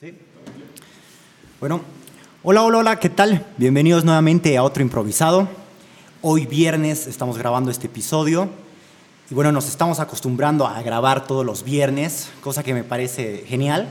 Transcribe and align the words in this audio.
Sí. 0.00 0.16
Bueno, 1.58 1.80
hola, 2.44 2.62
hola, 2.62 2.78
hola, 2.78 3.00
¿qué 3.00 3.08
tal? 3.08 3.44
Bienvenidos 3.56 4.04
nuevamente 4.04 4.56
a 4.56 4.62
otro 4.62 4.80
improvisado. 4.80 5.48
Hoy 6.22 6.46
viernes 6.46 7.08
estamos 7.08 7.36
grabando 7.36 7.72
este 7.72 7.88
episodio 7.88 8.48
y 9.28 9.34
bueno, 9.34 9.50
nos 9.50 9.66
estamos 9.66 9.98
acostumbrando 9.98 10.68
a 10.68 10.80
grabar 10.82 11.26
todos 11.26 11.44
los 11.44 11.64
viernes, 11.64 12.30
cosa 12.42 12.62
que 12.62 12.74
me 12.74 12.84
parece 12.84 13.44
genial, 13.48 13.88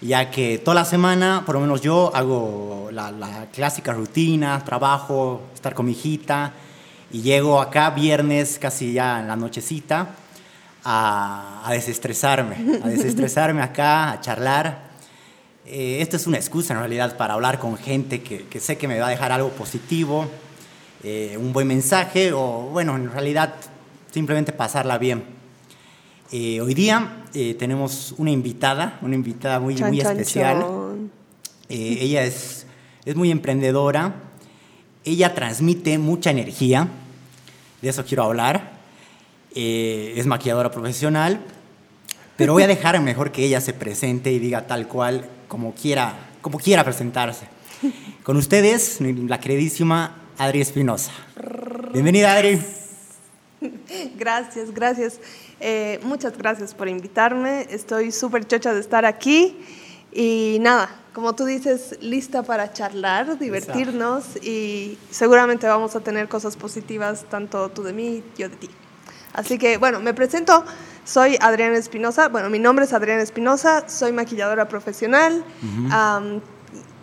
ya 0.00 0.30
que 0.30 0.56
toda 0.56 0.74
la 0.74 0.84
semana, 0.86 1.42
por 1.44 1.56
lo 1.56 1.60
menos 1.60 1.82
yo, 1.82 2.10
hago 2.14 2.88
la, 2.90 3.48
clásica 3.52 3.92
rutina, 3.92 4.64
trabajo, 4.64 5.42
estar 5.54 5.74
con 5.74 5.84
mi 5.84 5.92
hijita 5.92 6.54
y 7.10 7.20
llego 7.20 7.60
acá 7.60 7.90
viernes, 7.90 8.58
casi 8.58 8.94
ya 8.94 9.20
en 9.20 9.28
la 9.28 9.36
nochecita, 9.36 10.14
a, 10.82 11.60
a 11.62 11.72
desestresarme, 11.72 12.80
a 12.82 12.88
desestresarme 12.88 13.60
acá, 13.60 14.12
a 14.12 14.20
charlar 14.22 14.91
eh, 15.64 15.98
esto 16.00 16.16
es 16.16 16.26
una 16.26 16.38
excusa 16.38 16.74
en 16.74 16.80
realidad 16.80 17.16
para 17.16 17.34
hablar 17.34 17.60
con 17.60 17.76
gente 17.76 18.20
que, 18.20 18.46
que 18.46 18.58
sé 18.58 18.76
que 18.78 18.88
me 18.88 18.98
va 18.98 19.06
a 19.06 19.10
dejar 19.10 19.30
algo 19.30 19.50
positivo, 19.50 20.26
eh, 21.04 21.36
un 21.38 21.52
buen 21.52 21.68
mensaje 21.68 22.32
o 22.32 22.68
bueno, 22.72 22.96
en 22.96 23.10
realidad 23.10 23.54
simplemente 24.10 24.52
pasarla 24.52 24.98
bien. 24.98 25.22
Eh, 26.32 26.60
hoy 26.60 26.74
día 26.74 27.18
tenemos 27.58 28.14
una 28.18 28.30
invitada, 28.30 28.98
una 29.02 29.14
invitada 29.14 29.60
muy, 29.60 29.76
muy 29.76 30.00
especial. 30.00 30.64
ella 31.68 32.24
es, 32.24 32.66
es 33.04 33.16
muy 33.16 33.30
emprendedora, 33.30 34.14
ella 35.04 35.34
transmite 35.34 35.98
mucha 35.98 36.30
energía, 36.30 36.88
de 37.80 37.88
eso 37.88 38.04
quiero 38.04 38.24
hablar. 38.24 38.72
es 39.54 40.26
maquilladora 40.26 40.70
profesional, 40.70 41.40
pero 42.36 42.54
voy 42.54 42.62
a 42.62 42.66
dejar 42.66 43.00
mejor 43.00 43.30
que 43.30 43.44
ella 43.44 43.60
se 43.60 43.72
presente 43.72 44.32
y 44.32 44.38
diga 44.38 44.66
tal 44.66 44.88
cual 44.88 45.28
como 45.52 45.74
quiera, 45.74 46.14
como 46.40 46.58
quiera 46.58 46.82
presentarse. 46.82 47.46
Con 48.22 48.38
ustedes, 48.38 49.02
la 49.02 49.38
queridísima 49.38 50.16
Adri 50.38 50.62
Espinosa. 50.62 51.12
Bienvenida, 51.92 52.32
Adri. 52.32 52.58
Gracias, 54.16 54.72
gracias. 54.72 55.20
Eh, 55.60 56.00
muchas 56.04 56.38
gracias 56.38 56.72
por 56.72 56.88
invitarme. 56.88 57.66
Estoy 57.68 58.12
súper 58.12 58.46
chocha 58.46 58.72
de 58.72 58.80
estar 58.80 59.04
aquí. 59.04 59.58
Y 60.10 60.56
nada, 60.62 60.88
como 61.12 61.34
tú 61.34 61.44
dices, 61.44 61.98
lista 62.00 62.42
para 62.42 62.72
charlar, 62.72 63.38
divertirnos 63.38 64.36
y 64.42 64.96
seguramente 65.10 65.66
vamos 65.66 65.94
a 65.94 66.00
tener 66.00 66.28
cosas 66.28 66.56
positivas, 66.56 67.26
tanto 67.28 67.68
tú 67.68 67.82
de 67.82 67.92
mí, 67.92 68.24
yo 68.38 68.48
de 68.48 68.56
ti. 68.56 68.70
Así 69.34 69.58
que, 69.58 69.76
bueno, 69.76 70.00
me 70.00 70.14
presento. 70.14 70.64
Soy 71.04 71.36
Adriana 71.40 71.76
Espinosa. 71.76 72.28
Bueno, 72.28 72.48
mi 72.48 72.58
nombre 72.58 72.84
es 72.84 72.92
Adriana 72.92 73.22
Espinosa. 73.22 73.88
Soy 73.88 74.12
maquilladora 74.12 74.68
profesional. 74.68 75.44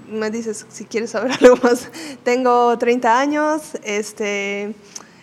me 0.09 0.31
dices 0.31 0.65
si 0.69 0.85
quieres 0.85 1.11
saber 1.11 1.31
algo 1.41 1.57
más. 1.57 1.89
Tengo 2.23 2.77
30 2.77 3.19
años. 3.19 3.61
Este, 3.83 4.73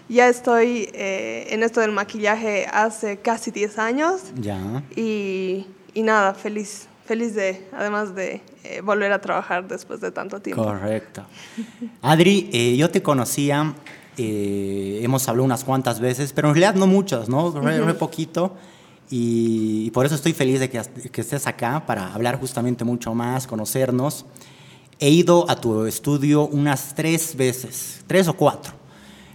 ya 0.08 0.28
estoy 0.28 0.91
eh, 0.92 1.47
en 1.50 1.62
esto 1.62 1.80
del 1.80 1.92
maquillaje 1.92 2.66
hace 2.70 3.16
casi 3.19 3.50
10 3.50 3.78
años. 3.78 4.20
Ya. 4.36 4.82
Y, 4.94 5.66
y 5.94 6.02
nada, 6.02 6.34
feliz. 6.34 6.88
Feliz 7.06 7.36
de, 7.36 7.64
además 7.72 8.16
de 8.16 8.42
eh, 8.64 8.80
volver 8.80 9.12
a 9.12 9.20
trabajar 9.20 9.69
después 9.69 10.00
de 10.00 10.10
tanto 10.10 10.42
tiempo. 10.42 10.64
Correcto. 10.64 11.24
Adri, 12.02 12.50
eh, 12.52 12.77
yo 12.77 12.91
te 12.91 13.00
conocía 13.00 13.74
eh, 14.17 15.00
hemos 15.03 15.28
hablado 15.28 15.45
unas 15.45 15.64
cuantas 15.64 16.00
veces, 16.00 16.33
pero 16.33 16.48
en 16.48 16.55
realidad 16.55 16.75
no 16.75 16.86
muchas, 16.86 17.28
¿no? 17.28 17.50
Muy 17.53 17.92
poquito. 17.95 18.55
Y, 19.11 19.91
por 19.92 20.05
eso 20.05 20.14
estoy 20.14 20.33
feliz 20.33 20.59
de 20.59 20.69
que, 20.69 20.83
que, 21.12 21.20
estés 21.20 21.47
acá 21.47 21.84
para 21.86 22.12
hablar 22.12 22.41
justamente 22.41 22.84
mucho 22.84 23.14
más, 23.14 23.47
conocernos. 23.47 24.27
He 24.98 25.11
ido 25.11 25.48
a 25.48 25.56
tu 25.56 25.84
estudio 25.84 26.47
unas 26.47 26.94
tres 26.94 27.37
veces, 27.37 28.03
tres 28.06 28.27
o 28.27 28.34
cuatro. 28.34 28.72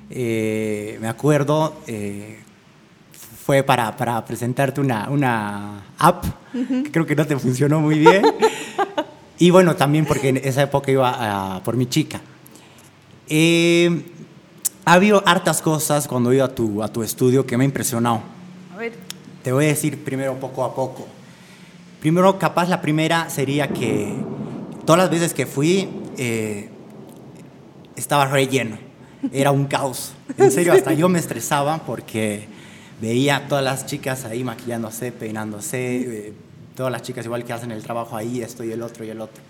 Eh, 0.09 0.98
me 1.00 1.08
acuerdo, 1.08 1.74
eh, 1.88 2.40
fue 3.46 3.63
para, 3.63 3.96
para, 3.96 4.25
presentarte 4.25 4.81
una, 4.81 5.09
una 5.09 5.84
app 5.98 6.25
que 6.52 6.92
creo 6.92 7.06
que 7.06 7.16
no 7.16 7.25
te 7.25 7.38
funcionó 7.38 7.80
muy 7.80 8.00
bien. 8.00 8.24
y 9.40 9.52
bueno, 9.52 9.75
también 9.75 10.06
porque 10.06 10.30
en 10.30 10.38
esa 10.38 10.63
época 10.63 10.92
iba 10.92 11.62
por 11.63 11.78
mi 11.78 11.86
chica. 11.86 12.19
Eh, 13.30 14.11
ha 14.86 14.94
habido 14.94 15.24
hartas 15.25 15.62
cosas 15.62 16.08
cuando 16.08 16.31
he 16.31 16.36
ido 16.36 16.46
a 16.46 16.56
tu, 16.56 16.81
a 16.84 16.88
tu 16.88 17.03
estudio 17.03 17.46
que 17.46 17.58
me 17.58 17.64
ha 17.64 17.66
impresionado. 17.66 18.22
A 18.74 18.78
ver. 18.78 18.94
Te 19.44 19.52
voy 19.52 19.66
a 19.66 19.68
decir 19.69 20.03
primero 20.03 20.36
poco 20.40 20.64
a 20.64 20.75
poco. 20.75 21.08
Primero, 22.00 22.38
capaz 22.40 22.68
la 22.68 22.81
primera 22.81 23.30
sería 23.30 23.68
que 23.68 24.16
todas 24.86 25.00
las 25.00 25.09
veces 25.09 25.34
que 25.34 25.46
fui 25.46 25.90
eh, 26.18 26.69
estaba 27.96 28.25
relleno. 28.25 28.78
Era 29.31 29.52
un 29.52 29.66
caos. 29.66 30.14
En 30.38 30.52
serio, 30.52 30.74
hasta 30.74 30.94
yo 30.94 31.09
me 31.09 31.19
estresaba 31.19 31.80
porque 31.80 32.48
veía 33.00 33.48
todas 33.48 33.63
las 33.63 33.86
chicas 33.86 34.25
ahí 34.25 34.44
maquillándose, 34.44 35.12
peinándose, 35.12 36.28
eh, 36.28 36.34
todas 36.75 36.92
las 36.92 37.03
chicas 37.03 37.25
igual 37.25 37.44
que 37.44 37.53
hacen 37.53 37.72
el 37.72 37.84
trabajo 37.84 38.16
ahí, 38.16 38.42
esto 38.42 38.63
y 38.63 38.72
el 38.72 38.81
otro 38.81 39.06
y 39.06 39.09
el 39.09 39.22
otro. 39.22 39.42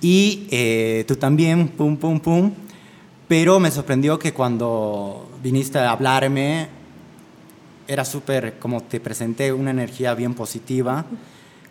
Y 0.00 0.46
eh, 0.50 1.04
tú 1.08 1.16
también, 1.16 1.68
pum, 1.68 1.96
pum, 1.96 2.20
pum. 2.20 2.52
Pero 3.32 3.58
me 3.58 3.70
sorprendió 3.70 4.18
que 4.18 4.34
cuando 4.34 5.26
viniste 5.42 5.78
a 5.78 5.92
hablarme, 5.92 6.68
era 7.88 8.04
súper, 8.04 8.58
como 8.58 8.82
te 8.82 9.00
presenté, 9.00 9.54
una 9.54 9.70
energía 9.70 10.12
bien 10.12 10.34
positiva, 10.34 11.06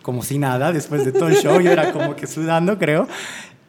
como 0.01 0.23
si 0.23 0.39
nada, 0.39 0.71
después 0.71 1.05
de 1.05 1.11
todo 1.11 1.27
el 1.27 1.35
show, 1.35 1.61
yo 1.61 1.71
era 1.71 1.93
como 1.93 2.15
que 2.15 2.25
sudando, 2.25 2.79
creo. 2.79 3.07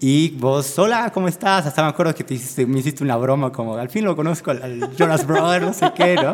Y 0.00 0.30
vos, 0.30 0.78
hola, 0.78 1.10
¿cómo 1.12 1.28
estás? 1.28 1.66
Hasta 1.66 1.82
me 1.82 1.90
acuerdo 1.90 2.14
que 2.14 2.24
te 2.24 2.32
hiciste, 2.32 2.64
me 2.64 2.80
hiciste 2.80 3.04
una 3.04 3.18
broma, 3.18 3.52
como 3.52 3.76
al 3.76 3.90
fin 3.90 4.06
lo 4.06 4.16
conozco, 4.16 4.52
al 4.52 4.96
Jonas 4.96 5.26
Brother, 5.26 5.60
no 5.60 5.74
sé 5.74 5.92
qué, 5.94 6.14
¿no? 6.14 6.32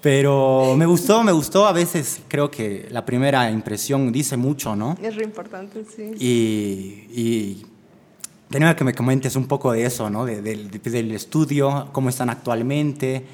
Pero 0.00 0.74
me 0.76 0.86
gustó, 0.86 1.22
me 1.22 1.30
gustó. 1.30 1.68
A 1.68 1.72
veces 1.72 2.20
creo 2.26 2.50
que 2.50 2.88
la 2.90 3.06
primera 3.06 3.48
impresión 3.48 4.10
dice 4.10 4.36
mucho, 4.36 4.74
¿no? 4.74 4.96
Es 5.00 5.14
re 5.14 5.22
importante, 5.22 5.84
sí. 5.84 6.14
Y, 6.18 7.20
y 7.20 7.66
Tenía 8.50 8.74
que 8.74 8.82
me 8.82 8.94
comentes 8.94 9.36
un 9.36 9.46
poco 9.46 9.70
de 9.72 9.84
eso, 9.84 10.10
¿no? 10.10 10.26
del 10.26 11.10
estudio, 11.12 11.88
cómo 11.92 12.08
están 12.08 12.30
actualmente 12.30 13.24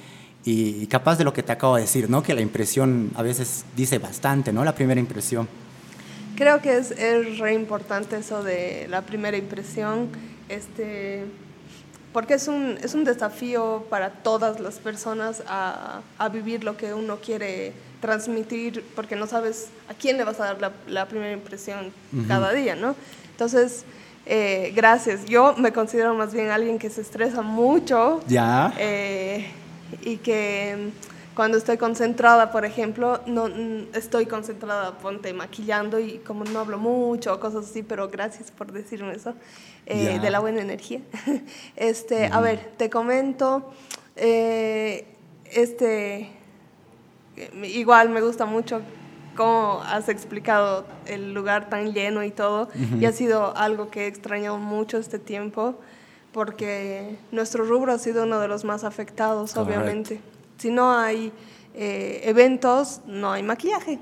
y, 0.47 0.87
capaz 0.87 1.17
de 1.17 1.25
lo 1.25 1.33
que 1.33 1.43
te 1.43 1.53
acabo 1.53 1.75
de 1.75 1.83
decir, 1.83 2.09
¿no? 2.09 2.23
Que 2.23 2.33
la 2.33 2.41
impresión 2.41 3.11
a 3.17 3.23
veces 3.23 3.65
dice 3.75 3.99
bastante, 3.99 4.53
¿no? 4.53 4.65
La 4.65 4.77
primera 4.77 5.01
impresión. 5.01 5.49
Creo 6.37 6.63
que 6.63 6.77
es, 6.77 6.93
es 6.93 7.39
re 7.39 7.53
importante 7.55 8.17
eso 8.17 8.45
de 8.45 8.87
la 8.89 9.03
primera 9.03 9.37
impresión, 9.37 10.09
este, 10.49 11.25
porque 12.13 12.35
es 12.35 12.47
un, 12.47 12.79
es 12.81 12.95
un 12.95 13.03
desafío 13.03 13.87
para 13.91 14.11
todas 14.11 14.61
las 14.61 14.77
personas 14.77 15.43
a, 15.49 16.03
a 16.19 16.29
vivir 16.29 16.63
lo 16.63 16.77
que 16.77 16.95
uno 16.95 17.17
quiere 17.17 17.73
transmitir, 18.01 18.85
porque 18.95 19.17
no 19.17 19.27
sabes 19.27 19.69
a 19.89 19.95
quién 19.95 20.17
le 20.17 20.23
vas 20.23 20.39
a 20.39 20.45
dar 20.45 20.61
la, 20.61 20.73
la 20.87 21.09
primera 21.09 21.33
impresión 21.33 21.91
cada 22.29 22.53
día, 22.53 22.77
¿no? 22.77 22.95
Entonces, 23.33 23.85
eh, 24.27 24.73
gracias. 24.75 25.25
Yo 25.25 25.55
me 25.57 25.73
considero 25.73 26.15
más 26.15 26.35
bien 26.35 26.51
alguien 26.51 26.79
que 26.79 26.91
se 26.91 27.01
estresa 27.01 27.43
mucho. 27.43 28.21
Ya. 28.27 28.75
Eh, 28.77 29.47
y 30.03 30.17
que 30.17 30.91
cuando 31.35 31.59
estoy 31.59 31.77
concentrada, 31.77 32.51
por 32.51 32.65
ejemplo, 32.65 33.21
no 33.27 33.47
estoy 33.95 34.27
concentrada, 34.27 34.99
ponte 34.99 35.33
maquillando 35.33 36.01
y 36.01 36.19
como 36.19 36.45
no 36.45 36.59
hablo 36.59 36.79
mucho 36.79 37.33
o 37.33 37.39
cosas 37.39 37.71
así, 37.71 37.85
pero 37.85 38.09
gracias 38.09 38.51
por 38.51 38.73
decirme 38.73 39.15
eso, 39.15 39.35
eh, 39.87 40.19
de 40.19 40.31
la 40.31 40.41
buena 40.41 40.61
energía. 40.61 41.03
este, 41.77 42.27
A 42.27 42.41
ver, 42.41 42.73
te 42.77 42.91
comento, 42.91 43.71
este, 44.17 46.31
igual 47.63 48.09
me 48.09 48.23
gusta 48.23 48.45
mucho 48.45 48.81
cómo 49.37 49.83
has 49.85 50.09
explicado 50.09 50.85
el 51.07 51.35
lugar 51.35 51.69
tan 51.69 51.93
lleno 51.93 52.25
y 52.25 52.31
todo. 52.31 52.69
Y 52.99 53.05
ha 53.05 53.13
sido 53.13 53.57
algo 53.57 53.91
que 53.91 54.05
he 54.05 54.07
extrañado 54.07 54.59
mucho 54.59 54.99
este 54.99 55.19
tiempo, 55.19 55.75
porque 56.33 57.17
nuestro 57.31 57.65
rubro 57.65 57.93
ha 57.93 57.99
sido 57.99 58.25
uno 58.25 58.41
de 58.41 58.49
los 58.49 58.65
más 58.65 58.85
afectados, 58.85 59.57
obviamente. 59.57 60.21
Si 60.59 60.71
no 60.71 60.93
hay 60.93 61.33
eh, 61.75 62.23
eventos, 62.25 63.03
no 63.07 63.33
hay 63.33 63.43
maquillaje. 63.43 63.99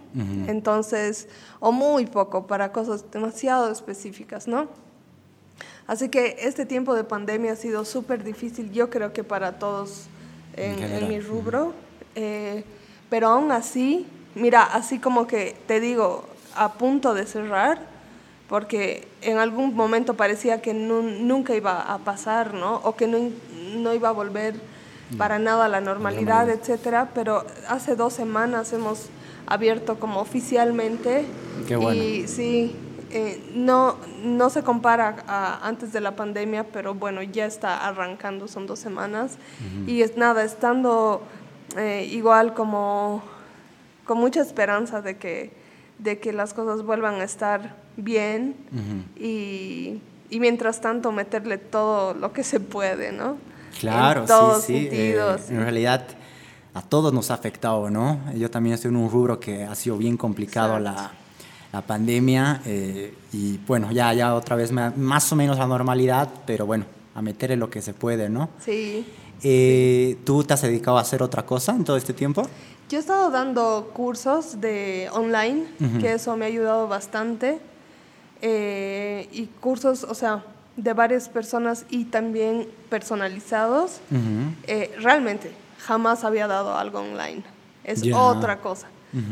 Entonces, 0.46 1.28
o 1.60 1.72
muy 1.72 2.06
poco 2.06 2.46
para 2.46 2.72
cosas 2.72 3.04
demasiado 3.10 3.70
específicas, 3.70 4.46
¿no? 4.46 4.68
Así 5.86 6.08
que 6.08 6.36
este 6.40 6.64
tiempo 6.64 6.94
de 6.94 7.04
pandemia 7.04 7.52
ha 7.52 7.56
sido 7.56 7.84
súper 7.84 8.24
difícil, 8.24 8.72
yo 8.72 8.88
creo 8.88 9.12
que 9.12 9.22
para 9.22 9.58
todos 9.58 10.06
en, 10.56 11.08
mi 11.08 11.20
rubro, 11.20 11.74
eh, 12.14 12.64
pero 13.10 13.28
aún 13.28 13.52
así 13.52 14.06
mira, 14.34 14.62
así 14.62 14.98
como 14.98 15.26
que 15.26 15.56
te 15.66 15.80
digo, 15.80 16.24
a 16.56 16.72
punto 16.74 17.14
de 17.14 17.26
cerrar, 17.26 17.80
porque 18.48 19.08
en 19.22 19.38
algún 19.38 19.74
momento 19.74 20.14
parecía 20.14 20.60
que 20.60 20.74
nunca 20.74 21.54
iba 21.54 21.80
a 21.80 21.98
pasar, 21.98 22.54
¿no? 22.54 22.76
O 22.84 22.94
que 22.94 23.06
no, 23.06 23.94
iba 23.94 24.08
a 24.08 24.12
volver 24.12 24.54
para 25.16 25.38
nada 25.38 25.66
a 25.66 25.68
la 25.68 25.80
normalidad, 25.80 26.48
etcétera, 26.50 27.10
pero 27.14 27.44
hace 27.68 27.96
dos 27.96 28.12
semanas 28.12 28.72
hemos 28.72 29.08
abierto 29.46 29.98
como 29.98 30.20
oficialmente 30.20 31.24
Qué 31.68 31.76
bueno. 31.76 32.02
y 32.02 32.26
sí, 32.26 32.74
eh, 33.10 33.40
no, 33.54 33.96
no 34.24 34.50
se 34.50 34.62
compara 34.62 35.16
a 35.28 35.66
antes 35.66 35.92
de 35.92 36.00
la 36.00 36.16
pandemia, 36.16 36.64
pero 36.64 36.94
bueno, 36.94 37.22
ya 37.22 37.46
está 37.46 37.86
arrancando, 37.86 38.48
son 38.48 38.66
dos 38.66 38.78
semanas. 38.78 39.36
Y 39.86 40.02
es 40.02 40.16
nada, 40.16 40.42
estando 40.42 41.22
eh, 41.76 42.08
igual 42.10 42.54
como 42.54 43.22
con 44.04 44.18
mucha 44.18 44.40
esperanza 44.40 45.02
de 45.02 45.16
que, 45.16 45.52
de 45.98 46.18
que 46.18 46.32
las 46.32 46.54
cosas 46.54 46.82
vuelvan 46.82 47.20
a 47.20 47.24
estar 47.24 47.76
bien 47.96 48.54
y, 49.16 50.00
y, 50.30 50.40
mientras 50.40 50.80
tanto 50.80 51.12
meterle 51.12 51.58
todo 51.58 52.14
lo 52.14 52.32
que 52.32 52.44
se 52.44 52.60
puede, 52.60 53.12
¿no? 53.12 53.36
Claro, 53.78 54.22
en 54.22 54.26
todos 54.26 54.64
sí, 54.64 54.88
sí. 54.90 54.96
Eh, 54.96 55.36
en 55.48 55.60
realidad 55.60 56.06
a 56.74 56.82
todos 56.82 57.12
nos 57.12 57.30
ha 57.30 57.34
afectado, 57.34 57.88
¿no? 57.90 58.20
Yo 58.34 58.50
también 58.50 58.74
estoy 58.74 58.90
en 58.90 58.96
un 58.96 59.10
rubro 59.10 59.38
que 59.38 59.64
ha 59.64 59.74
sido 59.74 59.96
bien 59.96 60.16
complicado 60.16 60.78
la, 60.78 61.12
la, 61.72 61.82
pandemia 61.82 62.60
eh, 62.66 63.14
y 63.32 63.58
bueno, 63.66 63.92
ya, 63.92 64.12
ya 64.12 64.34
otra 64.34 64.56
vez 64.56 64.72
más 64.72 65.32
o 65.32 65.36
menos 65.36 65.58
la 65.58 65.66
normalidad, 65.66 66.28
pero 66.46 66.66
bueno, 66.66 66.84
a 67.14 67.22
meterle 67.22 67.56
lo 67.56 67.70
que 67.70 67.80
se 67.80 67.94
puede, 67.94 68.28
¿no? 68.28 68.50
Sí. 68.64 69.06
Eh, 69.42 70.16
¿Tú 70.24 70.42
te 70.42 70.54
has 70.54 70.62
dedicado 70.62 70.98
a 70.98 71.02
hacer 71.02 71.22
otra 71.22 71.44
cosa 71.44 71.72
en 71.72 71.84
todo 71.84 71.96
este 71.96 72.12
tiempo? 72.12 72.48
Yo 72.88 72.98
he 72.98 73.00
estado 73.00 73.30
dando 73.30 73.90
cursos 73.94 74.60
de 74.60 75.08
online, 75.12 75.66
que 76.00 76.14
eso 76.14 76.36
me 76.36 76.44
ha 76.44 76.48
ayudado 76.48 76.86
bastante, 76.86 77.58
eh, 78.42 79.28
y 79.32 79.46
cursos, 79.46 80.04
o 80.04 80.14
sea, 80.14 80.44
de 80.76 80.92
varias 80.92 81.28
personas 81.28 81.86
y 81.88 82.04
también 82.04 82.68
personalizados. 82.90 84.00
realmente, 85.00 85.50
jamás 85.78 86.24
había 86.24 86.46
dado 86.46 86.76
algo 86.76 87.00
online. 87.00 87.42
Es 87.84 88.02
otra 88.12 88.60
cosa. 88.60 88.88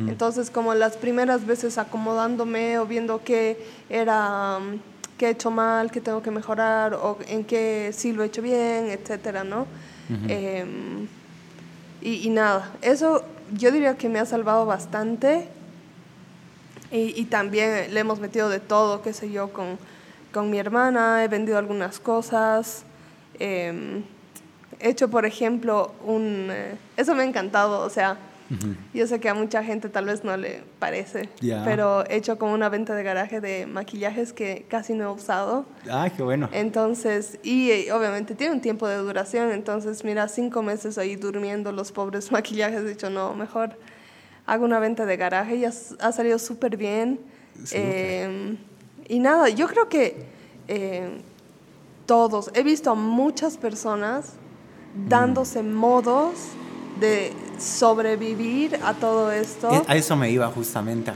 Entonces, 0.09 0.49
como 0.51 0.75
las 0.75 0.97
primeras 0.97 1.45
veces 1.45 1.77
acomodándome 1.77 2.79
o 2.79 2.87
viendo 2.87 3.21
qué 3.25 3.59
era, 3.91 4.59
um, 4.59 4.79
qué 5.19 5.27
he 5.27 5.31
hecho 5.31 5.51
mal, 5.51 5.91
qué 5.91 6.01
tengo 6.01 6.23
que 6.23 6.31
mejorar 6.31 6.95
o 6.95 7.19
en 7.27 7.43
qué 7.45 7.91
sí 7.93 8.13
lo 8.13 8.23
he 8.23 8.27
hecho 8.27 8.43
bien, 8.43 8.91
etcétera, 8.91 9.43
¿no? 9.43 9.67
Em, 10.29 11.09
y, 12.01 12.31
nada, 12.31 12.71
eso 12.81 13.25
yo 13.53 13.71
diría 13.71 13.97
que 13.97 14.09
me 14.09 14.19
ha 14.19 14.27
salvado 14.27 14.67
bastante. 14.67 15.49
Y, 16.91 17.25
también 17.25 17.95
le 17.95 18.01
hemos 18.01 18.21
metido 18.21 18.51
de 18.51 18.61
todo, 18.61 19.01
qué 19.01 19.15
sé 19.15 19.31
yo, 19.31 19.51
con, 19.51 19.79
con 20.31 20.51
mi 20.51 20.59
hermana, 20.59 21.25
he 21.25 21.29
vendido 21.29 21.57
algunas 21.57 21.99
cosas. 21.99 22.85
Eh, 23.39 24.03
hecho, 24.79 25.09
por 25.09 25.25
ejemplo, 25.25 25.93
un... 26.05 26.49
Eh, 26.51 26.77
eso 26.99 27.15
me 27.15 27.23
ha 27.23 27.27
encantado, 27.27 27.81
o 27.81 27.89
sea, 27.89 28.19
yo 28.95 29.07
sé 29.07 29.21
que 29.21 29.29
a 29.29 29.35
mucha 29.35 29.63
gente 29.65 29.89
tal 29.89 30.07
vez 30.07 30.25
no 30.25 30.37
le 30.37 30.63
parece, 30.79 31.29
pero 31.65 32.05
he 32.09 32.17
hecho 32.17 32.39
como 32.39 32.53
una 32.53 32.69
venta 32.69 32.95
de 32.95 33.03
garaje 33.03 33.41
de 33.41 33.67
maquillajes 33.67 34.33
que 34.33 34.67
casi 34.69 34.95
no 34.95 35.05
he 35.05 35.13
usado. 35.13 35.65
Ah, 35.91 36.11
qué 36.15 36.23
bueno. 36.23 36.49
Entonces, 36.53 37.39
y 37.43 37.71
eh, 37.71 37.93
obviamente 37.93 38.35
tiene 38.35 38.55
un 38.55 38.61
tiempo 38.61 38.87
de 38.89 38.97
duración, 38.97 39.51
entonces 39.53 40.05
mira, 40.05 40.29
cinco 40.29 40.63
meses 40.63 40.99
ahí 40.99 41.17
durmiendo 41.17 41.73
los 41.73 41.93
pobres 41.93 42.33
maquillajes, 42.33 42.81
he 42.81 42.89
dicho, 42.89 43.11
no, 43.11 43.35
mejor 43.35 43.77
hago 44.47 44.65
una 44.65 44.79
venta 44.79 45.07
de 45.07 45.17
garaje 45.17 45.57
y 45.57 45.65
ha, 45.65 45.73
salido 45.73 46.39
súper 46.39 46.77
bien. 46.77 47.21
Em, 47.71 48.57
y 49.09 49.19
nada, 49.19 49.49
yo 49.49 49.69
creo 49.69 49.89
que 49.89 50.27
eh, 50.69 51.21
todos, 52.07 52.51
he 52.55 52.63
visto 52.63 52.91
a 52.91 52.95
muchas 52.95 53.57
personas 53.57 54.35
dándose 55.09 55.63
modos 55.63 56.35
de 57.01 57.33
sobrevivir 57.59 58.79
a 58.83 58.95
todo 58.95 59.33
esto. 59.33 59.85
A 59.87 59.97
eso 59.97 60.17
me 60.17 60.31
iba 60.31 60.47
justamente. 60.49 61.13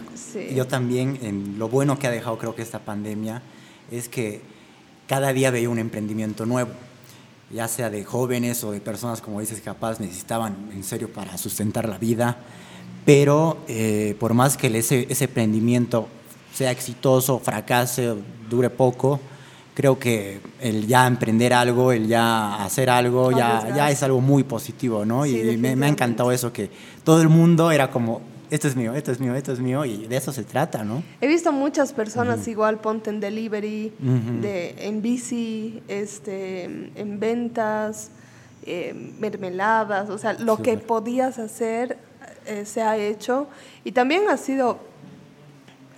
Yo 0.54 0.66
también, 0.66 1.18
en 1.22 1.58
lo 1.58 1.68
bueno 1.68 1.98
que 1.98 2.06
ha 2.06 2.10
dejado 2.10 2.38
creo 2.38 2.54
que 2.54 2.62
esta 2.62 2.80
pandemia, 2.80 3.42
es 3.90 4.08
que 4.08 4.40
cada 5.06 5.32
día 5.32 5.50
veía 5.50 5.70
un 5.70 5.78
emprendimiento 5.78 6.46
nuevo, 6.46 6.70
ya 7.50 7.68
sea 7.68 7.90
de 7.90 8.04
jóvenes 8.04 8.64
o 8.64 8.72
de 8.72 8.80
personas, 8.80 9.20
como 9.20 9.40
dices, 9.40 9.60
capaz 9.60 10.00
necesitaban 10.00 10.70
en 10.72 10.82
serio 10.82 11.12
para 11.12 11.38
sustentar 11.38 11.88
la 11.88 11.98
vida, 11.98 12.38
pero 13.04 13.58
eh, 13.68 14.16
por 14.18 14.34
más 14.34 14.56
que 14.56 14.66
ese, 14.76 15.06
ese 15.08 15.24
emprendimiento 15.24 16.08
sea 16.52 16.70
exitoso, 16.72 17.38
fracase, 17.38 18.14
dure 18.50 18.70
poco, 18.70 19.20
creo 19.76 19.98
que 19.98 20.40
el 20.58 20.86
ya 20.86 21.06
emprender 21.06 21.52
algo, 21.52 21.92
el 21.92 22.08
ya 22.08 22.64
hacer 22.64 22.88
algo, 22.88 23.30
ya, 23.30 23.74
ya 23.76 23.90
es 23.90 24.02
algo 24.02 24.22
muy 24.22 24.42
positivo, 24.42 25.04
¿no? 25.04 25.26
y 25.26 25.58
me, 25.58 25.68
ha 25.84 25.88
encantado 25.88 26.32
eso, 26.32 26.50
que 26.50 26.70
todo 27.04 27.20
el 27.20 27.28
mundo 27.28 27.70
era 27.70 27.90
como, 27.90 28.22
esto 28.50 28.68
es 28.68 28.74
mío, 28.74 28.94
esto 28.94 29.12
es 29.12 29.20
mío, 29.20 29.34
esto 29.34 29.52
es 29.52 29.60
mío, 29.60 29.84
y 29.84 30.06
de 30.06 30.16
eso 30.16 30.32
se 30.32 30.44
trata, 30.44 30.82
¿no? 30.82 31.02
He 31.20 31.26
visto 31.26 31.52
muchas 31.52 31.92
personas 31.92 32.48
igual, 32.48 32.78
ponte 32.78 33.10
en 33.10 33.20
delivery, 33.20 33.92
de, 34.40 34.74
en 34.78 35.02
bici, 35.02 35.82
este, 35.88 36.64
en 36.64 37.20
ventas, 37.20 38.10
eh, 38.64 39.12
mermeladas, 39.20 40.08
o 40.08 40.16
sea, 40.16 40.32
lo 40.32 40.62
que 40.62 40.78
podías 40.78 41.38
hacer 41.38 41.98
eh, 42.46 42.64
se 42.64 42.80
ha 42.80 42.96
hecho. 42.96 43.48
Y 43.84 43.92
también 43.92 44.22
ha 44.30 44.36
sido 44.36 44.78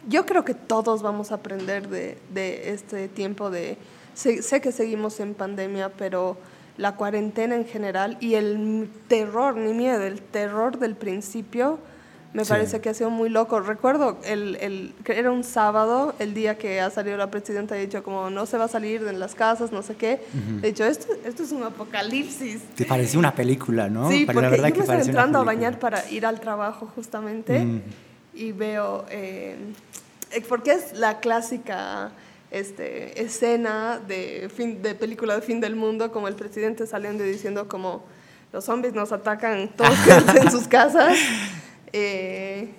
yo 0.09 0.27
creo 0.27 0.45
que 0.45 0.55
todos 0.55 1.03
vamos 1.03 1.33
a 1.33 1.37
aprender 1.37 1.89
de, 1.89 2.19
de 2.33 2.73
este 2.73 3.09
tiempo 3.09 3.51
de... 3.51 3.77
Sé, 4.15 4.43
sé, 4.43 4.61
que 4.61 4.73
seguimos 4.73 5.21
en 5.21 5.35
pandemia, 5.35 5.91
pero 5.91 6.37
la 6.77 6.97
cuarentena 6.97 7.55
en 7.55 7.67
general 7.67 8.17
y 8.21 8.35
el 8.35 8.89
terror, 9.07 9.57
ni 9.57 9.73
miedo, 9.75 10.03
el 10.03 10.21
terror 10.21 10.79
del 10.79 10.97
principio 10.97 11.79
me 12.33 12.45
parece 12.45 12.81
que 12.81 12.91
ha 12.91 12.95
sido 12.95 13.11
muy 13.11 13.31
loco. 13.31 13.61
Recuerdo, 13.61 14.19
el, 14.25 14.57
el, 14.61 14.95
que 15.03 15.19
era 15.19 15.31
un 15.31 15.45
sábado, 15.45 16.15
el 16.19 16.35
día 16.35 16.59
que 16.59 16.81
ha 16.81 16.91
salido 16.91 17.17
la 17.17 17.31
presidenta, 17.31 17.75
ha 17.75 17.79
dicho 17.79 18.03
como 18.03 18.29
no 18.29 18.45
se 18.47 18.59
va 18.59 18.65
a 18.65 18.69
salir 18.69 19.03
de 19.03 19.13
las 19.13 19.35
casas, 19.35 19.73
no 19.73 19.83
sé 19.83 19.97
qué. 19.97 20.21
De 20.61 20.69
hecho, 20.69 20.85
esto, 20.85 21.09
esto 21.25 21.43
es 21.43 21.53
un 21.53 21.63
apocalipsis. 21.63 22.61
Te 22.75 22.85
parecía 22.85 23.19
una 23.19 23.35
película, 23.35 23.89
¿no? 23.89 24.11
Sí, 24.11 24.25
porque 24.27 24.43
la 24.43 24.51
verdad 24.51 24.69
yo 24.69 24.77
me 24.77 24.81
estoy 24.83 25.01
entrando 25.01 25.39
a 25.39 25.45
bañar 25.45 25.79
para 25.79 26.09
ir 26.11 26.27
al 26.27 26.41
trabajo 26.41 26.91
justamente 26.95 27.67
y 28.35 28.53
veo... 28.53 29.05
Eh, 29.11 29.57
porque 30.49 30.73
es 30.73 30.93
la 30.93 31.21
clásica 31.21 32.13
este, 32.51 33.21
escena 33.23 34.01
de, 34.07 34.51
fin, 34.55 34.83
de 34.83 34.95
película 34.95 35.35
de 35.35 35.43
fin 35.43 35.61
del 35.61 35.77
mundo, 35.77 36.11
como 36.13 36.29
el 36.29 36.35
presidente 36.35 36.87
saliendo 36.87 37.25
y 37.25 37.31
diciendo 37.31 37.69
como 37.69 38.05
los 38.53 38.65
zombies 38.65 38.95
nos 38.95 39.13
atacan 39.13 39.69
todos 39.77 39.97
en 40.41 40.51
sus 40.51 40.67
casas. 40.69 41.17
Eh, 41.93 42.71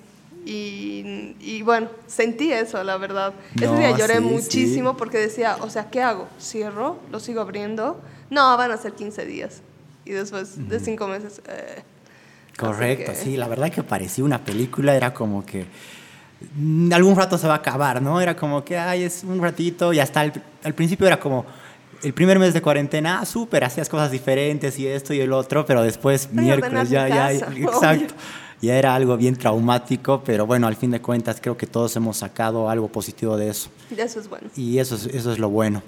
y, 0.46 1.36
y, 1.40 1.62
bueno, 1.62 1.90
sentí 2.08 2.52
eso, 2.52 2.84
la 2.84 2.98
verdad. 2.98 3.34
Ese 3.56 3.76
día 3.76 3.96
lloré 3.96 4.20
muchísimo 4.20 4.98
porque 4.98 5.18
decía, 5.18 5.58
o 5.62 5.70
sea, 5.70 5.90
¿qué 5.92 6.02
hago? 6.02 6.28
¿Cierro? 6.40 7.00
¿Lo 7.12 7.20
sigo 7.20 7.42
abriendo? 7.42 8.02
No, 8.30 8.58
van 8.58 8.72
a 8.72 8.78
ser 8.78 8.94
15 8.94 9.26
días. 9.26 9.62
Y 10.06 10.12
después 10.12 10.70
de 10.70 10.80
5 10.80 11.08
meses... 11.08 11.42
Eh, 11.48 11.84
Correcto, 12.58 13.14
sí, 13.16 13.38
la 13.38 13.48
verdad 13.48 13.72
que 13.72 13.84
parecía 13.84 14.24
una 14.24 14.44
película, 14.44 14.94
era 14.96 15.14
como 15.14 15.46
que 15.46 15.66
algún 16.92 17.16
rato 17.16 17.38
se 17.38 17.48
va 17.48 17.56
a 17.56 17.58
acabar, 17.58 18.02
¿no? 18.02 18.22
Era 18.22 18.36
como 18.36 18.64
que, 18.64 18.78
ay, 18.78 19.04
es 19.04 19.24
un 19.24 19.42
ratito 19.42 19.94
y 19.94 20.00
hasta 20.00 20.22
al 20.22 20.74
principio 20.74 21.08
era 21.08 21.20
como 21.20 21.46
el 22.04 22.14
primer 22.14 22.40
mes 22.40 22.54
de 22.54 22.62
cuarentena, 22.62 23.20
ah, 23.20 23.26
súper, 23.26 23.64
hacías 23.64 23.90
cosas 23.90 24.12
diferentes 24.12 24.78
y 24.80 24.88
esto 24.88 25.14
y 25.14 25.20
el 25.20 25.34
otro, 25.34 25.66
pero 25.66 25.82
después 25.84 26.32
miércoles 26.32 26.90
ya, 26.90 27.08
ya, 27.08 27.32
exacto. 27.34 28.14
Ya 28.62 28.78
era 28.78 28.94
algo 28.94 29.16
bien 29.16 29.38
traumático, 29.38 30.22
pero 30.26 30.46
bueno, 30.46 30.68
al 30.68 30.76
fin 30.76 30.92
de 30.92 31.02
cuentas 31.02 31.40
creo 31.42 31.56
que 31.56 31.66
todos 31.66 31.96
hemos 31.96 32.18
sacado 32.18 32.70
algo 32.70 32.90
positivo 32.90 33.38
de 33.38 33.50
eso. 33.50 33.70
Eso 33.96 34.20
es 34.20 34.28
bueno. 34.28 34.50
Y 34.56 34.80
eso 34.80 34.96
es, 34.96 35.06
eso 35.06 35.32
es 35.32 35.40
lo 35.40 35.50
bueno. 35.50 35.82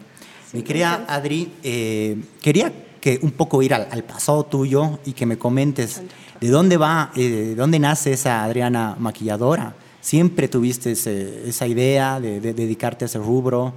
Mi 0.54 0.64
querida 0.64 1.06
Adri, 1.08 1.52
eh, 1.64 2.18
quería 2.42 2.72
que 3.02 3.20
un 3.24 3.32
poco 3.32 3.62
ir 3.62 3.74
al, 3.74 4.04
pasado 4.04 4.46
tuyo 4.46 5.00
y 5.06 5.12
que 5.14 5.26
me 5.26 5.38
comentes 5.38 6.02
de 6.40 6.48
dónde 6.50 6.78
va, 6.78 7.12
eh, 7.16 7.30
de 7.30 7.56
dónde 7.56 7.78
nace 7.80 8.14
esa 8.14 8.44
Adriana 8.44 8.96
maquilladora. 8.98 9.76
¿Siempre 10.02 10.48
tuviste 10.48 10.92
esa 10.92 11.68
idea 11.68 12.20
de, 12.20 12.42
dedicarte 12.42 13.06
a 13.06 13.08
ese 13.08 13.20
rubro? 13.20 13.72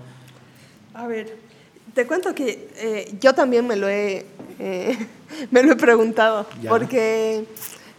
A 0.94 1.06
ver, 1.06 1.36
te 1.94 2.06
cuento 2.06 2.34
que 2.34 2.70
eh, 2.76 3.14
yo 3.20 3.34
también 3.34 3.66
me 3.66 3.76
lo 3.76 3.88
he, 3.88 4.24
eh, 4.58 4.96
me 5.50 5.62
lo 5.62 5.72
he 5.72 5.76
preguntado, 5.76 6.46
porque, 6.66 7.44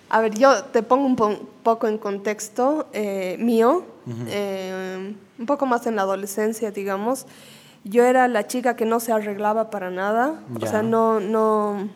a 0.09 0.21
ver, 0.21 0.33
yo 0.33 0.63
te 0.65 0.81
pongo 0.81 1.05
un 1.05 1.15
poco 1.63 1.87
en 1.87 1.99
contexto 1.99 2.87
eh, 2.93 3.37
mío, 3.39 3.85
un 4.07 5.45
poco 5.45 5.67
más 5.67 5.85
en 5.85 5.95
la 5.95 6.01
adolescencia, 6.01 6.71
digamos. 6.71 7.27
Yo 7.83 8.03
era 8.03 8.27
la 8.27 8.47
chica 8.47 8.75
que 8.75 8.85
no 8.85 8.99
se 8.99 9.11
arreglaba 9.11 9.69
para 9.69 9.91
nada, 9.91 10.41
o 10.59 10.65
sea, 10.65 10.81
no, 10.81 11.19
no, 11.19 11.87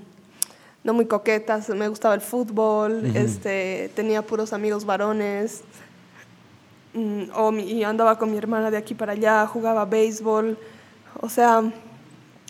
no 0.84 0.94
muy 0.94 1.06
coqueta, 1.06 1.60
me 1.76 1.88
gustaba 1.88 2.14
el 2.14 2.22
fútbol, 2.22 3.16
este, 3.16 3.90
tenía 3.96 4.22
puros 4.22 4.54
amigos 4.54 4.86
varones, 4.86 5.64
o 7.36 7.52
y 7.54 7.84
andaba 7.84 8.18
con 8.18 8.32
mi 8.32 8.38
hermana 8.38 8.72
de 8.72 8.78
aquí 8.78 8.96
para 8.96 9.14
allá, 9.14 9.46
jugaba 9.48 9.86
béisbol, 9.86 10.58
o 11.22 11.30
sea, 11.30 11.64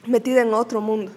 metida 0.05 0.41
en 0.41 0.53
otro 0.53 0.81
mundo. 0.81 1.11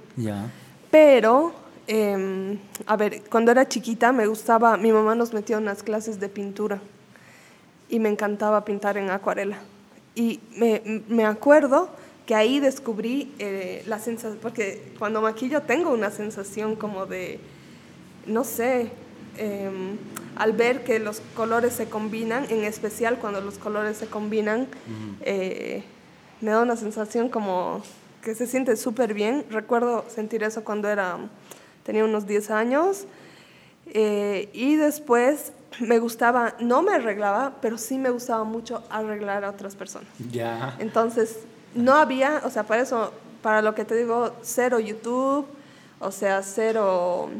Pero, 0.90 1.52
em, 1.86 2.58
a 2.86 2.96
ver, 2.96 3.22
cuando 3.30 3.50
era 3.50 3.66
chiquita 3.66 4.12
me 4.12 4.26
gustaba, 4.26 4.76
mi 4.76 4.92
mamá 4.92 5.14
nos 5.14 5.32
metió 5.32 5.56
en 5.56 5.64
unas 5.64 5.82
clases 5.82 6.18
de 6.20 6.28
pintura 6.28 6.80
y 7.88 7.98
me 7.98 8.08
encantaba 8.08 8.64
pintar 8.64 8.96
en 8.96 9.10
acuarela. 9.10 9.58
y 10.14 10.40
me, 10.58 10.82
me 11.08 11.24
acuerdo 11.24 11.88
que 12.26 12.34
ahí 12.34 12.60
descubrí 12.60 13.32
eh, 13.38 13.82
la 13.86 13.98
sensación, 13.98 14.38
porque 14.40 14.92
cuando 14.98 15.20
maquillo 15.20 15.62
tengo 15.62 15.92
una 15.92 16.10
sensación 16.10 16.76
como 16.76 17.06
de, 17.06 17.40
no 18.26 18.44
sé, 18.44 18.90
em, 19.36 19.96
al 20.36 20.52
ver 20.52 20.84
que 20.84 20.98
los 20.98 21.20
colores 21.36 21.74
se 21.74 21.88
combinan, 21.88 22.46
en 22.50 22.64
especial 22.64 23.18
cuando 23.18 23.40
los 23.40 23.58
colores 23.58 23.96
se 23.96 24.06
combinan, 24.06 24.66
eh, 25.20 25.84
me 26.40 26.50
da 26.50 26.62
una 26.62 26.76
sensación 26.76 27.28
como 27.28 27.82
que 28.22 28.34
se 28.34 28.46
siente 28.46 28.76
súper 28.76 29.14
bien. 29.14 29.44
Recuerdo 29.50 30.04
sentir 30.08 30.42
eso 30.42 30.64
cuando 30.64 30.88
era, 30.88 31.18
tenía 31.84 32.04
unos 32.04 32.26
10 32.26 32.50
años. 32.50 33.06
Eh, 33.86 34.48
y 34.52 34.76
después 34.76 35.52
me 35.80 35.98
gustaba, 35.98 36.54
no 36.60 36.82
me 36.82 36.94
arreglaba, 36.94 37.54
pero 37.60 37.78
sí 37.78 37.98
me 37.98 38.10
gustaba 38.10 38.44
mucho 38.44 38.82
arreglar 38.90 39.44
a 39.44 39.50
otras 39.50 39.76
personas. 39.76 40.08
Ya. 40.30 40.76
Entonces, 40.78 41.40
no 41.74 41.94
había, 41.94 42.42
o 42.44 42.50
sea, 42.50 42.64
para 42.64 42.82
eso, 42.82 43.12
para 43.42 43.60
lo 43.60 43.74
que 43.74 43.84
te 43.84 43.96
digo, 43.96 44.34
cero 44.42 44.80
YouTube, 44.80 45.46
o 46.00 46.10
sea, 46.10 46.42
cero... 46.42 47.30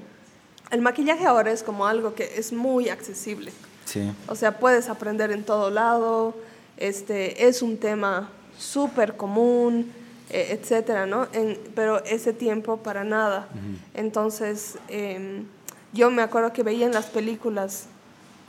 El 0.73 0.81
maquillaje 0.81 1.27
ahora 1.27 1.53
es 1.53 1.63
como 1.63 1.87
algo 1.87 2.15
que 2.15 2.33
es 2.37 2.53
muy 2.53 2.89
accesible. 2.89 3.53
Sí. 3.85 4.11
O 4.27 4.35
sea, 4.35 4.59
puedes 4.59 4.89
aprender 4.89 5.31
en 5.31 5.45
todo 5.45 5.71
lado, 5.71 6.35
este, 6.79 7.47
es 7.47 7.63
un 7.63 7.77
tema 7.77 8.31
súper 8.59 9.17
común, 9.17 9.93
eh, 10.31 10.59
etcétera, 10.59 11.05
¿no? 11.05 11.29
En, 11.33 11.59
pero 11.75 12.03
ese 12.05 12.33
tiempo 12.33 12.79
para 12.79 13.05
nada. 13.05 13.49
Entonces, 13.93 14.79
em, 14.89 15.45
yo 15.93 16.11
me 16.11 16.23
acuerdo 16.23 16.55
que 16.55 16.63
veía 16.63 16.87
en 16.87 16.93
las 16.93 17.07
películas 17.07 17.89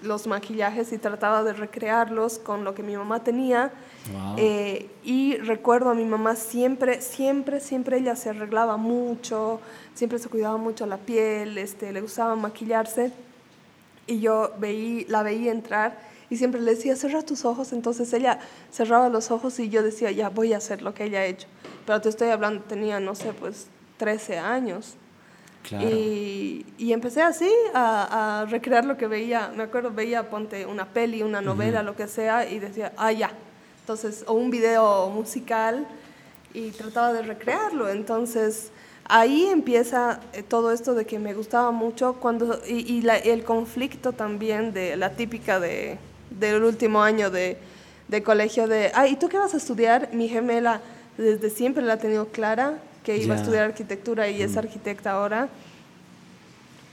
los 0.04 0.28
maquillajes 0.28 0.92
y 0.92 0.98
trataba 0.98 1.44
de 1.44 1.54
recrearlos 1.54 2.40
con 2.40 2.64
lo 2.64 2.76
que 2.76 2.84
mi 2.84 2.96
mamá 2.96 3.24
tenía. 3.24 3.72
Eh, 4.38 4.90
y 5.04 5.38
recuerdo 5.38 5.90
a 5.90 5.94
mi 5.94 6.06
mamá 6.06 6.36
siempre, 6.36 7.02
siempre, 7.02 7.60
siempre 7.60 7.98
ella 7.98 8.16
se 8.16 8.30
arreglaba 8.30 8.78
mucho, 8.78 9.60
siempre 9.94 10.20
se 10.20 10.30
cuidaba 10.30 10.58
mucho 10.58 10.86
la 10.86 10.98
piel, 10.98 11.58
este, 11.58 11.92
le 11.92 12.02
gustaba 12.02 12.36
maquillarse. 12.36 13.12
Y 14.06 14.20
yo 14.20 14.52
veí, 14.60 15.06
la 15.08 15.24
veía 15.24 15.52
entrar 15.52 15.98
y 16.30 16.38
siempre 16.38 16.60
le 16.62 16.72
decía, 16.72 16.96
cerra 16.96 17.22
tus 17.22 17.46
ojos. 17.46 17.74
Entonces 17.74 18.12
ella 18.14 18.40
cerraba 18.72 19.10
los 19.10 19.32
ojos 19.32 19.60
y 19.60 19.70
yo 19.70 19.84
decía, 19.84 20.12
ya 20.12 20.30
voy 20.30 20.54
a 20.54 20.58
hacer 20.58 20.82
lo 20.82 20.94
que 20.94 21.06
ella 21.06 21.20
ha 21.20 21.26
hecho. 21.26 21.48
Pero 21.86 22.02
te 22.02 22.10
estoy 22.10 22.30
hablando, 22.30 22.64
tenía, 22.64 23.00
no 23.00 23.16
sé, 23.16 23.34
pues 23.34 23.68
13 23.98 24.40
años. 24.40 24.96
Y, 25.72 26.66
y, 26.78 26.92
empecé 26.92 27.22
así 27.22 27.50
a, 27.74 28.42
a, 28.42 28.46
recrear 28.46 28.86
lo 28.86 28.98
que 28.98 29.08
veía. 29.08 29.52
Me 29.56 29.64
acuerdo, 29.64 29.92
veía, 29.92 30.30
ponte 30.30 30.66
una 30.66 30.86
peli, 30.86 31.24
una 31.24 31.42
novela, 31.42 31.84
lo 31.84 31.96
que 31.96 32.08
sea, 32.08 32.50
y 32.50 32.60
decía, 32.60 32.92
ah, 32.98 33.12
ya. 33.12 33.32
Entonces, 33.82 34.26
o 34.28 34.34
un 34.34 34.50
video 34.50 35.10
musical, 35.10 35.88
y 36.54 36.72
trataba 36.72 37.14
de 37.14 37.24
recrearlo. 37.24 37.90
Entonces, 37.90 38.72
ahí 39.06 39.46
empieza 39.46 40.20
eh, 40.34 40.44
todo 40.44 40.72
esto 40.72 40.94
de 40.94 41.06
que 41.06 41.20
me 41.20 41.34
gustaba 41.34 41.72
mucho, 41.72 42.16
cuando, 42.20 42.60
y, 42.68 42.94
y 42.94 43.02
la, 43.02 43.18
el 43.18 43.44
conflicto 43.44 44.12
también 44.12 44.74
de 44.74 44.96
la 44.96 45.12
típica 45.12 45.60
de, 45.60 45.98
del 46.30 46.64
último 46.64 47.02
año 47.02 47.30
de, 47.30 47.58
de 48.08 48.24
colegio 48.24 48.68
de, 48.68 48.92
ah, 48.94 49.08
¿y 49.08 49.16
tú 49.16 49.30
qué 49.30 49.38
vas 49.38 49.54
a 49.54 49.58
estudiar? 49.58 50.10
Mi 50.14 50.28
gemela 50.28 50.82
desde 51.18 51.50
siempre 51.50 51.84
la 51.84 51.94
ha 51.94 51.98
tenido 51.98 52.28
clara 52.28 52.80
que 53.04 53.18
iba 53.18 53.36
a 53.36 53.38
estudiar 53.38 53.66
arquitectura 53.66 54.30
y 54.30 54.42
es 54.42 54.56
mm. 54.56 54.60
arquitecta 54.60 55.12
ahora. 55.12 55.50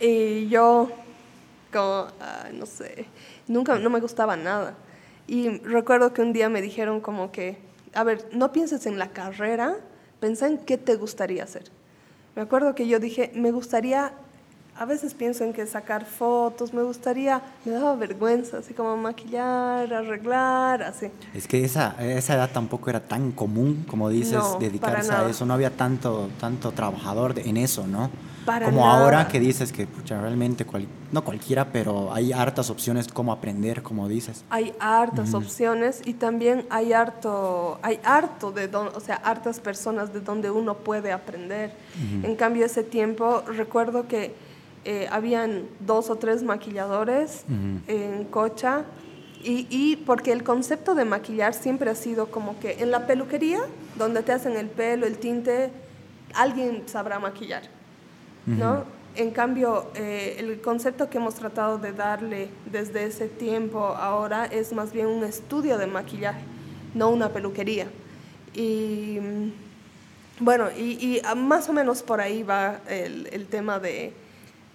Y 0.01 0.49
yo, 0.49 0.91
como, 1.73 2.09
no 2.55 2.67
sé, 2.67 3.07
nunca, 3.47 3.79
no 3.79 3.91
me 3.91 4.01
gustaba 4.01 4.37
nada. 4.37 4.75
Y 5.27 5.59
recuerdo 5.59 6.13
que 6.13 6.23
un 6.23 6.33
día 6.33 6.49
me 6.49 6.63
dijeron 6.63 7.01
como 7.01 7.31
que, 7.31 7.59
a 7.95 8.03
ver, 8.03 8.29
no 8.33 8.53
pienses 8.53 8.87
en 8.87 8.99
la 8.99 9.11
carrera, 9.11 9.77
piensa 10.21 10.47
en 10.47 10.59
qué 10.59 10.79
te 10.79 10.97
gustaría 10.97 11.45
hacer. 11.45 11.65
Me 12.35 12.43
acuerdo 12.43 12.75
que 12.75 12.89
yo 12.89 12.99
dije, 12.99 13.31
me 13.35 13.53
gustaría 13.53 14.13
a 14.81 14.87
veces 14.87 15.13
pienso 15.13 15.45
en 15.45 15.53
que 15.53 15.67
sacar 15.67 16.07
fotos, 16.07 16.73
me 16.73 16.83
gustaría, 16.83 17.43
me 17.67 17.73
daba 17.73 17.95
vergüenza, 17.97 18.57
así 18.57 18.73
como 18.73 18.97
maquillar, 18.97 19.93
arreglar, 19.93 20.83
así. 20.83 21.09
Es 21.35 21.47
que 21.47 21.63
esa, 21.63 21.95
esa 22.01 22.35
edad 22.37 22.51
tampoco 22.51 22.89
era 22.89 23.01
tan 23.01 23.33
común, 23.33 23.85
como 23.87 24.09
dices, 24.09 24.43
dedicarse 24.59 25.13
a 25.13 25.29
eso, 25.29 25.45
no 25.45 25.53
había 25.53 25.69
tanto, 25.69 26.31
tanto 26.41 26.73
trabajador 26.73 27.39
en 27.39 27.59
eso, 27.59 27.87
¿no? 27.87 28.11
Para 28.47 28.65
como 28.65 28.89
ahora 28.89 29.29
que 29.29 29.39
dices 29.39 29.71
que 29.71 29.87
pucha, 29.87 30.19
realmente, 30.19 30.65
no 31.13 31.25
cualquiera, 31.25 31.67
pero 31.71 32.11
hay 32.15 32.33
hartas 32.33 32.71
opciones 32.71 33.07
como 33.09 33.33
aprender, 33.33 33.83
como 33.83 34.09
dices. 34.09 34.47
Hay 34.49 34.73
hartas 34.81 35.35
opciones 35.35 36.01
y 36.07 36.15
también 36.15 36.65
hay 36.71 36.95
harto, 36.95 37.79
hay 37.83 38.01
harto 38.03 38.51
de 38.51 38.69
don, 38.69 38.89
o 38.95 39.01
sea, 39.01 39.17
hartas 39.17 39.61
personas 39.61 40.15
de 40.15 40.21
donde 40.21 40.51
uno 40.51 40.79
puede 40.79 41.13
aprender. 41.13 41.75
En 42.23 42.35
cambio, 42.35 42.65
ese 42.65 42.83
tiempo, 42.83 43.43
recuerdo 43.47 44.09
que 44.09 44.49
eh, 44.85 45.09
habían 45.11 45.67
dos 45.81 46.09
o 46.09 46.17
tres 46.17 46.43
maquilladores 46.43 47.45
en 47.87 48.25
Cocha 48.25 48.85
y, 49.43 49.67
y, 49.71 49.97
porque 49.97 50.33
el 50.33 50.43
concepto 50.43 50.95
de 50.95 51.05
maquillar 51.05 51.55
siempre 51.55 51.91
ha 51.91 51.95
sido 51.95 52.31
como 52.31 52.59
que 52.61 52.83
en 52.83 52.91
la 52.91 53.07
peluquería, 53.07 53.61
donde 53.97 54.23
te 54.23 54.33
hacen 54.33 54.57
el 54.57 54.69
pelo, 54.69 55.07
el 55.07 55.19
tinte, 55.19 55.71
alguien 56.35 56.85
sabrá 56.87 57.19
maquillar, 57.19 57.63
¿no? 58.47 58.85
En 59.17 59.33
cambio, 59.33 59.91
eh, 59.95 60.37
el 60.39 60.61
concepto 60.61 61.11
que 61.11 61.19
hemos 61.19 61.35
tratado 61.35 61.79
de 61.79 61.93
darle 61.93 62.49
desde 62.71 63.05
ese 63.05 63.29
tiempo 63.29 63.81
ahora 63.81 64.47
es 64.47 64.73
más 64.73 64.93
bien 64.93 65.07
un 65.07 65.25
estudio 65.25 65.79
de 65.79 65.87
maquillaje, 65.87 66.43
no 66.95 67.11
una 67.11 67.31
peluquería. 67.31 67.87
Y 68.55 69.19
bueno, 70.39 70.69
y, 70.77 71.19
y 71.19 71.23
más 71.37 71.69
o 71.69 71.73
menos 71.73 72.03
por 72.03 72.21
ahí 72.21 72.43
va 72.43 72.81
el, 72.89 73.29
el 73.33 73.47
tema 73.47 73.79
de, 73.79 74.13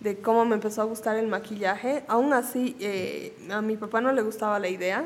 de 0.05 0.19
cómo 0.19 0.45
me 0.45 0.53
empezó 0.53 0.83
a 0.83 0.85
gustar 0.85 1.17
el 1.17 1.27
maquillaje. 1.27 2.03
Aún 2.07 2.31
así, 2.31 2.77
eh, 2.79 3.35
a 3.51 3.62
mi 3.62 3.75
papá 3.75 4.01
no 4.01 4.13
le 4.13 4.21
gustaba 4.21 4.59
la 4.59 4.69
idea, 4.69 5.05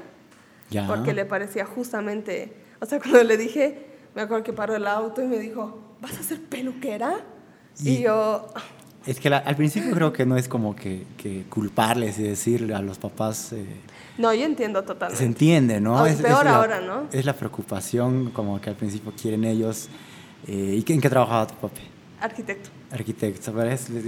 porque 0.87 1.13
le 1.13 1.25
parecía 1.25 1.65
justamente, 1.65 2.53
o 2.81 2.85
sea, 2.85 2.99
cuando 3.01 3.23
le 3.23 3.37
dije, 3.37 3.87
me 4.13 4.21
acuerdo 4.21 4.43
que 4.43 4.53
paró 4.53 4.75
el 4.75 4.85
auto 4.85 5.23
y 5.23 5.27
me 5.27 5.39
dijo, 5.39 5.79
¿vas 6.01 6.19
a 6.19 6.23
ser 6.23 6.41
peluquera? 6.41 7.21
Y, 7.81 8.01
yo... 8.01 8.47
Es 9.05 9.21
que 9.21 9.29
al 9.29 9.55
principio 9.55 9.91
creo 9.91 10.11
que 10.11 10.25
no 10.25 10.35
es 10.35 10.49
como 10.49 10.75
que, 10.75 11.05
que 11.17 11.45
culparles 11.49 12.19
y 12.19 12.23
decirle 12.23 12.75
a 12.75 12.81
los 12.81 12.99
papás... 12.99 13.53
Eh, 13.53 13.65
no, 14.17 14.33
yo 14.33 14.43
entiendo 14.43 14.83
totalmente. 14.83 15.17
Se 15.17 15.25
entiende, 15.25 15.79
¿no? 15.79 16.05
es, 16.05 16.17
peor 16.21 16.45
ahora, 16.45 16.81
¿no? 16.81 17.07
Es 17.13 17.23
la 17.23 17.33
preocupación 17.33 18.31
como 18.31 18.59
que 18.59 18.69
al 18.69 18.75
principio 18.75 19.13
quieren 19.19 19.45
ellos. 19.45 19.87
Eh, 20.45 20.83
¿Y 20.85 20.91
en 20.91 20.99
qué 20.99 21.09
trabajaba 21.09 21.47
tu 21.47 21.55
papá? 21.55 21.79
Arquitecto. 22.19 22.69
Arquitecto, 22.91 23.53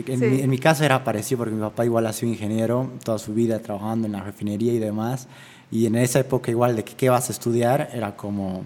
En, 0.08 0.50
mi, 0.50 0.58
caso 0.58 0.84
era 0.84 1.04
parecido 1.04 1.40
porque 1.40 1.54
mi 1.54 1.62
papá 1.62 1.86
igual 1.86 2.08
ha 2.08 2.14
sido 2.14 2.32
ingeniero 2.32 2.90
toda 3.04 3.20
su 3.20 3.34
vida 3.34 3.60
trabajando 3.60 4.08
en 4.08 4.14
la 4.14 4.22
refinería 4.22 4.74
y 4.74 4.80
demás. 4.80 5.28
Y 5.72 5.86
en 5.86 5.96
esa 5.96 6.20
época 6.20 6.50
igual 6.50 6.76
de 6.76 6.84
que 6.84 6.96
qué 6.96 7.10
vas 7.10 7.30
a 7.30 7.32
estudiar 7.32 7.90
era 7.94 8.16
como... 8.16 8.66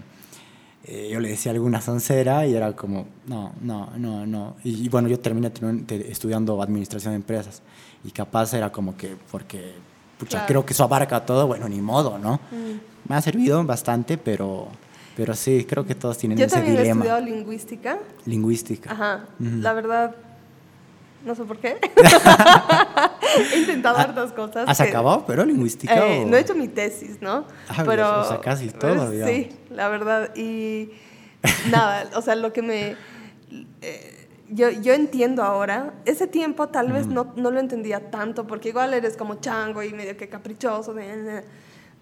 Eh, 0.84 1.10
yo 1.12 1.20
le 1.20 1.30
decía 1.30 1.52
alguna 1.52 1.80
sancera 1.80 2.46
y 2.46 2.54
era 2.54 2.74
como, 2.74 3.06
no, 3.26 3.52
no, 3.60 3.90
no, 3.96 4.24
no. 4.24 4.56
Y, 4.62 4.88
bueno, 4.88 5.08
yo 5.08 5.18
terminé 5.18 5.52
estudiando 6.08 6.62
administración 6.62 7.12
de 7.12 7.16
empresas 7.16 7.60
y 8.04 8.10
capaz 8.12 8.54
era 8.54 8.70
como 8.70 8.96
que, 8.96 9.16
porque, 9.30 9.74
pucha, 10.16 10.46
creo 10.46 10.64
que 10.64 10.72
eso 10.72 10.84
abarca 10.84 11.26
todo, 11.26 11.46
bueno, 11.48 11.68
ni 11.68 11.80
modo, 11.80 12.18
¿no? 12.18 12.40
Mm. 12.52 13.08
Me 13.08 13.16
ha 13.16 13.20
servido 13.20 13.62
bastante, 13.64 14.16
pero 14.16 14.68
pero 15.16 15.34
sí, 15.34 15.64
creo 15.64 15.86
que 15.86 15.94
todos 15.94 16.18
tienen 16.18 16.38
ese 16.38 16.60
dilema. 16.60 16.66
Yo 16.66 16.74
también 16.74 16.86
he 16.86 16.90
estudiado 16.90 17.20
lingüística. 17.20 17.98
Lingüística. 18.26 18.92
Ajá. 18.92 19.24
La 19.38 19.72
verdad, 19.72 20.14
no 21.24 21.34
sé 21.34 21.44
por 21.44 21.56
qué. 21.56 21.78
he 23.54 23.58
intentado 23.58 23.96
hartas 23.96 24.32
cosas. 24.32 24.68
¿Has 24.68 24.80
acabado, 24.80 25.24
pero 25.26 25.42
lingüística? 25.44 26.06
Eh, 26.06 26.26
No 26.26 26.36
he 26.36 26.40
hecho 26.40 26.54
mi 26.54 26.68
tesis, 26.68 27.22
¿no? 27.22 27.46
Ah, 27.68 27.82
pero, 27.86 28.20
o 28.20 28.24
sea, 28.24 28.40
casi 28.40 28.68
todo, 28.68 29.10
digamos. 29.10 29.34
Sí, 29.34 29.50
la 29.70 29.88
verdad. 29.88 30.36
Y 30.36 30.90
nada, 31.70 32.10
o 32.14 32.20
sea, 32.20 32.34
lo 32.34 32.52
que 32.52 32.60
me... 32.60 32.96
Eh, 33.80 34.28
yo, 34.50 34.70
yo 34.70 34.92
entiendo 34.92 35.42
ahora, 35.42 35.94
ese 36.04 36.26
tiempo 36.26 36.68
tal 36.68 36.92
vez 36.92 37.06
no, 37.06 37.32
no 37.36 37.50
lo 37.50 37.58
entendía 37.58 38.10
tanto, 38.10 38.46
porque 38.46 38.68
igual 38.68 38.92
eres 38.92 39.16
como 39.16 39.36
chango 39.36 39.82
y 39.82 39.92
medio 39.92 40.16
que 40.16 40.28
caprichoso, 40.28 40.94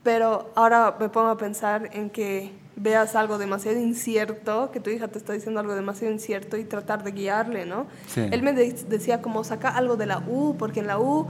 pero 0.02 0.52
ahora 0.56 0.96
me 0.98 1.08
pongo 1.08 1.28
a 1.28 1.38
pensar 1.38 1.88
en 1.92 2.10
que 2.10 2.63
veas 2.76 3.14
algo 3.14 3.38
demasiado 3.38 3.78
incierto, 3.78 4.70
que 4.72 4.80
tu 4.80 4.90
hija 4.90 5.08
te 5.08 5.18
está 5.18 5.32
diciendo 5.32 5.60
algo 5.60 5.74
demasiado 5.74 6.12
incierto 6.12 6.56
y 6.56 6.64
tratar 6.64 7.04
de 7.04 7.12
guiarle, 7.12 7.66
¿no? 7.66 7.86
Él 8.16 8.42
me 8.42 8.52
decía 8.52 9.22
como 9.22 9.44
saca 9.44 9.68
algo 9.68 9.96
de 9.96 10.06
la 10.06 10.18
U, 10.18 10.56
porque 10.58 10.80
en 10.80 10.86
la 10.86 10.98
U, 10.98 11.26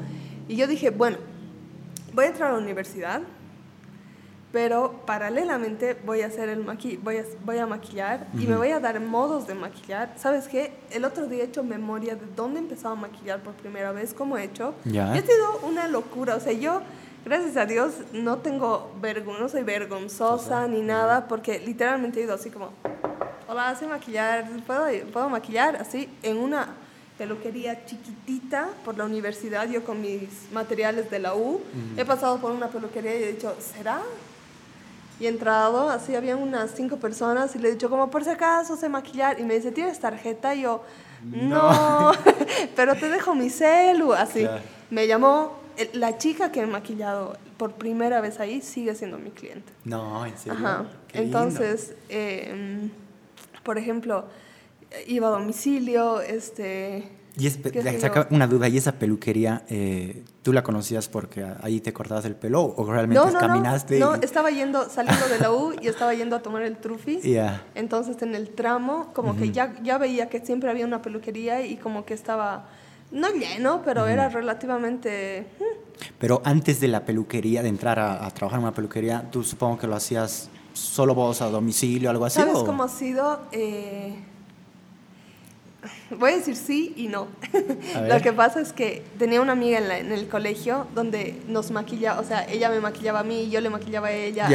y 0.48 0.56
yo 0.56 0.66
dije, 0.66 0.90
bueno, 0.90 1.18
voy 2.12 2.26
a 2.26 2.28
entrar 2.28 2.50
a 2.50 2.52
la 2.54 2.58
universidad, 2.58 3.22
pero 4.52 5.02
paralelamente 5.04 5.96
voy 6.06 6.22
a 6.22 6.26
hacer 6.26 6.48
el 6.48 6.64
maqui 6.64 6.96
voy 6.96 7.16
a, 7.16 7.24
voy 7.44 7.58
a 7.58 7.66
maquillar 7.66 8.28
y 8.34 8.46
me 8.46 8.56
voy 8.56 8.70
a 8.70 8.78
dar 8.78 9.00
modos 9.00 9.48
de 9.48 9.54
maquillar. 9.54 10.12
¿Sabes 10.16 10.46
qué? 10.46 10.72
El 10.92 11.04
otro 11.04 11.26
día 11.26 11.42
he 11.42 11.46
hecho 11.46 11.64
memoria 11.64 12.14
de 12.14 12.26
dónde 12.36 12.60
empezaba 12.60 12.92
a 12.92 12.96
maquillar 12.96 13.42
por 13.42 13.54
primera 13.54 13.90
vez, 13.90 14.14
cómo 14.14 14.38
he 14.38 14.44
hecho. 14.44 14.74
Y 14.84 14.96
ha 15.18 15.20
sido 15.22 15.58
una 15.64 15.88
locura, 15.88 16.36
o 16.36 16.40
sea, 16.40 16.52
yo 16.52 16.82
gracias 17.24 17.56
a 17.56 17.66
Dios 17.66 17.92
no 18.12 18.38
tengo 18.38 18.92
vergüenza, 19.00 19.42
no 19.42 19.48
soy 19.48 19.62
vergonzosa 19.62 20.66
ni 20.68 20.80
nada, 20.82 21.26
porque 21.26 21.58
literalmente 21.58 22.20
he 22.20 22.24
ido 22.24 22.34
así 22.34 22.50
como, 22.50 22.70
hola, 23.48 23.74
sé 23.76 23.86
maquillar, 23.86 24.48
¿puedo, 24.66 24.86
puedo 25.12 25.28
maquillar? 25.28 25.76
Así, 25.76 26.08
en 26.22 26.36
una 26.36 26.74
peluquería 27.16 27.84
chiquitita 27.86 28.68
por 28.84 28.98
la 28.98 29.04
universidad, 29.04 29.68
yo 29.68 29.84
con 29.84 30.00
mis 30.00 30.50
materiales 30.52 31.10
de 31.10 31.18
la 31.20 31.34
U, 31.34 31.60
he 31.96 32.04
pasado 32.04 32.38
por 32.38 32.50
una 32.50 32.68
peluquería 32.68 33.18
y 33.18 33.22
he 33.22 33.32
dicho, 33.32 33.54
¿será? 33.60 34.00
Y 35.20 35.26
he 35.26 35.28
entrado, 35.28 35.90
así 35.90 36.16
había 36.16 36.34
unas 36.36 36.72
cinco 36.74 36.96
personas 36.96 37.54
y 37.54 37.60
le 37.60 37.68
he 37.68 37.72
dicho, 37.72 37.88
como 37.88 38.10
por 38.10 38.24
si 38.24 38.30
acaso 38.30 38.76
sé 38.76 38.88
maquillar. 38.88 39.38
Y 39.38 39.44
me 39.44 39.54
dice, 39.54 39.70
¿tienes 39.70 40.00
tarjeta? 40.00 40.56
Y 40.56 40.62
yo, 40.62 40.82
no, 41.22 42.10
pero 42.76 42.96
te 42.96 43.08
dejo 43.08 43.34
mi 43.34 43.48
celu. 43.48 44.12
Así. 44.12 44.46
Me 44.90 45.06
llamó, 45.06 45.63
la 45.92 46.18
chica 46.18 46.52
que 46.52 46.60
he 46.60 46.66
maquillado 46.66 47.36
por 47.56 47.72
primera 47.72 48.20
vez 48.20 48.40
ahí 48.40 48.60
sigue 48.60 48.94
siendo 48.94 49.18
mi 49.18 49.30
cliente. 49.30 49.72
No, 49.84 50.24
en 50.26 50.36
serio. 50.36 50.58
Ajá. 50.58 50.86
Entonces, 51.12 51.94
eh, 52.08 52.88
por 53.62 53.78
ejemplo, 53.78 54.26
iba 55.06 55.28
a 55.28 55.30
domicilio, 55.30 56.20
este 56.20 57.10
y 57.36 57.48
es, 57.48 57.58
saca 57.98 58.28
una 58.30 58.46
duda, 58.46 58.68
¿y 58.68 58.76
esa 58.76 58.92
peluquería 58.92 59.64
eh, 59.68 60.22
tú 60.42 60.52
la 60.52 60.62
conocías 60.62 61.08
porque 61.08 61.44
ahí 61.62 61.80
te 61.80 61.92
cortabas 61.92 62.24
el 62.26 62.36
pelo 62.36 62.62
o 62.76 62.84
realmente 62.90 63.32
no, 63.32 63.38
caminaste? 63.40 63.98
No, 63.98 64.16
no, 64.16 64.22
estaba 64.22 64.50
yendo, 64.50 64.88
saliendo 64.88 65.26
de 65.26 65.40
la 65.40 65.50
U 65.50 65.74
y 65.80 65.88
estaba 65.88 66.14
yendo 66.14 66.36
a 66.36 66.42
tomar 66.42 66.62
el 66.62 66.76
trufi. 66.76 67.20
Yeah. 67.34 67.64
Entonces 67.74 68.20
en 68.22 68.34
el 68.34 68.50
tramo, 68.50 69.10
como 69.14 69.34
que 69.36 69.50
ya, 69.50 69.74
ya 69.82 69.98
veía 69.98 70.28
que 70.28 70.40
siempre 70.40 70.70
había 70.70 70.84
una 70.86 71.02
peluquería 71.02 71.66
y 71.66 71.76
como 71.76 72.04
que 72.04 72.14
estaba, 72.14 72.66
no 73.14 73.30
lleno, 73.30 73.82
pero 73.84 74.06
era 74.06 74.28
relativamente... 74.28 75.46
Hmm. 75.58 76.04
Pero 76.18 76.42
antes 76.44 76.80
de 76.80 76.88
la 76.88 77.04
peluquería, 77.04 77.62
de 77.62 77.68
entrar 77.68 77.98
a, 77.98 78.28
trabajar 78.30 78.58
en 78.58 78.64
una 78.64 78.74
peluquería, 78.74 79.30
tú 79.30 79.42
supongo 79.42 79.78
que 79.78 79.86
lo 79.86 79.94
hacías 79.94 80.50
solo 80.72 81.14
vos 81.14 81.40
a 81.40 81.46
domicilio, 81.46 82.10
algo 82.10 82.26
así. 82.26 82.40
¿Sabes 82.40 82.58
cómo 82.58 82.82
ha 82.82 82.88
sido? 82.88 83.40
Eh, 83.52 84.14
Voy 86.18 86.32
a 86.32 86.36
decir 86.36 86.56
sí 86.56 86.92
y 86.96 87.08
no. 87.08 87.28
Lo 88.08 88.20
que 88.20 88.32
pasa 88.32 88.60
es 88.60 88.72
que 88.72 89.04
tenía 89.18 89.40
una 89.40 89.52
amiga 89.52 89.78
en, 89.78 90.12
el 90.12 90.28
colegio 90.28 90.86
donde 90.94 91.40
nos 91.48 91.70
maquillaba, 91.70 92.20
o 92.20 92.24
sea, 92.24 92.46
ella 92.48 92.70
me 92.70 92.80
maquillaba 92.80 93.20
a 93.20 93.24
mí 93.24 93.42
y 93.42 93.50
yo 93.50 93.60
le 93.60 93.70
maquillaba 93.70 94.08
a 94.08 94.12
ella. 94.12 94.48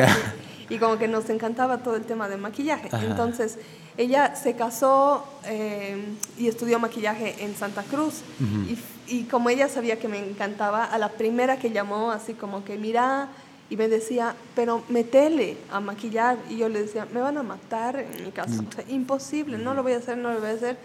Y, 0.69 0.77
como 0.77 0.99
que 0.99 1.07
nos 1.07 1.29
encantaba 1.31 1.79
todo 1.79 1.95
el 1.95 2.03
tema 2.03 2.29
de 2.29 2.37
maquillaje. 2.37 2.89
Entonces, 3.03 3.57
ella 3.99 4.33
se 4.33 4.55
casó 4.55 5.25
eh, 5.43 6.15
y 6.37 6.47
estudió 6.47 6.79
maquillaje 6.79 7.43
en 7.43 7.53
Santa 7.53 7.83
Cruz. 7.83 8.21
y, 8.39 8.79
y, 9.13 9.23
como 9.25 9.49
ella 9.49 9.67
sabía 9.67 9.99
que 9.99 10.07
me 10.07 10.19
encantaba, 10.19 10.85
a 10.85 10.97
la 10.97 11.09
primera 11.09 11.59
que 11.59 11.71
llamó, 11.71 12.09
así 12.11 12.33
como 12.33 12.63
que, 12.63 12.77
mira, 12.77 13.27
y 13.69 13.75
me 13.75 13.89
decía, 13.89 14.35
pero 14.55 14.83
metele 14.87 15.57
a 15.69 15.81
maquillar. 15.81 16.37
Y 16.49 16.55
yo 16.55 16.69
le 16.69 16.83
decía, 16.83 17.07
me 17.13 17.19
van 17.19 17.37
a 17.39 17.43
matar 17.43 17.97
en 17.99 18.23
mi 18.23 18.31
casa. 18.31 18.61
Mm. 18.61 18.89
imposible, 18.89 19.57
no 19.57 19.73
lo 19.73 19.83
voy 19.83 19.91
a 19.91 19.97
hacer, 19.97 20.17
no 20.17 20.31
lo 20.33 20.39
voy 20.39 20.51
a 20.51 20.53
hacer. 20.53 20.77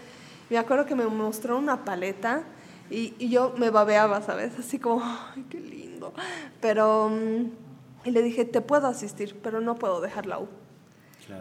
Me 0.49 0.57
acuerdo 0.57 0.85
que 0.85 0.95
me 0.95 1.05
mostró 1.05 1.57
una 1.57 1.85
paleta 1.85 2.43
y, 2.89 3.13
y 3.17 3.29
yo 3.29 3.55
me 3.57 3.69
babeaba, 3.69 4.23
¿sabes? 4.23 4.51
Así 4.59 4.77
como, 4.77 5.01
ay, 5.01 5.45
qué 5.49 5.61
lindo. 5.61 6.13
Pero, 6.59 7.09
mm, 7.09 8.09
y 8.09 8.11
le 8.11 8.21
dije, 8.21 8.43
te 8.43 8.59
puedo 8.59 8.87
asistir, 8.87 9.39
pero 9.41 9.61
no 9.61 9.75
puedo 9.75 10.01
dejar 10.01 10.25
la 10.25 10.39
U. 10.39 10.49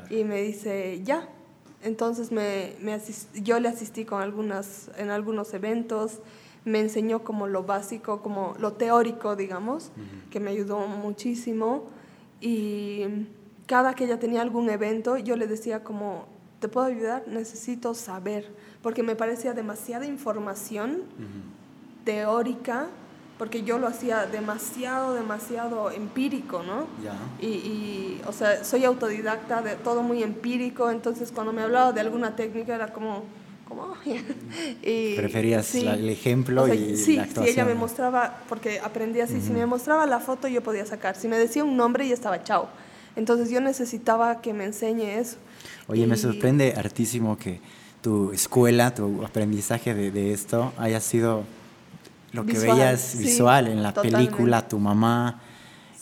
Y 0.09 0.23
me 0.23 0.41
dice, 0.41 1.03
ya. 1.03 1.29
Entonces 1.85 2.33
me, 2.33 2.75
me 2.81 2.99
yo 3.35 3.61
le 3.61 3.69
asistí 3.69 4.05
con 4.05 4.23
algunas, 4.23 4.91
en 4.97 5.11
algunos 5.11 5.55
eventos, 5.55 6.19
me 6.65 6.81
enseñó 6.81 7.23
como 7.23 7.47
lo 7.47 7.63
básico, 7.63 8.23
como 8.23 8.55
lo 8.59 8.73
teórico, 8.73 9.37
digamos, 9.37 9.91
que 10.31 10.41
me 10.41 10.51
ayudó 10.51 10.87
muchísimo. 10.89 11.85
Y 12.41 13.05
cada 13.67 13.95
que 13.95 14.05
ella 14.05 14.19
tenía 14.19 14.41
algún 14.41 14.71
evento, 14.71 15.19
yo 15.19 15.37
le 15.37 15.47
decía 15.47 15.85
como, 15.85 16.27
¿te 16.61 16.69
puedo 16.69 16.87
ayudar? 16.87 17.25
Necesito 17.29 17.93
saber 17.95 18.51
porque 18.83 19.03
me 19.03 19.17
parecía 19.17 19.53
demasiada 19.53 20.07
información 20.07 21.03
teórica, 22.05 22.89
porque 23.39 23.63
yo 23.63 23.79
lo 23.79 23.89
hacía 23.89 24.27
demasiado, 24.27 25.15
demasiado 25.15 25.91
empírico, 25.91 26.63
¿no? 26.63 26.87
Y, 27.41 27.47
y, 27.47 28.23
o 28.27 28.33
sea, 28.33 28.65
soy 28.65 28.85
autodidacta, 28.85 29.63
de 29.63 29.75
todo 29.77 30.03
muy 30.03 30.23
empírico, 30.23 30.91
entonces 30.91 31.33
cuando 31.33 31.53
me 31.53 31.63
hablaba 31.63 31.93
de 31.93 32.01
alguna 32.01 32.37
técnica 32.37 32.75
era 32.75 32.93
como... 32.93 33.25
como 33.67 33.95
y, 34.83 35.17
Preferías 35.17 35.75
el 35.75 36.09
ejemplo 36.09 36.73
y 36.73 36.97
sí, 36.97 37.17
la 37.17 37.23
actuación. 37.23 37.47
Sí, 37.47 37.53
ella 37.53 37.65
me 37.65 37.75
mostraba, 37.75 38.43
porque 38.49 38.79
aprendí 38.81 39.21
así, 39.21 39.41
si 39.41 39.51
me 39.51 39.67
mostraba 39.67 40.07
la 40.07 40.21
foto 40.21 40.47
yo 40.47 40.63
podía 40.63 40.87
sacar, 40.87 41.17
si 41.17 41.27
me 41.27 41.39
decía 41.39 41.65
un 41.65 41.77
nombre 41.77 42.07
y 42.07 42.13
estaba 42.13 42.43
chao. 42.43 42.69
Entonces 43.17 43.51
yo 43.51 43.61
necesitaba 43.61 44.41
que 44.41 44.53
me 44.53 44.65
enseñe 44.65 45.19
eso. 45.19 45.37
Oye, 45.87 46.07
me 46.07 46.17
sorprende 46.17 46.75
hartísimo 46.77 47.37
que 47.37 47.61
tu 48.05 48.33
escuela, 48.33 48.95
tu 48.95 49.25
aprendizaje 49.25 49.95
de, 49.95 50.33
esto 50.33 50.73
haya 50.77 51.01
sido 51.01 51.45
lo 52.35 52.45
que 52.45 52.59
veías 52.59 53.17
visual 53.17 53.69
en 53.69 53.83
la 53.83 53.95
película, 53.95 54.67
tu 54.67 54.79
mamá. 54.79 55.41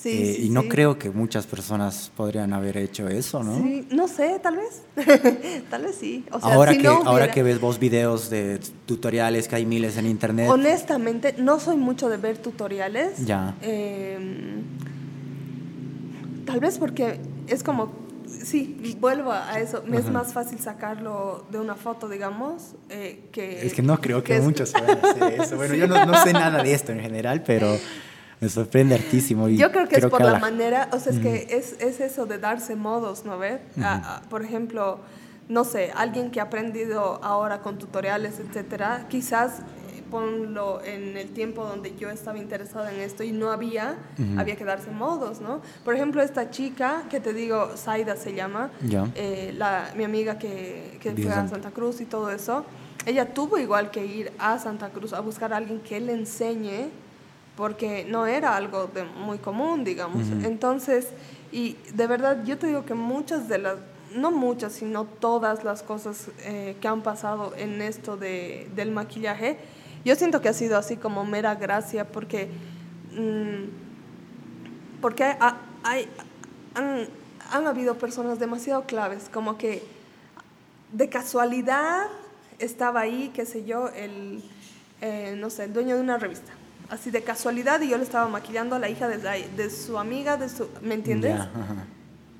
Eh, 0.05 0.40
y 0.40 0.51
no 0.51 0.64
creo 0.64 0.99
que 0.99 1.11
muchas 1.11 1.47
personas 1.47 2.11
podrían 2.16 2.53
haber 2.53 2.77
hecho 2.77 3.07
eso, 3.07 3.45
¿no? 3.45 3.64
no 3.90 4.09
sé, 4.09 4.40
tal 4.42 4.57
vez. 4.57 4.83
tal 5.71 5.83
vez 5.83 5.95
sí. 5.95 6.25
ahora, 6.40 6.77
que, 6.77 6.88
ahora 6.88 7.31
que 7.31 7.45
ves 7.45 7.61
vos 7.61 7.79
videos 7.79 8.29
de 8.29 8.59
tutoriales 8.85 9.47
que 9.47 9.57
hay 9.57 9.66
miles 9.66 9.97
en 9.99 10.07
internet. 10.07 10.49
Honestamente, 10.51 11.37
no 11.38 11.61
soy 11.61 11.77
mucho 11.77 12.09
de 12.09 12.16
ver 12.16 12.38
tutoriales. 12.38 13.25
Ya. 13.25 13.55
Em, 13.62 14.62
tal 16.47 16.59
vez 16.59 16.79
porque 16.79 17.21
es 17.47 17.62
como 17.62 18.02
sí, 18.44 18.96
vuelvo 19.00 19.33
a 19.33 19.59
eso. 19.61 19.83
Me 19.87 19.98
es 19.98 20.11
más 20.11 20.33
fácil 20.33 20.59
sacarlo 20.59 21.44
de 21.50 21.59
una 21.59 21.74
foto, 21.74 22.09
digamos, 22.09 22.74
eh, 22.88 23.28
que... 23.33 23.66
Es 23.66 23.74
que 23.74 23.83
no 23.83 24.00
creo 24.00 24.22
que, 24.22 24.40
muchos 24.40 24.72
puedan 24.72 24.98
hacer 25.05 25.40
eso. 25.40 25.57
Bueno, 25.57 25.74
yo 25.74 25.87
no, 25.87 26.22
sé 26.22 26.33
nada 26.33 26.62
de 26.62 26.72
esto 26.72 26.92
en 26.92 27.00
general, 27.00 27.42
pero 27.44 27.76
me 28.40 28.48
sorprende 28.48 28.94
hartísimo. 28.94 29.48
Y 29.48 29.57
yo 29.57 29.70
creo 29.70 29.88
que 29.88 29.96
es 29.96 30.07
por 30.07 30.22
la, 30.22 30.38
manera, 30.38 30.88
o 30.92 30.98
sea, 30.98 31.12
es 31.12 31.18
que 31.18 31.46
es, 31.50 31.76
es, 31.81 32.00
eso 32.00 32.26
de 32.26 32.38
darse 32.38 32.76
modos, 32.76 33.24
¿no 33.24 33.38
ves? 33.38 33.61
por 34.28 34.42
ejemplo, 34.42 34.98
no 35.48 35.64
sé, 35.64 35.92
alguien 35.94 36.31
que 36.31 36.40
ha 36.40 36.44
aprendido 36.44 37.20
ahora 37.22 37.61
con 37.61 37.78
tutoriales, 37.78 38.38
etcétera, 38.38 39.07
quizás 39.09 39.61
ponlo 40.12 40.85
en 40.85 41.16
el 41.16 41.31
tiempo 41.31 41.64
donde 41.64 41.96
yo 41.96 42.11
estaba 42.11 42.37
interesada 42.37 42.92
en 42.92 43.01
esto 43.01 43.22
y 43.22 43.33
no 43.33 43.51
había, 43.51 43.96
había 44.37 44.57
que 44.57 44.64
darse 44.64 44.90
modos, 44.90 45.40
¿no? 45.40 45.62
Por 45.87 45.94
ejemplo, 45.94 46.20
esta 46.20 46.51
chica 46.51 47.05
que 47.09 47.18
te 47.18 47.33
digo, 47.33 47.70
Zaida 47.77 48.16
se 48.16 48.35
llama, 48.35 48.70
eh, 49.14 49.55
la, 49.57 49.90
mi 49.96 50.05
amiga 50.05 50.38
que, 50.38 50.98
que 51.01 51.12
fue 51.12 51.33
a 51.33 51.48
Santa 51.48 51.70
Cruz 51.70 52.03
y 52.03 52.05
todo 52.05 52.31
eso, 52.31 52.66
ella 53.07 53.33
tuvo 53.33 53.57
igual 53.57 53.90
que 53.90 54.05
ir 54.05 54.33
a 54.38 54.59
Santa 54.59 54.90
Cruz 54.90 55.14
a 55.14 55.20
buscar 55.20 55.55
a 55.55 55.57
alguien 55.57 55.81
que 55.81 55.98
le 55.98 56.12
enseñe, 56.12 56.90
porque 57.57 58.05
no 58.07 58.27
era 58.27 58.55
algo 58.55 58.88
de, 58.88 59.05
muy 59.05 59.38
común, 59.38 59.83
digamos. 59.83 60.29
Entonces, 60.44 61.09
y 61.51 61.79
de 61.94 62.07
verdad, 62.07 62.44
yo 62.44 62.59
te 62.59 62.66
digo 62.66 62.85
que 62.85 62.94
muchas 62.94 63.48
de 63.48 63.59
las 63.59 63.77
no 64.14 64.31
muchas, 64.31 64.75
sino 64.75 65.05
todas 65.05 65.64
las 65.64 65.83
cosas 65.83 66.29
eh, 66.40 66.77
que 66.83 66.87
han 66.87 67.03
pasado 67.03 67.55
en 67.57 67.81
esto 67.81 68.18
de, 68.18 68.68
del 68.75 68.90
maquillaje, 68.90 69.57
yo 70.05 70.17
siento 70.17 70.41
que 70.41 70.49
ha 70.49 70.53
sido 70.53 70.77
así 70.77 70.97
como 70.97 71.25
mera 71.25 71.55
gracia 71.55 72.09
porque, 72.09 72.49
mm, 73.12 75.01
porque 75.01 75.37
hay, 75.85 76.09
han, 76.75 77.07
han, 77.51 77.67
habido 77.67 77.97
personas 77.97 78.38
demasiado 78.38 78.85
claves, 78.85 79.29
como 79.33 79.59
que 79.59 79.83
de 80.93 81.09
casualidad 81.09 82.07
estaba 82.59 83.01
ahí, 83.01 83.31
qué 83.35 83.47
sé 83.47 83.65
yo, 83.65 83.88
el, 83.88 84.43
eh, 85.01 85.37
no 85.38 85.51
sé, 85.51 85.65
el 85.65 85.73
dueño 85.73 85.97
de 85.97 86.03
una 86.03 86.19
revista. 86.19 86.53
Así 86.91 87.11
de 87.11 87.23
casualidad 87.23 87.81
y 87.81 87.88
yo 87.88 87.97
le 87.97 88.05
estaba 88.05 88.29
maquillando 88.29 88.77
a 88.77 88.79
la 88.79 88.91
hija 88.91 89.09
de, 89.09 89.19
de 89.19 89.71
su 89.71 89.99
amiga, 89.99 90.37
de 90.37 90.49
su, 90.49 90.69
¿me 90.83 90.95
entiendes? 90.95 91.41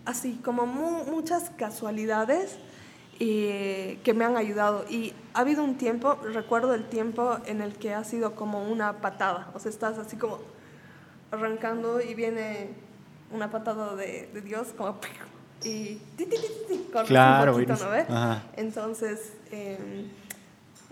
Así 0.05 0.39
como 0.45 0.67
muchas 0.67 1.51
casualidades 1.57 2.57
y 3.19 3.97
que 4.05 4.15
me 4.15 4.25
han 4.25 4.37
ayudado. 4.37 4.85
Y 4.89 5.13
ha 5.35 5.41
habido 5.41 5.63
un 5.63 5.77
tiempo, 5.77 6.15
recuerdo 6.15 6.75
el 6.75 6.85
tiempo 6.89 7.39
en 7.47 7.61
el 7.61 7.75
que 7.75 7.95
ha 7.95 8.05
sido 8.05 8.35
como 8.35 8.69
una 8.69 9.01
patada, 9.01 9.51
o 9.55 9.59
sea, 9.59 9.71
estás 9.71 9.99
así 9.99 10.17
como 10.17 10.39
arrancando 11.31 12.01
y 12.01 12.15
viene 12.15 12.71
una 13.31 13.51
patada 13.51 13.97
de, 13.97 14.29
Dios 14.45 14.69
como 14.77 14.99
y 15.65 16.01
claro, 17.07 17.57
un 17.57 17.65
poquito, 17.65 17.85
¿no 17.85 18.41
Entonces, 18.57 19.33
em, 19.51 20.09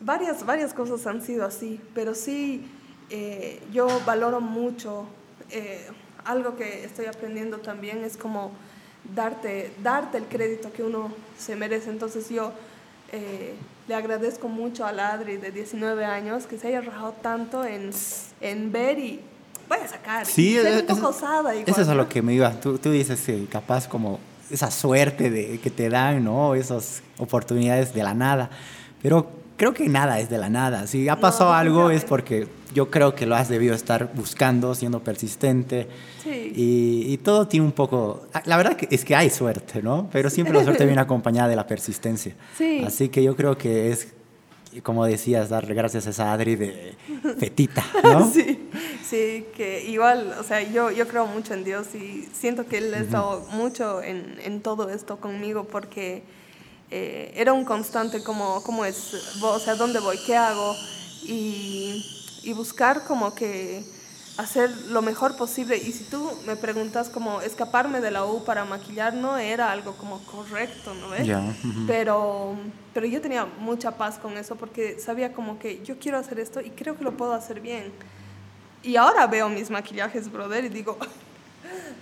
varias, 0.01 0.47
varias 0.47 0.73
cosas 0.73 1.07
han 1.07 1.23
sido 1.23 1.45
así, 1.45 1.81
pero 1.95 2.15
sí 2.15 2.71
eh, 3.11 3.61
yo 3.73 3.89
valoro 4.07 4.41
mucho, 4.41 5.07
eh, 5.51 5.89
algo 6.25 6.57
que 6.57 6.85
estoy 6.85 7.07
aprendiendo 7.07 7.59
también 7.59 8.05
es 8.05 8.17
como 8.17 8.53
darte, 9.15 9.73
darte 9.83 10.19
el 10.19 10.25
crédito 10.25 10.73
que 10.73 10.83
uno 10.83 11.13
se 11.39 11.57
merece. 11.57 11.91
Entonces 11.91 12.29
yo 12.29 12.53
eh, 13.13 13.55
le 13.89 13.95
agradezco 13.95 14.49
mucho 14.49 14.85
a 14.87 14.93
la 14.93 15.13
Adri 15.13 15.37
de 15.37 15.51
19 15.51 16.05
años 16.05 16.47
que 16.47 16.59
se 16.59 16.69
haya 16.69 16.81
rajado 16.81 17.13
tanto 17.23 17.65
en, 17.65 17.91
en 18.41 18.73
ver 18.73 18.99
y 18.99 19.21
voy 19.69 19.79
a 19.85 19.89
sacar. 19.89 20.27
Sí, 20.27 20.53
y 20.53 20.57
es- 20.57 20.81
un 20.83 20.87
poco 20.87 21.11
es- 21.11 21.17
osada 21.17 21.55
igual. 21.55 21.69
Eso 21.71 21.83
es 21.83 21.89
a 21.89 21.95
lo 21.95 22.09
que 22.09 22.23
me 22.23 22.35
iba. 22.35 22.51
Tú, 22.61 22.79
tú 22.79 22.91
dices 22.91 23.21
que 23.21 23.47
capaz 23.47 23.89
como 23.89 24.19
esa 24.51 24.71
suerte 24.71 25.31
de, 25.31 25.59
que 25.61 25.71
te 25.71 25.89
dan, 25.89 26.25
¿no? 26.25 26.55
Esas 26.55 27.03
oportunidades 27.19 27.95
de 27.95 28.03
la 28.03 28.15
nada. 28.15 28.51
Pero 29.03 29.29
creo 29.57 29.73
que 29.75 29.89
nada 29.89 30.19
es 30.21 30.29
de 30.31 30.39
la 30.39 30.49
nada. 30.49 30.87
Si 30.87 31.09
ha 31.09 31.15
No, 31.15 31.21
pasado 31.21 31.53
algo 31.53 31.91
es 31.91 32.05
porque 32.05 32.49
yo 32.75 32.91
creo 32.91 33.15
que 33.15 33.27
lo 33.27 33.35
has 33.35 33.49
debido 33.49 33.75
estar 33.75 34.13
buscando, 34.15 34.75
siendo 34.75 35.01
persistente. 35.01 35.89
Sí. 36.23 36.53
Y, 36.55 37.13
y 37.13 37.19
todo 37.19 37.47
tiene 37.49 37.67
un 37.67 37.73
poco... 37.73 38.27
La 38.45 38.57
verdad 38.57 38.77
es 38.91 39.05
que 39.05 39.15
hay 39.15 39.31
suerte, 39.31 39.83
¿no? 39.83 40.09
Pero 40.13 40.31
siempre 40.31 40.55
la 40.55 40.65
suerte 40.65 40.85
viene 40.85 41.01
acompañada 41.03 41.49
de 41.49 41.57
la 41.57 41.67
persistencia. 41.67 42.35
Sí. 42.57 42.83
Así 42.87 43.09
que 43.09 43.23
yo 43.23 43.37
creo 43.37 43.57
que 43.59 43.91
es, 43.91 44.09
como 44.83 45.05
decías, 45.05 45.49
darle 45.49 45.75
gracias 45.75 46.07
a 46.07 46.11
esa 46.11 46.33
Adri 46.33 46.57
de 46.57 46.95
fetita, 47.39 47.85
¿no? 48.05 48.31
Sí, 48.31 48.69
sí, 49.05 49.47
que 49.57 49.85
igual, 49.87 50.35
o 50.39 50.45
sea, 50.45 50.63
yo, 50.63 50.91
yo 50.91 51.09
creo 51.09 51.27
mucho 51.27 51.55
en 51.55 51.65
Dios 51.65 51.95
y 51.95 52.29
siento 52.33 52.67
que 52.67 52.79
Él 52.79 52.95
ha 52.95 52.99
estado 52.99 53.47
mucho 53.53 54.03
en, 54.03 54.39
en 54.45 54.61
todo 54.61 54.91
esto 54.91 55.17
conmigo 55.17 55.65
porque 55.65 56.23
eh, 56.91 57.33
era 57.37 57.53
un 57.53 57.65
constante 57.65 58.23
como, 58.23 58.63
¿cómo 58.63 58.85
es? 58.85 59.39
O 59.43 59.59
sea, 59.59 59.77
¿dónde 59.77 60.01
voy? 60.01 60.19
¿Qué 60.27 60.37
hago? 60.37 60.75
Y, 61.23 62.05
y 62.43 62.53
buscar 62.53 63.05
como 63.05 63.35
que 63.35 63.85
hacer 64.37 64.71
lo 64.89 65.03
mejor 65.03 65.37
posible. 65.37 65.77
Y 65.77 65.93
si 65.93 66.05
tú 66.05 66.31
me 66.47 66.57
preguntas 66.57 67.09
como 67.09 67.41
escaparme 67.41 68.01
de 68.01 68.11
la 68.11 68.25
U 68.25 68.45
para 68.45 68.65
maquillar, 68.65 69.15
no 69.15 69.37
era 69.37 69.71
algo 69.71 69.95
como 69.95 70.19
correcto, 70.25 70.95
¿no 70.95 71.11
ves? 71.11 71.29
Pero, 71.87 72.57
pero 72.95 73.07
yo 73.07 73.21
tenía 73.21 73.47
mucha 73.59 73.93
paz 73.93 74.19
con 74.19 74.37
eso 74.37 74.57
porque 74.57 74.99
sabía 74.99 75.33
como 75.33 75.59
que 75.59 75.83
yo 75.85 75.99
quiero 75.99 76.19
hacer 76.19 76.41
esto 76.41 76.61
y 76.61 76.71
creo 76.71 76.97
que 76.97 77.05
lo 77.05 77.17
puedo 77.17 77.33
hacer 77.35 77.61
bien. 77.61 77.93
Y 78.83 78.97
ahora 78.97 79.27
veo 79.27 79.49
mis 79.49 79.71
maquillajes, 79.71 80.33
brother, 80.33 80.65
y 80.65 80.69
digo, 80.71 80.97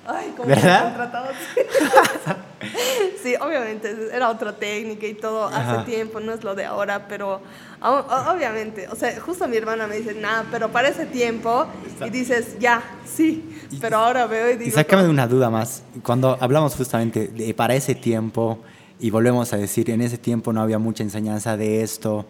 ay, 0.08 0.32
cómo 0.36 0.48
me 0.48 0.54
han 0.54 0.60
¿Verdad? 0.62 0.84
contratado. 0.84 1.26
sí, 3.22 3.34
obviamente, 3.40 3.94
era 4.12 4.28
otra 4.30 4.52
técnica 4.56 5.06
y 5.06 5.14
todo 5.14 5.46
Ajá. 5.46 5.80
hace 5.80 5.90
tiempo, 5.90 6.20
no 6.20 6.32
es 6.32 6.42
lo 6.42 6.54
de 6.54 6.64
ahora, 6.64 7.06
pero 7.08 7.40
o- 7.80 7.88
o- 7.88 8.32
obviamente, 8.34 8.88
o 8.88 8.96
sea, 8.96 9.18
justo 9.20 9.46
mi 9.48 9.56
hermana 9.56 9.86
me 9.86 9.96
dice, 9.98 10.14
nada, 10.14 10.44
pero 10.50 10.70
para 10.70 10.88
ese 10.88 11.06
tiempo, 11.06 11.66
y 12.04 12.10
dices, 12.10 12.58
ya, 12.58 12.82
sí, 13.04 13.48
Y- 13.70 13.76
pero 13.76 13.98
ahora 13.98 14.26
veo 14.26 14.50
y 14.50 14.54
digo, 14.56 14.68
Y 14.68 14.70
sácame 14.72 15.04
de 15.04 15.10
una 15.10 15.26
duda 15.26 15.50
más. 15.50 15.82
Cuando 16.02 16.36
hablamos 16.40 16.74
justamente 16.74 17.28
de 17.28 17.54
para 17.54 17.74
ese 17.74 17.94
tiempo, 17.94 18.58
y 19.00 19.10
volvemos 19.10 19.52
a 19.52 19.56
decir, 19.56 19.90
en 19.90 20.00
ese 20.02 20.18
tiempo 20.18 20.52
no 20.52 20.60
había 20.60 20.78
mucha 20.78 21.04
enseñanza 21.04 21.56
de 21.56 21.82
esto, 21.82 22.26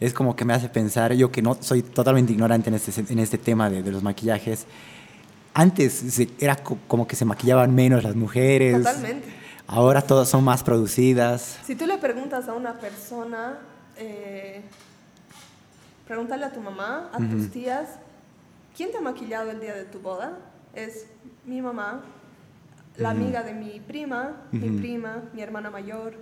es 0.00 0.12
como 0.12 0.34
que 0.34 0.44
me 0.44 0.52
hace 0.52 0.68
pensar, 0.68 1.12
yo 1.12 1.30
que 1.30 1.42
no 1.42 1.56
soy 1.60 1.82
totalmente 1.82 2.32
ignorante 2.32 2.70
en 2.70 2.74
este, 2.74 3.12
en 3.12 3.18
este 3.20 3.38
tema 3.38 3.70
de, 3.70 3.84
de 3.84 3.92
los 3.92 4.02
maquillajes, 4.02 4.66
antes 5.54 6.18
era 6.38 6.56
co- 6.56 6.78
como 6.88 7.06
que 7.06 7.16
se 7.16 7.24
maquillaban 7.24 7.74
menos 7.74 8.02
las 8.04 8.14
mujeres. 8.16 8.76
Totalmente. 8.78 9.28
Ahora 9.66 10.02
todas 10.02 10.28
son 10.28 10.44
más 10.44 10.62
producidas. 10.62 11.58
Si 11.64 11.74
tú 11.74 11.86
le 11.86 11.96
preguntas 11.98 12.48
a 12.48 12.54
una 12.54 12.74
persona, 12.74 13.58
eh, 13.96 14.60
pregúntale 16.06 16.44
a 16.44 16.52
tu 16.52 16.60
mamá, 16.60 17.10
a 17.12 17.18
tus 17.18 17.50
tías, 17.50 17.88
¿quién 18.76 18.90
te 18.90 18.98
ha 18.98 19.00
maquillado 19.00 19.50
el 19.50 19.60
día 19.60 19.74
de 19.74 19.84
tu 19.84 19.98
boda? 20.00 20.38
Es 20.74 21.06
mi 21.46 21.62
mamá, 21.62 22.02
la 22.96 23.10
amiga 23.10 23.42
de 23.42 23.54
mi 23.54 23.80
prima, 23.80 24.32
mi 24.50 24.68
Ujú. 24.68 24.78
prima, 24.78 25.22
mi 25.32 25.42
hermana 25.42 25.70
mayor. 25.70 26.14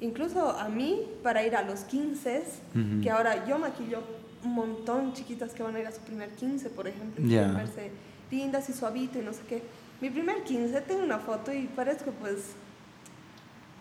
Incluso 0.00 0.50
a 0.50 0.68
mí, 0.68 1.02
para 1.22 1.42
ir 1.44 1.54
a 1.56 1.62
los 1.62 1.80
15, 1.80 2.42
Ujú. 2.74 3.02
que 3.02 3.10
ahora 3.10 3.46
yo 3.46 3.58
maquillo 3.58 4.02
un 4.44 4.54
montón 4.54 5.12
chiquitas 5.12 5.52
que 5.52 5.62
van 5.62 5.76
a 5.76 5.80
ir 5.80 5.86
a 5.86 5.92
su 5.92 6.00
primer 6.00 6.30
15, 6.30 6.70
por 6.70 6.88
ejemplo, 6.88 7.22
y 7.24 7.28
verse 7.28 7.90
lindas 8.30 8.68
y 8.68 8.72
suavito 8.72 9.18
y 9.18 9.22
no 9.22 9.32
sé 9.32 9.40
qué. 9.48 9.62
Mi 10.00 10.10
primer 10.10 10.42
15 10.42 10.80
tengo 10.82 11.02
una 11.02 11.18
foto 11.18 11.52
y 11.52 11.66
parezco 11.66 12.10
pues 12.12 12.54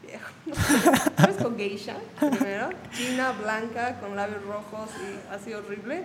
viejo. 0.06 0.32
Parezco 1.16 1.56
geisha, 1.56 1.96
primero. 2.20 2.70
China, 2.92 3.32
blanca, 3.32 4.00
con 4.00 4.16
labios 4.16 4.44
rojos 4.44 4.90
y 5.02 5.34
así 5.34 5.54
horrible. 5.54 6.04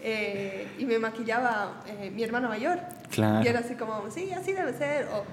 Eh, 0.00 0.68
y 0.78 0.84
me 0.84 0.98
maquillaba 0.98 1.82
eh, 1.86 2.10
mi 2.14 2.22
hermana 2.22 2.48
mayor. 2.48 2.78
Claro. 3.10 3.44
Y 3.44 3.48
era 3.48 3.60
así 3.60 3.74
como, 3.74 4.10
sí, 4.10 4.32
así 4.32 4.52
debe 4.52 4.72
ser. 4.74 5.06
O 5.06 5.24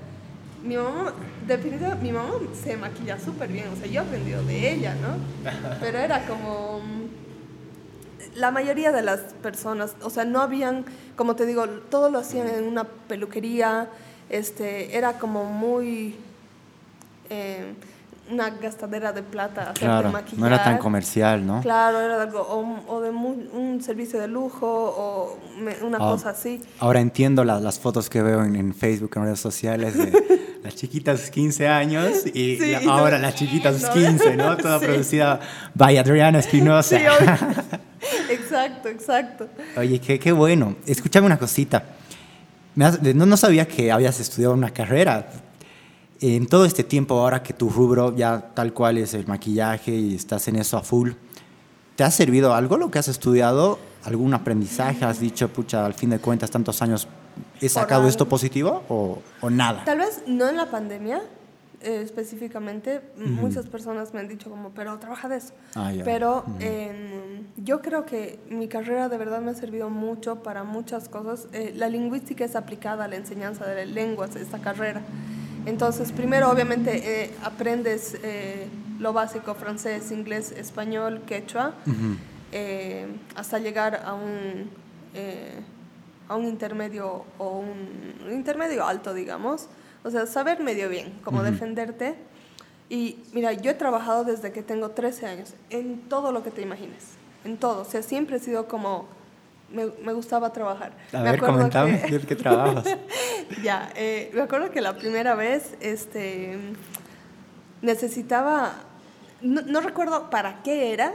mi 0.64 0.76
mamá, 0.76 1.14
definitivamente, 1.48 2.04
mi 2.04 2.12
mamá 2.12 2.34
se 2.54 2.78
maquilla 2.78 3.20
súper 3.20 3.50
bien. 3.50 3.68
O 3.70 3.76
sea, 3.76 3.88
yo 3.88 4.02
he 4.02 4.06
aprendido 4.06 4.44
de 4.44 4.74
ella, 4.74 4.96
¿no? 4.96 5.18
Pero 5.80 5.98
era 5.98 6.26
como... 6.26 6.82
La 8.40 8.52
mayoría 8.52 8.92
de 8.92 9.02
las 9.02 9.20
personas, 9.42 9.92
o 10.02 10.10
sea, 10.10 10.24
no 10.26 10.42
habían, 10.42 10.86
como 11.16 11.36
te 11.36 11.46
digo, 11.46 11.68
todo 11.68 12.10
lo 12.10 12.20
hacían 12.20 12.48
en 12.48 12.64
una 12.66 12.84
peluquería. 12.86 13.88
Este, 14.30 14.96
era 14.98 15.14
como 15.14 15.44
muy... 15.46 16.16
eh, 17.30 17.74
una 18.32 18.52
gastadera 18.52 19.12
de 19.12 19.24
plata 19.24 19.74
Claro, 19.74 20.12
maquillar. 20.12 20.40
no 20.40 20.46
era 20.46 20.64
tan 20.64 20.78
comercial, 20.78 21.44
¿no? 21.48 21.62
Claro, 21.62 22.00
era 22.00 22.22
algo, 22.22 22.40
o, 22.42 22.96
o 22.96 23.02
de 23.02 23.10
mu- 23.10 23.48
un 23.54 23.82
servicio 23.82 24.20
de 24.20 24.28
lujo, 24.28 24.68
o 24.68 25.40
me- 25.60 25.76
una 25.82 25.98
Ah, 25.98 26.12
cosa 26.12 26.30
así. 26.30 26.62
Ahora 26.78 27.00
entiendo 27.02 27.44
la- 27.44 27.60
las 27.60 27.80
fotos 27.80 28.08
que 28.08 28.22
veo 28.22 28.44
en, 28.44 28.56
en 28.56 28.76
Facebook, 28.76 29.14
en 29.16 29.24
redes 29.24 29.40
sociales 29.40 29.98
de 29.98 30.60
las 30.64 30.76
chiquitas 30.76 31.32
15 31.32 31.68
años 31.70 32.24
y 32.28 32.58
Sí, 32.58 32.72
la- 32.72 32.82
no, 32.82 32.92
ahora 32.92 33.18
las 33.18 33.34
chiquitas 33.34 33.82
no. 33.88 33.94
15, 33.94 34.36
¿no? 34.38 34.56
Toda 34.58 34.78
Sí. 34.80 34.86
producida 34.86 35.40
by 35.74 35.98
Adriana 35.98 36.38
Espinosa. 36.38 37.00
Sí. 37.00 37.04
exacto, 38.30 38.90
exacto. 38.90 39.48
Oye, 39.78 40.00
qué, 40.00 40.20
qué 40.20 40.32
bueno. 40.32 40.76
Escúchame 40.86 41.26
una 41.26 41.38
cosita. 41.38 41.84
No, 42.76 42.92
no 43.26 43.38
sabía 43.38 43.68
que 43.68 43.92
habías 43.92 44.20
estudiado 44.20 44.54
una 44.54 44.72
carrera. 44.72 45.30
En 46.22 46.48
todo 46.48 46.66
este 46.66 46.84
tiempo, 46.84 47.20
ahora 47.20 47.42
que 47.44 47.54
tu 47.54 47.70
rubro 47.70 48.16
ya 48.16 48.52
tal 48.54 48.74
cual 48.74 48.98
es 48.98 49.14
el 49.14 49.26
maquillaje 49.28 49.94
y 49.96 50.16
estás 50.16 50.48
en 50.48 50.58
eso 50.58 50.78
a 50.78 50.82
full, 50.82 51.12
¿te 51.96 52.04
ha 52.04 52.12
servido 52.12 52.54
algo 52.54 52.78
lo 52.78 52.92
que 52.92 53.00
has 53.00 53.08
estudiado? 53.08 53.80
¿Algún 54.04 54.34
aprendizaje? 54.34 55.06
¿Has 55.06 55.20
dicho, 55.20 55.50
pucha, 55.50 55.86
al 55.86 55.94
fin 55.94 56.10
de 56.10 56.20
cuentas, 56.20 56.52
tantos 56.52 56.82
años, 56.82 57.08
he 57.62 57.70
sacado 57.70 58.08
esto 58.08 58.28
positivo 58.28 58.84
o, 58.90 59.22
o 59.42 59.50
nada? 59.50 59.84
Tal 59.86 60.00
vez 60.00 60.24
no 60.28 60.50
en 60.50 60.58
la 60.58 60.70
pandemia 60.70 61.22
eh, 61.82 62.02
específicamente, 62.04 63.00
muchas 63.16 63.68
personas 63.68 64.14
me 64.14 64.20
han 64.20 64.28
dicho 64.28 64.50
como, 64.50 64.72
pero 64.72 65.00
trabaja 65.00 65.30
de 65.30 65.38
eso. 65.38 65.54
Ah. 65.76 65.94
Pero 66.04 66.44
yo 67.56 67.82
creo 67.82 68.06
que 68.06 68.38
mi 68.50 68.68
carrera 68.68 69.08
de 69.08 69.18
verdad 69.18 69.40
me 69.40 69.52
ha 69.52 69.54
servido 69.54 69.90
mucho 69.90 70.44
para 70.44 70.66
muchas 70.66 71.08
cosas. 71.08 71.48
Eh, 71.54 71.74
la 71.78 71.88
lingüística 71.88 72.44
es 72.44 72.58
aplicada 72.58 73.06
a 73.06 73.08
la 73.08 73.16
enseñanza 73.16 73.66
de 73.66 73.86
lenguas, 73.86 74.36
esta 74.36 74.60
carrera. 74.60 75.02
Entonces, 75.66 76.12
primero 76.12 76.50
obviamente 76.52 77.24
eh, 77.24 77.32
aprendes 77.44 78.18
lo 79.00 79.14
básico, 79.14 79.56
francés, 79.56 80.12
inglés, 80.12 80.52
español, 80.52 81.22
quechua, 81.26 81.76
hasta 83.36 83.60
llegar 83.60 84.02
a 84.04 84.16
un, 84.16 84.70
a 86.28 86.36
un 86.36 86.46
intermedio 86.46 87.24
o 87.38 87.60
un, 87.60 88.16
un 88.28 88.34
intermedio 88.34 88.86
alto, 88.86 89.14
digamos. 89.14 89.70
O 90.04 90.10
sea, 90.12 90.26
saber 90.26 90.62
medio 90.62 90.90
bien 90.90 91.14
cómo 91.24 91.40
Ujú. 91.40 91.52
defenderte. 91.52 92.16
Y 92.90 93.18
mira, 93.34 93.54
yo 93.54 93.72
he 93.72 93.74
trabajado 93.76 94.24
desde 94.24 94.52
que 94.52 94.64
tengo 94.64 94.90
13 94.92 95.26
años, 95.28 95.54
en 95.70 96.00
todo 96.10 96.32
lo 96.32 96.42
que 96.44 96.50
te 96.52 96.62
imagines, 96.62 97.04
en 97.46 97.58
todo. 97.58 97.82
O 97.82 97.86
sea, 97.86 98.02
siempre 98.02 98.38
he 98.38 98.40
sido 98.40 98.68
como, 98.68 99.06
me, 99.72 99.86
me 100.04 100.14
gustaba 100.14 100.52
trabajar. 100.54 100.94
A 101.14 101.18
Me 101.20 101.32
ver, 101.32 101.40
comentame, 101.40 102.02
que- 102.02 102.10
ya, 103.64 103.92
eh, 103.96 104.32
me 104.34 104.42
acuerdo 104.42 104.72
que 104.72 104.82
la 104.82 104.96
primera 104.98 105.36
vez 105.36 105.76
este, 105.82 106.58
necesitaba, 107.82 108.74
no, 109.42 109.62
no 109.62 109.82
recuerdo 109.82 110.30
para 110.30 110.62
qué 110.64 110.92
era, 110.94 111.14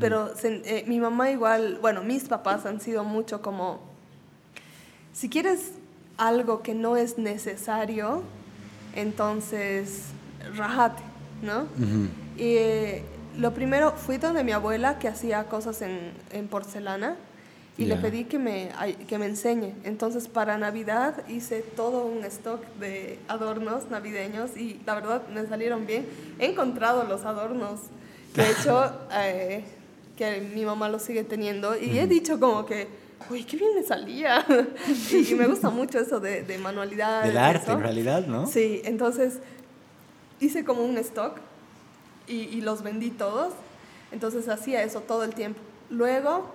pero 0.00 0.34
se- 0.34 0.62
eh, 0.64 0.84
mi 0.86 0.98
mamá 0.98 1.30
igual, 1.30 1.78
bueno, 1.80 2.02
mis 2.02 2.24
papás 2.28 2.64
han 2.66 2.80
sido 2.80 3.04
mucho 3.04 3.42
como, 3.42 3.80
si 5.12 5.28
quieres 5.28 5.72
algo 6.16 6.62
que 6.62 6.74
no 6.74 6.96
es 6.96 7.18
necesario, 7.18 8.22
entonces 8.94 10.06
rajate, 10.56 11.02
¿no? 11.42 11.66
Y 12.36 12.56
lo 13.38 13.52
primero, 13.52 13.92
fui 13.92 14.18
donde 14.18 14.44
mi 14.44 14.52
abuela 14.52 14.98
que 14.98 15.08
hacía 15.08 15.44
cosas 15.44 15.82
en, 15.82 16.12
en 16.30 16.48
porcelana 16.48 17.16
y 17.76 17.86
le 17.86 17.96
pedí 17.96 18.24
que 18.24 18.38
me, 18.38 18.70
que 19.08 19.18
me 19.18 19.26
enseñe. 19.26 19.74
Entonces 19.82 20.28
para 20.28 20.56
Navidad 20.58 21.26
hice 21.28 21.60
todo 21.60 22.06
un 22.06 22.24
stock 22.24 22.62
de 22.78 23.18
adornos 23.26 23.90
navideños 23.90 24.56
y 24.56 24.80
la 24.86 24.94
verdad 24.94 25.22
me 25.28 25.44
salieron 25.46 25.86
bien. 25.86 26.06
He 26.38 26.46
encontrado 26.46 27.04
los 27.04 27.24
adornos, 27.24 27.80
de 28.34 28.50
hecho, 28.50 28.92
eh, 29.12 29.64
que 30.16 30.40
mi 30.40 30.64
mamá 30.64 30.88
los 30.88 31.02
sigue 31.02 31.24
teniendo 31.24 31.76
y 31.76 31.98
he 31.98 32.06
dicho 32.06 32.38
como 32.38 32.64
que, 32.64 32.86
uy, 33.30 33.44
qué 33.44 33.56
bien 33.56 33.74
me 33.74 33.82
salía. 33.82 34.44
y, 35.10 35.32
y 35.32 35.34
me 35.34 35.46
gusta 35.46 35.70
mucho 35.70 35.98
eso 35.98 36.20
de, 36.20 36.42
de 36.42 36.58
manualidad. 36.58 37.24
Del 37.24 37.38
arte, 37.38 37.72
en 37.72 37.80
realidad, 37.80 38.26
¿no? 38.26 38.46
Sí, 38.46 38.82
entonces 38.84 39.38
hice 40.40 40.64
como 40.64 40.84
un 40.84 40.98
stock 40.98 41.38
y, 42.26 42.34
y 42.34 42.60
los 42.60 42.82
vendí 42.82 43.10
todos. 43.10 43.52
Entonces 44.12 44.48
hacía 44.48 44.82
eso 44.82 45.00
todo 45.00 45.24
el 45.24 45.34
tiempo. 45.34 45.60
Luego, 45.90 46.50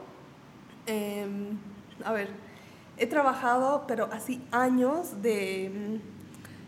em, 0.86 1.58
a 2.04 2.14
ver, 2.14 2.30
he 2.98 3.06
trabajado, 3.08 3.86
pero 3.88 4.10
así 4.12 4.42
años 4.52 5.22
de 5.22 6.00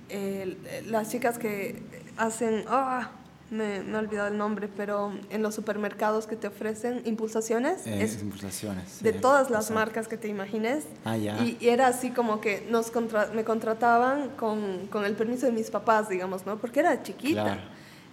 eh, 0.10 0.84
las 0.88 1.10
chicas 1.10 1.38
que 1.38 1.82
hacen, 2.18 2.66
ah, 2.68 3.12
me, 3.52 3.82
me 3.84 3.92
he 3.92 3.98
olvidado 3.98 4.30
el 4.30 4.38
nombre, 4.38 4.68
pero 4.76 5.12
en 5.30 5.44
los 5.44 5.54
supermercados 5.54 6.26
que 6.26 6.36
te 6.36 6.48
ofrecen 6.48 7.02
impulsaciones. 7.06 7.86
Eh, 7.86 8.02
es 8.02 8.20
impulsaciones. 8.22 9.04
de 9.04 9.12
sí. 9.14 9.20
todas 9.20 9.50
las 9.52 9.66
O 9.66 9.68
sea, 9.68 9.76
marcas 9.76 10.08
que 10.08 10.18
te 10.18 10.28
imagines. 10.30 10.86
Ah, 11.06 11.18
ya. 11.18 11.38
Y, 11.44 11.58
y 11.62 11.68
era 11.70 11.88
así 11.88 12.10
como 12.12 12.42
que 12.42 12.66
nos 12.72 12.90
contra- 12.92 13.28
me 13.36 13.44
contrataban 13.44 14.30
con, 14.38 14.88
con 14.88 15.06
el 15.06 15.14
permiso 15.16 15.46
de 15.46 15.52
mis 15.52 15.70
papás, 15.70 16.10
digamos, 16.10 16.46
¿no? 16.46 16.58
Porque 16.58 16.80
era 16.80 17.04
chiquita. 17.04 17.44
Claro. 17.44 17.62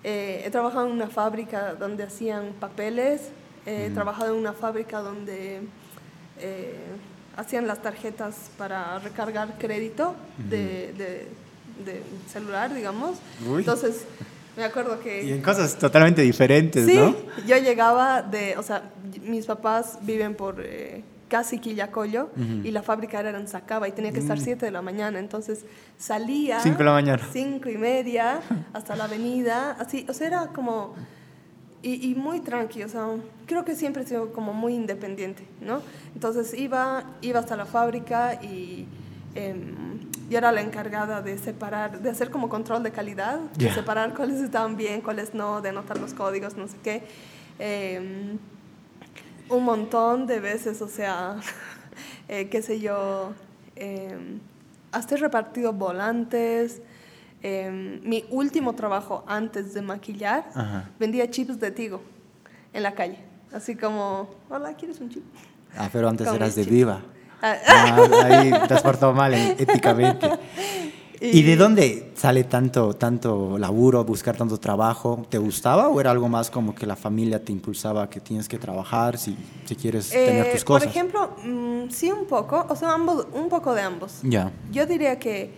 Eh, 0.04 0.42
he 0.44 0.50
trabajado 0.50 0.86
en 0.86 0.92
una 0.92 1.08
fábrica 1.08 1.74
donde 1.74 2.04
hacían 2.04 2.52
papeles, 2.60 3.30
eh, 3.66 3.86
he 3.86 3.90
trabajado 3.94 4.32
en 4.34 4.38
una 4.40 4.52
fábrica 4.52 5.00
donde 5.00 5.60
eh, 6.40 6.74
hacían 7.36 7.66
las 7.66 7.80
tarjetas 7.82 8.50
para 8.58 8.98
recargar 8.98 9.56
crédito 9.58 10.14
de, 10.50 10.92
de- 10.94 11.28
de 11.84 12.02
celular, 12.28 12.74
digamos. 12.74 13.18
Uy. 13.48 13.60
Entonces, 13.60 14.02
me 14.58 14.64
acuerdo 14.64 15.00
que... 15.00 15.24
Y 15.24 15.32
en 15.32 15.40
cosas 15.42 15.76
totalmente 15.78 16.20
diferentes, 16.22 16.84
Sí, 16.84 16.94
¿no? 16.96 17.14
yo 17.46 17.56
llegaba 17.56 18.20
de, 18.22 18.56
o 18.58 18.62
sea, 18.62 18.90
mis 19.22 19.46
papás 19.46 19.98
viven 20.02 20.34
por 20.34 20.60
eh, 20.62 21.02
casi 21.28 21.58
Quillacollo 21.58 22.30
y 22.64 22.70
la 22.70 22.82
fábrica 22.82 23.20
era 23.20 23.38
en 23.38 23.46
Sacaba 23.48 23.86
y 23.88 23.92
tenía 23.92 24.12
que 24.12 24.18
estar 24.20 24.38
Mm. 24.38 24.42
7 24.42 24.66
de 24.66 24.72
la 24.72 24.82
mañana, 24.82 25.18
entonces 25.18 25.64
salía... 25.96 26.60
Cinco 26.60 26.78
de 26.78 26.84
la 26.84 26.92
mañana. 26.92 27.22
Cinco 27.32 27.68
y 27.70 27.78
media 27.78 28.40
hasta 28.72 28.96
la 28.96 29.04
avenida, 29.04 29.76
así, 29.78 30.04
o 30.08 30.12
sea, 30.12 30.26
era 30.26 30.46
como... 30.48 30.94
Y, 31.80 32.10
y 32.10 32.14
muy 32.16 32.40
tranqui, 32.40 32.82
o 32.82 32.88
sea, 32.88 33.06
creo 33.46 33.64
que 33.64 33.76
siempre 33.76 34.02
he 34.02 34.06
sido 34.06 34.32
como 34.32 34.52
muy 34.52 34.74
independiente, 34.74 35.46
¿no? 35.60 35.80
Entonces 36.12 36.52
iba, 36.54 37.04
iba 37.20 37.38
hasta 37.38 37.54
la 37.56 37.66
fábrica 37.66 38.34
y 38.42 38.86
em, 39.36 40.07
yo 40.28 40.38
era 40.38 40.52
la 40.52 40.60
encargada 40.60 41.22
de 41.22 41.38
separar, 41.38 42.00
de 42.00 42.10
hacer 42.10 42.30
como 42.30 42.48
control 42.48 42.82
de 42.82 42.90
calidad, 42.90 43.38
de 43.56 43.72
separar 43.72 44.14
cuáles 44.14 44.40
estaban 44.40 44.76
bien, 44.76 45.00
cuáles 45.00 45.32
no, 45.34 45.60
de 45.62 45.70
anotar 45.70 45.98
los 45.98 46.12
códigos, 46.12 46.56
no 46.56 46.68
sé 46.68 46.76
qué. 46.82 47.02
Em, 47.58 48.38
un 49.48 49.64
montón 49.64 50.26
de 50.26 50.40
veces, 50.40 50.82
o 50.82 50.88
sea, 50.88 51.36
eh, 52.28 52.48
qué 52.48 52.60
sé 52.60 52.78
yo, 52.78 53.32
em, 53.76 54.40
hasta 54.92 55.14
he 55.14 55.18
repartido 55.18 55.72
volantes. 55.72 56.82
Em, 57.40 58.00
mi 58.02 58.24
último 58.30 58.74
trabajo 58.74 59.24
antes 59.26 59.72
de 59.72 59.80
maquillar, 59.80 60.50
Ajá. 60.54 60.90
vendía 60.98 61.30
chips 61.30 61.58
de 61.60 61.70
Tigo 61.70 62.02
en 62.72 62.82
la 62.82 62.94
calle. 62.94 63.18
Así 63.52 63.76
como, 63.76 64.28
hola, 64.50 64.74
¿quieres 64.74 65.00
un 65.00 65.08
chip? 65.08 65.24
Ah, 65.76 65.88
pero 65.92 66.08
antes 66.08 66.26
Con 66.26 66.36
eras 66.36 66.54
de 66.54 66.64
chip. 66.64 66.72
Viva. 66.72 67.00
Ah, 67.42 67.56
Ah, 67.66 68.08
ahí 68.24 68.50
te 68.68 68.74
has 68.74 68.82
portado 68.82 69.12
mal 69.12 69.32
eh, 69.34 69.56
éticamente. 69.58 70.30
¿Y 71.20 71.42
de 71.42 71.56
dónde 71.56 72.12
sale 72.14 72.44
tanto, 72.44 72.94
tanto 72.94 73.58
laburo, 73.58 74.04
buscar 74.04 74.36
tanto 74.36 74.58
trabajo? 74.58 75.26
¿Te 75.28 75.38
gustaba 75.38 75.88
o 75.88 76.00
era 76.00 76.12
algo 76.12 76.28
más 76.28 76.48
como 76.48 76.74
que 76.76 76.86
la 76.86 76.94
familia 76.94 77.42
te 77.44 77.50
impulsaba 77.50 78.08
que 78.08 78.20
tienes 78.20 78.48
que 78.48 78.56
trabajar 78.56 79.18
si, 79.18 79.36
si 79.64 79.74
quieres 79.74 80.10
tener 80.10 80.46
Eh, 80.46 80.50
tus 80.52 80.64
cosas? 80.64 80.84
Por 80.84 80.96
ejemplo, 80.96 81.30
mm, 81.44 81.90
sí 81.90 82.12
un 82.12 82.26
poco, 82.26 82.64
o 82.68 82.76
sea, 82.76 82.92
ambos, 82.92 83.26
un 83.32 83.48
poco 83.48 83.74
de 83.74 83.82
ambos. 83.82 84.20
Ya. 84.22 84.52
Yo 84.70 84.86
diría 84.86 85.18
que 85.18 85.50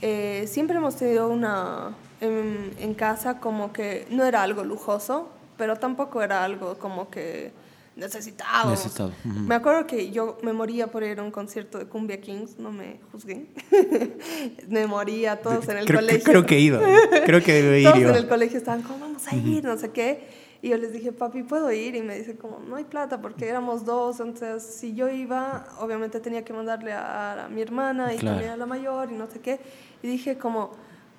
eh, 0.00 0.46
siempre 0.48 0.78
hemos 0.78 0.96
tenido 0.96 1.28
una 1.28 1.90
en, 2.22 2.72
en 2.78 2.94
casa 2.94 3.38
como 3.38 3.70
que 3.70 4.06
no 4.10 4.24
era 4.24 4.42
algo 4.42 4.64
lujoso, 4.64 5.28
pero 5.58 5.76
tampoco 5.76 6.22
era 6.22 6.42
algo 6.42 6.78
como 6.78 7.10
que 7.10 7.52
necesitábamos. 7.96 8.70
Necesitado, 8.72 9.12
ujú. 9.24 9.40
Me 9.40 9.54
acuerdo 9.54 9.86
que 9.86 10.10
yo 10.10 10.38
me 10.42 10.52
moría 10.52 10.86
por 10.88 11.02
ir 11.02 11.18
a 11.18 11.22
un 11.22 11.30
concierto 11.30 11.78
de 11.78 11.86
Cumbia 11.86 12.20
Kings, 12.20 12.58
no 12.58 12.72
me 12.72 13.00
juzguen. 13.12 13.48
me 14.68 14.86
moría, 14.86 15.40
todos 15.40 15.68
en 15.68 15.78
el 15.78 15.86
creo, 15.86 16.00
colegio. 16.00 16.24
Creo 16.24 16.46
que 16.46 16.56
he 16.56 16.60
ido. 16.60 16.80
Creo 17.26 17.42
que 17.42 17.52
debe 17.52 17.80
ir 17.80 17.86
Todos 17.92 18.02
en 18.02 18.14
el 18.16 18.28
colegio 18.28 18.58
estaban 18.58 18.82
como, 18.82 19.00
vamos 19.00 19.26
a 19.28 19.36
ir, 19.36 19.64
no 19.64 19.76
sé 19.76 19.90
qué. 19.90 20.42
Y 20.62 20.68
yo 20.68 20.76
les 20.76 20.92
dije, 20.92 21.10
papi, 21.10 21.42
¿puedo 21.42 21.72
ir? 21.72 21.96
Y 21.96 22.02
me 22.02 22.16
dice 22.16 22.36
como, 22.36 22.60
no 22.60 22.76
hay 22.76 22.84
plata 22.84 23.20
porque 23.20 23.48
éramos 23.48 23.84
dos. 23.84 24.20
Entonces, 24.20 24.62
si 24.62 24.94
yo 24.94 25.08
iba, 25.08 25.66
obviamente 25.80 26.20
tenía 26.20 26.44
que 26.44 26.52
mandarle 26.52 26.92
a, 26.92 27.46
a 27.46 27.48
mi 27.48 27.62
hermana 27.62 28.14
y 28.14 28.18
Claro. 28.18 28.36
también 28.36 28.52
a 28.52 28.56
la 28.56 28.66
mayor 28.66 29.10
y 29.10 29.14
no 29.16 29.26
sé 29.28 29.40
qué. 29.40 29.58
Y 30.04 30.06
dije 30.06 30.38
como, 30.38 30.70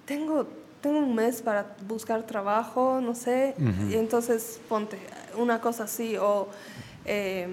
tengo, 0.05 0.47
tengo 0.83 0.99
un 0.99 1.15
mes 1.15 1.41
para 1.41 1.75
buscar 1.87 2.21
trabajo, 2.23 2.99
no 3.01 3.15
sé. 3.15 3.55
Y 3.89 3.95
entonces, 3.95 4.59
ponte, 4.69 4.99
una 5.37 5.59
cosa 5.59 5.85
así. 5.85 6.17
O, 6.17 6.47
eh, 7.05 7.47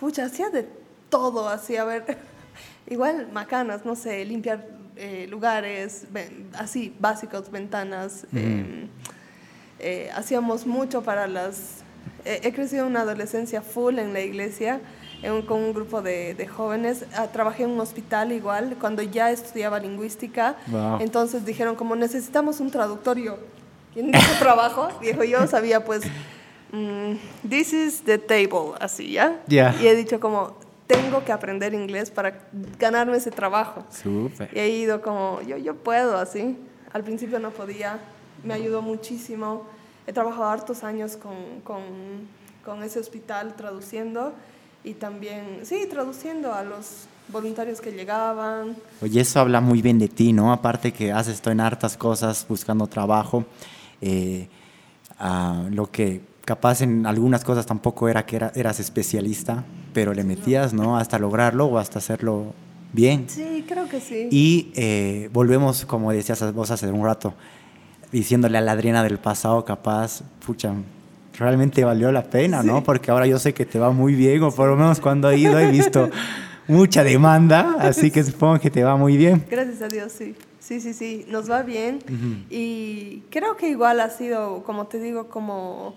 pucha, 0.00 0.24
hacía 0.24 0.48
de 0.50 0.66
todo 1.10 1.48
así, 1.48 1.76
a 1.76 1.84
ver. 1.84 2.18
Igual 2.88 3.28
macanas, 3.32 3.84
no 3.84 3.94
sé, 3.94 4.24
limpiar 4.24 4.66
eh, 4.96 5.26
lugares, 5.30 6.06
ven- 6.10 6.48
así, 6.54 6.92
básicos, 6.98 7.50
ventanas. 7.50 8.26
eh, 8.34 8.86
eh, 9.78 10.10
hacíamos 10.14 10.66
mucho 10.66 11.02
para 11.02 11.26
las... 11.26 11.82
eh, 12.24 12.40
he 12.44 12.52
crecido 12.52 12.86
una 12.86 13.02
adolescencia 13.02 13.62
full 13.62 13.98
en 13.98 14.12
la 14.12 14.20
iglesia, 14.20 14.80
en 15.22 15.42
con 15.42 15.62
un 15.62 15.72
grupo 15.72 16.02
de, 16.02 16.34
de 16.34 16.46
jóvenes. 16.46 17.04
Ah, 17.14 17.28
trabajé 17.28 17.62
en 17.62 17.70
un 17.70 17.80
hospital 17.80 18.32
igual, 18.32 18.76
cuando 18.80 19.02
ya 19.02 19.30
estudiaba 19.30 19.78
lingüística. 19.78 20.56
Wow. 20.66 20.98
Entonces 21.00 21.44
dijeron 21.44 21.76
como 21.76 21.96
necesitamos 21.96 22.60
un 22.60 22.70
traductor. 22.70 23.18
Y 23.18 23.24
yo, 23.24 23.38
¿quién 23.94 24.10
dijo 24.10 24.32
trabajo? 24.38 24.88
Dijo 25.00 25.22
yo, 25.24 25.46
sabía 25.46 25.84
pues, 25.84 26.02
mm, 26.72 27.48
this 27.48 27.72
is 27.72 28.02
the 28.02 28.18
table, 28.18 28.74
así, 28.80 29.12
¿ya? 29.12 29.40
Ya. 29.46 29.74
Y 29.80 29.86
he 29.86 29.94
dicho 29.94 30.18
como, 30.18 30.56
tengo 30.86 31.24
que 31.24 31.32
aprender 31.32 31.72
inglés 31.72 32.10
para 32.10 32.40
ganarme 32.78 33.16
ese 33.16 33.30
trabajo. 33.30 33.84
Súper. 33.90 34.50
Y 34.52 34.58
he 34.58 34.68
ido 34.68 35.00
como, 35.02 35.40
yo, 35.42 35.56
yo 35.56 35.76
puedo 35.76 36.18
así. 36.18 36.58
Al 36.92 37.04
principio 37.04 37.38
no 37.38 37.50
podía, 37.50 38.00
me 38.44 38.54
ayudó 38.54 38.82
muchísimo. 38.82 39.64
He 40.06 40.12
trabajado 40.12 40.46
hartos 40.46 40.82
años 40.82 41.16
con, 41.16 41.60
con, 41.62 41.82
con 42.64 42.82
ese 42.82 42.98
hospital 42.98 43.54
traduciendo 43.54 44.34
y 44.84 44.94
también, 44.94 45.60
sí, 45.64 45.86
traduciendo 45.90 46.52
a 46.52 46.62
los 46.64 47.06
voluntarios 47.28 47.80
que 47.80 47.92
llegaban. 47.92 48.76
Oye, 49.00 49.20
eso 49.20 49.40
habla 49.40 49.60
muy 49.60 49.80
bien 49.82 49.98
de 49.98 50.08
ti, 50.08 50.32
¿no? 50.32 50.52
Aparte 50.52 50.92
que 50.92 51.12
has 51.12 51.28
estado 51.28 51.52
en 51.52 51.60
hartas 51.60 51.96
cosas 51.96 52.44
buscando 52.48 52.86
trabajo, 52.86 53.44
eh, 54.00 54.48
ah, 55.18 55.64
lo 55.70 55.90
que 55.90 56.20
capaz 56.44 56.80
en 56.82 57.06
algunas 57.06 57.44
cosas 57.44 57.64
tampoco 57.66 58.08
era 58.08 58.26
que 58.26 58.36
era- 58.36 58.52
eras 58.56 58.80
especialista, 58.80 59.64
pero 59.94 60.12
le 60.14 60.24
metías, 60.24 60.72
¿no? 60.74 60.96
Hasta 60.98 61.18
lograrlo 61.18 61.66
o 61.66 61.78
hasta 61.78 61.98
hacerlo 62.00 62.52
bien. 62.92 63.26
Sí, 63.28 63.64
creo 63.68 63.88
que 63.88 64.00
sí. 64.00 64.28
Y 64.32 64.72
eh, 64.74 65.30
volvemos, 65.32 65.84
como 65.86 66.10
decías 66.12 66.52
vos 66.52 66.70
hace 66.72 66.90
un 66.90 67.04
rato, 67.04 67.34
diciéndole 68.10 68.58
a 68.58 68.60
la 68.60 68.72
Adriana 68.72 69.02
del 69.04 69.18
pasado, 69.18 69.64
capaz, 69.64 70.22
pucha, 70.44 70.74
realmente 71.38 71.84
valió 71.84 72.10
la 72.12 72.24
pena, 72.24 72.62
¿no? 72.62 72.82
Porque 72.84 73.10
ahora 73.10 73.26
yo 73.26 73.38
sé 73.38 73.52
que 73.54 73.64
te 73.66 73.78
va 73.78 73.90
muy 73.90 74.14
bien, 74.14 74.42
o 74.42 74.50
por 74.50 74.68
lo 74.68 74.76
menos 74.76 75.00
cuando 75.00 75.30
he 75.30 75.38
ido 75.38 75.58
he 75.58 75.70
visto 75.70 76.10
mucha 76.68 77.02
demanda, 77.02 77.76
así 77.80 78.10
que 78.10 78.22
supongo 78.24 78.58
que 78.60 78.70
te 78.70 78.84
va 78.84 78.96
muy 78.96 79.16
bien. 79.16 79.44
Gracias 79.50 79.82
a 79.82 79.88
Dios, 79.88 80.12
sí. 80.12 80.34
Sí, 80.60 80.80
sí, 80.80 80.94
sí, 80.94 81.26
nos 81.28 81.50
va 81.50 81.62
bien. 81.62 81.98
Y 82.48 83.22
creo 83.30 83.56
que 83.56 83.68
igual 83.68 84.00
ha 84.00 84.10
sido, 84.10 84.62
como 84.62 84.86
te 84.86 85.00
digo, 85.00 85.26
como 85.28 85.94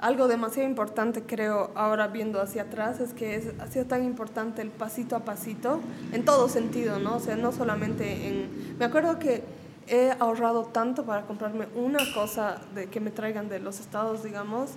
algo 0.00 0.26
demasiado 0.26 0.68
importante, 0.68 1.22
creo, 1.22 1.70
ahora 1.76 2.08
viendo 2.08 2.40
hacia 2.42 2.62
atrás, 2.62 2.98
es 2.98 3.12
que 3.12 3.36
es- 3.36 3.52
ha 3.60 3.68
sido 3.68 3.84
tan 3.84 4.02
importante 4.04 4.60
el 4.60 4.70
pasito 4.70 5.14
a 5.14 5.20
pasito, 5.20 5.80
en 6.12 6.24
todo 6.24 6.48
sentido, 6.48 6.98
¿no? 6.98 7.16
O 7.16 7.20
sea, 7.20 7.36
no 7.36 7.52
solamente 7.52 8.26
en... 8.26 8.48
Me 8.80 8.84
acuerdo 8.84 9.20
que 9.20 9.42
he 9.92 10.10
ahorrado 10.18 10.64
tanto 10.64 11.04
para 11.04 11.26
comprarme 11.26 11.68
una 11.74 11.98
cosa 12.14 12.62
de 12.74 12.86
que 12.86 12.98
me 12.98 13.10
traigan 13.10 13.50
de 13.50 13.58
los 13.60 13.78
estados, 13.78 14.24
digamos, 14.24 14.70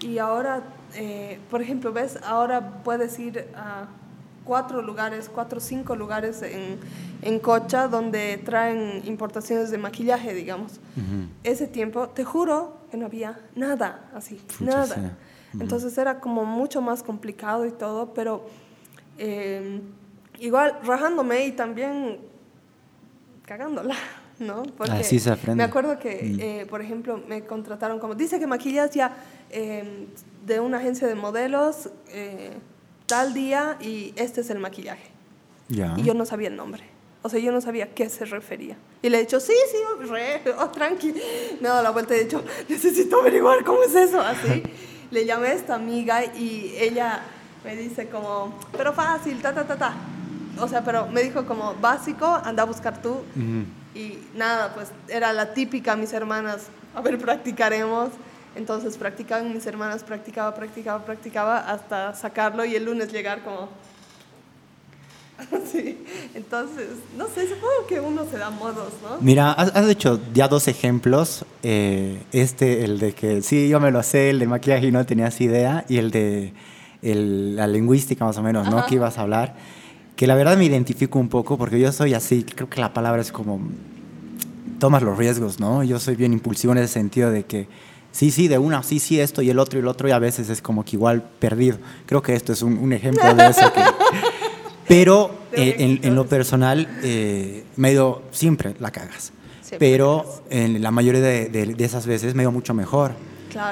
y 0.00 0.18
ahora, 0.18 0.62
eh, 0.94 1.40
por 1.50 1.62
ejemplo, 1.62 1.90
¿ves? 1.90 2.18
Ahora 2.22 2.82
puedes 2.84 3.18
ir 3.18 3.48
a 3.56 3.86
cuatro 4.44 4.82
lugares, 4.82 5.30
cuatro 5.32 5.56
o 5.56 5.60
cinco 5.62 5.96
lugares 5.96 6.42
en, 6.42 6.78
en 7.22 7.38
Cocha 7.38 7.88
donde 7.88 8.36
traen 8.44 9.00
importaciones 9.06 9.70
de 9.70 9.78
maquillaje, 9.78 10.34
digamos. 10.34 10.80
Ese 11.44 11.66
tiempo, 11.66 12.10
te 12.10 12.24
juro 12.24 12.76
que 12.90 12.98
no 12.98 13.06
había 13.06 13.40
nada 13.56 14.10
así, 14.14 14.34
Pucha, 14.58 14.64
nada. 14.70 15.16
Entonces 15.58 15.96
era 15.96 16.20
como 16.20 16.44
mucho 16.44 16.82
más 16.82 17.02
complicado 17.02 17.64
y 17.64 17.70
todo, 17.70 18.12
pero 18.12 18.44
eh, 19.16 19.80
igual 20.38 20.78
rajándome 20.84 21.46
y 21.46 21.52
también 21.52 22.18
cagándola, 23.46 23.94
¿no? 24.38 24.62
Así 24.90 25.18
se 25.18 25.30
aprende. 25.30 25.56
Me 25.56 25.64
acuerdo 25.64 25.98
que, 25.98 26.22
Mm. 26.22 26.40
eh, 26.40 26.66
por 26.68 26.80
ejemplo, 26.80 27.20
me 27.28 27.44
contrataron 27.44 27.98
como, 27.98 28.14
dice 28.14 28.38
que 28.38 28.46
maquillas 28.46 28.90
ya 28.90 29.16
eh, 29.50 30.06
de 30.46 30.60
una 30.60 30.78
agencia 30.78 31.06
de 31.08 31.14
modelos 31.14 31.90
eh, 32.10 32.52
tal 33.06 33.32
día 33.34 33.76
y 33.80 34.12
este 34.16 34.40
es 34.42 34.50
el 34.50 34.58
maquillaje. 34.58 35.10
Ya. 35.68 35.94
Y 35.96 36.02
yo 36.02 36.14
no 36.14 36.24
sabía 36.26 36.48
el 36.48 36.56
nombre. 36.56 36.84
O 37.22 37.28
sea, 37.28 37.40
yo 37.40 37.50
no 37.52 37.60
sabía 37.60 37.84
a 37.84 37.88
qué 37.88 38.08
se 38.08 38.24
refería. 38.24 38.76
Y 39.02 39.08
le 39.10 39.18
he 39.18 39.20
dicho, 39.22 39.40
sí, 39.40 39.52
sí, 39.70 40.06
re, 40.08 40.42
oh, 40.58 40.68
tranqui. 40.70 41.12
Me 41.12 41.20
he 41.60 41.62
dado 41.62 41.82
la 41.82 41.90
vuelta 41.90 42.14
y 42.16 42.20
he 42.20 42.24
dicho, 42.24 42.44
necesito 42.68 43.20
averiguar 43.20 43.64
cómo 43.64 43.82
es 43.82 43.94
eso. 43.94 44.20
Así. 44.20 44.62
le 45.10 45.24
llamé 45.26 45.48
a 45.48 45.52
esta 45.54 45.74
amiga 45.74 46.24
y 46.24 46.74
ella 46.78 47.22
me 47.64 47.74
dice 47.74 48.08
como, 48.08 48.54
pero 48.76 48.92
fácil, 48.92 49.40
ta, 49.42 49.52
ta, 49.52 49.66
ta, 49.66 49.76
ta. 49.76 49.94
o 50.60 50.68
sea, 50.68 50.84
pero 50.84 51.06
me 51.08 51.22
dijo 51.22 51.44
como 51.46 51.74
básico, 51.74 52.26
anda 52.44 52.62
a 52.62 52.66
buscar 52.66 53.02
tú. 53.02 53.16
Y 53.98 54.16
nada, 54.36 54.74
pues 54.74 54.90
era 55.08 55.32
la 55.32 55.52
típica, 55.54 55.96
mis 55.96 56.12
hermanas, 56.12 56.66
a 56.94 57.00
ver, 57.00 57.18
practicaremos. 57.18 58.10
Entonces 58.54 58.96
practicaban 58.96 59.52
mis 59.52 59.66
hermanas, 59.66 60.04
practicaba, 60.04 60.54
practicaba, 60.54 61.04
practicaba 61.04 61.58
hasta 61.58 62.14
sacarlo 62.14 62.64
y 62.64 62.76
el 62.76 62.84
lunes 62.84 63.12
llegar 63.12 63.42
como... 63.42 63.68
Sí, 65.70 66.04
entonces, 66.34 66.88
no 67.16 67.26
sé, 67.28 67.42
supongo 67.42 67.86
que 67.88 68.00
uno 68.00 68.24
se 68.28 68.38
da 68.38 68.50
modos, 68.50 68.92
¿no? 69.02 69.18
Mira, 69.20 69.52
has, 69.52 69.88
hecho 69.88 70.20
ya 70.32 70.48
dos 70.48 70.66
ejemplos. 70.66 71.44
Eh, 71.62 72.22
este, 72.32 72.84
el 72.84 72.98
de 72.98 73.12
que 73.12 73.42
sí, 73.42 73.68
yo 73.68 73.78
me 73.78 73.90
lo 73.90 74.02
sé, 74.02 74.30
el 74.30 74.38
de 74.38 74.46
maquillaje 74.46 74.86
y 74.86 74.92
no 74.92 75.04
tenías 75.06 75.40
idea, 75.40 75.84
y 75.88 75.98
el 75.98 76.10
de 76.10 76.54
la 77.02 77.66
lingüística 77.66 78.24
más 78.24 78.38
o 78.38 78.42
menos, 78.42 78.68
¿no? 78.68 78.84
Que 78.86 78.96
ibas 78.96 79.18
a 79.18 79.22
hablar. 79.22 79.54
Que 80.18 80.26
la 80.26 80.34
verdad 80.34 80.56
me 80.56 80.64
identifico 80.64 81.20
un 81.20 81.28
poco 81.28 81.56
porque 81.56 81.78
yo 81.78 81.92
soy 81.92 82.12
así, 82.12 82.42
creo 82.42 82.68
que 82.68 82.80
la 82.80 82.92
palabra 82.92 83.22
es 83.22 83.30
como 83.30 83.60
tomas 84.80 85.00
los 85.00 85.16
riesgos, 85.16 85.60
¿no? 85.60 85.84
Yo 85.84 86.00
soy 86.00 86.16
bien 86.16 86.32
impulsivo 86.32 86.72
en 86.72 86.78
ese 86.78 86.94
sentido 86.94 87.30
de 87.30 87.44
que 87.44 87.68
sí, 88.10 88.32
sí, 88.32 88.48
de 88.48 88.58
una, 88.58 88.82
sí, 88.82 88.98
sí, 88.98 89.20
esto 89.20 89.42
y 89.42 89.50
el 89.50 89.60
otro 89.60 89.78
y 89.78 89.82
el 89.82 89.86
otro, 89.86 90.08
y 90.08 90.10
a 90.10 90.18
veces 90.18 90.50
es 90.50 90.60
como 90.60 90.84
que 90.84 90.96
igual 90.96 91.22
perdido. 91.22 91.78
Creo 92.04 92.20
que 92.20 92.34
esto 92.34 92.52
es 92.52 92.62
un, 92.62 92.92
ejemplo 92.92 93.32
de 93.32 93.46
eso. 93.46 93.72
pero 94.88 95.30
eh, 95.52 96.00
en, 96.02 96.14
lo 96.16 96.26
personal, 96.26 96.88
eh, 97.04 97.62
medio 97.76 98.22
siempre 98.32 98.74
la 98.80 98.90
cagas. 98.90 99.32
pero 99.78 100.42
en 100.50 100.82
la 100.82 100.90
mayoría 100.90 101.20
de, 101.20 101.76
esas 101.78 102.08
veces 102.08 102.34
me 102.34 102.42
dio 102.42 102.50
mucho 102.50 102.74
mejor. 102.74 103.12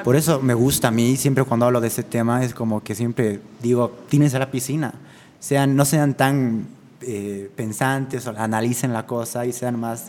Por 0.05 0.15
eso 0.15 0.39
me 0.41 0.53
gusta 0.53 0.87
a 0.87 0.91
mí, 0.91 1.17
siempre 1.17 1.43
cuando 1.43 1.65
hablo 1.65 1.81
de 1.81 1.89
ese 1.89 2.03
tema, 2.03 2.45
es 2.45 2.53
como 2.53 2.81
que 2.81 2.95
siempre 2.95 3.41
digo, 3.61 3.91
tienes 4.07 4.33
a 4.33 4.39
la 4.39 4.49
piscina. 4.49 4.93
Sean, 5.39 5.75
no 5.75 5.85
sean 5.85 6.15
tan 6.15 6.67
eh, 7.01 7.49
pensantes 7.55 8.25
o 8.27 8.31
analicen 8.31 8.93
la 8.93 9.05
cosa 9.05 9.45
y 9.45 9.53
sean 9.53 9.79
más 9.79 10.07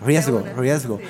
riesgo, 0.00 0.42
riesgo. 0.56 1.00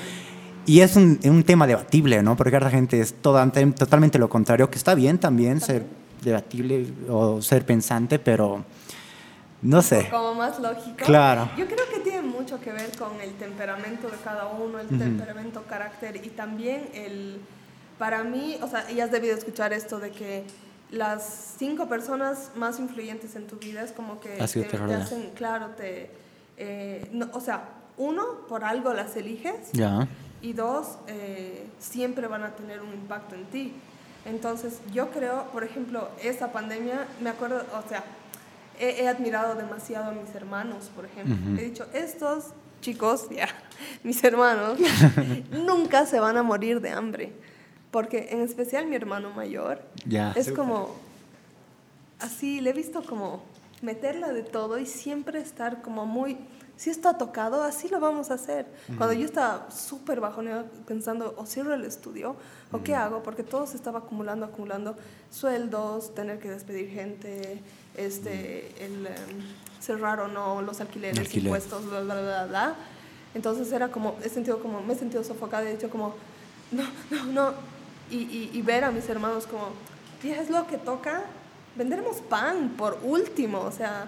Y 0.66 0.80
es 0.80 0.96
un, 0.96 1.20
un, 1.24 1.42
tema 1.44 1.66
debatible, 1.66 2.22
¿no? 2.22 2.36
Porque 2.36 2.58
la 2.58 2.70
gente 2.70 3.00
es 3.00 3.14
toda, 3.14 3.50
totalmente 3.50 4.18
lo 4.18 4.28
contrario, 4.28 4.70
que 4.70 4.78
está 4.78 4.94
bien 4.94 5.18
también 5.18 5.60
ser 5.60 5.84
debatible 6.22 6.86
o 7.08 7.42
ser 7.42 7.66
pensante, 7.66 8.18
pero 8.18 8.64
no 9.62 9.82
sé. 9.82 10.08
Como 10.10 10.34
más 10.34 10.58
lógico. 10.58 10.96
Claro. 11.04 11.48
Yo 11.56 11.66
creo 11.66 11.88
que 11.92 12.00
tiene 12.00 12.22
mucho 12.22 12.60
que 12.60 12.72
ver 12.72 12.90
con 12.98 13.20
el 13.20 13.32
temperamento 13.34 14.08
de 14.08 14.16
cada 14.22 14.46
uno, 14.46 14.78
el 14.78 14.88
temperamento, 14.88 15.62
carácter 15.68 16.20
y 16.24 16.30
también 16.30 16.88
el, 16.92 17.38
para 17.98 18.24
mí, 18.24 18.58
o 18.60 18.68
sea, 18.68 18.90
ya 18.90 19.04
has 19.04 19.10
debido 19.10 19.36
escuchar 19.36 19.72
esto 19.72 19.98
de 19.98 20.10
que 20.10 20.44
las 20.90 21.54
cinco 21.58 21.88
personas 21.88 22.50
más 22.56 22.78
influyentes 22.78 23.36
en 23.36 23.46
tu 23.46 23.56
vida 23.56 23.82
es 23.82 23.92
como 23.92 24.20
que 24.20 24.30
te, 24.30 24.62
te, 24.64 24.94
hacen, 24.94 25.30
claro, 25.34 25.68
te, 25.76 26.10
eh, 26.56 27.10
o 27.32 27.40
sea, 27.40 27.68
uno, 27.96 28.46
por 28.48 28.64
algo 28.64 28.92
las 28.92 29.16
eliges. 29.16 29.70
Y 30.42 30.52
dos, 30.52 30.98
eh, 31.06 31.66
siempre 31.78 32.26
van 32.26 32.42
a 32.42 32.50
tener 32.50 32.82
un 32.82 32.92
impacto 32.92 33.34
en 33.34 33.44
ti. 33.46 33.72
Entonces, 34.26 34.80
yo 34.92 35.10
creo, 35.10 35.44
por 35.52 35.64
ejemplo, 35.64 36.10
esa 36.22 36.52
pandemia, 36.52 37.06
me 37.20 37.30
acuerdo, 37.30 37.64
o 37.72 37.88
sea, 37.88 38.04
he, 38.78 39.08
admirado 39.08 39.54
demasiado 39.54 40.10
a 40.10 40.12
mis 40.12 40.34
hermanos, 40.34 40.90
por 40.94 41.06
ejemplo. 41.06 41.36
He 41.58 41.64
dicho, 41.64 41.86
estos 41.94 42.46
chicos, 42.80 43.28
ya, 43.34 43.48
mis 44.02 44.22
hermanos, 44.22 44.78
nunca 45.50 46.06
se 46.06 46.20
van 46.20 46.36
a 46.36 46.42
morir 46.42 46.80
de 46.80 46.90
hambre. 46.90 47.32
Porque 47.94 48.30
en 48.32 48.40
especial 48.40 48.88
mi 48.88 48.96
hermano 48.96 49.30
mayor, 49.30 49.80
es 50.34 50.50
como, 50.50 50.96
así, 52.18 52.60
le 52.60 52.70
he 52.70 52.72
visto 52.72 53.04
como 53.04 53.40
meterla 53.82 54.32
de 54.32 54.42
todo 54.42 54.80
y 54.80 54.86
siempre 54.86 55.38
estar 55.40 55.80
como 55.80 56.04
muy 56.04 56.36
si 56.76 56.90
esto 56.90 57.08
ha 57.08 57.16
tocado, 57.16 57.62
así 57.62 57.88
lo 57.88 58.00
vamos 58.00 58.32
a 58.32 58.34
hacer. 58.34 58.66
Cuando 58.98 59.12
yo 59.12 59.24
estaba 59.24 59.70
súper 59.70 60.18
bajoneada 60.18 60.64
pensando, 60.88 61.36
o 61.36 61.46
cierro 61.46 61.72
el 61.72 61.84
estudio, 61.84 62.34
o 62.72 62.82
qué 62.82 62.96
hago, 62.96 63.22
porque 63.22 63.44
todo 63.44 63.64
se 63.68 63.76
estaba 63.76 64.00
acumulando, 64.00 64.44
acumulando, 64.46 64.96
sueldos, 65.30 66.16
tener 66.16 66.40
que 66.40 66.50
despedir 66.50 66.90
gente, 66.90 67.62
este, 67.96 68.74
el 68.84 69.06
em, 69.06 69.14
cerrar 69.78 70.18
o 70.18 70.26
no 70.26 70.62
los 70.62 70.80
alquileres, 70.80 71.32
impuestos, 71.32 71.88
bla, 71.88 72.00
bla, 72.00 72.20
bla, 72.20 72.46
bla. 72.46 72.74
Entonces 73.36 73.70
era 73.70 73.92
como, 73.92 74.16
he 74.24 74.28
sentido 74.28 74.58
como, 74.58 74.82
me 74.82 74.94
he 74.94 74.96
sentido 74.96 75.22
sofocada, 75.22 75.68
he 75.68 75.76
dicho 75.76 75.90
como, 75.90 76.16
no, 76.72 76.82
no, 77.12 77.24
no. 77.26 77.73
Y, 78.10 78.16
y, 78.16 78.50
y 78.52 78.62
ver 78.62 78.84
a 78.84 78.90
mis 78.90 79.08
hermanos 79.08 79.46
como, 79.46 79.68
¿qué 80.20 80.38
es 80.38 80.50
lo 80.50 80.66
que 80.66 80.78
toca? 80.78 81.24
Venderemos 81.76 82.20
pan 82.20 82.74
por 82.76 82.98
último, 83.02 83.60
o 83.60 83.72
sea, 83.72 84.06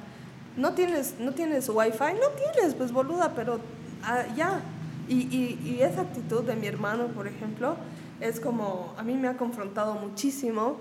no 0.56 0.72
tienes, 0.72 1.14
no 1.18 1.32
tienes 1.32 1.68
wifi, 1.68 2.14
no 2.20 2.28
tienes, 2.52 2.74
pues 2.74 2.92
boluda, 2.92 3.34
pero 3.34 3.60
ah, 4.02 4.24
ya. 4.34 4.60
Y, 5.08 5.14
y, 5.14 5.60
y, 5.64 5.82
esa 5.82 6.00
actitud 6.00 6.42
de 6.42 6.56
mi 6.56 6.66
hermano, 6.66 7.08
por 7.08 7.28
ejemplo, 7.28 7.76
es 8.20 8.40
como, 8.40 8.94
a 8.96 9.02
mí 9.02 9.14
me 9.14 9.28
ha 9.28 9.36
confrontado 9.36 9.94
muchísimo 9.94 10.78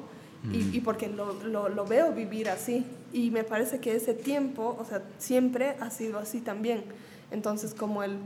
y, 0.52 0.78
y, 0.78 0.82
porque 0.82 1.08
lo, 1.08 1.34
lo, 1.44 1.70
lo, 1.70 1.86
veo 1.86 2.12
vivir 2.12 2.50
así. 2.50 2.86
Y 3.14 3.30
me 3.32 3.44
parece 3.44 3.80
que 3.80 3.96
ese 3.96 4.14
tiempo, 4.14 4.76
o 4.80 4.86
sea, 4.86 5.04
siempre 5.18 5.76
ha 5.80 5.90
sido 5.90 6.18
así 6.20 6.40
también. 6.40 6.84
Entonces, 7.32 7.74
como 7.74 8.04
el, 8.04 8.18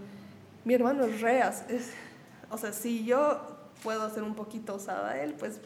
mi 0.64 0.74
hermano 0.74 1.04
es 1.04 1.22
reas, 1.22 1.66
es, 1.70 1.92
o 2.50 2.58
sea, 2.58 2.72
si 2.72 3.06
yo 3.06 3.59
puedo 3.84 4.10
ser 4.10 4.24
un 4.24 4.36
poquito 4.36 4.76
osada, 4.76 5.22
él, 5.22 5.34
pues, 5.34 5.60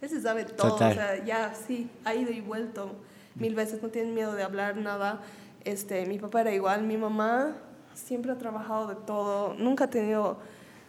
él 0.00 0.08
se 0.08 0.20
sabe 0.20 0.44
todo, 0.44 0.74
o 0.74 0.78
sea, 0.78 1.24
ya 1.24 1.54
sí, 1.54 1.90
ha 2.04 2.14
ido 2.14 2.30
y 2.30 2.40
vuelto 2.40 2.92
mil 3.34 3.54
veces, 3.54 3.82
no 3.82 3.88
tienen 3.88 4.14
miedo 4.14 4.34
de 4.34 4.42
hablar 4.42 4.76
nada. 4.76 5.20
Este, 5.64 6.06
mi 6.06 6.18
papá 6.18 6.42
era 6.42 6.52
igual, 6.52 6.82
mi 6.82 6.96
mamá 6.96 7.54
siempre 7.94 8.32
ha 8.32 8.38
trabajado 8.38 8.88
de 8.88 8.94
todo, 8.94 9.54
nunca 9.54 9.84
ha 9.84 9.90
tenido 9.90 10.38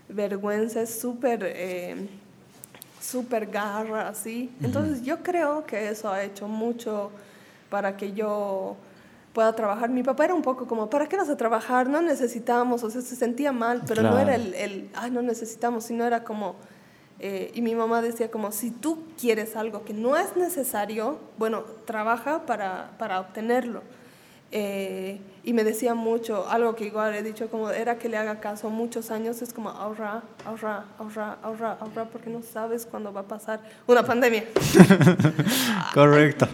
vergüenza, 0.07 0.81
es 0.81 0.99
súper, 0.99 1.43
eh, 1.43 2.07
súper 3.01 3.47
garra, 3.47 4.07
así. 4.09 4.51
Entonces 4.61 5.01
yo 5.03 5.21
creo 5.23 5.65
que 5.65 5.89
eso 5.89 6.09
ha 6.11 6.23
hecho 6.23 6.47
mucho 6.47 7.11
para 7.69 7.97
que 7.97 8.13
yo 8.13 8.75
pueda 9.33 9.53
trabajar. 9.53 9.89
Mi 9.89 10.03
papá 10.03 10.25
era 10.25 10.33
un 10.33 10.41
poco 10.41 10.67
como, 10.67 10.89
¿para 10.89 11.07
qué 11.07 11.17
vas 11.17 11.29
a 11.29 11.37
trabajar? 11.37 11.89
No 11.89 12.01
necesitamos, 12.01 12.83
o 12.83 12.89
sea, 12.89 13.01
se 13.01 13.15
sentía 13.15 13.51
mal, 13.51 13.83
pero 13.87 14.01
no 14.03 14.17
era 14.19 14.35
el, 14.35 14.53
el, 14.55 14.89
ay, 14.95 15.11
no 15.11 15.21
necesitamos, 15.21 15.85
sino 15.85 16.05
era 16.05 16.23
como 16.23 16.55
eh, 17.19 17.51
y 17.53 17.61
mi 17.61 17.75
mamá 17.75 18.01
decía 18.01 18.31
como, 18.31 18.51
si 18.51 18.71
tú 18.71 19.03
quieres 19.19 19.55
algo 19.55 19.83
que 19.83 19.93
no 19.93 20.15
es 20.15 20.37
necesario, 20.37 21.19
bueno, 21.37 21.63
trabaja 21.85 22.45
para, 22.45 22.91
para 22.97 23.19
obtenerlo. 23.19 23.81
Eh, 24.51 25.19
y 25.43 25.53
me 25.53 25.63
decía 25.63 25.93
mucho, 25.93 26.47
algo 26.49 26.75
que 26.75 26.85
igual 26.85 27.13
he 27.13 27.21
dicho, 27.21 27.49
como 27.49 27.69
era 27.69 27.99
que 27.99 28.09
le 28.09 28.17
haga 28.17 28.39
caso 28.39 28.69
muchos 28.69 29.11
años, 29.11 29.41
es 29.41 29.53
como 29.53 29.69
ahorra, 29.69 30.23
ahorra, 30.45 30.85
ahorra, 30.97 31.37
ahorra, 31.43 31.77
ahorra, 31.79 32.05
porque 32.05 32.29
no 32.29 32.41
sabes 32.41 32.85
cuándo 32.85 33.11
va 33.11 33.21
a 33.21 33.27
pasar 33.27 33.59
una 33.85 34.03
pandemia. 34.03 34.45
Correcto. 35.93 36.47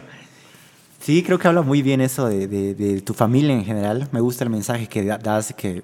Sí, 1.06 1.22
creo 1.22 1.38
que 1.38 1.48
habla 1.48 1.62
muy 1.62 1.84
bien 1.84 2.02
eso 2.02 2.28
de, 2.28 2.48
de, 2.48 2.74
de, 2.74 3.00
tu 3.00 3.14
familia 3.14 3.54
en 3.54 3.64
general. 3.64 4.10
Me 4.12 4.22
gusta 4.22 4.44
el 4.44 4.50
mensaje 4.50 4.88
que 4.88 5.04
das, 5.06 5.54
que 5.54 5.84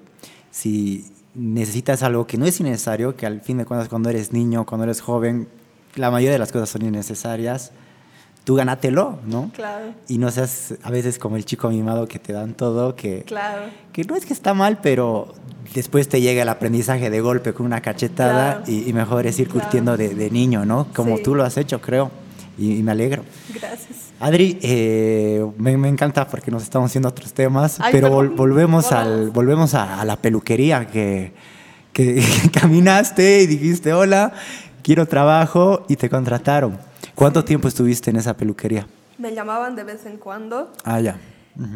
si 0.50 1.12
necesitas 1.36 2.02
algo 2.02 2.26
que 2.26 2.36
no 2.36 2.44
es 2.44 2.58
innecesario, 2.58 3.14
que 3.14 3.24
al 3.26 3.40
fin 3.40 3.58
de 3.58 3.64
cuentas 3.64 3.88
cuando 3.88 4.10
eres 4.10 4.32
niño, 4.32 4.66
cuando 4.66 4.82
eres 4.82 5.00
joven, 5.00 5.46
la 5.94 6.10
mayoría 6.10 6.32
de 6.32 6.40
las 6.40 6.50
cosas 6.50 6.70
son 6.70 6.82
innecesarias. 6.82 7.70
Tú 8.42 8.56
ganátelo, 8.56 9.20
¿no? 9.24 9.52
Claro. 9.54 9.94
Y 10.08 10.18
no 10.18 10.28
seas 10.32 10.74
a 10.82 10.90
veces 10.90 11.20
como 11.20 11.36
el 11.36 11.44
chico 11.44 11.70
mimado 11.70 12.08
que 12.08 12.18
te 12.18 12.32
dan 12.32 12.54
todo, 12.54 12.96
que, 12.96 13.22
claro. 13.22 13.70
que 13.92 14.02
no 14.02 14.16
es 14.16 14.26
que 14.26 14.32
está 14.32 14.54
mal, 14.54 14.80
pero 14.82 15.32
después 15.72 16.08
te 16.08 16.20
llega 16.20 16.42
el 16.42 16.48
aprendizaje 16.48 17.10
de 17.10 17.20
golpe 17.20 17.52
con 17.52 17.66
una 17.66 17.80
cachetada 17.80 18.64
y, 18.66 18.92
mejor 18.92 19.28
es 19.28 19.38
ir 19.38 19.48
curtiendo 19.48 19.96
de, 19.96 20.30
niño, 20.32 20.64
¿no? 20.64 20.88
Como 20.92 21.18
tú 21.18 21.36
lo 21.36 21.44
has 21.44 21.56
hecho, 21.58 21.80
creo. 21.80 22.10
y 22.58 22.82
me 22.82 22.90
alegro. 22.90 23.22
Gracias. 23.54 24.01
Adri, 24.22 24.56
eh, 24.62 25.44
me, 25.58 25.88
encanta 25.88 26.28
porque 26.28 26.52
nos 26.52 26.62
estamos 26.62 26.92
haciendo 26.92 27.08
otros 27.08 27.32
temas, 27.32 27.80
pero 27.90 28.08
volvemos, 28.08 28.92
al, 28.92 29.30
volvemos 29.30 29.74
a, 29.74 30.04
la 30.04 30.14
peluquería 30.14 30.86
que, 30.86 31.32
que, 31.92 32.22
caminaste 32.52 33.42
y 33.42 33.48
dijiste, 33.48 33.92
hola, 33.92 34.32
quiero 34.84 35.06
trabajo 35.06 35.84
y 35.88 35.96
te 35.96 36.08
contrataron. 36.08 36.78
¿Cuánto 37.16 37.44
tiempo 37.44 37.66
estuviste 37.66 38.10
en 38.10 38.16
esa 38.16 38.36
peluquería? 38.36 38.86
Me 39.18 39.34
llamaban 39.34 39.74
de 39.74 39.82
vez 39.82 40.06
en 40.06 40.18
cuando. 40.18 40.70
Ah, 40.84 41.00
ya. 41.00 41.18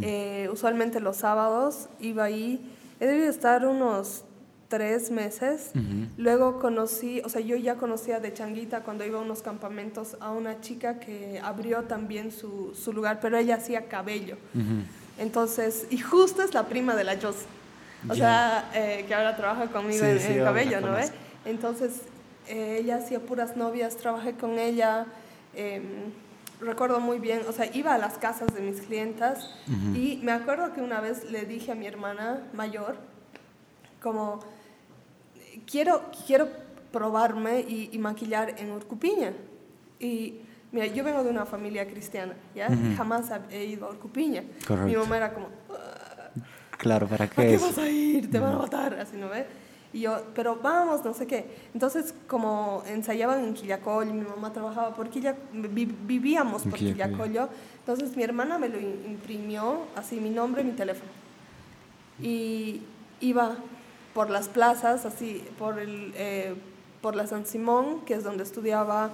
Eh, 0.03 0.49
usualmente 0.53 1.01
los 1.01 1.17
sábados 1.17 1.89
iba 1.99 2.23
ahí. 2.23 2.61
He 3.01 3.07
debido 3.07 3.29
estar 3.29 3.67
unos 3.67 4.23
tres 4.69 5.11
meses. 5.11 5.71
Luego 6.17 6.59
conocí, 6.59 7.21
o 7.25 7.29
sea, 7.29 7.41
yo 7.41 7.57
ya 7.57 7.77
conocía 7.77 8.21
de 8.21 8.33
Changuita 8.33 8.81
cuando 8.81 9.05
iba 9.05 9.19
a 9.19 9.23
unos 9.23 9.43
campamentos 9.43 10.17
a 10.21 10.31
una 10.31 10.61
chica 10.61 10.99
que 10.99 11.41
abrió 11.43 11.85
también 11.85 12.33
su, 12.33 12.75
su 12.75 12.93
lugar, 12.93 13.19
pero 13.21 13.39
ella 13.39 13.57
hacía 13.57 13.89
cabello. 13.89 14.37
Entonces, 15.19 15.87
y 15.91 15.99
justo 15.99 16.43
es 16.43 16.55
la 16.55 16.69
prima 16.69 16.95
de 16.95 17.05
la 17.05 17.21
Jos. 17.21 17.37
O 18.09 18.15
sea, 18.15 18.71
eh, 18.75 19.05
que 19.09 19.15
ahora 19.15 19.37
trabaja 19.37 19.67
conmigo 19.67 20.05
en, 20.05 20.19
el 20.19 20.45
cabello, 20.45 20.81
¿no? 20.81 20.97
Entonces, 21.45 22.03
eh, 22.49 22.79
ella 22.81 22.97
hacía 22.97 23.21
puras 23.21 23.57
novias, 23.57 23.97
trabajé 23.97 24.35
con 24.35 24.59
ella. 24.59 25.07
Em, 25.55 26.13
recuerdo 26.61 27.01
muy 27.01 27.19
bien, 27.19 27.43
o 27.49 27.53
sea, 27.53 27.67
iba 27.75 27.95
a 27.95 27.99
las 27.99 28.19
casas 28.19 28.55
de 28.55 28.61
mis 28.61 28.81
clientas 28.81 29.51
y 29.95 30.21
me 30.23 30.33
acuerdo 30.33 30.73
que 30.73 30.81
una 30.81 31.01
vez 31.01 31.31
le 31.31 31.45
dije 31.45 31.73
a 31.73 31.75
mi 31.75 31.87
hermana 31.87 32.43
mayor, 32.55 32.97
como, 34.01 34.41
quiero, 35.67 36.03
quiero 36.27 36.49
probarme 36.93 37.61
y, 37.61 37.99
maquillar 37.99 38.55
en 38.59 38.71
Urcupiña. 38.71 39.33
Y 40.01 40.41
mira, 40.73 40.87
yo 40.87 41.05
vengo 41.05 41.23
de 41.25 41.31
una 41.31 41.45
familia 41.45 41.87
cristiana, 41.87 42.35
¿ya? 42.55 42.69
Jamás 42.97 43.31
he 43.51 43.65
ido 43.65 43.87
a 43.87 43.91
Urcupiña. 43.91 44.45
Mi 44.85 44.97
mamá 44.97 45.17
era 45.17 45.35
como... 45.35 45.49
claro, 46.79 47.07
¿para 47.07 47.29
qué? 47.29 47.35
¿Para 47.35 47.49
qué 47.49 47.59
vas 47.59 47.79
a 47.79 47.89
ir? 47.89 48.31
Te 48.31 48.39
van 48.39 48.55
a 48.55 48.59
matar, 48.59 48.95
así, 48.99 49.17
¿no 49.17 49.29
ves? 49.29 49.47
Y 49.93 50.01
yo, 50.01 50.21
pero 50.35 50.57
vamos, 50.57 51.05
no 51.05 51.15
sé 51.15 51.27
qué. 51.27 51.47
Entonces, 51.73 52.15
como 52.27 52.83
ensayaban 52.87 53.45
en 53.45 53.55
Quillacollo, 53.55 54.13
mi 54.13 54.25
mamá 54.25 54.53
trabajaba 54.53 54.95
por 54.95 55.09
Quillacollo, 55.09 55.69
vivíamos 56.07 56.65
por 56.65 56.79
Quillacollo, 56.79 57.49
entonces 57.79 58.17
mi 58.17 58.23
hermana 58.23 58.59
me 58.59 58.69
lo 58.69 58.79
imprimió, 58.79 59.87
así 59.95 60.21
mi 60.21 60.31
nombre, 60.31 60.65
mi 60.65 60.73
teléfono. 60.73 61.11
Y 62.21 62.83
iba 63.21 63.57
por 64.17 64.31
las 64.31 64.49
plazas, 64.49 65.05
así, 65.05 65.45
por, 65.59 65.79
el, 65.79 66.15
eh, 66.17 66.55
por 67.03 67.15
la 67.15 67.27
San 67.27 67.45
Simón, 67.45 68.01
que 68.07 68.15
es 68.15 68.25
donde 68.25 68.45
estudiaba, 68.45 69.11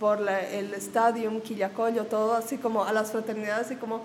por 0.00 0.20
el 0.26 0.72
estadio, 0.72 1.30
Quillacollo, 1.42 2.06
todo, 2.06 2.32
así 2.34 2.56
como 2.56 2.82
a 2.84 2.94
las 2.94 3.12
fraternidades, 3.12 3.66
así 3.66 3.76
como, 3.76 3.96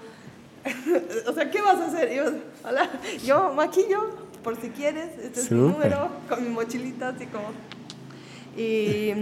o 1.27 1.31
sea, 1.31 1.49
¿qué 1.49 1.61
vas 1.61 1.77
a 1.77 1.85
hacer? 1.85 2.13
yo, 2.13 2.23
hola, 2.67 2.89
yo 3.23 3.53
maquillo, 3.53 4.09
por 4.43 4.59
si 4.59 4.67
quieres, 4.71 5.17
este 5.17 5.39
es 5.39 5.49
mi 5.49 5.61
número, 5.61 6.09
con 6.27 6.43
mi 6.43 6.49
mochilita, 6.49 7.09
así 7.09 7.25
como... 7.27 7.45
Y, 8.57 9.13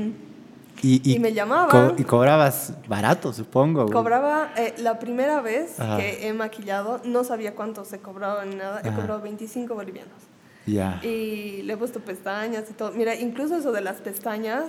y, 0.81 1.19
me 1.19 1.33
llamaban. 1.33 1.93
y 1.99 2.03
cobrabas 2.03 2.73
barato, 2.87 3.31
supongo. 3.31 3.85
Cobraba, 3.85 4.53
eh, 4.57 4.73
la 4.79 4.97
primera 4.97 5.39
vez 5.39 5.75
que 5.97 6.27
he 6.27 6.33
maquillado, 6.33 6.99
no 7.03 7.23
sabía 7.23 7.53
cuánto 7.53 7.85
se 7.85 7.99
cobraba 7.99 8.43
ni 8.43 8.55
nada, 8.55 8.81
he 8.83 8.91
cobrado 8.91 9.21
25 9.21 9.75
bolivianos. 9.75 10.30
Ya. 10.73 10.99
Y 11.03 11.61
le 11.63 11.73
he 11.73 11.77
puesto 11.77 11.99
pestañas 11.99 12.69
y 12.69 12.73
todo. 12.73 12.91
Mira, 12.91 13.15
incluso 13.15 13.55
eso 13.55 13.71
de 13.71 13.81
las 13.81 13.97
pestañas, 13.97 14.65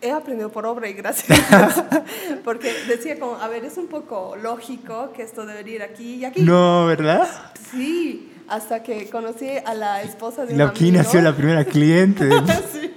he 0.00 0.10
aprendido 0.10 0.50
por 0.50 0.66
obra 0.66 0.88
y 0.88 0.92
gracias. 0.92 1.40
Porque 2.44 2.72
decía 2.88 3.18
como, 3.18 3.36
a 3.36 3.48
ver, 3.48 3.64
es 3.64 3.78
un 3.78 3.88
poco 3.88 4.36
lógico 4.36 5.12
que 5.12 5.22
esto 5.22 5.46
debería 5.46 5.74
ir 5.76 5.82
aquí 5.82 6.14
y 6.16 6.24
aquí. 6.24 6.42
No, 6.42 6.86
¿verdad? 6.86 7.28
Sí 7.70 8.32
hasta 8.48 8.82
que 8.82 9.08
conocí 9.10 9.48
a 9.64 9.74
la 9.74 10.02
esposa 10.02 10.46
de 10.46 10.54
un 10.54 10.60
amigo. 10.60 10.70
Aquí 10.70 10.90
nació 10.90 11.20
la 11.20 11.34
primera 11.34 11.64
cliente. 11.64 12.28
sí, 12.72 12.94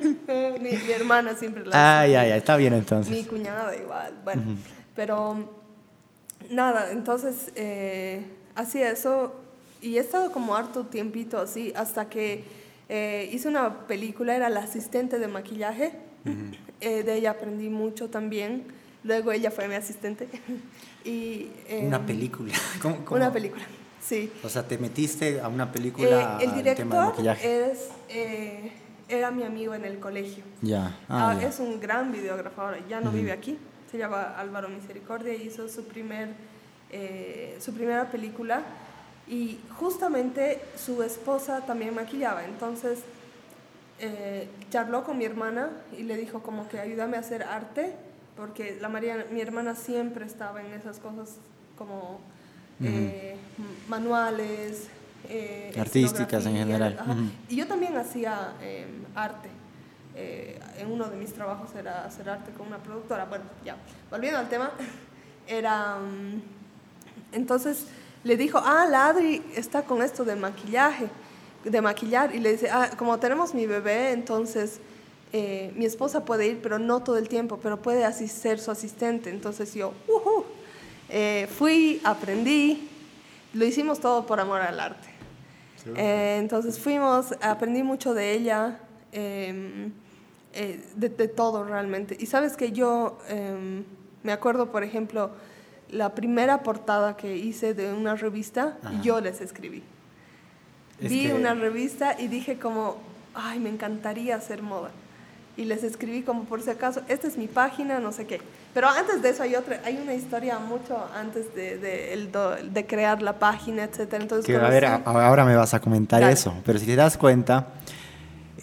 mi, 0.61 0.91
hermana 0.91 1.35
siempre 1.35 1.65
la 1.65 2.01
Ah, 2.01 2.07
ya, 2.07 2.25
ya, 2.25 2.35
está 2.35 2.55
bien 2.57 2.73
entonces. 2.73 3.11
Mi 3.11 3.23
cuñada 3.23 3.75
igual, 3.75 4.13
bueno, 4.23 4.43
pero 4.95 5.49
nada, 6.49 6.91
entonces 6.91 7.51
eh, 7.55 8.25
así 8.55 8.81
eso, 8.81 9.35
y 9.81 9.97
he 9.97 9.99
estado 9.99 10.31
como 10.31 10.55
harto 10.55 10.85
tiempito 10.85 11.39
así, 11.39 11.73
hasta 11.75 12.09
que 12.09 12.43
eh, 12.89 13.29
hice 13.31 13.47
una 13.47 13.87
película, 13.87 14.35
era 14.35 14.49
la 14.49 14.61
asistente 14.61 15.19
de 15.19 15.27
maquillaje, 15.27 15.93
eh, 16.81 17.03
de 17.03 17.15
ella 17.15 17.31
aprendí 17.31 17.69
mucho 17.69 18.09
también, 18.09 18.65
luego 19.03 19.31
ella 19.31 19.51
fue 19.51 19.67
mi 19.67 19.75
asistente. 19.75 20.27
y, 21.05 21.49
una 21.81 21.97
em, 21.97 22.05
película, 22.05 22.53
¿Cómo, 22.81 23.05
cómo? 23.05 23.17
Una 23.17 23.31
película. 23.31 23.63
Sí. 24.01 24.31
O 24.43 24.49
sea, 24.49 24.67
te 24.67 24.77
metiste 24.77 25.41
a 25.41 25.47
una 25.47 25.71
película. 25.71 26.39
Eh, 26.39 26.45
el 26.45 26.55
director 26.55 27.13
es, 27.43 27.89
eh, 28.09 28.71
era 29.07 29.31
mi 29.31 29.43
amigo 29.43 29.73
en 29.75 29.85
el 29.85 29.99
colegio. 29.99 30.43
Ya. 30.61 30.97
Ah, 31.09 31.35
ah, 31.37 31.43
es 31.43 31.59
un 31.59 31.79
gran 31.79 32.11
videógrafo 32.11 32.61
ahora, 32.61 32.77
ya 32.87 33.01
no 33.01 33.11
vive 33.11 33.31
aquí. 33.31 33.57
Se 33.91 33.97
llama 33.97 34.35
Álvaro 34.37 34.69
Misericordia 34.69 35.33
y 35.33 35.47
hizo 35.47 35.67
su, 35.67 35.83
primer, 35.83 36.29
eh, 36.91 37.57
su 37.59 37.73
primera 37.73 38.09
película. 38.09 38.63
Y 39.29 39.59
justamente 39.77 40.61
su 40.75 41.03
esposa 41.03 41.61
también 41.65 41.93
maquillaba. 41.93 42.45
Entonces 42.45 42.99
charló 44.69 45.03
con 45.03 45.17
mi 45.17 45.25
hermana 45.25 45.71
y 45.97 46.03
le 46.03 46.15
dijo 46.15 46.41
como 46.41 46.69
que 46.69 46.79
ayúdame 46.79 47.17
a 47.17 47.19
hacer 47.19 47.43
arte, 47.43 47.93
porque 48.37 48.77
la 48.79 48.87
María, 48.87 49.25
mi 49.29 49.41
hermana 49.41 49.75
siempre 49.75 50.25
estaba 50.25 50.61
en 50.61 50.73
esas 50.73 50.99
cosas 50.99 51.35
como 51.77 52.21
eh, 52.83 53.35
manuales. 53.87 54.87
Eh, 55.27 55.73
Artísticas 55.77 56.45
en 56.45 56.55
general. 56.55 56.97
Y 57.49 57.55
yo 57.57 57.67
también 57.67 57.97
hacía 57.97 58.53
em, 58.61 59.03
arte. 59.15 59.49
Eh, 60.15 60.59
en 60.77 60.91
uno 60.91 61.05
de 61.09 61.17
mis 61.17 61.33
trabajos 61.33 61.73
era 61.75 62.05
hacer 62.05 62.29
arte 62.29 62.51
con 62.51 62.67
una 62.67 62.77
productora. 62.77 63.25
Bueno, 63.25 63.45
ya, 63.63 63.77
volviendo 64.09 64.39
al 64.39 64.49
tema, 64.49 64.71
era... 65.47 65.97
Mm, 65.97 66.41
entonces 67.31 67.85
le 68.23 68.37
dijo, 68.37 68.59
ah, 68.63 68.85
la 68.89 69.07
Adri 69.07 69.43
está 69.55 69.83
con 69.83 70.01
esto 70.01 70.25
de 70.25 70.35
maquillaje, 70.35 71.07
de 71.63 71.81
maquillar. 71.81 72.35
Y 72.35 72.39
le 72.39 72.53
dice, 72.53 72.69
ah, 72.69 72.91
como 72.97 73.17
tenemos 73.19 73.53
mi 73.53 73.65
bebé, 73.65 74.11
entonces... 74.11 74.79
mi 75.31 75.85
esposa 75.85 76.25
puede 76.25 76.47
ir, 76.47 76.59
pero 76.59 76.79
no 76.79 77.03
todo 77.03 77.17
el 77.17 77.29
tiempo, 77.29 77.59
pero 77.61 77.77
puede 77.77 78.03
así 78.03 78.27
ser 78.27 78.59
su 78.59 78.71
asistente. 78.71 79.29
Entonces 79.29 79.75
yo, 79.75 79.93
uh 80.07 80.43
eh, 81.09 81.47
fui, 81.57 81.99
aprendí, 82.03 82.87
lo 83.53 83.65
hicimos 83.65 83.99
todo 83.99 84.25
por 84.27 84.39
amor 84.39 84.61
al 84.61 84.79
arte. 84.79 85.09
Eh, 85.95 86.37
entonces 86.39 86.79
fuimos, 86.79 87.33
aprendí 87.41 87.81
mucho 87.81 88.13
de 88.13 88.33
ella, 88.33 88.79
em, 89.11 89.91
eh, 90.53 90.83
de, 90.95 91.09
todo 91.27 91.63
realmente. 91.63 92.15
Y 92.19 92.27
sabes 92.27 92.55
que 92.55 92.71
yo 92.71 93.17
em, 93.27 93.83
me 94.21 94.31
acuerdo, 94.31 94.71
por 94.71 94.83
ejemplo, 94.83 95.31
la 95.91 96.15
primera 96.15 96.63
portada 96.63 97.17
que 97.17 97.37
hice 97.37 97.73
de 97.73 97.93
una 97.93 98.15
revista, 98.15 98.77
yo 99.01 99.21
les 99.21 99.41
escribí. 99.41 99.83
Vi 101.01 101.31
una 101.31 101.53
revista 101.53 102.15
y 102.19 102.27
dije 102.27 102.57
como, 102.57 102.97
ay, 103.33 103.59
me 103.59 103.69
encantaría 103.69 104.35
hacer 104.35 104.61
moda 104.61 104.91
y 105.59 105.65
les 105.65 105.83
escribí 105.83 106.21
como 106.21 106.45
por 106.45 106.61
si 106.61 106.69
acaso, 106.69 107.01
esta 107.09 107.27
es 107.27 107.37
mi 107.37 107.47
página, 107.47 107.99
no 107.99 108.13
sé 108.13 108.25
qué. 108.25 108.39
Pero 108.73 108.87
antes 108.87 109.21
de 109.21 109.29
eso 109.29 109.43
hay 109.43 109.55
otra, 109.55 109.81
hay 109.83 109.97
una 110.01 110.13
historia 110.13 110.57
mucho 110.57 110.97
antes 111.13 111.53
de, 111.53 111.77
de, 111.77 112.29
de 112.71 112.85
crear 112.87 113.21
la 113.21 113.37
página, 113.37 113.83
etcétera. 113.83 114.23
Entonces, 114.23 114.45
que, 114.45 114.55
a 114.55 114.69
ver, 114.69 114.85
ahora 114.85 115.43
me 115.43 115.57
vas 115.57 115.73
a 115.73 115.81
comentar 115.81 116.23
eso, 116.23 116.53
pero 116.65 116.79
si 116.79 116.85
te 116.85 116.95
das 116.95 117.17
cuenta, 117.17 117.67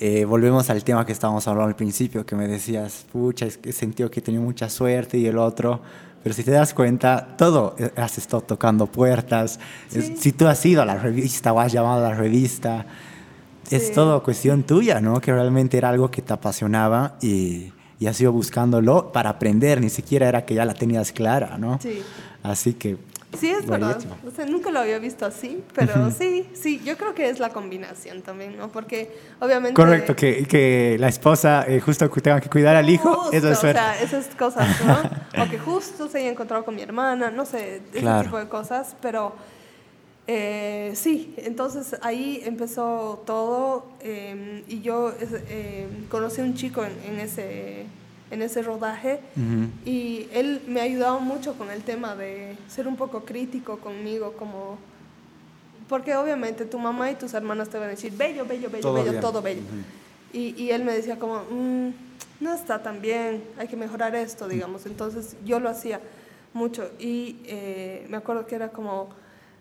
eh, 0.01 0.25
volvemos 0.25 0.71
al 0.71 0.83
tema 0.85 1.05
que 1.05 1.13
estábamos 1.13 1.47
hablando 1.47 1.69
al 1.69 1.77
principio, 1.77 2.25
que 2.25 2.35
me 2.35 2.49
decías, 2.49 3.05
pucha, 3.13 3.45
es 3.45 3.59
que 3.59 3.73
sentido 3.73 4.11
que 4.11 4.23
tenido 4.23 4.43
mucha 4.43 4.71
suerte 4.71 5.19
y 5.19 5.27
el 5.27 5.37
otro. 5.37 5.83
Pero 6.27 6.35
si 6.35 6.43
te 6.43 6.51
das 6.51 6.75
cuenta, 6.75 7.37
todo 7.39 7.77
eh, 7.79 7.93
has 7.95 8.19
estado 8.19 8.43
tocando 8.43 8.89
puertas. 8.89 9.61
si 9.89 10.33
tú 10.33 10.49
has 10.49 10.67
ido 10.67 10.83
a 10.83 10.85
la 10.85 10.97
revista 10.97 11.53
o 11.53 11.61
has 11.61 11.71
llamado 11.71 12.05
a 12.05 12.09
la 12.11 12.17
revista, 12.17 12.85
es 13.71 13.93
todo 13.93 14.25
cuestión 14.25 14.65
tuya, 14.65 15.01
¿no? 15.01 15.21
Que 15.21 15.33
realmente 15.33 15.79
era 15.79 15.91
algo 15.91 16.11
que 16.11 16.23
te 16.23 16.33
apasionaba 16.33 17.15
y, 17.23 17.73
y 18.01 18.07
has 18.09 18.21
ido 18.21 18.33
buscándolo 18.33 19.13
para 19.13 19.31
aprender, 19.31 19.81
ni 19.81 19.89
siquiera 19.89 20.27
era 20.27 20.45
que 20.45 20.55
ya 20.55 20.65
la 20.65 20.75
tenías 20.75 21.13
clara, 21.13 21.59
¿no? 21.59 21.79
Sí. 21.81 22.03
Así 22.43 22.75
que... 22.75 22.99
Sí, 23.39 23.51
es 23.51 23.67
verdad. 23.67 23.99
O 24.27 24.31
sea, 24.31 24.47
nunca 24.47 24.71
lo 24.71 24.81
había 24.81 24.99
visto 24.99 25.27
así, 25.27 25.63
pero 25.75 26.11
sí, 26.11 26.49
sí, 26.55 26.81
yo 26.85 26.97
creo 26.97 27.15
que 27.15 27.29
es 27.29 27.39
la 27.39 27.51
combinación 27.51 28.23
también, 28.23 28.57
¿no? 28.57 28.69
Porque 28.69 29.11
obviamente... 29.41 29.75
Correcto, 29.75 30.17
que, 30.17 30.47
que 30.47 30.97
la 30.99 31.09
esposa 31.09 31.65
eh, 31.67 31.81
justo 31.81 32.09
tenga 32.09 32.41
que 32.41 32.49
cuidar 32.49 32.77
al 32.77 32.89
hijo, 32.89 33.31
eso 33.33 33.51
es 33.51 33.59
suerte. 33.59 33.81
O 33.81 33.83
sea, 33.83 34.03
esas 34.03 34.27
cosas, 34.35 34.69
¿no? 34.85 35.43
o 35.43 35.51
que 35.51 35.59
justo 35.59 36.09
se 36.09 36.19
haya 36.19 36.31
encontrado 36.31 36.65
con 36.65 36.75
mi 36.75 36.83
hermana, 36.83 37.31
no 37.31 37.45
sé, 37.45 37.83
ese 37.93 38.23
tipo 38.23 38.39
de 38.39 38.49
cosas, 38.49 38.97
pero 39.03 39.35
eh, 40.29 40.93
sí, 40.97 41.35
entonces 41.37 41.97
ahí 42.03 42.43
empezó 42.45 43.23
todo 43.25 43.87
em, 44.01 44.65
y 44.67 44.81
yo 44.81 45.15
em, 45.49 46.07
conocí 46.09 46.41
a 46.41 46.45
un 46.45 46.55
chico 46.55 46.85
en, 46.85 47.21
ese, 47.21 47.87
en 48.31 48.43
ese 48.43 48.63
rodaje 48.63 49.21
y 49.85 50.29
él 50.33 50.63
me 50.67 50.81
ha 50.81 50.85
ayudado 50.85 51.21
mucho 51.21 51.55
con 51.55 51.71
el 51.71 51.83
tema 51.83 52.17
de 52.17 52.57
ser 52.69 52.89
un 52.89 52.97
poco 52.97 53.25
crítico 53.25 53.79
conmigo, 53.79 54.33
como 54.33 54.79
porque 55.89 56.17
obviamente 56.17 56.65
tu 56.65 56.79
mamá 56.79 57.11
y 57.11 57.15
tus 57.15 57.35
hermanas 57.35 57.69
te 57.69 57.79
van 57.79 57.89
a 57.89 57.91
decir 57.91 58.13
bello, 58.17 58.45
bello, 58.45 58.69
bello, 58.71 58.93
bello, 58.93 59.21
todo 59.21 59.41
bello. 59.41 59.63
y, 60.33 60.61
y, 60.61 60.71
él 60.71 60.83
me 60.83 60.93
decía 60.93 61.19
como, 61.19 61.43
mm, 61.49 61.91
no 62.41 62.53
está 62.53 62.83
tan 62.83 63.01
bien, 63.01 63.45
hay 63.57 63.69
que 63.69 63.77
mejorar 63.77 64.17
esto, 64.17 64.49
digamos. 64.49 64.87
Entonces 64.87 65.37
yo 65.45 65.61
lo 65.61 65.69
hacía 65.69 66.01
mucho 66.53 66.91
y 66.99 67.37
eh, 67.45 68.07
me 68.09 68.17
acuerdo 68.17 68.47
que 68.47 68.57
era 68.57 68.71
como 68.71 69.09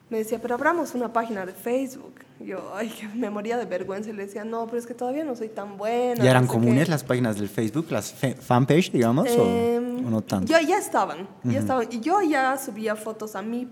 me 0.09 0.20
decía, 0.20 0.39
pero 0.41 0.55
abramos 0.55 0.93
una 0.93 1.11
página 1.11 1.45
de 1.45 1.53
Facebook. 1.53 2.13
Yo, 2.39 2.73
ay, 2.75 2.89
que 2.89 3.07
me 3.07 3.29
moría 3.29 3.57
de 3.57 3.65
vergüenza. 3.65 4.09
Y 4.09 4.13
le 4.13 4.25
decía, 4.25 4.43
no, 4.43 4.65
pero 4.65 4.77
es 4.77 4.86
que 4.86 4.93
todavía 4.93 5.23
no 5.23 5.36
soy 5.36 5.49
tan 5.49 5.77
buena. 5.77 6.23
¿Y 6.23 6.27
eran 6.27 6.47
comunes 6.47 6.89
las 6.89 7.03
páginas 7.03 7.38
del 7.38 7.47
Facebook, 7.47 7.88
las 7.91 8.13
fanpage, 8.13 8.91
digamos, 8.91 9.29
o, 9.29 9.45
em, 9.45 10.09
no 10.09 10.21
tanto? 10.21 10.51
Yo, 10.51 10.59
ya 10.59 10.77
estaban, 10.77 11.27
ya 11.43 11.59
estaban. 11.59 11.88
Y 11.89 12.01
yo 12.01 12.21
ya 12.21 12.57
subía 12.57 12.95
fotos 12.95 13.36
a 13.36 13.41
mi, 13.41 13.67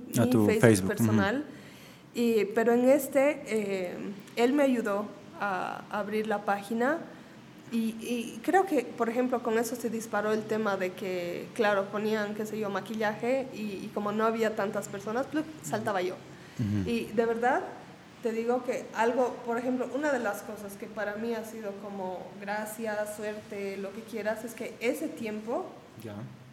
Facebook, 0.59 0.88
personal. 0.88 1.43
y, 2.16 2.45
pero 2.45 2.74
en 2.74 2.89
este, 2.89 3.43
eh, 3.47 3.97
él 4.38 4.53
me 4.53 4.64
ayudó 4.64 5.07
a 5.39 5.84
abrir 5.89 6.28
la 6.28 6.45
página 6.45 6.99
Y, 7.76 8.39
creo 8.43 8.68
que, 8.68 8.84
por 8.84 9.09
ejemplo, 9.09 9.41
con 9.41 9.57
eso 9.57 9.76
se 9.76 9.89
disparó 9.89 10.32
el 10.32 10.43
tema 10.43 10.78
de 10.78 10.91
que, 10.91 11.47
claro, 11.55 11.86
ponían, 11.86 12.36
qué 12.36 12.45
sé 12.45 12.59
yo, 12.59 12.70
maquillaje 12.70 13.47
y, 13.51 13.89
como 13.95 14.11
no 14.11 14.26
había 14.26 14.55
tantas 14.55 14.88
personas, 14.88 15.26
pues 15.32 15.43
saltaba 15.64 16.01
yo. 16.03 16.16
Y 16.86 17.05
de 17.05 17.26
verdad, 17.26 17.64
te 18.24 18.32
digo 18.32 18.64
que 18.64 18.86
algo, 18.96 19.36
por 19.46 19.58
ejemplo, 19.58 19.88
una 19.94 20.14
de 20.14 20.20
las 20.20 20.42
cosas 20.44 20.78
que 20.80 20.88
para 20.88 21.16
mí 21.16 21.36
ha 21.36 21.44
sido 21.44 21.74
como 21.84 22.20
gracias, 22.40 23.18
suerte, 23.18 23.76
lo 23.76 23.92
que 23.92 24.02
quieras, 24.02 24.46
es 24.46 24.54
que 24.54 24.74
ese 24.80 25.10
tiempo, 25.10 25.66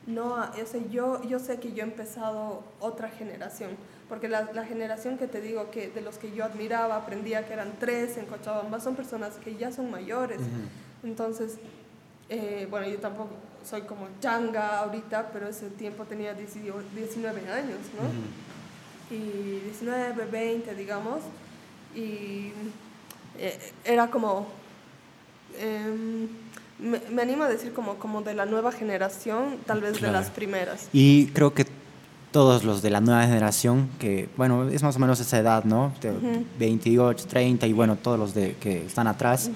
no, 0.06 0.52
ese, 0.54 0.90
yo, 0.90 1.22
yo 1.22 1.38
sé 1.38 1.60
que 1.60 1.72
yo 1.72 1.84
he 1.84 1.86
empezado 1.86 2.64
otra 2.80 3.08
generación, 3.08 3.70
porque 4.08 4.28
la, 4.28 4.50
la, 4.52 4.64
generación 4.64 5.16
que 5.16 5.28
te 5.28 5.40
digo 5.40 5.70
que 5.70 5.88
de 5.88 6.00
los 6.00 6.18
que 6.18 6.32
yo 6.34 6.44
admiraba, 6.44 6.96
aprendía 6.96 7.46
que 7.46 7.52
eran 7.52 7.74
tres 7.78 8.16
en 8.16 8.26
Cochabamba, 8.26 8.80
son 8.80 8.96
personas 8.96 9.34
que 9.34 9.54
ya 9.54 9.70
son 9.70 9.92
mayores. 9.92 10.40
Entonces, 11.04 11.58
eh, 12.28 12.66
bueno, 12.68 12.88
yo 12.88 12.98
tampoco 12.98 13.30
soy 13.64 13.82
como 13.82 14.08
changa 14.20 14.80
ahorita, 14.80 15.30
pero 15.32 15.46
ese 15.46 15.70
tiempo 15.70 16.04
tenía 16.04 16.34
19 16.34 17.48
años, 17.48 17.78
¿no? 17.96 19.14
Y 19.14 19.60
19, 19.60 20.26
20, 20.26 20.74
digamos. 20.74 21.20
Y 21.94 22.52
eh, 23.38 23.72
era 23.84 24.10
como... 24.10 24.46
Em, 25.58 26.28
me, 26.78 27.22
animo 27.22 27.44
a 27.44 27.48
decir 27.48 27.72
como, 27.72 27.96
como 27.96 28.22
de 28.22 28.34
la 28.34 28.46
nueva 28.46 28.72
generación, 28.72 29.58
tal 29.66 29.80
vez 29.80 30.00
de 30.00 30.10
las 30.10 30.30
primeras. 30.30 30.88
Y 30.92 31.26
creo 31.28 31.52
que 31.52 31.66
todos 32.30 32.64
los 32.64 32.80
de 32.82 32.90
la 32.90 33.00
nueva 33.00 33.24
generación, 33.24 33.88
que 33.98 34.28
bueno, 34.36 34.68
es 34.68 34.82
más 34.82 34.96
o 34.96 34.98
menos 34.98 35.20
esa 35.20 35.38
edad, 35.38 35.64
¿no? 35.64 35.92
De 36.00 36.12
28, 36.58 37.26
30 37.26 37.66
y 37.66 37.72
bueno, 37.72 37.96
todos 37.96 38.18
los 38.18 38.34
de, 38.34 38.54
que 38.54 38.86
están 38.86 39.06
atrás. 39.06 39.50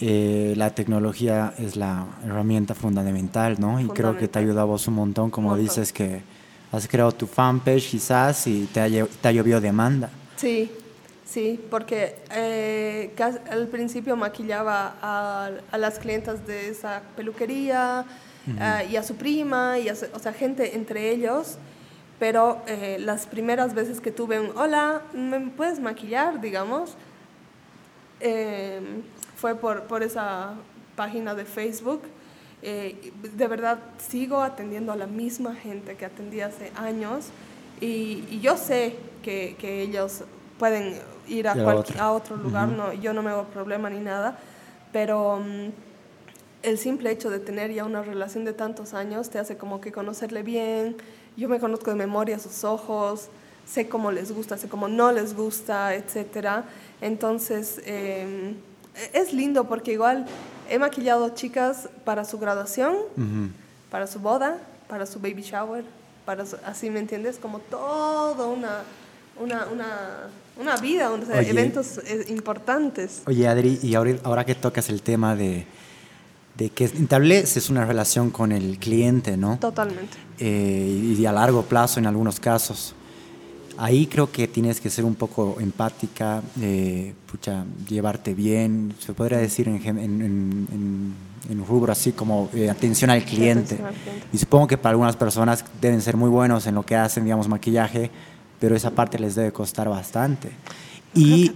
Eh, 0.00 0.54
la 0.56 0.70
tecnología 0.70 1.54
es 1.58 1.76
la 1.76 2.06
herramienta 2.24 2.74
fundamental, 2.74 3.56
¿no? 3.60 3.80
Y 3.80 3.86
creo 3.86 4.16
que 4.16 4.26
te 4.26 4.40
ayuda 4.40 4.62
a 4.62 4.64
vos 4.64 4.88
un 4.88 4.94
montón, 4.94 5.30
como 5.30 5.56
dices 5.56 5.92
que 5.92 6.22
has 6.72 6.88
creado 6.88 7.12
tu 7.12 7.26
fanpage 7.26 7.90
quizás 7.90 8.46
y 8.46 8.68
te 8.72 8.80
ha, 8.80 9.06
te 9.06 9.34
llovido 9.34 9.60
demanda. 9.60 10.10
Sí, 10.36 10.72
sí, 11.32 11.60
porque 11.70 12.16
eh, 12.30 13.10
al 13.50 13.68
principio 13.68 14.16
maquillaba 14.16 14.94
a, 15.00 15.50
a, 15.70 15.78
las 15.78 15.98
clientas 15.98 16.46
de 16.46 16.68
esa 16.68 17.02
peluquería 17.16 18.04
eh, 18.46 18.88
y 18.90 18.96
a 18.96 19.02
su 19.02 19.16
prima, 19.16 19.78
y 19.78 19.88
o 19.88 19.94
sea, 19.94 20.32
gente 20.32 20.76
entre 20.76 21.10
ellos, 21.10 21.56
pero 22.18 22.62
las 22.98 23.26
primeras 23.26 23.74
veces 23.74 24.00
que 24.00 24.12
tuve 24.12 24.38
un, 24.38 24.56
hola, 24.56 25.02
¿me 25.12 25.40
puedes 25.40 25.80
maquillar, 25.80 26.40
digamos? 26.40 26.96
fue 29.36 29.56
por, 29.56 29.88
por 29.88 30.04
esa 30.04 30.54
página 30.94 31.34
de 31.34 31.44
Facebook. 31.44 32.02
Eh, 32.62 33.12
de 33.34 33.48
verdad 33.48 33.80
sigo 33.98 34.40
atendiendo 34.40 34.92
a 34.92 34.96
la 34.96 35.08
misma 35.08 35.56
gente 35.56 35.96
que 35.96 36.04
atendí 36.04 36.40
hace 36.40 36.70
años 36.76 37.26
y, 37.80 38.24
y 38.30 38.38
yo 38.40 38.56
sé 38.56 38.94
que, 39.24 39.56
que, 39.58 39.82
ellos 39.82 40.22
pueden 40.62 40.94
ir 41.26 41.48
a, 41.48 41.54
a 41.98 42.12
otro 42.12 42.36
lugar, 42.36 42.68
no, 42.68 42.92
yo 42.92 43.12
no 43.12 43.20
me 43.20 43.30
hago 43.30 43.46
problema 43.46 43.90
ni 43.90 43.98
nada, 43.98 44.38
pero 44.92 45.40
mm, 45.40 45.70
el 46.62 46.78
simple 46.78 47.10
hecho 47.10 47.30
de 47.30 47.40
tener 47.40 47.72
ya 47.72 47.84
una 47.84 48.02
relación 48.02 48.44
de 48.44 48.52
tantos 48.52 48.94
años 48.94 49.28
te 49.28 49.40
hace 49.40 49.56
como 49.56 49.80
que 49.80 49.90
conocerle 49.90 50.44
bien, 50.44 50.96
yo 51.36 51.48
me 51.48 51.58
conozco 51.58 51.90
de 51.90 51.96
memoria 51.96 52.38
sus 52.38 52.62
ojos, 52.62 53.26
sé 53.66 53.88
cómo 53.88 54.12
les 54.12 54.30
gusta, 54.30 54.56
sé 54.56 54.68
cómo 54.68 54.86
no 54.86 55.10
les 55.10 55.34
gusta, 55.34 55.96
etc. 55.96 56.64
Entonces... 57.00 57.80
Eh, 57.84 58.54
es 59.12 59.32
lindo 59.32 59.64
porque 59.64 59.92
igual 59.92 60.26
he 60.68 60.78
maquillado 60.78 61.30
chicas 61.30 61.88
para 62.04 62.24
su 62.24 62.38
graduación, 62.38 62.96
para 63.90 64.06
su 64.06 64.20
boda, 64.20 64.58
para 64.88 65.06
su 65.06 65.18
baby 65.18 65.42
shower, 65.42 65.84
para 66.24 66.44
así 66.64 66.90
me 66.90 67.00
entiendes, 67.00 67.38
como 67.38 67.58
todo 67.58 68.50
una, 68.50 68.82
una, 69.40 69.66
una, 69.66 70.28
una 70.62 70.76
vida, 70.76 71.10
eventos 71.34 71.98
eh, 71.98 72.26
importantes. 72.28 73.22
Oye 73.26 73.46
Adri, 73.46 73.78
y 73.82 73.94
ahora, 73.94 74.16
ahora 74.24 74.46
que 74.46 74.54
tocas 74.54 74.88
el 74.88 75.02
tema 75.02 75.36
de, 75.36 75.66
de 76.56 76.70
que 76.70 76.84
es 76.84 77.70
una 77.70 77.84
relación 77.84 78.30
con 78.30 78.52
el 78.52 78.78
cliente, 78.78 79.36
¿no? 79.36 79.58
Totalmente. 79.58 80.16
Eh, 80.38 81.14
y 81.18 81.26
a 81.26 81.32
largo 81.32 81.62
plazo 81.62 82.00
en 82.00 82.06
algunos 82.06 82.40
casos. 82.40 82.94
Ahí 83.78 84.06
creo 84.06 84.30
que 84.30 84.46
tienes 84.48 84.80
que 84.80 84.90
ser 84.90 85.04
un 85.04 85.14
poco 85.14 85.56
empática, 85.58 86.42
eh, 86.60 87.14
pucha, 87.30 87.64
llevarte 87.88 88.34
bien, 88.34 88.94
se 88.98 89.14
podría 89.14 89.38
decir 89.38 89.66
en, 89.66 89.86
en, 89.86 91.14
un 91.50 91.66
rubro 91.66 91.90
así 91.90 92.12
como 92.12 92.50
eh, 92.54 92.68
atención, 92.68 93.10
al 93.10 93.24
cliente. 93.24 93.78
Y 94.32 94.38
supongo 94.38 94.66
que 94.66 94.76
para 94.76 94.90
algunas 94.90 95.16
personas 95.16 95.64
deben 95.80 96.02
ser 96.02 96.16
muy 96.16 96.28
buenos 96.28 96.66
en 96.66 96.74
lo 96.74 96.84
que 96.84 96.96
hacen, 96.96 97.24
digamos, 97.24 97.48
maquillaje, 97.48 98.10
pero 98.62 98.76
esa 98.76 98.92
parte 98.92 99.18
les 99.18 99.34
debe 99.34 99.50
costar 99.50 99.88
bastante. 99.88 100.52
Y 101.14 101.50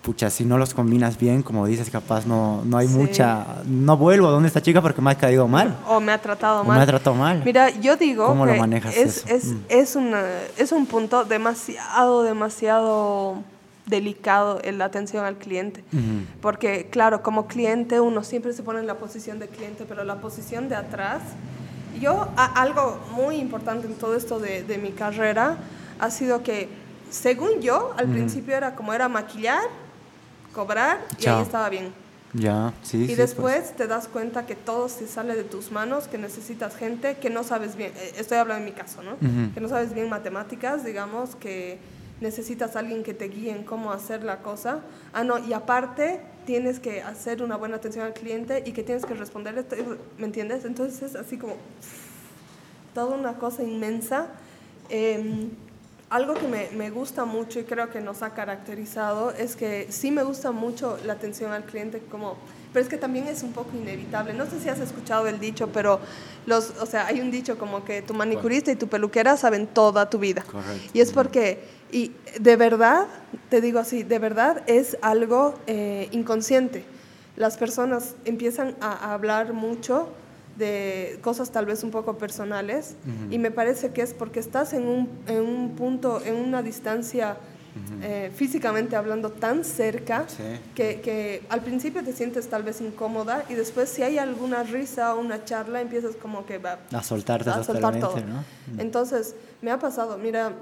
pucha, 0.00 0.30
si 0.30 0.46
no 0.46 0.56
los 0.56 0.72
combinas 0.72 1.18
bien, 1.18 1.42
como 1.42 1.66
dices, 1.66 1.90
capaz 1.90 2.26
no, 2.26 2.62
no 2.64 2.78
hay 2.78 2.88
mucha, 2.88 3.62
no 3.66 3.98
vuelvo 3.98 4.28
a 4.28 4.30
donde 4.30 4.48
esta 4.48 4.62
chica 4.62 4.80
porque 4.80 5.02
me 5.02 5.10
ha 5.10 5.14
caído 5.14 5.46
mal. 5.46 5.76
O 5.86 6.00
me 6.00 6.10
ha 6.10 6.18
tratado 6.18 6.64
mal. 6.64 6.78
me 6.78 6.82
ha 6.82 6.86
tratado 6.86 7.14
mal. 7.14 7.42
Mira, 7.44 7.68
yo 7.68 7.98
digo 7.98 8.28
¿Cómo 8.28 8.46
lo 8.46 8.54
manejas 8.54 8.96
es, 8.96 9.26
Es, 9.26 9.48
mm. 9.48 9.58
es, 9.68 9.94
una, 9.94 10.22
es 10.56 10.72
un 10.72 10.86
punto 10.86 11.26
demasiado, 11.26 12.22
demasiado 12.22 13.42
delicado 13.84 14.58
en 14.64 14.78
la 14.78 14.86
atención 14.86 15.26
al 15.26 15.36
cliente. 15.36 15.84
Porque, 16.40 16.88
claro, 16.90 17.22
como 17.22 17.46
cliente 17.46 18.00
uno 18.00 18.24
siempre 18.24 18.54
se 18.54 18.62
pone 18.62 18.80
en 18.80 18.86
la 18.86 18.94
posición 18.94 19.38
de 19.38 19.48
cliente, 19.48 19.84
pero 19.86 20.02
la 20.02 20.16
posición 20.16 20.70
de 20.70 20.76
atrás, 20.76 21.20
yo, 22.00 22.28
algo 22.36 23.00
muy 23.14 23.36
importante 23.36 23.86
en 23.86 23.94
todo 23.94 24.16
esto 24.16 24.38
de, 24.38 24.62
de 24.62 24.78
mi 24.78 24.92
carrera 24.92 25.58
ha 25.98 26.10
sido 26.10 26.42
que, 26.42 26.68
según 27.10 27.60
yo, 27.60 27.94
al 27.96 28.08
principio 28.08 28.56
era 28.56 28.74
como 28.74 28.92
era 28.92 29.08
maquillar, 29.08 29.62
cobrar 30.52 31.00
y 31.18 31.26
ahí 31.26 31.42
estaba 31.42 31.68
bien. 31.68 31.92
Ya, 32.34 32.72
sí. 32.82 33.02
Y 33.02 33.06
pues. 33.06 33.18
después 33.18 33.76
te 33.76 33.86
das 33.86 34.08
cuenta 34.08 34.46
que 34.46 34.54
todo 34.54 34.88
se 34.88 35.06
sale 35.06 35.34
de 35.34 35.44
tus 35.44 35.70
manos, 35.70 36.08
que 36.08 36.16
necesitas 36.16 36.76
gente 36.76 37.16
que 37.18 37.28
no 37.28 37.44
sabes 37.44 37.76
bien, 37.76 37.92
eh, 37.94 38.14
estoy 38.16 38.38
hablando 38.38 38.64
en 38.66 38.72
mi 38.72 38.76
caso, 38.76 39.02
¿no? 39.02 39.18
Que 39.52 39.60
no 39.60 39.68
sabes 39.68 39.92
bien 39.92 40.08
matemáticas, 40.08 40.84
digamos, 40.84 41.36
que 41.36 41.78
necesitas 42.20 42.74
alguien 42.76 43.02
que 43.02 43.12
te 43.12 43.28
guíe 43.28 43.50
en 43.50 43.64
cómo 43.64 43.92
hacer 43.92 44.24
la 44.24 44.38
cosa. 44.38 44.80
Ah, 45.12 45.24
no, 45.24 45.38
y 45.38 45.52
aparte 45.52 46.20
tienes 46.44 46.80
que 46.80 47.02
hacer 47.02 47.42
una 47.42 47.56
buena 47.56 47.76
atención 47.76 48.04
al 48.04 48.14
cliente 48.14 48.62
y 48.66 48.72
que 48.72 48.82
tienes 48.82 49.04
que 49.04 49.14
responderle, 49.14 49.64
¿me 50.18 50.26
entiendes? 50.26 50.64
Entonces 50.64 51.02
es 51.02 51.16
así 51.16 51.36
como 51.36 51.56
toda 52.94 53.16
una 53.16 53.34
cosa 53.34 53.62
inmensa. 53.62 54.28
Eh, 54.88 55.48
algo 56.10 56.34
que 56.34 56.46
me, 56.46 56.68
me, 56.72 56.90
gusta 56.90 57.24
mucho 57.24 57.58
y 57.58 57.64
creo 57.64 57.88
que 57.88 58.02
nos 58.02 58.22
ha 58.22 58.34
caracterizado 58.34 59.30
es 59.30 59.56
que 59.56 59.86
sí 59.90 60.10
me 60.10 60.22
gusta 60.22 60.52
mucho 60.52 60.98
la 61.06 61.14
atención 61.14 61.52
al 61.52 61.64
cliente 61.64 62.00
como 62.10 62.36
pero 62.72 62.82
es 62.82 62.88
que 62.88 62.96
también 62.96 63.28
es 63.28 63.42
un 63.42 63.52
poco 63.52 63.76
inevitable. 63.76 64.32
No 64.32 64.46
sé 64.46 64.58
si 64.60 64.68
has 64.68 64.80
escuchado 64.80 65.26
el 65.28 65.38
dicho, 65.38 65.68
pero 65.68 66.00
los, 66.46 66.70
o 66.80 66.86
sea, 66.86 67.06
hay 67.06 67.20
un 67.20 67.30
dicho 67.30 67.58
como 67.58 67.84
que 67.84 68.00
tu 68.02 68.14
manicurista 68.14 68.72
y 68.72 68.76
tu 68.76 68.88
peluquera 68.88 69.36
saben 69.36 69.66
toda 69.66 70.08
tu 70.08 70.18
vida. 70.18 70.42
Correcto. 70.42 70.90
Y 70.94 71.00
es 71.00 71.12
porque, 71.12 71.62
y 71.92 72.12
de 72.40 72.56
verdad, 72.56 73.06
te 73.50 73.60
digo 73.60 73.78
así, 73.78 74.02
de 74.02 74.18
verdad 74.18 74.62
es 74.66 74.96
algo 75.02 75.54
eh, 75.66 76.08
inconsciente. 76.10 76.84
Las 77.36 77.56
personas 77.58 78.14
empiezan 78.24 78.74
a 78.80 79.12
hablar 79.12 79.52
mucho 79.52 80.08
de 80.56 81.18
cosas 81.22 81.50
tal 81.50 81.66
vez 81.66 81.82
un 81.82 81.90
poco 81.90 82.18
personales 82.18 82.94
y 83.30 83.38
me 83.38 83.50
parece 83.50 83.90
que 83.90 84.02
es 84.02 84.12
porque 84.12 84.40
estás 84.40 84.72
en 84.72 84.86
un, 84.86 85.08
en 85.26 85.40
un 85.40 85.70
punto, 85.70 86.22
en 86.24 86.34
una 86.34 86.62
distancia 86.62 87.36
eh, 88.02 88.30
físicamente 88.34 88.96
hablando 88.96 89.30
tan 89.30 89.64
cerca 89.64 90.26
que, 90.74 91.00
que, 91.00 91.42
al 91.48 91.62
principio 91.62 92.04
te 92.04 92.12
sientes 92.12 92.48
tal 92.48 92.64
vez 92.64 92.82
incómoda 92.82 93.44
y 93.48 93.54
después 93.54 93.88
si 93.88 94.02
hay 94.02 94.18
alguna 94.18 94.62
risa 94.62 95.14
o 95.14 95.20
una 95.20 95.44
charla 95.44 95.80
empiezas 95.80 96.16
como 96.16 96.44
que 96.44 96.58
va 96.58 96.80
a 96.92 97.02
soltarte 97.02 97.48
a 97.48 97.64
soltar 97.64 97.98
todo. 97.98 98.16
Entonces 98.76 99.34
me 99.62 99.70
ha 99.70 99.78
pasado, 99.78 100.18
mira, 100.18 100.52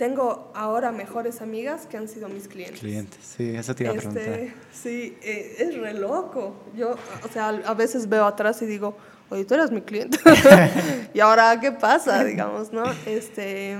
tengo 0.00 0.50
ahora 0.54 0.92
mejores 0.92 1.42
amigas 1.42 1.86
que 1.86 1.98
han 1.98 2.08
sido 2.08 2.26
mis 2.30 2.48
clientes. 2.48 2.80
Clientes, 2.80 3.20
sí, 3.36 3.54
eso 3.54 3.74
te 3.74 3.84
iba 3.84 3.92
a 3.92 3.96
este, 3.96 4.08
preguntar. 4.08 4.54
Sí, 4.72 5.14
eh, 5.20 5.56
es 5.58 5.78
re 5.78 5.92
loco. 5.92 6.54
Yo, 6.74 6.92
o 6.92 7.28
sea, 7.30 7.48
a 7.48 7.74
veces 7.74 8.08
veo 8.08 8.24
atrás 8.24 8.62
y 8.62 8.64
digo, 8.64 8.96
oye, 9.28 9.44
tú 9.44 9.52
eras 9.52 9.70
mi 9.70 9.82
cliente. 9.82 10.18
y 11.12 11.20
ahora, 11.20 11.60
¿qué 11.60 11.70
pasa? 11.72 12.24
Digamos, 12.24 12.72
¿no? 12.72 12.84
Este, 13.04 13.76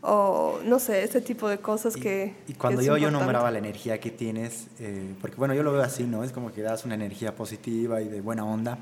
o 0.00 0.58
no 0.64 0.80
sé, 0.80 1.04
ese 1.04 1.20
tipo 1.20 1.48
de 1.48 1.58
cosas 1.58 1.94
que... 1.94 2.34
Y 2.48 2.54
cuando 2.54 2.82
yo, 2.82 2.96
yo 2.96 3.12
nombraba 3.12 3.48
la 3.52 3.58
energía 3.58 4.00
que 4.00 4.10
tienes, 4.10 4.66
eh, 4.80 5.14
porque 5.20 5.36
bueno, 5.36 5.54
yo 5.54 5.62
lo 5.62 5.70
veo 5.70 5.82
así, 5.82 6.02
¿no? 6.02 6.24
Es 6.24 6.32
como 6.32 6.52
que 6.52 6.62
das 6.62 6.84
una 6.84 6.96
energía 6.96 7.36
positiva 7.36 8.02
y 8.02 8.08
de 8.08 8.20
buena 8.20 8.44
onda 8.44 8.76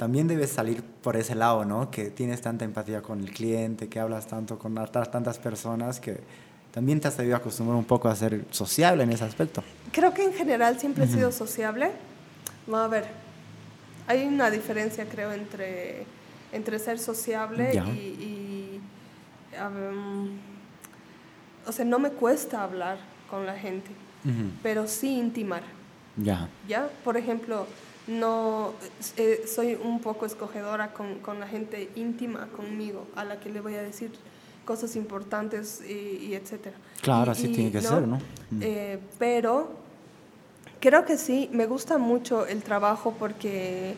también 0.00 0.26
debes 0.26 0.48
salir 0.48 0.82
por 0.82 1.14
ese 1.14 1.34
lado, 1.34 1.66
¿no? 1.66 1.90
Que 1.90 2.08
tienes 2.08 2.40
tanta 2.40 2.64
empatía 2.64 3.02
con 3.02 3.20
el 3.20 3.30
cliente, 3.32 3.90
que 3.90 4.00
hablas 4.00 4.26
tanto 4.26 4.58
con 4.58 4.74
tantas 4.74 5.38
personas 5.38 6.00
que 6.00 6.20
también 6.72 7.00
te 7.00 7.08
has 7.08 7.18
debido 7.18 7.36
acostumbrar 7.36 7.76
un 7.76 7.84
poco 7.84 8.08
a 8.08 8.16
ser 8.16 8.46
sociable 8.50 9.02
en 9.02 9.12
ese 9.12 9.24
aspecto. 9.24 9.62
Creo 9.92 10.14
que 10.14 10.24
en 10.24 10.32
general 10.32 10.80
siempre 10.80 11.04
he 11.04 11.06
sido 11.06 11.30
sociable, 11.32 11.90
a 12.72 12.88
ver, 12.88 13.08
hay 14.06 14.24
una 14.24 14.50
diferencia 14.50 15.04
creo 15.06 15.32
entre, 15.32 16.06
entre 16.50 16.78
ser 16.78 16.98
sociable 16.98 17.74
y... 17.74 17.98
y, 17.98 18.80
um, 19.62 20.30
o 21.66 21.72
sea, 21.72 21.84
no 21.84 21.98
me 21.98 22.08
cuesta 22.08 22.62
hablar 22.62 22.96
con 23.28 23.44
la 23.44 23.54
gente, 23.54 23.90
pero 24.62 24.88
sí 24.88 25.18
intimar. 25.18 25.62
Ya. 26.16 26.48
¿Ya? 26.66 26.88
Por 27.04 27.18
ejemplo, 27.18 27.66
no 28.06 28.72
eh, 29.16 29.44
soy 29.46 29.74
un 29.74 30.00
poco 30.00 30.26
escogedora 30.26 30.92
con, 30.92 31.18
con 31.20 31.38
la 31.40 31.46
gente 31.46 31.90
íntima 31.96 32.48
conmigo, 32.56 33.06
a 33.16 33.24
la 33.24 33.38
que 33.40 33.50
le 33.50 33.60
voy 33.60 33.74
a 33.74 33.82
decir 33.82 34.10
cosas 34.64 34.96
importantes 34.96 35.82
y, 35.88 36.26
y 36.26 36.34
etcétera. 36.34 36.76
Claro, 37.02 37.30
Y- 37.30 37.32
así 37.32 37.46
y, 37.48 37.54
tiene 37.54 37.72
que 37.72 37.80
ser, 37.82 38.06
¿no? 38.06 38.16
Mm. 38.50 38.60
Eh, 38.62 38.98
pero 39.18 39.70
creo 40.80 41.04
que 41.04 41.16
sí, 41.18 41.48
me 41.52 41.66
gusta 41.66 41.98
mucho 41.98 42.46
el 42.46 42.62
trabajo 42.62 43.14
porque, 43.18 43.94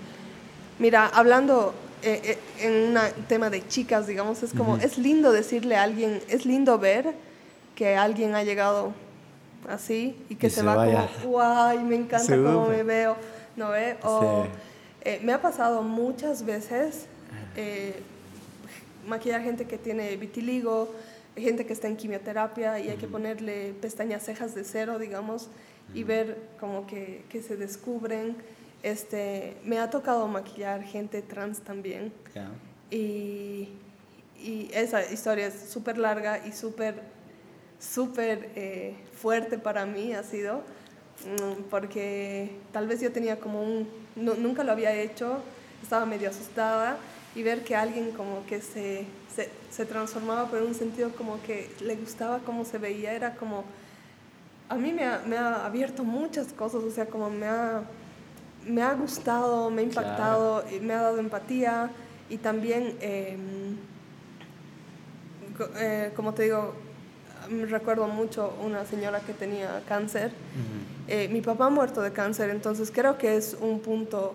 mira, 0.78 1.07
hablando 1.07 1.74
eh, 2.03 2.20
eh, 2.24 2.66
en 2.66 2.96
un 2.96 2.98
tema 3.28 3.48
de 3.50 3.66
chicas, 3.68 4.07
digamos, 4.07 4.42
es 4.42 4.53
como, 4.53 4.76
es 4.76 4.98
lindo 4.98 5.30
decirle 5.32 5.76
a 5.76 5.84
alguien, 5.84 6.20
es 6.28 6.44
lindo 6.46 6.78
ver 6.78 7.14
que 7.76 7.96
alguien 7.96 8.34
ha 8.34 8.42
llegado 8.42 8.92
así 9.68 10.16
y 10.28 10.34
que 10.34 10.50
se, 10.50 10.61
se 10.61 10.66
va 10.66 10.74
vaya. 10.74 11.09
como, 11.20 11.30
guay, 11.32 11.78
me 11.78 11.96
encanta 11.96 12.34
cómo 12.36 12.68
me 12.68 12.82
veo, 12.82 13.16
¿no 13.57 13.70
ve? 13.70 13.96
O, 14.03 14.44
Sí. 14.44 14.50
eh, 15.05 15.20
me 15.22 15.32
ha 15.32 15.40
pasado 15.42 15.82
muchas 15.82 16.44
veces 16.44 17.07
eh, 17.57 17.94
maquillar 19.07 19.42
gente 19.42 19.66
que 19.66 19.78
tiene 19.78 20.16
vitiligo, 20.16 20.92
gente 21.36 21.64
que 21.66 21.72
está 21.72 21.88
en 21.88 21.96
quimioterapia 21.96 22.78
y 22.78 22.88
hay 22.90 22.96
que 22.96 23.07
ponerle 23.09 23.74
pestañas 23.80 24.22
cejas 24.24 24.55
de 24.55 24.64
cero, 24.64 24.98
digamos, 24.98 25.48
y 25.94 26.05
ver 26.05 26.38
como 26.61 26.86
que, 26.86 27.24
que 27.28 27.42
se 27.42 27.57
descubren. 27.57 28.36
Este, 28.82 29.57
me 29.64 29.78
ha 29.78 29.90
tocado 29.90 30.26
maquillar 30.28 30.82
gente 30.82 31.22
trans 31.22 31.61
también 31.61 32.12
Ya. 32.34 32.50
y, 32.90 33.68
y 34.40 34.70
esa 34.74 35.05
historia 35.12 35.46
es 35.46 35.55
súper 35.70 35.98
larga 35.98 36.44
y 36.46 36.50
súper, 36.53 36.96
súper 37.78 38.50
eh, 38.57 38.94
fuerte 39.14 39.59
para 39.59 39.86
mí 39.86 40.14
ha 40.14 40.22
sido, 40.24 40.62
porque 41.70 42.51
tal 42.73 42.87
vez 42.89 43.01
yo 43.01 43.12
tenía 43.12 43.39
como 43.39 43.62
un, 43.62 43.89
nu- 44.16 44.35
nunca 44.37 44.64
lo 44.64 44.73
había 44.73 44.93
hecho, 44.95 45.39
estaba 45.83 46.05
medio 46.07 46.31
asustada 46.31 46.97
y 47.35 47.43
ver 47.43 47.64
que 47.64 47.75
alguien 47.77 48.11
como 48.12 48.45
que 48.47 48.61
se, 48.61 49.07
se, 49.35 49.49
se 49.70 49.87
transformaba 49.87 50.47
por 50.49 50.62
un 50.62 50.75
sentido 50.75 51.11
como 51.11 51.43
que 51.43 51.70
le 51.81 51.97
gustaba 51.97 52.41
cómo 52.41 52.64
se 52.64 52.79
veía, 52.79 53.12
era 53.12 53.35
como, 53.37 53.64
a 54.68 54.75
mí 54.77 54.93
me 54.93 55.05
ha, 55.05 55.23
me 55.27 55.37
ha 55.37 55.64
abierto 55.66 56.05
muchas 56.05 56.53
cosas, 56.53 56.83
o 56.83 56.91
sea, 56.91 57.07
como 57.07 57.31
me 57.31 57.47
ha, 57.47 57.83
me 58.66 58.83
ha 58.83 58.93
gustado, 58.95 59.70
me 59.70 59.83
ha 59.83 59.85
impactado, 59.85 60.64
y 60.70 60.81
me 60.81 60.95
ha 60.95 61.03
dado 61.03 61.18
empatía 61.18 61.91
y 62.31 62.37
también, 62.39 62.97
eh, 63.01 63.37
co- 65.57 65.68
eh, 65.77 66.12
como 66.16 66.33
te 66.35 66.45
digo, 66.45 66.75
recuerdo 67.68 68.07
mucho 68.09 68.55
una 68.64 68.85
señora 68.87 69.20
que 69.20 69.33
tenía 69.33 69.83
cáncer. 69.89 70.33
Eh, 71.15 71.29
mi 71.29 71.43
papá 71.43 71.67
ha 71.67 71.69
muerto 71.69 72.01
de 72.01 72.11
cáncer, 72.11 72.49
entonces 72.49 72.91
creo 72.91 73.19
que 73.19 73.37
es 73.37 73.55
un 73.61 73.81
punto, 73.81 74.33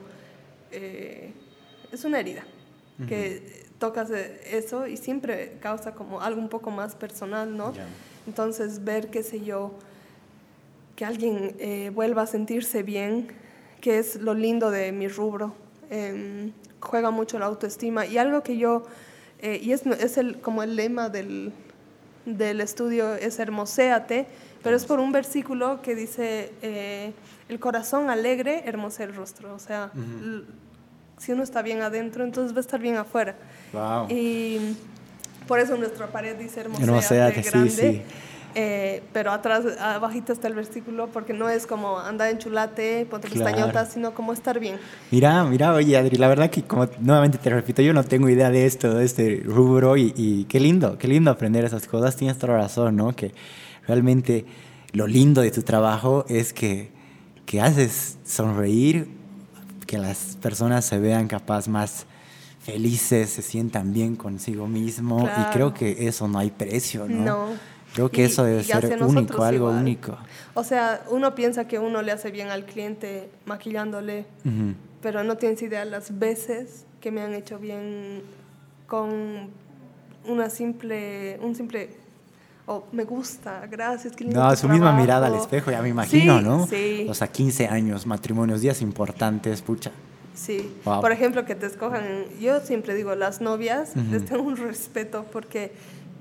eh, 0.71 1.33
es 1.91 2.05
una 2.05 2.19
herida, 2.19 2.43
que 3.07 3.65
tocas 3.79 4.11
eso 4.11 4.85
y 4.85 4.95
siempre 4.95 5.57
causa 5.59 5.95
como 5.95 6.21
algo 6.21 6.39
un 6.39 6.49
poco 6.49 6.69
más 6.69 6.93
personal, 6.93 7.57
¿no? 7.57 7.73
Entonces 8.27 8.83
ver, 8.83 9.09
qué 9.09 9.23
sé 9.23 9.43
yo, 9.43 9.71
que 10.95 11.03
alguien 11.03 11.55
eh, 11.57 11.89
vuelva 11.95 12.21
a 12.21 12.27
sentirse 12.27 12.83
bien, 12.83 13.29
que 13.81 13.97
es 13.97 14.17
lo 14.17 14.35
lindo 14.35 14.69
de 14.69 14.91
mi 14.91 15.07
rubro, 15.07 15.55
em, 15.89 16.51
juega 16.79 17.09
mucho 17.09 17.39
la 17.39 17.47
autoestima 17.47 18.05
y 18.05 18.19
algo 18.19 18.43
que 18.43 18.55
yo, 18.55 18.83
y 19.41 19.71
es, 19.71 19.83
es 19.87 20.17
el, 20.19 20.41
como 20.41 20.61
el 20.61 20.75
lema 20.75 21.09
del, 21.09 21.53
del 22.27 22.59
estudio, 22.59 23.15
es 23.15 23.39
hermoséate, 23.39 24.27
pero 24.61 24.75
es 24.75 24.85
por 24.85 24.99
un 24.99 25.11
versículo 25.11 25.81
que 25.81 25.95
dice, 25.95 26.51
eh, 26.61 27.13
el 27.47 27.59
corazón 27.59 28.09
alegre 28.09 28.63
hermosea 28.65 29.05
el 29.05 29.15
rostro, 29.15 29.53
o 29.55 29.59
sea, 29.59 29.91
si 31.17 31.31
uno 31.31 31.43
está 31.43 31.61
bien 31.61 31.81
adentro, 31.81 32.23
entonces 32.25 32.53
va 32.53 32.57
a 32.57 32.61
estar 32.61 32.79
bien 32.79 32.97
afuera. 32.97 33.35
Wow. 33.71 34.07
Y 34.09 34.75
por 35.47 35.59
eso 35.59 35.77
nuestra 35.77 36.07
pared 36.07 36.35
dice 36.35 36.59
hermoséate, 36.59 36.91
Hermoséate, 36.91 37.43
sí, 37.43 37.49
grande. 37.49 37.69
sí. 37.71 38.01
Eh, 38.55 39.03
pero 39.13 39.31
atrás, 39.31 39.63
abajito 39.79 40.33
está 40.33 40.47
el 40.47 40.55
versículo, 40.55 41.07
porque 41.07 41.33
no 41.33 41.47
es 41.49 41.67
como 41.67 41.99
andar 41.99 42.29
en 42.31 42.39
chulate, 42.39 43.05
ponte 43.09 43.27
Claro. 43.27 43.45
pestañotas, 43.45 43.91
sino 43.93 44.13
como 44.13 44.33
estar 44.33 44.59
bien. 44.59 44.77
Mira, 45.11 45.43
mira, 45.43 45.73
oye 45.73 45.95
Adri, 45.95 46.17
la 46.17 46.27
verdad 46.27 46.49
que 46.49 46.63
como 46.63 46.87
nuevamente 46.99 47.37
te 47.37 47.49
repito, 47.51 47.81
yo 47.83 47.93
no 47.93 48.03
tengo 48.03 48.29
idea 48.29 48.49
de 48.49 48.65
esto, 48.65 48.95
de 48.95 49.05
este 49.05 49.41
rubro 49.45 49.95
y, 49.97 50.13
y 50.15 50.45
qué 50.45 50.59
lindo, 50.59 50.97
qué 50.97 51.07
lindo 51.07 51.29
aprender 51.29 51.65
esas 51.65 51.85
cosas. 51.87 52.15
Tienes 52.15 52.37
toda 52.39 52.53
la 52.53 52.59
razón, 52.63 52.95
¿no? 52.95 53.15
Que 53.15 53.31
realmente 53.87 54.45
lo 54.93 55.05
lindo 55.05 55.41
de 55.41 55.51
tu 55.51 55.61
trabajo 55.61 56.25
es 56.27 56.51
que, 56.53 56.89
que 57.45 57.61
haces 57.61 58.17
sonreír, 58.25 59.07
que 59.85 59.97
las 59.99 60.35
personas 60.41 60.83
se 60.85 60.97
vean 60.97 61.27
capaz 61.27 61.67
más 61.67 62.05
felices, 62.61 63.29
se 63.29 63.41
sientan 63.41 63.93
bien 63.93 64.15
consigo 64.15 64.67
mismo 64.67 65.29
y 65.29 65.29
Claro. 65.35 65.49
creo 65.51 65.73
que 65.73 66.07
eso 66.07 66.27
no 66.27 66.39
hay 66.39 66.49
precio, 66.51 67.07
¿no? 67.07 67.23
No. 67.23 67.47
Creo 67.97 68.11
que 68.11 68.21
Y- 68.21 68.25
eso 68.25 68.43
debe 68.43 68.63
ser 68.63 69.01
único, 69.03 69.43
algo 69.43 69.69
igual. 69.69 69.81
único. 69.81 70.15
O 70.53 70.63
sea, 70.63 71.01
uno 71.09 71.33
piensa 71.33 71.67
que 71.67 71.79
uno 71.79 72.03
le 72.03 72.11
hace 72.11 72.29
bien 72.29 72.49
al 72.49 72.63
cliente 72.65 73.27
maquillándole, 73.45 74.25
Ujú. 74.45 74.75
pero 75.01 75.23
no 75.23 75.35
tienes 75.37 75.59
idea 75.63 75.83
las 75.83 76.19
veces 76.19 76.85
que 77.01 77.09
me 77.11 77.21
han 77.21 77.33
hecho 77.33 77.57
bien 77.57 78.21
con 78.85 79.49
una 80.27 80.49
simple, 80.51 81.39
un 81.41 81.55
simple, 81.55 81.89
oh, 82.67 82.83
me 82.91 83.03
gusta, 83.03 83.65
gracias, 83.69 84.15
qué 84.15 84.25
lindo 84.25 84.43
No, 84.43 84.55
su 84.55 84.67
misma 84.69 84.85
trabajo". 84.87 85.01
mirada 85.01 85.27
al 85.27 85.35
espejo, 85.35 85.71
ya 85.71 85.81
me 85.81 85.89
imagino, 85.89 86.37
Sí, 86.37 86.43
¿no? 86.45 86.67
Sí, 86.67 87.07
O 87.09 87.15
sea, 87.15 87.27
15 87.29 87.67
años, 87.67 88.05
matrimonios, 88.05 88.61
días 88.61 88.81
importantes, 88.83 89.63
pucha. 89.63 89.91
sí. 90.35 90.71
Wow. 90.85 91.01
Por 91.01 91.11
ejemplo, 91.11 91.45
que 91.45 91.55
te 91.55 91.65
escojan, 91.65 92.03
yo 92.39 92.59
siempre 92.59 92.93
digo, 92.93 93.15
las 93.15 93.41
novias, 93.41 93.93
Ujú. 93.95 94.11
les 94.11 94.23
tengo 94.25 94.43
un 94.43 94.55
respeto 94.57 95.25
porque 95.31 95.71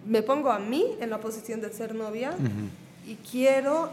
me 0.07 0.23
pongo 0.23 0.51
a 0.51 0.59
mí 0.59 0.85
en 1.01 1.11
la 1.11 1.19
posición 1.19 1.61
de 1.61 1.73
ser 1.73 1.95
novia 1.95 2.31
Ujú. 2.31 3.11
y 3.11 3.15
quiero, 3.31 3.91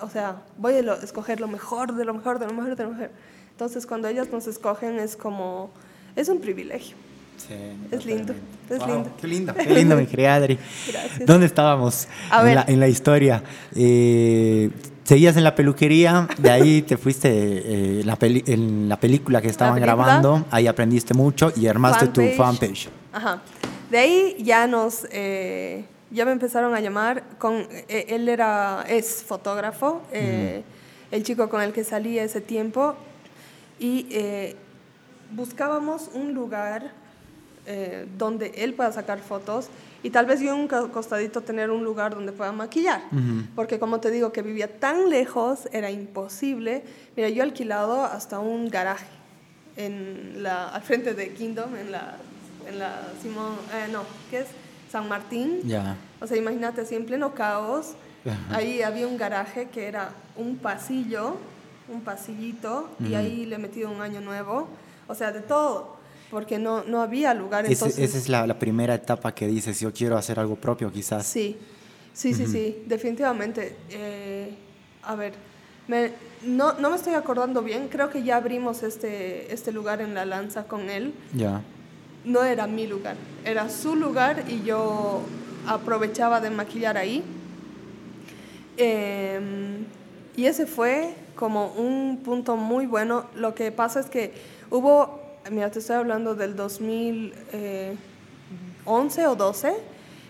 o 0.00 0.08
sea, 0.08 0.36
voy 0.56 0.74
a 0.76 0.82
lo- 0.82 1.00
escoger 1.02 1.40
lo 1.40 1.48
mejor, 1.48 1.94
de 1.94 2.04
lo 2.04 2.14
mejor, 2.14 2.38
de 2.38 2.46
lo 2.46 2.52
mejor, 2.54 2.76
de 2.76 2.84
lo 2.84 2.90
mejor. 2.90 3.10
Entonces, 3.50 3.86
cuando 3.86 4.06
ellas 4.08 4.28
nos 4.32 4.46
escogen 4.46 4.98
es 5.00 5.16
como, 5.16 5.70
es 6.16 6.28
un 6.28 6.40
privilegio. 6.40 6.96
Sí, 7.38 7.54
Es 7.92 8.04
lindo, 8.04 8.34
es 8.68 8.78
Wow, 8.78 8.88
lindo. 8.88 9.10
Qué 9.20 9.26
lindo, 9.28 9.54
qué 9.54 9.70
lindo, 9.74 9.96
mi 9.96 10.06
querida 10.06 10.34
Adri. 10.34 10.58
Gracias. 10.88 11.24
¿Dónde 11.26 11.46
estábamos 11.46 12.08
A 12.30 12.40
en, 12.40 12.44
ver. 12.46 12.54
La, 12.56 12.64
en 12.66 12.80
la 12.80 12.88
historia? 12.88 13.42
Eh, 13.76 14.70
seguías 15.04 15.36
en 15.36 15.44
la 15.44 15.54
peluquería, 15.54 16.28
de 16.38 16.50
ahí 16.50 16.82
te 16.82 16.96
fuiste 16.96 17.28
eh, 17.32 18.02
la 18.04 18.16
peli- 18.16 18.42
en 18.46 18.88
la 18.88 18.98
película 18.98 19.40
que 19.40 19.48
estaban 19.48 19.74
película. 19.74 19.94
grabando, 19.94 20.44
ahí 20.50 20.66
aprendiste 20.66 21.14
mucho 21.14 21.52
y 21.56 21.66
armaste 21.68 22.08
tu 22.08 22.22
fanpage. 22.36 22.88
Ajá. 23.12 23.40
De 23.90 23.98
ahí 23.98 24.36
ya 24.38 24.66
nos, 24.66 25.06
eh, 25.10 25.84
ya 26.10 26.26
me 26.26 26.32
empezaron 26.32 26.74
a 26.74 26.80
llamar, 26.80 27.22
con, 27.38 27.66
eh, 27.88 28.06
él 28.08 28.28
era, 28.28 28.84
es 28.86 29.22
fotógrafo, 29.22 30.02
eh, 30.12 30.62
el 31.10 31.22
chico 31.22 31.48
con 31.48 31.62
el 31.62 31.72
que 31.72 31.84
salí 31.84 32.18
ese 32.18 32.42
tiempo, 32.42 32.96
y 33.80 34.54
buscábamos 35.30 36.10
un 36.12 36.34
lugar 36.34 36.92
donde 38.16 38.52
él 38.56 38.74
pueda 38.74 38.90
sacar 38.92 39.20
fotos 39.20 39.68
y 40.02 40.10
tal 40.10 40.26
vez 40.26 40.40
yo 40.40 40.56
un 40.56 40.68
costadito 40.68 41.42
tener 41.42 41.70
un 41.70 41.84
lugar 41.84 42.14
donde 42.14 42.32
pueda 42.32 42.50
maquillar. 42.50 43.02
Porque 43.54 43.78
como 43.78 44.00
te 44.00 44.10
digo 44.10 44.32
que 44.32 44.42
vivía 44.42 44.80
tan 44.80 45.10
lejos, 45.10 45.68
era 45.70 45.90
imposible. 45.90 46.82
Mira, 47.16 47.28
yo 47.28 47.42
he 47.42 47.46
alquilado 47.46 48.04
hasta 48.04 48.40
un 48.40 48.68
garaje 48.68 49.06
en 49.76 50.42
la, 50.42 50.68
al 50.68 50.82
frente 50.82 51.14
de 51.14 51.32
Kingdom, 51.34 51.76
en 51.76 51.92
la, 51.92 52.16
en 52.68 52.78
la 52.78 53.00
Simón, 53.22 53.54
eh, 53.72 53.88
no, 53.90 54.02
¿qué 54.30 54.40
es? 54.40 54.46
San 54.90 55.08
Martín. 55.08 55.60
Ya. 55.64 55.96
O 56.20 56.26
sea, 56.26 56.36
imagínate 56.36 56.80
así 56.82 56.94
en 56.94 57.04
pleno 57.06 57.34
caos. 57.34 57.92
Ahí 58.50 58.82
había 58.82 59.06
un 59.06 59.16
garaje 59.16 59.68
que 59.70 59.86
era 59.86 60.10
un 60.36 60.56
pasillo, 60.56 61.36
un 61.88 62.02
pasillito, 62.02 62.90
y 63.00 63.14
ahí 63.14 63.46
le 63.46 63.56
he 63.56 63.58
metido 63.58 63.90
un 63.90 64.00
año 64.02 64.20
nuevo. 64.20 64.68
O 65.06 65.14
sea, 65.14 65.32
de 65.32 65.40
todo, 65.40 65.96
porque 66.30 66.58
no, 66.58 66.84
no 66.84 67.00
había 67.00 67.32
lugar. 67.34 67.64
Entonces, 67.66 67.98
esa 67.98 68.18
es 68.18 68.28
la, 68.28 68.46
la 68.46 68.58
primera 68.58 68.94
etapa 68.94 69.34
que 69.34 69.46
dices, 69.46 69.80
yo 69.80 69.92
quiero 69.92 70.16
hacer 70.18 70.38
algo 70.38 70.56
propio 70.56 70.92
quizás. 70.92 71.26
Sí, 71.26 71.56
sí, 72.12 72.34
sí, 72.34 72.46
sí, 72.46 72.82
definitivamente. 72.86 73.76
Eh, 73.90 74.54
a 75.04 75.14
ver, 75.14 75.32
me- 75.86 76.12
no, 76.42 76.74
no 76.74 76.90
me 76.90 76.96
estoy 76.96 77.14
acordando 77.14 77.62
bien, 77.62 77.88
creo 77.88 78.10
que 78.10 78.22
ya 78.22 78.36
abrimos 78.36 78.82
este, 78.82 79.52
este 79.52 79.72
lugar 79.72 80.00
en 80.02 80.12
la 80.14 80.26
lanza 80.26 80.64
con 80.64 80.90
él. 80.90 81.14
Ya. 81.32 81.62
No 82.28 82.44
era 82.44 82.66
mi 82.66 82.86
lugar, 82.86 83.16
era 83.42 83.70
su 83.70 83.96
lugar 83.96 84.44
y 84.48 84.62
yo 84.62 85.22
aprovechaba 85.66 86.42
de 86.42 86.50
maquillar 86.50 86.98
ahí. 86.98 87.24
Eh, 88.76 89.40
y 90.36 90.44
ese 90.44 90.66
fue 90.66 91.14
como 91.34 91.68
un 91.68 92.20
punto 92.22 92.56
muy 92.56 92.84
bueno. 92.84 93.24
Lo 93.34 93.54
que 93.54 93.72
pasa 93.72 94.00
es 94.00 94.10
que 94.10 94.34
hubo, 94.70 95.22
mira, 95.50 95.70
te 95.70 95.78
estoy 95.78 95.96
hablando 95.96 96.34
del 96.34 96.54
2011 96.54 99.26
o 99.26 99.34
12, 99.34 99.72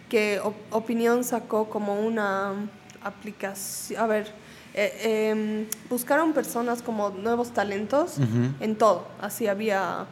que 0.09 0.40
Opinión 0.70 1.24
sacó 1.24 1.68
como 1.68 2.01
una 2.01 2.53
aplicación, 3.03 4.01
a 4.01 4.07
ver, 4.07 4.30
eh, 4.72 5.32
em, 5.32 5.66
buscaron 5.90 6.32
personas 6.32 6.80
como 6.80 7.11
nuevos 7.11 7.51
talentos 7.51 8.18
en 8.61 8.76
todo. 8.76 9.09
Así 9.20 9.49
había 9.49 10.07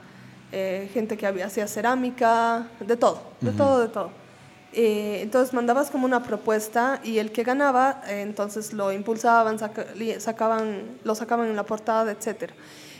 eh, 0.53 0.88
gente 0.92 1.16
que 1.16 1.26
había, 1.26 1.47
hacía 1.47 1.66
cerámica, 1.66 2.68
de 2.80 2.97
todo, 2.97 3.22
de 3.40 3.53
todo, 3.53 3.80
de 3.80 3.88
todo. 3.88 4.11
Eh, 4.72 5.20
entonces 5.22 5.55
mandabas 5.55 5.90
como 5.90 6.05
una 6.05 6.22
propuesta 6.22 7.01
y 7.03 7.18
el 7.18 7.32
que 7.32 7.44
ganaba, 7.44 8.03
entonces 8.09 8.72
lo 8.72 8.92
impulsaban, 8.92 9.59
sacaban, 9.59 10.82
lo 11.03 11.14
sacaban 11.14 11.49
en 11.49 11.57
la 11.57 11.64
portada, 11.64 12.12
etc. 12.12 12.53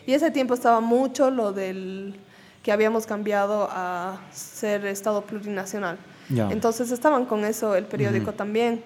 Y 0.07 0.14
ese 0.14 0.30
tiempo 0.30 0.55
estaba 0.55 0.80
mucho 0.80 1.30
lo 1.30 1.53
del 1.53 2.18
que 2.62 2.72
habíamos 2.72 3.07
cambiado 3.07 3.68
a 3.70 4.18
ser 4.32 4.86
Estado 4.86 5.22
plurinacional. 5.22 5.99
Entonces 6.28 6.90
estaban 6.90 7.26
con 7.26 7.44
eso 7.44 7.76
el 7.76 7.84
periódico 7.84 8.32
también 8.32 8.82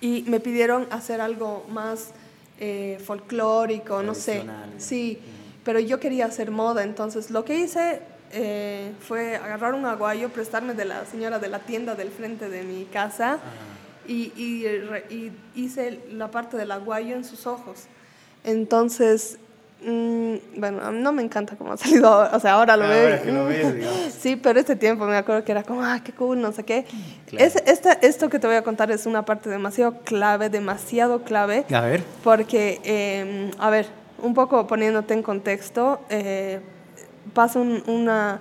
y 0.00 0.24
me 0.26 0.40
pidieron 0.40 0.86
hacer 0.90 1.20
algo 1.20 1.64
más 1.68 2.10
eh, 2.58 2.98
folclórico, 3.04 4.02
no 4.02 4.14
sé. 4.14 4.44
Sí, 4.78 5.18
pero 5.64 5.80
yo 5.80 6.00
quería 6.00 6.26
hacer 6.26 6.50
moda, 6.50 6.82
entonces 6.82 7.30
lo 7.30 7.44
que 7.44 7.56
hice 7.56 8.00
eh, 8.32 8.92
fue 9.00 9.36
agarrar 9.36 9.74
un 9.74 9.86
aguayo, 9.86 10.28
prestarme 10.28 10.74
de 10.74 10.84
la 10.84 11.04
señora 11.06 11.38
de 11.38 11.48
la 11.48 11.60
tienda 11.60 11.94
del 11.94 12.10
frente 12.10 12.48
de 12.48 12.62
mi 12.62 12.84
casa 12.84 13.38
y, 14.06 14.32
y, 14.36 15.32
hice 15.54 16.00
la 16.12 16.30
parte 16.30 16.56
del 16.56 16.70
aguayo 16.70 17.16
en 17.16 17.24
sus 17.24 17.46
ojos. 17.46 17.84
Entonces 18.44 19.38
Mm, 19.86 20.36
bueno, 20.56 20.92
no 20.92 21.12
me 21.12 21.22
encanta 21.22 21.56
cómo 21.56 21.72
ha 21.72 21.76
salido, 21.76 22.30
o 22.32 22.40
sea, 22.40 22.52
ahora 22.52 22.76
lo 22.76 22.88
veo. 22.88 23.80
sí, 24.18 24.36
pero 24.36 24.58
este 24.58 24.76
tiempo 24.76 25.04
me 25.04 25.16
acuerdo 25.16 25.44
que 25.44 25.52
era 25.52 25.62
como, 25.62 25.82
ah, 25.82 26.00
qué 26.02 26.12
cool, 26.12 26.40
no 26.40 26.52
sé 26.52 26.64
qué. 26.64 26.86
Es, 27.32 27.56
esto 28.02 28.30
que 28.30 28.38
te 28.38 28.46
voy 28.46 28.56
a 28.56 28.62
contar 28.62 28.90
es 28.90 29.06
una 29.06 29.24
parte 29.24 29.50
demasiado 29.50 29.98
clave, 30.04 30.48
demasiado 30.48 31.22
clave. 31.22 31.66
A 31.72 31.80
ver. 31.82 32.02
Porque, 32.22 32.80
em, 32.84 33.50
a 33.58 33.70
ver, 33.70 33.86
un 34.24 34.34
poco 34.34 34.66
poniéndote 34.66 35.14
en 35.14 35.22
contexto, 35.22 36.00
eh, 36.08 36.60
pasa 37.34 37.60
una, 37.60 38.40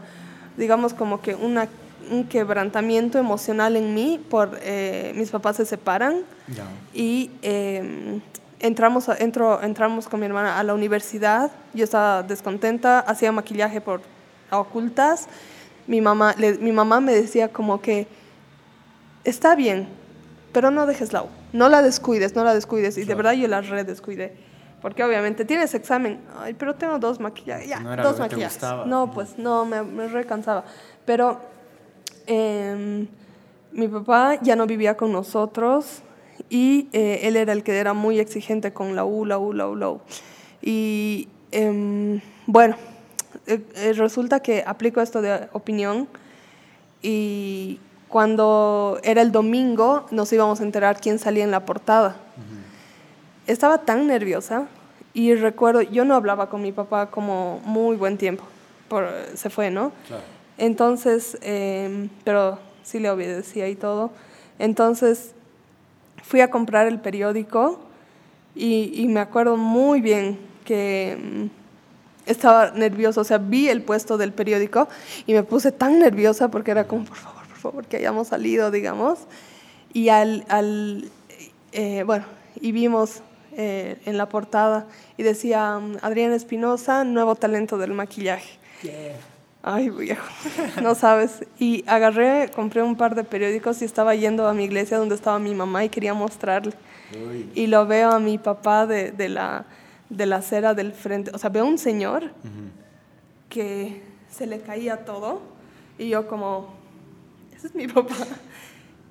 digamos 0.58 0.94
como 0.94 1.22
que 1.22 1.36
una, 1.36 1.68
un 2.10 2.26
quebrantamiento 2.26 3.20
emocional 3.20 3.76
en 3.76 3.94
mí 3.94 4.20
por 4.30 4.58
eh, 4.62 5.14
mis 5.16 5.30
papás 5.30 5.58
se 5.58 5.66
separan 5.66 6.22
y 6.94 7.32
em, 7.42 8.22
entramos, 8.60 9.10
entro, 9.20 9.62
entramos 9.62 10.08
con 10.08 10.20
mi 10.20 10.26
hermana 10.26 10.58
a 10.58 10.64
la 10.64 10.74
universidad, 10.74 11.52
yo 11.74 11.84
estaba 11.84 12.24
descontenta, 12.24 13.00
hacía 13.00 13.32
maquillaje 13.32 13.82
por 13.82 14.02
ocultas, 14.52 15.28
mi 15.86 16.00
mamá, 16.00 16.36
mi 16.60 16.72
mamá 16.72 17.02
me 17.02 17.14
decía 17.14 17.50
como 17.50 17.82
que 17.82 18.08
está 19.26 19.56
bien, 19.56 19.88
pero 20.54 20.72
no 20.72 20.86
dejes 20.86 21.12
la 21.12 21.24
U, 21.24 21.28
no 21.52 21.68
la 21.68 21.82
descuides, 21.82 22.36
no 22.36 22.44
la 22.46 22.54
descuides, 22.54 22.98
y 22.98 23.04
de 23.04 23.16
verdad 23.16 23.34
yo 23.34 23.48
la 23.50 23.62
re 23.62 23.84
descuidé. 23.84 24.53
Porque 24.84 25.04
obviamente 25.04 25.46
tienes 25.46 25.74
examen, 25.74 26.20
ay, 26.40 26.54
pero 26.54 26.76
tengo 26.76 27.00
dos 27.00 27.20
maquillajes, 27.20 27.68
ya, 27.68 27.80
dos 27.80 28.20
maquillajes. 28.20 28.62
No, 28.86 29.10
pues 29.12 29.40
no, 29.40 29.66
me, 29.66 29.82
me 29.82 30.08
recansaba. 30.08 30.64
Pero 31.06 31.40
em, 32.28 33.08
mi 33.72 33.88
papá 33.88 34.38
ya 34.42 34.56
no 34.56 34.68
vivía 34.68 34.96
con 34.96 35.12
nosotros, 35.12 36.04
y 36.50 36.88
eh, 36.94 37.22
él 37.24 37.36
era 37.36 37.54
el 37.54 37.64
que 37.64 37.78
era 37.78 37.94
muy 37.94 38.20
exigente 38.20 38.74
con 38.74 38.96
la 38.96 39.06
U, 39.06 39.26
la 39.26 39.38
U, 39.38 39.54
la 39.54 39.68
U, 39.68 39.76
la 39.76 39.90
U. 39.90 40.02
Y 40.62 41.28
em, 41.52 42.22
bueno, 42.46 42.76
eh, 43.48 43.66
eh, 43.76 43.94
resulta 43.94 44.40
que 44.40 44.64
aplico 44.66 45.02
esto 45.02 45.22
de 45.22 45.50
opinión 45.54 46.08
y 47.02 47.80
cuando 48.08 49.00
era 49.04 49.22
el 49.22 49.32
domingo 49.32 50.06
nos 50.12 50.32
íbamos 50.32 50.62
a 50.62 50.64
enterar 50.64 51.02
quién 51.02 51.20
salía 51.20 51.44
en 51.44 51.52
la 51.52 51.66
portada. 51.66 52.18
Estaba 53.48 53.80
tan 53.80 54.08
nerviosa 54.08 54.68
y 55.14 55.36
recuerdo, 55.36 55.82
yo 55.82 56.06
no 56.06 56.16
hablaba 56.16 56.50
con 56.50 56.62
mi 56.62 56.72
papá 56.72 57.12
como 57.12 57.62
muy 57.66 57.96
buen 57.96 58.18
tiempo, 58.18 58.44
por, 58.88 59.08
se 59.36 59.50
fue, 59.50 59.70
¿no? 59.70 59.91
Entonces, 60.58 61.38
em, 61.41 62.10
pero 62.24 62.60
sí 62.84 63.00
le 63.00 63.10
obedecía 63.10 63.68
y 63.68 63.76
todo. 63.76 64.12
Entonces, 64.60 65.34
fui 66.24 66.41
a 66.41 66.50
comprar 66.50 66.88
el 66.88 67.00
periódico 67.00 67.80
y, 68.56 69.06
me 69.10 69.20
acuerdo 69.20 69.58
muy 69.58 70.00
bien 70.02 70.39
que 70.64 71.18
mm, 71.22 72.30
estaba 72.30 72.72
nerviosa, 72.72 73.22
o 73.22 73.24
sea, 73.24 73.39
vi 73.39 73.68
el 73.68 73.82
puesto 73.82 74.18
del 74.18 74.32
periódico 74.32 74.88
y 75.28 75.34
me 75.34 75.44
puse 75.44 75.72
tan 75.72 76.00
nerviosa 76.00 76.50
porque 76.50 76.72
era 76.72 76.88
como, 76.88 77.06
por 77.06 77.18
favor, 77.18 77.48
por 77.48 77.58
favor, 77.58 77.86
que 77.86 77.98
hayamos 77.98 78.30
salido, 78.30 78.72
digamos. 78.72 79.20
Y 79.91 80.10
al, 80.10 80.46
al 80.48 81.10
eh, 81.72 82.04
bueno, 82.04 82.26
y 82.62 82.72
vimos 82.72 83.22
eh, 83.58 84.01
en 84.06 84.18
la 84.18 84.30
portada 84.30 84.88
y 85.18 85.24
decía 85.24 85.80
mm, 85.80 85.97
Adriana 86.01 86.36
Espinosa, 86.36 87.04
nuevo 87.04 87.36
talento 87.36 87.78
del 87.78 87.91
maquillaje. 87.91 88.58
Ay, 89.66 89.89
viejo, 89.89 90.26
no 90.82 90.93
sabes. 90.93 91.45
Y 91.58 91.86
agarré, 91.88 92.51
compré 92.54 92.84
un 92.84 92.97
par 92.97 93.16
de 93.16 93.24
periódicos 93.24 93.82
y 93.82 93.86
estaba 93.86 94.14
yendo 94.14 94.47
a 94.47 94.54
mi 94.54 94.66
iglesia 94.66 94.97
donde 94.97 95.16
estaba 95.16 95.39
mi 95.39 95.56
mamá 95.56 95.86
y 95.86 95.89
quería 95.89 96.14
mostrarle. 96.14 96.74
Y 97.56 97.68
lo 97.68 97.86
veo 97.86 98.12
a 98.12 98.20
mi 98.20 98.38
papá 98.38 98.86
de, 98.88 99.12
de, 99.12 99.30
la, 99.30 99.66
de 100.10 100.26
la 100.26 100.38
acera 100.38 100.74
del 100.74 100.91
frente. 100.91 101.32
O 101.34 101.38
sea, 101.38 101.49
veo 101.49 101.66
un 101.66 101.78
señor 101.78 102.32
que 103.49 104.01
se 104.30 104.47
le 104.47 104.60
caía 104.60 105.06
todo 105.06 105.41
y 105.97 106.10
yo 106.10 106.28
como, 106.28 106.74
ese 107.56 107.68
es 107.68 107.76
mi 107.76 107.88
papá. 107.88 108.16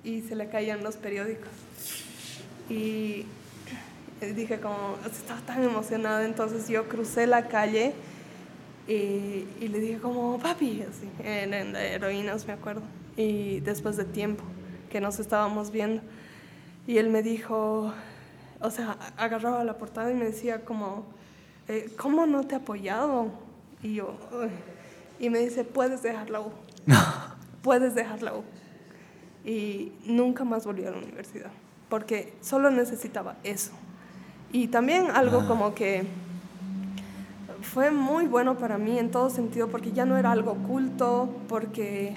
Y 0.05 0.22
se 0.22 0.34
le 0.34 0.49
caían 0.49 0.82
los 0.82 0.97
periódicos. 0.97 1.49
Y 2.68 3.24
dije 4.27 4.61
como, 4.61 4.97
estaba 5.11 5.41
tan 5.41 5.64
emocionada, 5.64 6.25
entonces 6.25 6.68
yo 6.68 6.89
crucé 6.89 7.27
la 7.27 7.49
calle 7.49 7.95
y, 8.87 9.47
y, 9.61 9.68
le 9.68 9.81
dije 9.81 9.99
como, 9.99 10.39
papi, 10.39 10.83
así, 10.83 11.09
en, 11.25 11.55
en, 11.55 11.77
heroínas 11.77 12.47
me 12.47 12.53
acuerdo. 12.53 12.83
Y 13.16 13.61
después 13.61 13.97
de 13.97 14.05
tiempo 14.05 14.45
que 14.91 15.01
nos 15.01 15.18
estábamos 15.18 15.70
viendo. 15.70 16.03
Y 16.87 16.99
él 16.99 17.09
me 17.09 17.23
dijo, 17.23 17.93
o 18.61 18.70
sea, 18.70 18.99
agarraba 19.16 19.64
la 19.64 19.79
portada 19.79 20.11
y 20.11 20.14
me 20.14 20.27
decía 20.27 20.64
como, 20.64 21.07
eh, 21.68 21.91
¿cómo 21.97 22.27
no 22.27 22.45
te 22.45 22.55
he 22.55 22.59
apoyado? 22.59 23.31
Y 23.83 23.95
yo, 23.95 24.16
y 25.18 25.31
me 25.31 25.39
dice, 25.39 25.64
puedes 25.64 26.03
dejar 26.03 26.31
la 26.31 26.41
U. 26.41 26.53
puedes 27.62 27.95
dejar 27.95 28.23
la 28.23 28.35
U. 28.35 28.43
Y 29.45 29.93
nunca 30.05 30.45
más 30.45 30.66
volví 30.66 30.85
a 30.85 30.91
la 30.91 30.99
universidad, 30.99 31.51
porque 31.89 32.35
solo 32.41 32.70
necesitaba 32.70 33.37
eso. 33.45 33.73
Y 34.53 34.68
también 34.68 35.11
algo 35.11 35.40
ah. 35.40 35.48
como 35.48 35.74
que 35.74 36.05
fue 37.62 37.90
muy 37.90 38.26
bueno 38.26 38.59
para 38.59 38.76
mí 38.76 38.98
en 38.98 39.11
todo 39.11 39.30
sentido, 39.30 39.68
porque 39.68 39.92
ya 39.92 40.05
no 40.05 40.18
era 40.18 40.30
algo 40.32 40.53
oculto, 40.53 41.30
porque, 41.48 42.14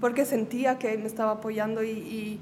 porque 0.00 0.24
sentía 0.24 0.78
que 0.78 0.98
me 0.98 1.06
estaba 1.06 1.32
apoyando 1.32 1.84
y, 1.84 2.40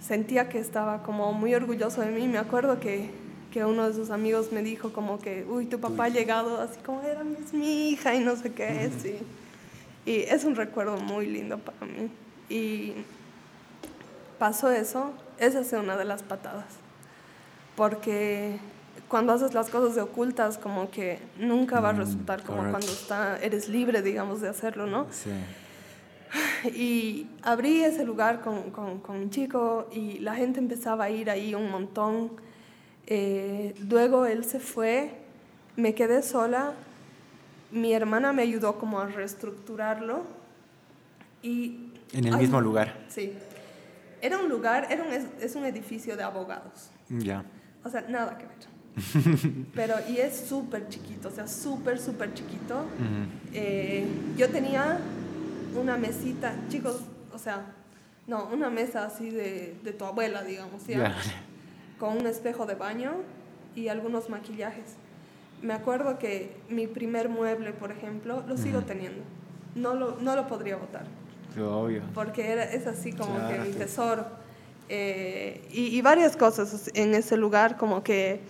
sentía 0.00 0.48
que 0.48 0.58
estaba 0.58 1.04
como 1.04 1.32
muy 1.32 1.54
orgulloso 1.54 2.00
de 2.00 2.10
mí. 2.10 2.26
Me 2.26 2.38
acuerdo 2.38 2.80
que, 2.80 3.08
que, 3.52 3.64
uno 3.64 3.86
de 3.86 3.94
sus 3.94 4.10
amigos 4.10 4.50
me 4.50 4.60
dijo 4.62 4.92
como 4.92 5.20
que, 5.20 5.46
uy, 5.48 5.66
tu 5.66 5.78
papá 5.78 6.06
ha 6.06 6.08
llegado, 6.08 6.60
así 6.60 6.80
como 6.84 7.02
era 7.02 7.22
mi 7.52 7.90
hija 7.90 8.12
y 8.14 8.18
no 8.18 8.34
sé 8.34 8.52
qué 8.52 8.84
es. 8.84 9.04
Y, 9.04 10.10
y 10.10 10.16
es 10.22 10.44
un 10.44 10.56
recuerdo 10.56 10.96
muy 10.96 11.26
lindo 11.26 11.58
para 11.58 11.86
mí. 11.86 12.10
Y 12.48 12.94
pasó 14.40 14.72
eso, 14.72 15.12
esa 15.38 15.60
es 15.60 15.72
una 15.72 15.96
de 15.96 16.04
las 16.04 16.24
patadas, 16.24 16.66
porque 17.76 18.58
cuando 19.12 19.34
haces 19.34 19.52
las 19.52 19.68
cosas 19.68 19.94
de 19.94 20.00
ocultas, 20.00 20.56
como 20.56 20.90
que 20.90 21.18
nunca 21.38 21.80
va 21.80 21.90
a 21.90 21.92
mm, 21.92 21.98
resultar 21.98 22.42
como 22.42 22.62
cuando 22.70 22.86
está, 22.86 23.38
eres 23.42 23.68
libre, 23.68 24.00
digamos, 24.00 24.40
de 24.40 24.48
hacerlo, 24.48 24.86
¿no? 24.86 25.06
Sí. 25.10 25.30
Y 26.74 27.26
abrí 27.42 27.84
ese 27.84 28.06
lugar 28.06 28.40
con, 28.40 28.70
con, 28.70 29.00
con 29.00 29.16
un 29.16 29.28
chico 29.28 29.86
y 29.92 30.18
la 30.20 30.34
gente 30.34 30.60
empezaba 30.60 31.04
a 31.04 31.10
ir 31.10 31.28
ahí 31.28 31.54
un 31.54 31.70
montón. 31.70 32.32
Eh, 33.06 33.74
luego 33.86 34.24
él 34.24 34.46
se 34.46 34.60
fue, 34.60 35.10
me 35.76 35.94
quedé 35.94 36.22
sola, 36.22 36.72
mi 37.70 37.92
hermana 37.92 38.32
me 38.32 38.40
ayudó 38.40 38.78
como 38.78 38.98
a 38.98 39.08
reestructurarlo 39.08 40.22
y... 41.42 41.90
En 42.14 42.28
el 42.28 42.38
mismo 42.38 42.62
lugar. 42.62 43.04
Sí. 43.08 43.34
Era 44.22 44.38
un 44.38 44.48
lugar, 44.48 44.86
era 44.88 45.02
un, 45.04 45.10
es 45.12 45.54
un 45.54 45.66
edificio 45.66 46.16
de 46.16 46.22
abogados. 46.22 46.88
Ya. 47.10 47.44
O 47.84 47.90
sea, 47.90 48.00
nada 48.08 48.38
que 48.38 48.46
ver. 48.46 48.71
Pero, 49.74 49.94
y 50.08 50.18
es 50.18 50.36
súper 50.48 50.88
chiquito, 50.88 51.28
o 51.28 51.30
sea, 51.30 51.46
súper, 51.46 51.98
súper 51.98 52.34
chiquito. 52.34 52.84
Eh, 53.52 54.06
yo 54.36 54.48
tenía 54.50 54.98
una 55.80 55.96
mesita, 55.96 56.54
chicos, 56.68 57.00
o 57.32 57.38
sea, 57.38 57.74
no, 58.26 58.48
una 58.52 58.70
mesa 58.70 59.06
así 59.06 59.30
de, 59.30 59.76
de 59.82 59.92
tu 59.92 60.04
abuela, 60.04 60.42
digamos, 60.42 60.86
¿ya? 60.86 61.14
con 61.98 62.18
un 62.18 62.26
espejo 62.26 62.66
de 62.66 62.74
baño 62.74 63.12
y 63.74 63.88
algunos 63.88 64.28
maquillajes. 64.28 64.96
Me 65.62 65.72
acuerdo 65.72 66.18
que 66.18 66.56
mi 66.68 66.86
primer 66.86 67.28
mueble, 67.28 67.72
por 67.72 67.92
ejemplo, 67.92 68.42
lo 68.46 68.56
sigo 68.56 68.82
teniendo. 68.82 69.22
No 69.74 69.94
lo, 69.94 70.16
no 70.20 70.34
lo 70.34 70.48
podría 70.48 70.76
botar. 70.76 71.04
Obvio. 71.56 72.02
Porque 72.14 72.50
era, 72.50 72.64
es 72.64 72.86
así 72.86 73.12
como 73.12 73.48
que 73.48 73.58
mi 73.58 73.70
tesoro. 73.70 74.26
Eh, 74.88 75.66
y, 75.70 75.96
y, 75.96 76.02
varias 76.02 76.36
cosas 76.36 76.90
en 76.94 77.14
ese 77.14 77.36
lugar, 77.36 77.76
como 77.76 78.02
que 78.02 78.40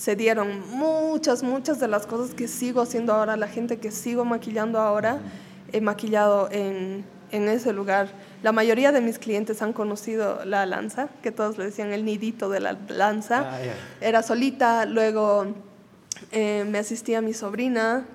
se 0.00 0.16
dieron 0.16 0.66
muchas, 0.70 1.42
muchas 1.42 1.78
de 1.78 1.86
las 1.86 2.06
cosas 2.06 2.34
que 2.34 2.48
sigo 2.48 2.80
haciendo 2.80 3.12
ahora, 3.12 3.36
la 3.36 3.48
gente 3.48 3.76
que 3.76 3.90
sigo 3.90 4.24
maquillando 4.24 4.80
ahora, 4.80 5.18
he 5.72 5.82
maquillado 5.82 6.48
en, 6.50 7.04
en 7.30 7.48
ese 7.50 7.74
lugar. 7.74 8.08
La 8.42 8.50
mayoría 8.50 8.92
de 8.92 9.02
mis 9.02 9.18
clientes 9.18 9.60
han 9.60 9.74
conocido 9.74 10.42
la 10.46 10.64
lanza, 10.64 11.08
que 11.22 11.32
todos 11.32 11.58
le 11.58 11.66
decían 11.66 11.92
el 11.92 12.06
nidito 12.06 12.48
de 12.48 12.60
la 12.60 12.78
lanza. 12.88 13.50
Ah, 13.52 13.58
Era 14.00 14.22
solita, 14.22 14.86
luego 14.86 15.48
eh, 16.32 16.64
me 16.66 16.78
asistía 16.78 17.20
mi 17.20 17.34
sobrina 17.34 18.06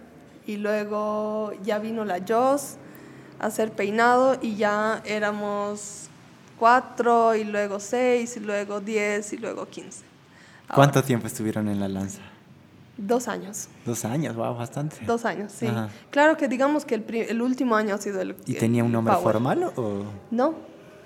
y 0.48 0.58
luego 0.58 1.54
ya 1.64 1.78
vino 1.78 2.04
la 2.04 2.20
Joss 2.28 2.78
a 3.40 3.46
hacer 3.46 3.72
peinado 3.72 4.40
y 4.42 4.56
ya 4.56 5.04
éramos 5.06 6.10
cuatro 6.58 7.36
y 7.36 7.44
luego 7.44 7.80
seis 7.80 8.38
y 8.38 8.40
luego 8.40 8.82
diez 8.82 9.34
y 9.34 9.38
luego 9.38 9.68
quince. 9.68 10.14
¿Cuánto 10.74 11.03
tiempo 11.03 11.28
estuvieron 11.28 11.68
en 11.68 11.80
la 11.80 11.88
lanza? 11.88 12.22
Dos 12.97 13.28
años. 13.28 13.68
Dos 13.86 14.05
años, 14.05 14.36
wow, 14.36 14.55
bastante. 14.55 14.97
Dos 15.05 15.26
años, 15.26 15.51
sí. 15.51 15.68
Claro 16.11 16.38
que 16.38 16.47
digamos 16.47 16.86
que 16.86 16.95
el, 16.95 17.05
el, 17.30 17.41
último 17.41 17.76
año 17.76 17.95
ha 17.95 17.97
sido 17.97 18.22
el. 18.22 18.36
¿Y 18.45 18.53
tenía 18.53 18.84
un 18.84 18.91
nombre 18.91 19.13
formal 19.16 19.72
o.? 19.76 20.03
No. 20.32 20.55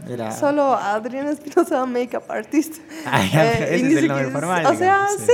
Era... 0.08 0.32
Solo 0.32 0.76
Adriana 0.76 1.32
Espinosa, 1.32 1.86
makeup 1.86 2.30
artist. 2.30 2.76
Ah, 3.06 3.26
eh, 3.26 3.76
ese 3.76 3.88
es 3.88 3.98
el 3.98 4.08
nombre 4.08 4.30
formal. 4.30 4.66
O 4.68 4.76
sea, 4.76 5.08
sí. 5.18 5.32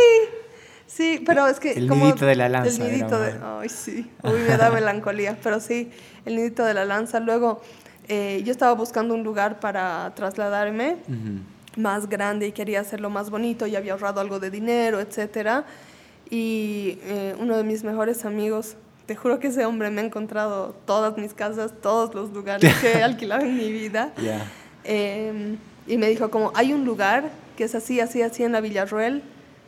sí. 0.88 1.24
pero 1.26 1.46
es 1.48 1.60
que. 1.60 1.74
El 1.74 1.90
nidito 1.90 2.26
de 2.26 2.36
la 2.36 2.48
lanza. 2.48 2.84
El 2.84 2.92
nidito 2.92 3.20
de. 3.20 3.36
Ay, 3.44 3.70
sí. 3.70 4.10
Uy, 4.24 4.40
me 4.48 4.58
da 4.58 4.72
melancolía. 4.72 5.38
Pero 5.44 5.60
sí, 5.60 5.92
el 6.26 6.38
nidito 6.38 6.64
de 6.64 6.74
la 6.74 6.86
lanza. 6.86 7.20
Luego, 7.20 7.62
eh, 8.08 8.42
yo 8.46 8.52
estaba 8.52 8.74
buscando 8.74 9.14
un 9.14 9.24
lugar 9.24 9.60
para 9.60 10.14
trasladarme 10.16 10.98
más 11.76 12.08
grande 12.08 12.48
y 12.48 12.52
quería 12.52 12.82
hacerlo 12.82 13.10
más 13.10 13.30
bonito 13.30 13.68
y 13.68 13.76
había 13.76 13.94
ahorrado 13.94 14.22
algo 14.22 14.40
de 14.40 14.50
dinero, 14.50 15.00
etcétera. 15.00 15.66
Y 16.30 16.98
eh, 17.04 17.36
uno 17.40 17.58
de 17.58 17.64
mis 17.64 17.84
mejores 17.84 18.26
amigos, 18.26 18.76
te 19.06 19.16
juro 19.16 19.40
que 19.40 19.48
ese 19.48 19.66
hombre 19.66 19.90
me 19.92 20.02
ha 20.02 20.06
encontrado 20.06 20.76
todas 20.86 21.18
mis 21.18 21.34
casas, 21.34 21.74
todos 21.82 22.16
los 22.16 22.32
lugares 22.32 22.74
que 22.82 22.94
he 22.94 23.04
alquilado 23.04 23.44
en 23.44 23.58
mi 23.58 23.72
vida. 23.72 24.14
Em, 24.84 25.58
y 25.88 25.98
me 25.98 26.10
dijo 26.10 26.32
como, 26.32 26.52
hay 26.56 26.74
un 26.74 26.86
lugar 26.86 27.30
que 27.56 27.66
es 27.66 27.76
así, 27.76 28.00
así, 28.00 28.22
así 28.22 28.44
en 28.44 28.52
la 28.52 28.62
Villarruel. 28.62 29.22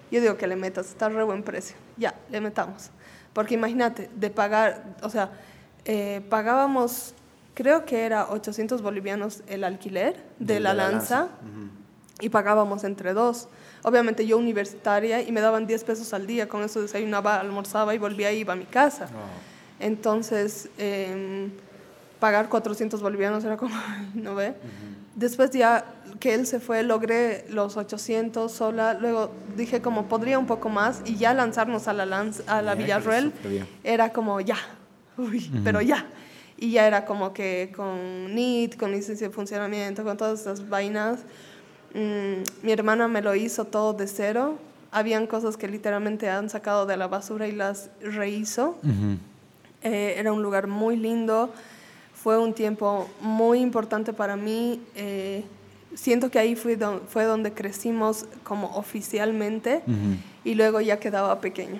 Yo 0.10 0.22
digo 0.22 0.38
que 0.38 0.48
le 0.48 0.56
metas, 0.56 0.88
está 0.88 1.10
re 1.10 1.24
buen 1.24 1.44
precio. 1.44 1.76
Ya, 1.98 2.16
le 2.32 2.42
metamos. 2.42 2.90
Porque 3.34 3.54
imagínate, 3.54 4.10
de 4.16 4.30
pagar, 4.30 4.84
o 5.04 5.10
sea, 5.10 5.32
eh, 5.86 6.22
pagábamos, 6.30 7.14
creo 7.54 7.86
que 7.86 8.06
era 8.06 8.30
800 8.30 8.82
bolivianos 8.82 9.44
el 9.48 9.64
alquiler 9.64 10.16
de, 10.40 10.60
la, 10.60 10.74
lanza 10.74 11.30
y 12.20 12.30
pagábamos 12.30 12.84
entre 12.84 13.14
dos. 13.14 13.48
Obviamente 13.84 14.26
yo 14.26 14.38
universitaria 14.38 15.22
y 15.22 15.32
me 15.32 15.42
daban 15.42 15.68
10 15.68 15.84
pesos 15.84 16.14
al 16.14 16.28
día, 16.28 16.48
con 16.48 16.64
eso 16.64 16.82
desayunaba, 16.82 17.40
almorzaba 17.40 17.94
y 17.94 17.98
volvía 17.98 18.32
y 18.32 18.40
iba 18.40 18.54
a 18.54 18.56
mi 18.56 18.66
casa. 18.66 19.08
Entonces, 19.80 20.70
em, 20.78 21.52
pagar 22.20 22.50
400 22.50 23.02
bolivianos 23.02 23.44
era 23.44 23.58
como, 23.58 23.76
¿no 24.16 24.36
ve? 24.36 24.56
Después 25.16 25.52
ya 25.52 25.86
que 26.20 26.34
él 26.34 26.48
se 26.48 26.60
fue, 26.60 26.84
logré 26.84 27.46
los 27.50 27.78
800 27.78 28.52
sola, 28.52 28.96
luego 28.96 29.32
dije 29.56 29.82
como 29.82 30.08
podría 30.08 30.40
un 30.40 30.48
poco 30.48 30.70
más 30.70 31.02
y 31.06 31.16
ya 31.16 31.34
lanzarnos 31.34 31.88
a 31.88 31.94
la, 31.94 32.06
lanz 32.06 32.42
a 32.48 32.62
la 32.62 32.76
Villarruel 32.76 33.34
era 33.84 34.12
como 34.14 34.42
ya, 34.42 34.58
uy, 35.18 35.52
pero 35.64 35.82
ya. 35.82 36.06
Y 36.60 36.72
ya 36.72 36.88
era 36.88 37.06
como 37.06 37.34
que 37.34 37.72
con 37.76 38.34
NIT, 38.34 38.78
con 38.78 38.92
licencia 38.92 39.28
de 39.28 39.34
funcionamiento, 39.34 40.04
con 40.04 40.18
todas 40.18 40.42
esas 40.42 40.68
vainas, 40.68 41.20
Mm, 41.94 42.44
mi 42.64 42.72
hermana 42.72 43.08
me 43.08 43.22
lo 43.22 43.36
hizo 43.36 43.66
todo 43.66 43.94
de 43.94 44.08
cero. 44.08 44.58
Habían 44.92 45.28
cosas 45.28 45.58
que 45.58 45.68
literalmente 45.68 46.30
han 46.30 46.50
sacado 46.50 46.86
de 46.86 46.98
la 46.98 47.08
basura 47.08 47.48
y 47.48 47.52
las 47.52 47.90
rehizo. 48.02 48.78
Eh, 49.84 50.16
era 50.18 50.32
un 50.32 50.42
lugar 50.42 50.68
muy 50.68 50.96
lindo. 50.96 51.54
Fue 52.14 52.38
un 52.38 52.54
tiempo 52.54 53.10
muy 53.22 53.60
importante 53.60 54.14
para 54.14 54.36
mí. 54.36 54.82
Eh, 54.96 55.44
siento 55.94 56.32
que 56.32 56.40
ahí 56.40 56.56
fue, 56.56 56.78
fue 57.10 57.26
donde 57.26 57.54
crecimos 57.54 58.26
como 58.44 58.76
oficialmente 58.76 59.82
y 60.44 60.56
luego 60.56 60.82
ya 60.82 61.00
quedaba 61.00 61.40
pequeño. 61.42 61.80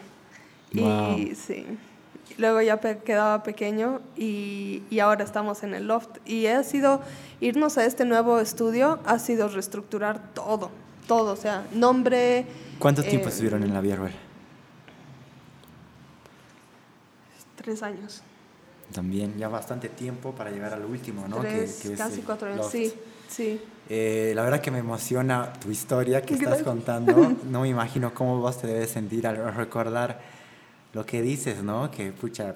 Y 0.74 1.34
sí. 1.36 1.66
Luego 2.38 2.62
ya 2.62 2.80
quedaba 2.80 3.42
pequeño 3.42 4.02
y, 4.16 4.84
y, 4.92 5.00
ahora 5.00 5.24
estamos 5.24 5.64
en 5.64 5.74
el 5.74 5.88
loft. 5.88 6.18
Y 6.26 6.46
ha 6.46 6.64
sido, 6.64 7.02
irnos 7.42 7.78
a 7.78 7.86
este 7.86 8.06
nuevo 8.06 8.40
estudio, 8.40 9.00
ha 9.06 9.18
sido 9.18 9.48
reestructurar 9.48 10.34
todo, 10.34 10.70
todo, 11.08 11.34
o 11.34 11.36
sea, 11.36 11.66
nombre... 11.74 12.46
¿Cuánto 12.78 13.02
tiempo 13.02 13.28
eh, 13.28 13.30
estuvieron 13.30 13.64
en 13.64 13.74
la 13.74 13.82
Villarreal? 13.82 14.14
Tres 17.56 17.82
años. 17.82 18.22
También, 18.94 19.36
ya 19.38 19.50
bastante 19.50 19.90
tiempo 19.90 20.32
para 20.34 20.52
llegar 20.52 20.74
al 20.74 20.86
último, 20.86 21.28
¿no? 21.28 21.38
Tres, 21.38 21.80
que, 21.82 21.94
casi 21.94 22.22
cuatro 22.22 22.50
años, 22.50 22.70
sí, 22.72 22.94
sí. 23.28 23.60
Eh, 23.90 24.34
la 24.36 24.44
verdad 24.44 24.62
que 24.62 24.72
me 24.72 24.80
emociona 24.80 25.52
tu 25.54 25.72
historia 25.72 26.22
que 26.22 26.36
estás 26.36 26.62
contando. 26.62 27.36
No 27.50 27.62
me 27.62 27.70
imagino 27.70 28.14
cómo 28.14 28.40
vos 28.40 28.62
te 28.62 28.68
debes 28.68 28.92
sentir 28.92 29.26
al 29.26 29.54
recordar 29.56 30.37
lo 30.98 31.06
que 31.06 31.22
dices, 31.22 31.62
¿no? 31.62 31.92
Que, 31.92 32.12
pucha, 32.12 32.56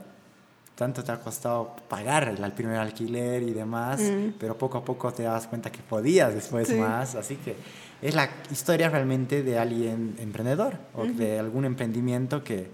tanto 0.73 1.03
te 1.03 1.11
ha 1.11 1.19
costado 1.19 1.75
pagar 1.87 2.27
el 2.27 2.51
primer 2.53 2.77
alquiler 2.77 3.43
y 3.43 3.51
demás, 3.51 4.01
mm. 4.01 4.33
pero 4.39 4.57
poco 4.57 4.79
a 4.79 4.83
poco 4.83 5.13
te 5.13 5.21
das 5.21 5.45
cuenta 5.45 5.71
que 5.71 5.81
podías 5.87 6.33
después 6.33 6.75
más. 6.75 7.13
Así 7.13 7.35
que 7.35 7.55
es 8.01 8.15
la 8.15 8.27
historia 8.49 8.89
realmente 8.89 9.43
de 9.43 9.59
alguien 9.59 10.15
emprendedor 10.17 10.73
o 10.95 11.05
de 11.05 11.37
algún 11.37 11.65
emprendimiento 11.65 12.43
que, 12.43 12.67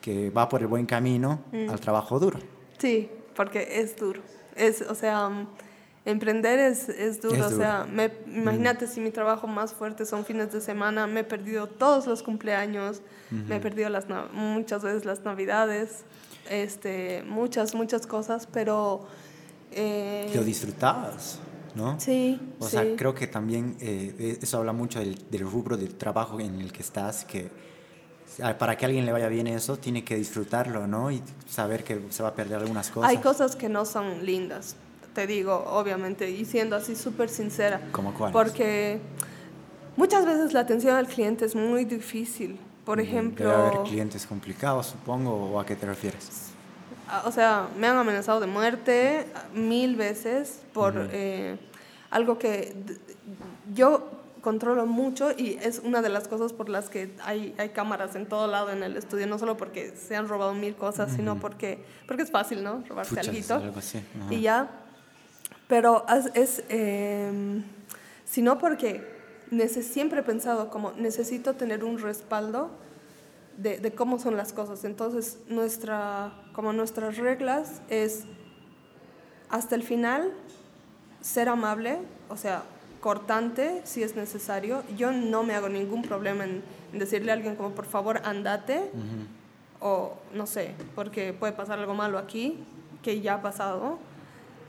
que, 0.00 0.30
va 0.30 0.48
por 0.48 0.62
el 0.62 0.66
buen 0.66 0.86
camino 0.86 1.38
mm. 1.52 1.70
al 1.70 1.78
trabajo 1.78 2.18
duro. 2.18 2.40
Sí, 2.78 3.08
porque 3.36 3.80
es 3.80 3.96
duro. 3.96 4.22
Es, 4.56 4.82
o 4.82 4.96
sea, 4.96 5.30
emprender 6.06 6.58
es, 6.58 6.88
es 6.88 7.20
duro. 7.20 7.46
o 7.46 7.50
sea, 7.50 7.86
me, 7.92 8.10
imagínate 8.26 8.86
si 8.86 9.00
mi 9.00 9.10
trabajo 9.10 9.46
más 9.46 9.74
fuerte 9.74 10.06
son 10.06 10.24
fines 10.24 10.52
de 10.52 10.60
semana, 10.60 11.06
me 11.06 11.20
he 11.20 11.24
perdido 11.24 11.66
todos 11.66 12.06
los 12.06 12.22
cumpleaños, 12.22 13.02
me 13.30 13.56
he 13.56 13.60
perdido 13.60 13.90
las, 13.90 14.06
muchas 14.32 14.82
veces 14.82 15.04
las 15.04 15.24
navidades, 15.24 16.04
este, 16.48 17.22
muchas, 17.26 17.74
muchas 17.74 18.06
cosas, 18.06 18.46
pero... 18.46 19.06
Eh, 19.72 20.30
Lo 20.34 20.44
disfrutabas, 20.44 21.40
¿no? 21.74 21.98
Sí. 22.00 22.40
O 22.60 22.68
sea, 22.68 22.84
creo 22.96 23.14
que 23.14 23.26
también 23.26 23.76
eh, 23.80 24.38
eso 24.40 24.58
habla 24.58 24.72
mucho 24.72 25.00
del, 25.00 25.18
del 25.28 25.42
rubro 25.42 25.76
del 25.76 25.96
trabajo 25.96 26.38
en 26.38 26.60
el 26.60 26.72
que 26.72 26.82
estás, 26.82 27.24
que 27.24 27.50
para 28.58 28.76
que 28.76 28.84
a 28.84 28.86
alguien 28.86 29.06
le 29.06 29.12
vaya 29.12 29.28
bien 29.28 29.46
eso, 29.46 29.76
tiene 29.76 30.04
que 30.04 30.16
disfrutarlo, 30.16 30.86
¿no? 30.86 31.10
Y 31.10 31.22
saber 31.48 31.84
que 31.84 32.00
se 32.10 32.22
va 32.22 32.30
a 32.30 32.34
perder 32.34 32.58
algunas 32.58 32.90
cosas. 32.90 33.10
Hay 33.10 33.18
cosas 33.18 33.56
que 33.56 33.68
no 33.68 33.84
son 33.84 34.24
lindas, 34.24 34.76
te 35.16 35.26
digo, 35.26 35.64
obviamente, 35.70 36.30
y 36.30 36.44
siendo 36.44 36.76
así 36.76 36.94
súper 36.94 37.30
sincera. 37.30 37.80
¿Cómo 37.90 38.12
cuál? 38.12 38.32
Porque 38.32 39.00
muchas 39.96 40.26
veces 40.26 40.52
la 40.52 40.60
atención 40.60 40.94
al 40.94 41.06
cliente 41.06 41.46
es 41.46 41.54
muy 41.56 41.86
difícil. 41.86 42.60
Por 42.84 43.00
ejemplo... 43.00 43.48
Debe 43.48 43.62
haber 43.62 43.82
clientes 43.88 44.26
complicados, 44.26 44.88
supongo, 44.88 45.32
¿o 45.32 45.58
a 45.58 45.64
qué 45.64 45.74
te 45.74 45.86
refieres? 45.86 46.50
O 47.24 47.32
sea, 47.32 47.68
me 47.78 47.86
han 47.86 47.96
amenazado 47.96 48.40
de 48.40 48.46
muerte 48.46 49.24
mil 49.54 49.96
veces 49.96 50.60
por 50.74 51.08
eh, 51.10 51.56
algo 52.10 52.36
que 52.36 52.74
yo 53.72 54.10
controlo 54.42 54.84
mucho 54.84 55.30
y 55.30 55.58
es 55.62 55.80
una 55.82 56.02
de 56.02 56.10
las 56.10 56.28
cosas 56.28 56.52
por 56.52 56.68
las 56.68 56.90
que 56.90 57.10
hay, 57.24 57.54
hay 57.56 57.70
cámaras 57.70 58.14
en 58.16 58.26
todo 58.26 58.48
lado 58.48 58.70
en 58.70 58.82
el 58.82 58.98
estudio, 58.98 59.26
no 59.26 59.38
solo 59.38 59.56
porque 59.56 59.96
se 59.96 60.14
han 60.14 60.28
robado 60.28 60.52
mil 60.52 60.76
cosas, 60.76 61.10
sino 61.10 61.40
porque, 61.40 61.82
porque 62.06 62.22
es 62.22 62.30
fácil, 62.30 62.62
¿no? 62.62 62.84
Robarse 62.86 63.18
algo. 63.18 63.32
Y 64.30 64.42
ya, 64.42 64.85
pero 65.68 66.04
es, 66.34 66.62
em, 66.68 67.64
sino 68.24 68.58
porque 68.58 69.16
siempre 69.82 70.20
he 70.20 70.22
pensado 70.22 70.70
como 70.70 70.92
necesito 70.92 71.54
tener 71.54 71.84
un 71.84 71.98
respaldo 71.98 72.70
de, 73.56 73.92
cómo 73.92 74.18
son 74.18 74.36
las 74.36 74.52
cosas. 74.52 74.84
Entonces, 74.84 75.38
nuestra, 75.48 76.32
como 76.52 76.72
nuestras 76.72 77.16
reglas 77.16 77.80
es 77.88 78.24
hasta 79.48 79.74
el 79.74 79.82
final 79.82 80.32
ser 81.20 81.48
amable, 81.48 81.98
o 82.28 82.36
sea, 82.36 82.62
cortante 83.00 83.80
si 83.84 84.02
es 84.02 84.14
necesario. 84.14 84.82
Yo 84.96 85.12
no 85.12 85.42
me 85.42 85.54
hago 85.54 85.68
ningún 85.68 86.02
problema 86.02 86.44
en, 86.44 86.62
decirle 86.92 87.30
a 87.30 87.34
alguien 87.34 87.56
como 87.56 87.70
por 87.70 87.84
favor 87.84 88.20
andate 88.24 88.90
o 89.80 90.14
no 90.32 90.46
sé, 90.46 90.74
porque 90.94 91.32
puede 91.32 91.52
pasar 91.52 91.78
algo 91.78 91.94
malo 91.94 92.18
aquí, 92.18 92.64
que 93.02 93.20
ya 93.20 93.34
ha 93.34 93.42
pasado 93.42 93.98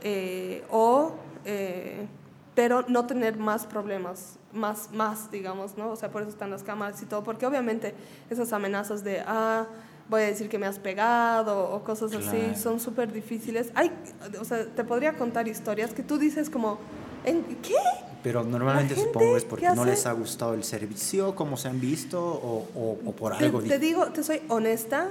eh, 0.04 0.64
o, 0.70 1.14
eh, 1.46 2.08
pero 2.56 2.84
no 2.88 3.06
tener 3.06 3.38
más 3.38 3.66
problemas, 3.66 4.38
más, 4.54 4.90
más, 4.92 5.32
digamos, 5.32 5.78
¿no? 5.78 5.92
O 5.92 5.96
sea, 5.96 6.10
por 6.10 6.22
eso 6.22 6.32
están 6.32 6.50
las 6.50 6.64
cámaras 6.64 7.02
y 7.02 7.06
todo, 7.06 7.24
porque 7.24 7.46
obviamente 7.46 7.94
esas 8.30 8.52
amenazas 8.54 9.04
de, 9.04 9.22
ah, 9.26 9.68
voy 10.10 10.22
a 10.22 10.26
decir 10.26 10.50
que 10.50 10.58
me 10.58 10.66
has 10.66 10.80
pegado 10.80 11.70
o 11.70 11.84
cosas 11.84 12.14
así, 12.14 12.56
son 12.56 12.80
súper 12.80 13.12
difíciles. 13.12 13.72
Hay, 13.76 13.92
o 14.40 14.46
sea, 14.46 14.66
te 14.66 14.84
podría 14.84 15.14
contar 15.14 15.48
historias 15.48 15.94
que 15.94 16.04
tú 16.04 16.18
dices 16.18 16.50
como, 16.50 16.80
¿en 17.26 17.44
qué? 17.62 17.76
Pero 18.24 18.44
normalmente 18.44 18.96
supongo 18.96 19.38
es 19.38 19.46
porque 19.46 19.70
no 19.70 19.86
les 19.86 20.06
ha 20.06 20.12
gustado 20.14 20.54
el 20.54 20.64
servicio, 20.64 21.36
como 21.36 21.58
se 21.58 21.68
han 21.68 21.80
visto, 21.80 22.22
o, 22.22 22.98
o, 23.06 23.12
por 23.12 23.34
algo. 23.34 23.62
Te, 23.62 23.80
digo, 23.80 24.08
te 24.08 24.24
soy 24.24 24.42
honesta, 24.48 25.10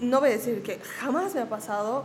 no 0.00 0.20
voy 0.20 0.30
a 0.30 0.32
decir 0.32 0.62
que 0.62 0.78
jamás 1.00 1.34
me 1.34 1.42
ha 1.42 1.48
pasado, 1.48 2.04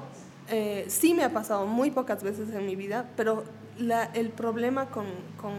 eh, 0.52 0.86
sí 0.90 1.14
me 1.14 1.24
ha 1.24 1.32
pasado 1.32 1.66
muy 1.66 1.92
pocas 1.92 2.22
veces 2.24 2.50
en 2.50 2.66
mi 2.66 2.76
vida, 2.76 3.10
pero 3.16 3.44
la, 3.78 4.04
el 4.14 4.30
problema 4.30 4.88
con, 4.88 5.06
con, 5.42 5.54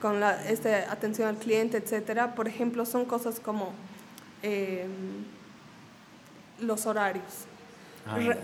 con 0.00 0.20
la 0.20 0.48
este, 0.48 0.74
atención 0.74 1.28
al 1.28 1.36
cliente, 1.36 1.78
etcétera, 1.78 2.36
por 2.36 2.46
ejemplo, 2.46 2.86
son 2.86 3.04
cosas 3.04 3.40
como 3.40 3.72
eh, 4.42 4.86
los 6.60 6.86
horarios. 6.86 7.46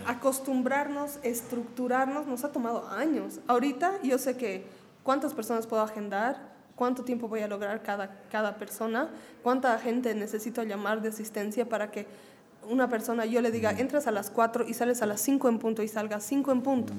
Acostumbrarnos, 0.07 1.19
estructurarnos, 1.23 2.27
nos 2.27 2.45
ha 2.45 2.51
tomado 2.51 2.89
años. 2.89 3.41
Ahorita 3.47 4.03
yo 4.03 4.17
sé 4.19 4.37
que 4.37 4.65
cuántas 5.03 5.35
personas 5.35 5.67
puedo 5.67 5.83
agendar, 5.83 6.51
cuánto 6.77 7.05
tiempo 7.05 7.29
voy 7.29 7.41
a 7.41 7.47
lograr 7.47 7.83
cada, 7.83 8.23
cada 8.33 8.57
persona, 8.57 9.11
cuánta 9.43 9.79
gente 9.79 10.15
necesito 10.15 10.63
llamar 10.63 11.03
de 11.03 11.11
asistencia 11.11 11.69
para 11.69 11.91
que 11.91 12.07
una 12.69 12.89
persona 12.89 13.25
yo 13.25 13.41
le 13.41 13.51
diga, 13.51 13.73
entras 13.73 14.07
a 14.07 14.11
las 14.11 14.31
4 14.31 14.67
y 14.69 14.75
sales 14.75 15.03
a 15.03 15.07
las 15.07 15.21
5 15.21 15.49
en 15.49 15.59
punto 15.59 15.83
y 15.83 15.89
salgas 15.89 16.25
5 16.25 16.53
en 16.53 16.63
punto. 16.63 16.93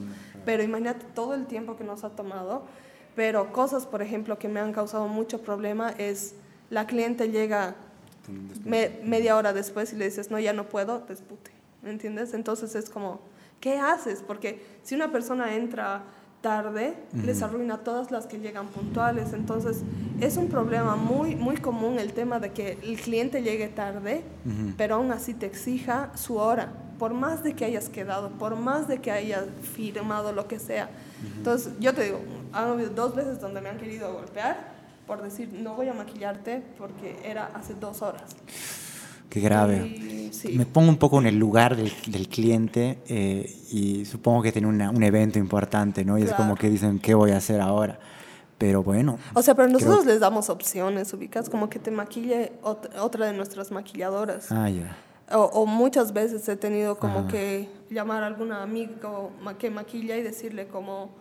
Pero 0.46 0.64
imagínate 0.64 1.06
todo 1.14 1.34
el 1.34 1.46
tiempo 1.46 1.78
que 1.78 1.84
nos 1.84 2.04
ha 2.04 2.10
tomado. 2.10 2.64
Pero 3.16 3.52
cosas, 3.52 3.86
por 3.86 4.02
ejemplo, 4.02 4.40
que 4.40 4.48
me 4.48 4.60
han 4.60 4.72
causado 4.72 5.08
mucho 5.08 5.42
problema 5.42 5.92
es 5.98 6.36
la 6.70 6.88
cliente 6.88 7.30
llega 7.30 7.76
media 8.66 9.36
hora 9.36 9.54
después 9.54 9.92
y 9.94 9.96
le 9.98 10.06
dices, 10.06 10.32
no, 10.32 10.40
ya 10.40 10.54
no 10.54 10.70
puedo, 10.70 11.00
despute. 11.08 11.52
¿Me 11.82 11.90
entiendes? 11.90 12.34
Entonces 12.34 12.76
es 12.76 12.90
como, 12.90 13.20
¿qué 13.60 13.78
haces? 13.78 14.24
Porque 14.26 14.64
si 14.84 14.96
una 14.96 15.12
persona 15.12 15.56
entra 15.56 16.04
tarde, 16.42 16.96
les 17.14 17.42
arruina 17.42 17.78
todas 17.80 18.12
las 18.12 18.26
que 18.26 18.40
llegan 18.40 18.68
puntuales. 18.68 19.34
Entonces, 19.34 19.84
es 20.20 20.38
un 20.38 20.48
problema 20.48 20.96
muy, 20.96 21.36
muy 21.36 21.58
común 21.58 22.00
el 22.00 22.14
tema 22.14 22.40
de 22.40 22.52
que 22.52 22.78
el 22.84 23.00
cliente 23.00 23.42
llegue 23.44 23.68
tarde, 23.68 24.24
pero 24.78 24.96
aún 24.96 25.12
así 25.12 25.34
te 25.34 25.46
exija 25.46 26.12
su 26.16 26.38
hora, 26.38 26.74
por 26.98 27.14
más 27.14 27.44
de 27.44 27.54
que 27.54 27.66
hayas 27.66 27.90
quedado, 27.90 28.30
por 28.32 28.56
más 28.56 28.88
de 28.88 29.00
que 29.00 29.12
hayas 29.12 29.46
firmado 29.76 30.32
lo 30.34 30.48
que 30.48 30.60
sea. 30.60 30.90
Entonces, 31.38 31.74
yo 31.80 31.94
te 31.94 32.06
digo, 32.06 32.20
han 32.52 32.70
habido 32.70 32.90
dos 32.90 33.16
veces 33.16 33.40
donde 33.40 33.62
me 33.62 33.70
han 33.70 33.78
querido 33.78 34.12
golpear 34.14 34.72
por 35.12 35.22
decir, 35.22 35.50
no 35.52 35.76
voy 35.76 35.90
a 35.90 35.94
maquillarte 35.94 36.64
porque 36.78 37.20
era 37.26 37.48
hace 37.54 37.74
dos 37.74 38.02
horas. 38.02 38.34
Qué 39.32 39.40
grave. 39.40 40.30
Me 40.54 40.66
pongo 40.66 40.90
un 40.90 40.98
poco 40.98 41.20
en 41.20 41.26
el 41.26 41.40
lugar 41.40 41.78
del, 41.78 41.90
del 42.08 42.28
cliente 42.28 43.00
eh, 43.08 43.50
y 43.72 44.04
supongo 44.04 44.42
que 44.42 44.52
tiene 44.52 44.68
un 44.68 45.04
evento 45.04 45.40
importante, 45.40 46.04
¿no? 46.04 46.20
Y 46.20 46.24
es 46.24 46.34
como 46.34 46.56
que 46.56 46.70
dicen, 46.70 47.00
¿qué 47.00 47.14
voy 47.14 47.32
a 47.32 47.38
hacer 47.38 47.62
ahora? 47.62 47.98
Pero 48.58 48.84
bueno. 48.84 49.18
O 49.34 49.42
sea, 49.42 49.56
pero 49.56 49.70
nosotros 49.70 50.06
les 50.06 50.20
damos 50.20 50.50
opciones, 50.50 51.14
ubicas 51.14 51.50
como 51.50 51.70
que 51.70 51.80
te 51.80 51.92
maquille 51.92 52.52
otra 52.62 53.28
de 53.28 53.34
nuestras 53.34 53.72
maquilladoras. 53.72 54.52
Ah, 54.52 54.70
ya. 54.70 54.98
O, 55.34 55.46
o, 55.46 55.66
muchas 55.66 56.12
veces 56.12 56.48
he 56.50 56.58
tenido 56.58 56.98
como 56.98 57.26
que 57.28 57.70
llamar 57.90 58.24
a 58.24 58.28
alguna 58.28 58.64
amiga 58.64 59.00
que 59.58 59.70
maquilla 59.70 60.18
y 60.18 60.24
decirle 60.24 60.68
como, 60.68 61.12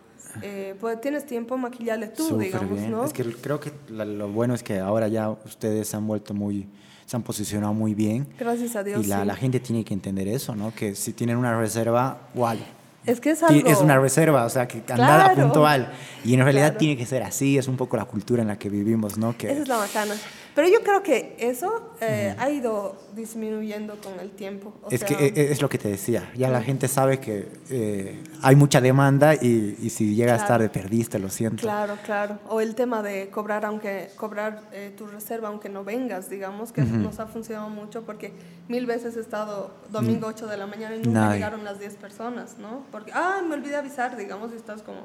eh, 0.41 0.75
pues 0.81 0.99
tienes 0.99 1.25
tiempo, 1.25 1.57
maquillarle 1.57 2.07
tú, 2.09 2.37
digamos, 2.37 2.81
¿no? 2.81 3.05
Es 3.05 3.13
que 3.13 3.23
creo 3.23 3.61
que 3.61 3.71
lo 3.89 4.27
bueno 4.27 4.53
es 4.53 4.63
que 4.63 4.79
ahora 4.79 5.07
ya 5.07 5.29
ustedes 5.29 5.95
han 5.95 6.05
vuelto 6.05 6.33
muy 6.33 6.67
se 7.11 7.17
han 7.17 7.23
posicionado 7.23 7.73
muy 7.73 7.93
bien. 7.93 8.25
Gracias 8.39 8.73
a 8.77 8.85
Dios. 8.85 9.03
Y 9.05 9.09
la, 9.09 9.25
la 9.25 9.35
gente 9.35 9.59
tiene 9.59 9.83
que 9.83 9.93
entender 9.93 10.29
eso, 10.29 10.55
¿no? 10.55 10.73
Que 10.73 10.95
si 10.95 11.11
tienen 11.11 11.35
una 11.35 11.59
reserva, 11.59 12.29
igual. 12.33 12.59
Es 13.05 13.19
que 13.19 13.31
es 13.31 13.43
algo... 13.43 13.67
Es 13.67 13.79
una 13.79 13.99
reserva, 13.99 14.45
o 14.45 14.49
sea, 14.49 14.67
que 14.67 14.83
andar 14.91 15.31
a 15.31 15.33
puntual. 15.33 15.91
Y 16.23 16.33
en 16.33 16.43
realidad 16.43 16.77
tiene 16.77 16.97
que 16.97 17.05
ser 17.05 17.23
así, 17.23 17.57
es 17.57 17.67
un 17.67 17.77
poco 17.77 17.97
la 17.97 18.05
cultura 18.05 18.41
en 18.41 18.47
la 18.47 18.57
que 18.57 18.69
vivimos, 18.69 19.17
¿no? 19.17 19.35
Que... 19.37 19.51
Esa 19.51 19.61
es 19.61 19.67
la 19.67 19.77
bacana. 19.77 20.13
Pero 20.53 20.67
yo 20.67 20.81
creo 20.81 21.01
que 21.01 21.35
eso 21.39 21.93
eh, 22.01 22.35
ha 22.37 22.49
ido 22.49 22.97
disminuyendo 23.15 23.95
con 24.01 24.19
el 24.19 24.31
tiempo. 24.31 24.73
es 24.89 25.03
que 25.03 25.13
e, 25.13 25.51
es, 25.51 25.61
lo 25.61 25.69
que 25.69 25.77
te 25.77 25.87
decía, 25.87 26.29
ya 26.35 26.49
la 26.49 26.61
gente 26.61 26.89
sabe 26.89 27.19
que 27.19 27.47
eh, 27.69 28.21
hay 28.41 28.55
mucha 28.57 28.81
demanda 28.81 29.33
y, 29.33 29.77
y 29.81 29.89
si 29.89 30.13
llegas 30.13 30.45
tarde 30.45 30.67
perdiste, 30.67 31.19
lo 31.19 31.29
siento. 31.29 31.61
Claro, 31.61 31.97
claro. 32.03 32.39
O 32.49 32.59
el 32.59 32.75
tema 32.75 33.01
de 33.01 33.29
cobrar 33.29 33.63
aunque 33.65 34.09
cobrar 34.17 34.63
eh, 34.73 34.93
tu 34.97 35.07
reserva 35.07 35.47
aunque 35.47 35.69
no 35.69 35.85
vengas, 35.85 36.29
digamos, 36.29 36.73
que 36.73 36.81
nos 36.81 37.19
ha 37.19 37.27
funcionado 37.27 37.69
mucho 37.69 38.03
porque 38.03 38.33
mil 38.67 38.85
veces 38.85 39.15
he 39.15 39.21
estado 39.21 39.71
domingo 39.89 40.27
8 40.27 40.47
de 40.47 40.57
la 40.57 40.67
mañana 40.67 40.95
y 40.97 41.01
nunca 41.01 41.33
llegaron 41.33 41.63
las 41.63 41.79
10 41.79 41.95
personas, 41.95 42.57
¿no? 42.57 42.83
Porque, 42.91 43.11
ah, 43.13 43.41
me 43.47 43.55
olvidé 43.55 43.75
avisar, 43.75 44.17
digamos, 44.17 44.51
y 44.53 44.55
estás 44.55 44.81
como 44.81 45.01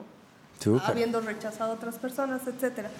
habiendo 0.84 1.20
rechazado 1.20 1.72
a 1.72 1.74
otras 1.74 1.98
personas, 1.98 2.46
etcétera. 2.46 2.90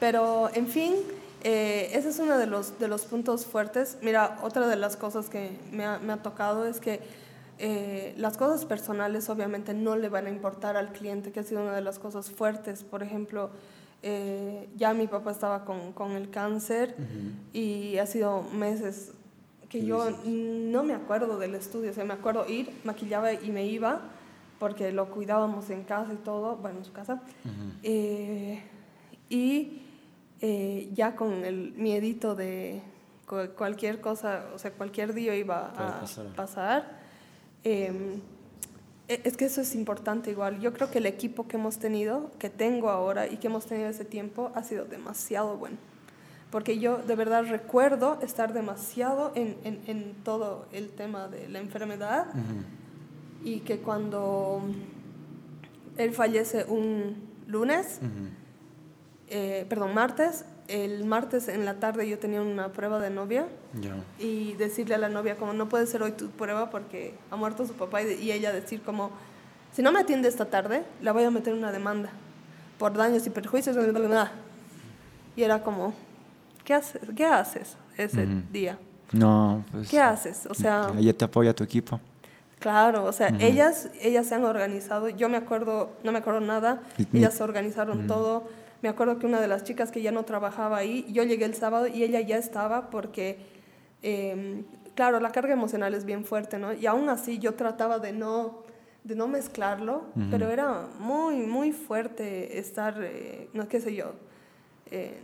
Pero, 0.00 0.50
en 0.54 0.68
fin... 0.68 0.94
Eh, 1.42 1.96
ese 1.96 2.08
es 2.08 2.18
uno 2.18 2.38
de 2.38 2.46
los, 2.46 2.80
de 2.80 2.88
los 2.88 3.02
puntos 3.02 3.46
fuertes. 3.46 3.98
Mira, 4.02 4.38
otra 4.42 4.66
de 4.66 4.74
las 4.74 4.96
cosas 4.96 5.28
que 5.28 5.56
me 5.70 5.84
ha, 5.84 5.98
me 5.98 6.12
ha 6.12 6.16
tocado 6.16 6.66
es 6.66 6.80
que 6.80 7.00
eh, 7.58 8.14
las 8.16 8.36
cosas 8.36 8.64
personales 8.64 9.28
obviamente 9.28 9.72
no 9.72 9.94
le 9.94 10.08
van 10.08 10.26
a 10.26 10.30
importar 10.30 10.76
al 10.76 10.92
cliente, 10.92 11.30
que 11.30 11.40
ha 11.40 11.42
sido 11.44 11.62
una 11.62 11.74
de 11.74 11.82
las 11.82 12.00
cosas 12.00 12.30
fuertes. 12.32 12.82
Por 12.82 13.04
ejemplo, 13.04 13.50
eh, 14.02 14.68
ya 14.76 14.92
mi 14.92 15.06
papá 15.06 15.30
estaba 15.30 15.64
con, 15.64 15.92
con 15.92 16.12
el 16.12 16.30
cáncer 16.30 16.96
y 17.52 17.98
ha 17.98 18.06
sido 18.06 18.42
meses 18.52 19.12
que 19.68 19.84
yo 19.84 20.10
no 20.24 20.82
me 20.82 20.94
acuerdo 20.94 21.38
del 21.38 21.54
estudio, 21.54 21.90
o 21.90 21.94
sea, 21.94 22.04
me 22.04 22.14
acuerdo 22.14 22.46
ir, 22.48 22.72
maquillaba 22.84 23.32
y 23.32 23.50
me 23.50 23.66
iba, 23.66 24.00
porque 24.58 24.92
lo 24.92 25.10
cuidábamos 25.10 25.70
en 25.70 25.84
casa 25.84 26.12
y 26.12 26.16
todo, 26.16 26.56
bueno, 26.56 26.78
en 26.78 26.84
su 26.84 26.92
casa. 26.92 27.22
y 29.28 29.82
eh, 30.40 30.90
ya 30.92 31.16
con 31.16 31.44
el 31.44 31.72
miedito 31.76 32.34
de 32.34 32.82
cualquier 33.56 34.00
cosa, 34.00 34.44
o 34.54 34.58
sea, 34.58 34.70
cualquier 34.72 35.14
día 35.14 35.34
iba 35.34 35.72
a 35.76 36.04
pasar. 36.36 36.98
Em, 37.64 38.20
e, 39.08 39.20
es 39.24 39.36
que 39.36 39.46
eso 39.46 39.60
es 39.60 39.74
importante 39.74 40.30
igual. 40.30 40.60
Yo 40.60 40.72
creo 40.72 40.90
que 40.90 40.98
el 40.98 41.06
equipo 41.06 41.48
que 41.48 41.56
hemos 41.56 41.78
tenido, 41.78 42.30
que 42.38 42.50
tengo 42.50 42.90
ahora 42.90 43.26
y 43.26 43.38
que 43.38 43.46
hemos 43.46 43.66
tenido 43.66 43.88
ese 43.88 44.04
tiempo, 44.04 44.52
ha 44.54 44.62
sido 44.62 44.84
demasiado 44.84 45.56
bueno. 45.56 45.78
Porque 46.50 46.78
yo 46.78 46.98
de 46.98 47.16
verdad 47.16 47.44
recuerdo 47.48 48.18
estar 48.22 48.52
demasiado 48.52 49.32
en, 49.34 49.56
en, 49.64 49.80
en 49.86 50.14
todo 50.22 50.66
el 50.72 50.90
tema 50.90 51.28
de 51.28 51.48
la 51.48 51.58
enfermedad 51.58 52.26
y 53.46 53.60
que 53.60 53.78
cuando 53.78 54.60
él 55.96 56.12
fallece 56.12 56.64
un 56.64 57.16
lunes, 57.46 58.00
eh, 59.28 59.64
perdón, 59.68 59.94
martes, 59.94 60.44
el 60.66 61.04
martes 61.04 61.46
en 61.46 61.64
la 61.64 61.74
tarde 61.74 62.08
yo 62.08 62.18
tenía 62.18 62.42
una 62.42 62.72
prueba 62.72 62.98
de 62.98 63.08
novia 63.08 63.46
y 64.18 64.54
decirle 64.54 64.96
a 64.96 64.98
la 64.98 65.08
novia 65.08 65.36
como 65.36 65.52
no 65.52 65.68
puede 65.68 65.86
ser 65.86 66.02
hoy 66.02 66.10
tu 66.10 66.28
prueba 66.30 66.70
porque 66.70 67.14
ha 67.30 67.36
muerto 67.36 67.64
su 67.64 67.74
papá 67.74 68.02
y, 68.02 68.32
ella 68.32 68.52
decir 68.52 68.82
como 68.82 69.12
si 69.72 69.80
no 69.80 69.92
me 69.92 70.00
atiende 70.00 70.26
esta 70.26 70.46
tarde 70.46 70.82
la 71.00 71.12
voy 71.12 71.22
a 71.22 71.30
meter 71.30 71.54
una 71.54 71.70
demanda 71.70 72.10
por 72.80 72.94
daños 72.94 73.24
y 73.28 73.30
perjuicios 73.30 73.76
y 75.36 75.42
era 75.44 75.62
como 75.62 75.94
¿qué 76.64 76.74
haces, 76.74 77.00
¿qué 77.14 77.24
haces 77.24 77.76
ese 77.96 78.26
día? 78.50 78.76
No, 79.12 79.64
pues, 79.70 79.88
¿Qué 79.88 80.00
haces? 80.00 80.46
O 80.50 80.54
sea, 80.54 80.90
ella 80.98 81.16
te 81.16 81.24
apoya 81.24 81.54
tu 81.54 81.62
equipo. 81.62 82.00
Claro, 82.58 83.04
o 83.04 83.12
sea, 83.12 83.28
ellas, 83.38 83.90
ellas 84.00 84.26
se 84.26 84.34
han 84.34 84.44
organizado. 84.44 85.08
Yo 85.08 85.28
me 85.28 85.36
acuerdo, 85.36 85.92
no 86.02 86.12
me 86.12 86.18
acuerdo 86.18 86.40
nada. 86.40 86.80
Ellas 87.12 87.34
se 87.34 87.42
organizaron 87.44 88.06
todo 88.06 88.44
me 88.82 88.88
acuerdo 88.90 89.18
que 89.18 89.26
una 89.26 89.40
de 89.40 89.48
las 89.48 89.64
chicas 89.64 89.90
que 89.90 90.02
ya 90.02 90.12
no 90.12 90.24
trabajaba 90.24 90.76
ahí, 90.76 91.06
yo 91.10 91.22
llegué 91.24 91.44
el 91.44 91.54
sábado 91.54 91.86
y 91.86 92.02
ella 92.02 92.20
ya 92.20 92.36
estaba 92.36 92.90
porque, 92.90 93.38
em, 94.02 94.64
claro, 94.94 95.18
la 95.20 95.32
carga 95.32 95.52
emocional 95.52 95.94
es 95.94 96.04
bien 96.04 96.24
fuerte, 96.24 96.58
¿no? 96.58 96.72
Y 96.72 96.86
aún 96.86 97.08
así 97.08 97.38
yo 97.38 97.54
trataba 97.54 97.98
de 97.98 98.12
no, 98.12 98.62
de 99.04 99.16
no 99.16 99.28
mezclarlo, 99.28 100.04
pero 100.30 100.50
era 100.50 100.86
muy, 100.98 101.36
muy 101.46 101.72
fuerte 101.72 102.58
estar, 102.58 102.94
eh, 103.02 103.48
no 103.54 103.68
qué 103.68 103.80
sé 103.80 103.94
yo. 103.94 104.12
Eh, 104.90 105.20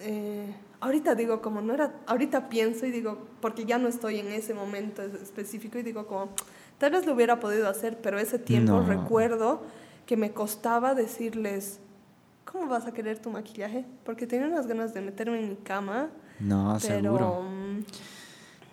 eh, 0.00 0.54
ahorita 0.80 1.14
digo 1.14 1.40
como 1.40 1.60
no 1.60 1.74
era, 1.74 1.94
ahorita 2.06 2.48
pienso 2.48 2.86
y 2.86 2.90
digo, 2.90 3.18
porque 3.40 3.64
ya 3.64 3.78
no 3.78 3.88
estoy 3.88 4.18
en 4.18 4.28
ese 4.28 4.54
momento 4.54 5.02
específico 5.02 5.78
y 5.78 5.82
digo 5.82 6.06
como, 6.06 6.28
tal 6.82 6.90
vez 6.90 7.06
lo 7.06 7.14
hubiera 7.14 7.38
podido 7.38 7.68
hacer, 7.68 7.96
pero 8.02 8.18
ese 8.18 8.40
tiempo 8.40 8.80
recuerdo 8.80 9.62
que 10.04 10.16
me 10.16 10.32
costaba 10.32 10.96
decirles, 10.96 11.78
¿cómo 12.44 12.66
vas 12.66 12.86
a 12.86 12.92
querer 12.92 13.20
tu 13.20 13.30
maquillaje? 13.30 13.84
Porque 14.04 14.26
tenía 14.26 14.48
unas 14.48 14.66
ganas 14.66 14.92
de 14.92 15.00
meterme 15.00 15.38
en 15.38 15.50
mi 15.50 15.54
cama. 15.54 16.08
No, 16.40 16.80
seguro. 16.80 17.44
Mm, 17.44 17.84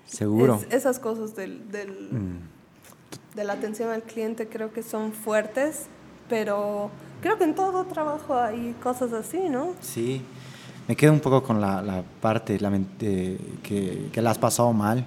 seguro. 0.07 0.59
esas 0.71 0.97
cosas 0.97 1.35
del, 1.35 1.69
del 1.69 1.91
mm. 2.11 3.35
de 3.35 3.43
la 3.43 3.53
atención 3.53 3.91
al 3.91 4.01
cliente 4.01 4.49
creo 4.49 4.73
que 4.73 4.81
son 4.81 5.13
fuertes, 5.13 5.85
pero 6.27 6.89
creo 7.21 7.37
que 7.37 7.43
en 7.43 7.53
todo 7.53 7.85
trabajo 7.85 8.35
hay 8.39 8.75
cosas 8.81 9.13
así, 9.13 9.49
¿no? 9.49 9.75
Sí, 9.81 10.23
me 10.87 10.95
quedo 10.95 11.13
un 11.13 11.19
poco 11.19 11.43
con 11.43 11.61
la, 11.61 11.83
la 11.83 12.03
parte 12.21 12.59
la, 12.59 12.71
que, 12.97 14.09
que 14.11 14.19
la 14.19 14.31
has 14.31 14.39
pasado 14.39 14.73
mal 14.73 15.05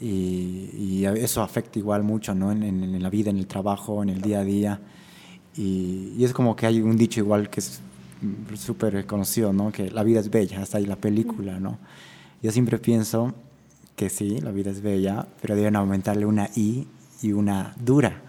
y, 0.00 0.70
y, 0.76 1.04
eso 1.04 1.42
afecta 1.42 1.78
igual 1.78 2.02
mucho, 2.02 2.34
¿no? 2.34 2.52
En, 2.52 2.62
en, 2.62 3.02
la 3.02 3.10
vida, 3.10 3.30
en 3.30 3.38
el 3.38 3.46
trabajo, 3.46 4.02
en 4.02 4.08
el 4.08 4.20
día 4.20 4.40
a 4.40 4.44
día. 4.44 4.80
Y, 5.56 6.12
y 6.16 6.24
es 6.24 6.32
como 6.32 6.56
que 6.56 6.66
hay 6.66 6.80
un 6.80 6.96
dicho 6.96 7.20
igual 7.20 7.48
que 7.48 7.60
es 7.60 7.80
súper 8.54 9.06
conocido, 9.06 9.52
¿no? 9.52 9.72
Que 9.72 9.90
la 9.90 10.02
vida 10.02 10.20
es 10.20 10.30
bella, 10.30 10.62
hasta 10.62 10.78
ahí 10.78 10.86
la 10.86 10.96
película, 10.96 11.60
¿no? 11.60 11.78
Yo 12.42 12.50
siempre 12.52 12.78
pienso 12.78 13.34
que 13.96 14.10
sí, 14.10 14.40
la 14.40 14.50
vida 14.50 14.70
es 14.70 14.82
bella, 14.82 15.26
pero 15.40 15.56
deben 15.56 15.76
aumentarle 15.76 16.26
una 16.26 16.50
I 16.56 16.86
y 17.22 17.32
una 17.32 17.74
dura. 17.78 18.22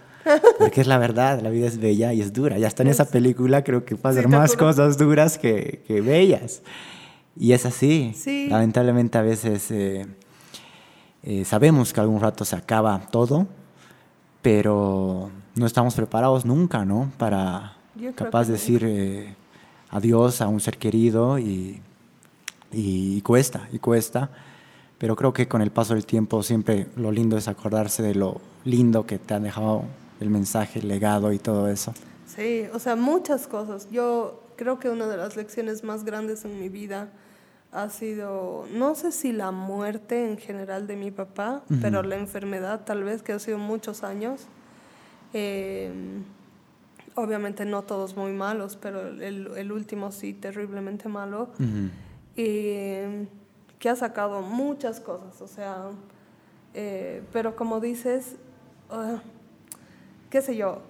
Porque 0.58 0.80
es 0.80 0.86
la 0.86 0.98
verdad, 0.98 1.40
la 1.40 1.50
vida 1.50 1.66
es 1.66 1.78
bella 1.78 2.12
y 2.12 2.20
es 2.20 2.32
dura. 2.32 2.58
Y 2.58 2.64
hasta 2.64 2.82
en 2.82 2.88
esa 2.88 3.04
película 3.04 3.62
creo 3.62 3.84
que 3.84 3.96
pasan 3.96 4.30
más 4.30 4.56
cosas 4.56 4.98
duras 4.98 5.38
que, 5.38 5.82
que, 5.86 6.00
bellas. 6.00 6.62
Y 7.38 7.52
es 7.52 7.66
así. 7.66 8.12
Sí. 8.16 8.48
Lamentablemente 8.48 9.18
a 9.18 9.22
veces 9.22 9.70
eh, 9.70 10.06
eh, 11.26 11.44
sabemos 11.44 11.92
que 11.92 12.00
algún 12.00 12.20
rato 12.20 12.46
se 12.46 12.56
acaba 12.56 12.98
todo, 13.10 13.46
pero 14.40 15.30
no 15.54 15.66
estamos 15.66 15.94
preparados 15.94 16.46
nunca, 16.46 16.86
¿no? 16.86 17.12
Para 17.18 17.76
capaz 18.14 18.46
de 18.46 18.52
decir 18.52 18.82
eh, 18.84 19.34
adiós 19.90 20.40
a 20.40 20.48
un 20.48 20.60
ser 20.60 20.78
querido 20.78 21.38
y, 21.38 21.82
y 22.72 23.20
cuesta, 23.20 23.68
y 23.72 23.78
cuesta 23.78 24.30
pero 24.98 25.14
creo 25.14 25.32
que 25.32 25.46
con 25.46 25.60
el 25.60 25.70
paso 25.70 25.94
del 25.94 26.06
tiempo 26.06 26.42
siempre 26.42 26.86
lo 26.96 27.10
lindo 27.12 27.36
es 27.36 27.48
acordarse 27.48 28.02
de 28.02 28.14
lo 28.14 28.40
lindo 28.64 29.06
que 29.06 29.18
te 29.18 29.34
ha 29.34 29.40
dejado 29.40 29.84
el 30.20 30.30
mensaje, 30.30 30.78
el 30.78 30.88
legado 30.88 31.32
y 31.32 31.38
todo 31.38 31.68
eso. 31.68 31.92
Sí, 32.26 32.66
o 32.72 32.78
sea, 32.78 32.96
muchas 32.96 33.46
cosas. 33.46 33.88
Yo 33.90 34.42
creo 34.56 34.78
que 34.78 34.88
una 34.88 35.06
de 35.06 35.16
las 35.18 35.36
lecciones 35.36 35.84
más 35.84 36.04
grandes 36.04 36.44
en 36.44 36.58
mi 36.58 36.68
vida 36.68 37.10
ha 37.76 37.90
sido, 37.90 38.64
no 38.72 38.94
sé 38.94 39.12
si 39.12 39.32
la 39.32 39.50
muerte 39.50 40.24
en 40.24 40.38
general 40.38 40.86
de 40.86 40.96
mi 40.96 41.10
papá, 41.10 41.62
pero 41.82 42.02
la 42.02 42.16
enfermedad 42.16 42.86
tal 42.86 43.04
vez, 43.04 43.22
que 43.22 43.32
ha 43.32 43.38
sido 43.38 43.58
muchos 43.58 44.02
años. 44.02 44.46
Eh, 45.34 45.92
obviamente 47.14 47.66
no 47.66 47.82
todos 47.82 48.16
muy 48.16 48.32
malos, 48.32 48.76
pero 48.80 49.08
el, 49.08 49.50
el 49.54 49.72
último 49.72 50.10
sí, 50.10 50.32
terriblemente 50.32 51.10
malo. 51.10 51.50
Y 52.34 53.26
que 53.78 53.90
ha 53.90 53.96
sacado 53.96 54.40
muchas 54.40 54.98
cosas, 55.00 55.42
o 55.42 55.46
sea, 55.46 55.90
eh, 56.72 57.22
pero 57.30 57.56
como 57.56 57.78
dices, 57.78 58.36
uh, 58.90 59.18
qué 60.30 60.40
sé 60.40 60.56
yo, 60.56 60.80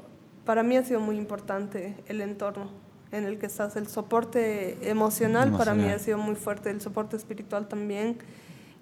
para 0.44 0.62
mí 0.62 0.76
ha 0.76 0.84
sido 0.84 1.00
muy 1.00 1.16
importante 1.16 1.96
el 2.06 2.20
entorno 2.20 2.85
en 3.12 3.24
el 3.24 3.38
que 3.38 3.46
estás, 3.46 3.76
el 3.76 3.86
soporte 3.88 4.78
emocional, 4.88 5.52
para 5.56 5.74
mí 5.74 5.88
ha 5.88 5.98
sido 5.98 6.18
muy 6.18 6.34
fuerte, 6.34 6.70
el 6.70 6.80
soporte 6.80 7.16
espiritual 7.16 7.68
también. 7.68 8.18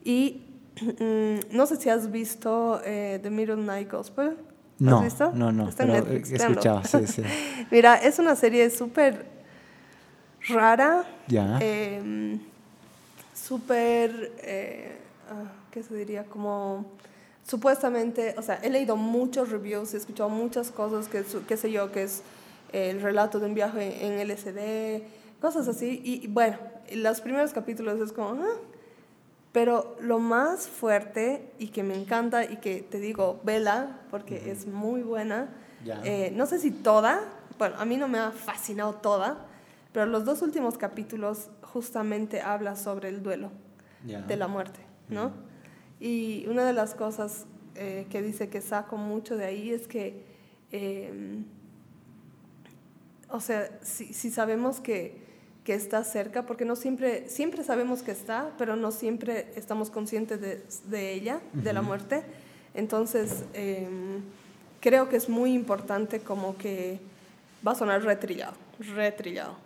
Y 0.03 0.43
mm, 0.81 1.57
no 1.57 1.66
sé 1.66 1.77
si 1.77 1.89
has 1.89 2.11
visto 2.11 2.81
eh, 2.85 3.20
The 3.22 3.31
Middle 3.31 3.57
Night 3.57 3.91
Gospel. 3.91 4.37
No, 4.79 4.99
¿Has 4.99 5.05
visto? 5.05 5.33
no, 5.35 5.53
no, 5.53 5.68
Está 5.68 5.85
he 5.85 6.16
escuchado, 6.16 6.83
sí, 6.85 7.07
sí. 7.07 7.22
Mira, 7.70 7.97
es 7.97 8.18
una 8.18 8.35
serie 8.35 8.68
súper 8.70 9.27
rara. 10.49 11.05
Ya. 11.29 11.59
Eh, 11.61 12.39
súper, 13.35 14.33
eh, 14.43 14.99
ah, 15.31 15.53
¿qué 15.70 15.83
se 15.83 15.95
diría? 15.95 16.25
Como 16.25 16.87
supuestamente, 17.47 18.35
o 18.39 18.43
sea, 18.43 18.57
he 18.62 18.70
leído 18.70 18.97
muchos 18.97 19.51
reviews, 19.51 19.95
he 19.95 19.99
escuchado 19.99 20.29
muchas 20.29 20.70
cosas, 20.70 21.09
que, 21.09 21.25
qué 21.47 21.57
sé 21.57 21.70
yo, 21.70 21.93
que 21.93 22.05
es 22.05 22.22
el 22.75 23.01
relato 23.01 23.39
de 23.39 23.47
un 23.47 23.55
viaje 23.55 24.05
en 24.05 24.18
LSD, 24.18 25.03
cosas 25.41 25.68
así. 25.68 26.01
Y, 26.05 26.27
bueno, 26.27 26.59
los 26.93 27.20
primeros 27.20 27.53
capítulos 27.53 28.01
es 28.01 28.12
como, 28.12 28.43
ah", 28.43 28.57
pero 29.53 29.97
lo 30.01 30.18
más 30.18 30.66
fuerte 30.66 31.53
y 31.59 31.68
que 31.68 31.85
me 31.85 31.95
encanta 31.95 32.45
y 32.45 32.57
que 32.57 32.83
te 32.83 32.99
digo, 32.99 33.41
vela, 33.45 34.01
porque 34.11 34.51
es 34.51 34.66
muy 34.66 35.03
buena, 35.03 35.49
eh, 36.05 36.33
no 36.35 36.47
sé 36.47 36.59
si 36.59 36.72
toda, 36.72 37.20
bueno, 37.59 37.77
a 37.79 37.85
mí 37.85 37.97
no 37.97 38.09
me 38.09 38.18
ha 38.18 38.33
fascinado 38.33 38.95
toda, 38.95 39.47
pero 39.93 40.07
los 40.07 40.25
dos 40.25 40.43
últimos 40.43 40.77
capítulos 40.77 41.51
justamente 41.62 42.41
habla 42.41 42.75
sobre 42.75 43.09
el 43.09 43.22
duelo 43.22 43.53
de 44.03 44.37
la 44.37 44.49
muerte, 44.49 44.81
¿no? 45.09 45.33
Y 46.01 46.47
una 46.49 46.64
de 46.64 46.72
las 46.72 46.95
cosas 46.95 47.47
eh, 47.77 48.07
que 48.11 48.22
dice 48.22 48.49
que 48.49 48.61
saco 48.61 48.97
mucho 48.97 49.37
de 49.37 49.45
ahí 49.45 49.70
es 49.70 49.87
que, 49.87 50.25
em, 50.72 51.45
o 53.31 53.41
sea, 53.41 53.70
si, 53.83 54.31
sabemos 54.31 54.81
que, 54.81 55.16
que, 55.64 55.75
está 55.75 56.05
cerca, 56.05 56.47
porque 56.47 56.64
no 56.64 56.77
siempre, 56.77 57.29
siempre 57.29 57.64
sabemos 57.64 58.03
que 58.03 58.12
está, 58.12 58.53
pero 58.59 58.77
no 58.77 58.91
siempre 58.91 59.53
estamos 59.57 59.91
conscientes 59.91 60.41
de, 60.41 60.62
de 60.89 61.12
ella, 61.12 61.41
de 61.53 61.72
la 61.72 61.83
muerte. 61.83 62.22
Entonces, 62.75 63.45
em, 63.53 64.22
creo 64.81 65.09
que 65.09 65.16
es 65.16 65.29
muy 65.29 65.53
importante 65.53 66.20
como 66.20 66.57
que 66.57 66.99
va 67.66 67.72
a 67.72 67.75
sonar 67.75 68.03
retrillado, 68.03 68.55
retrillado 68.95 69.64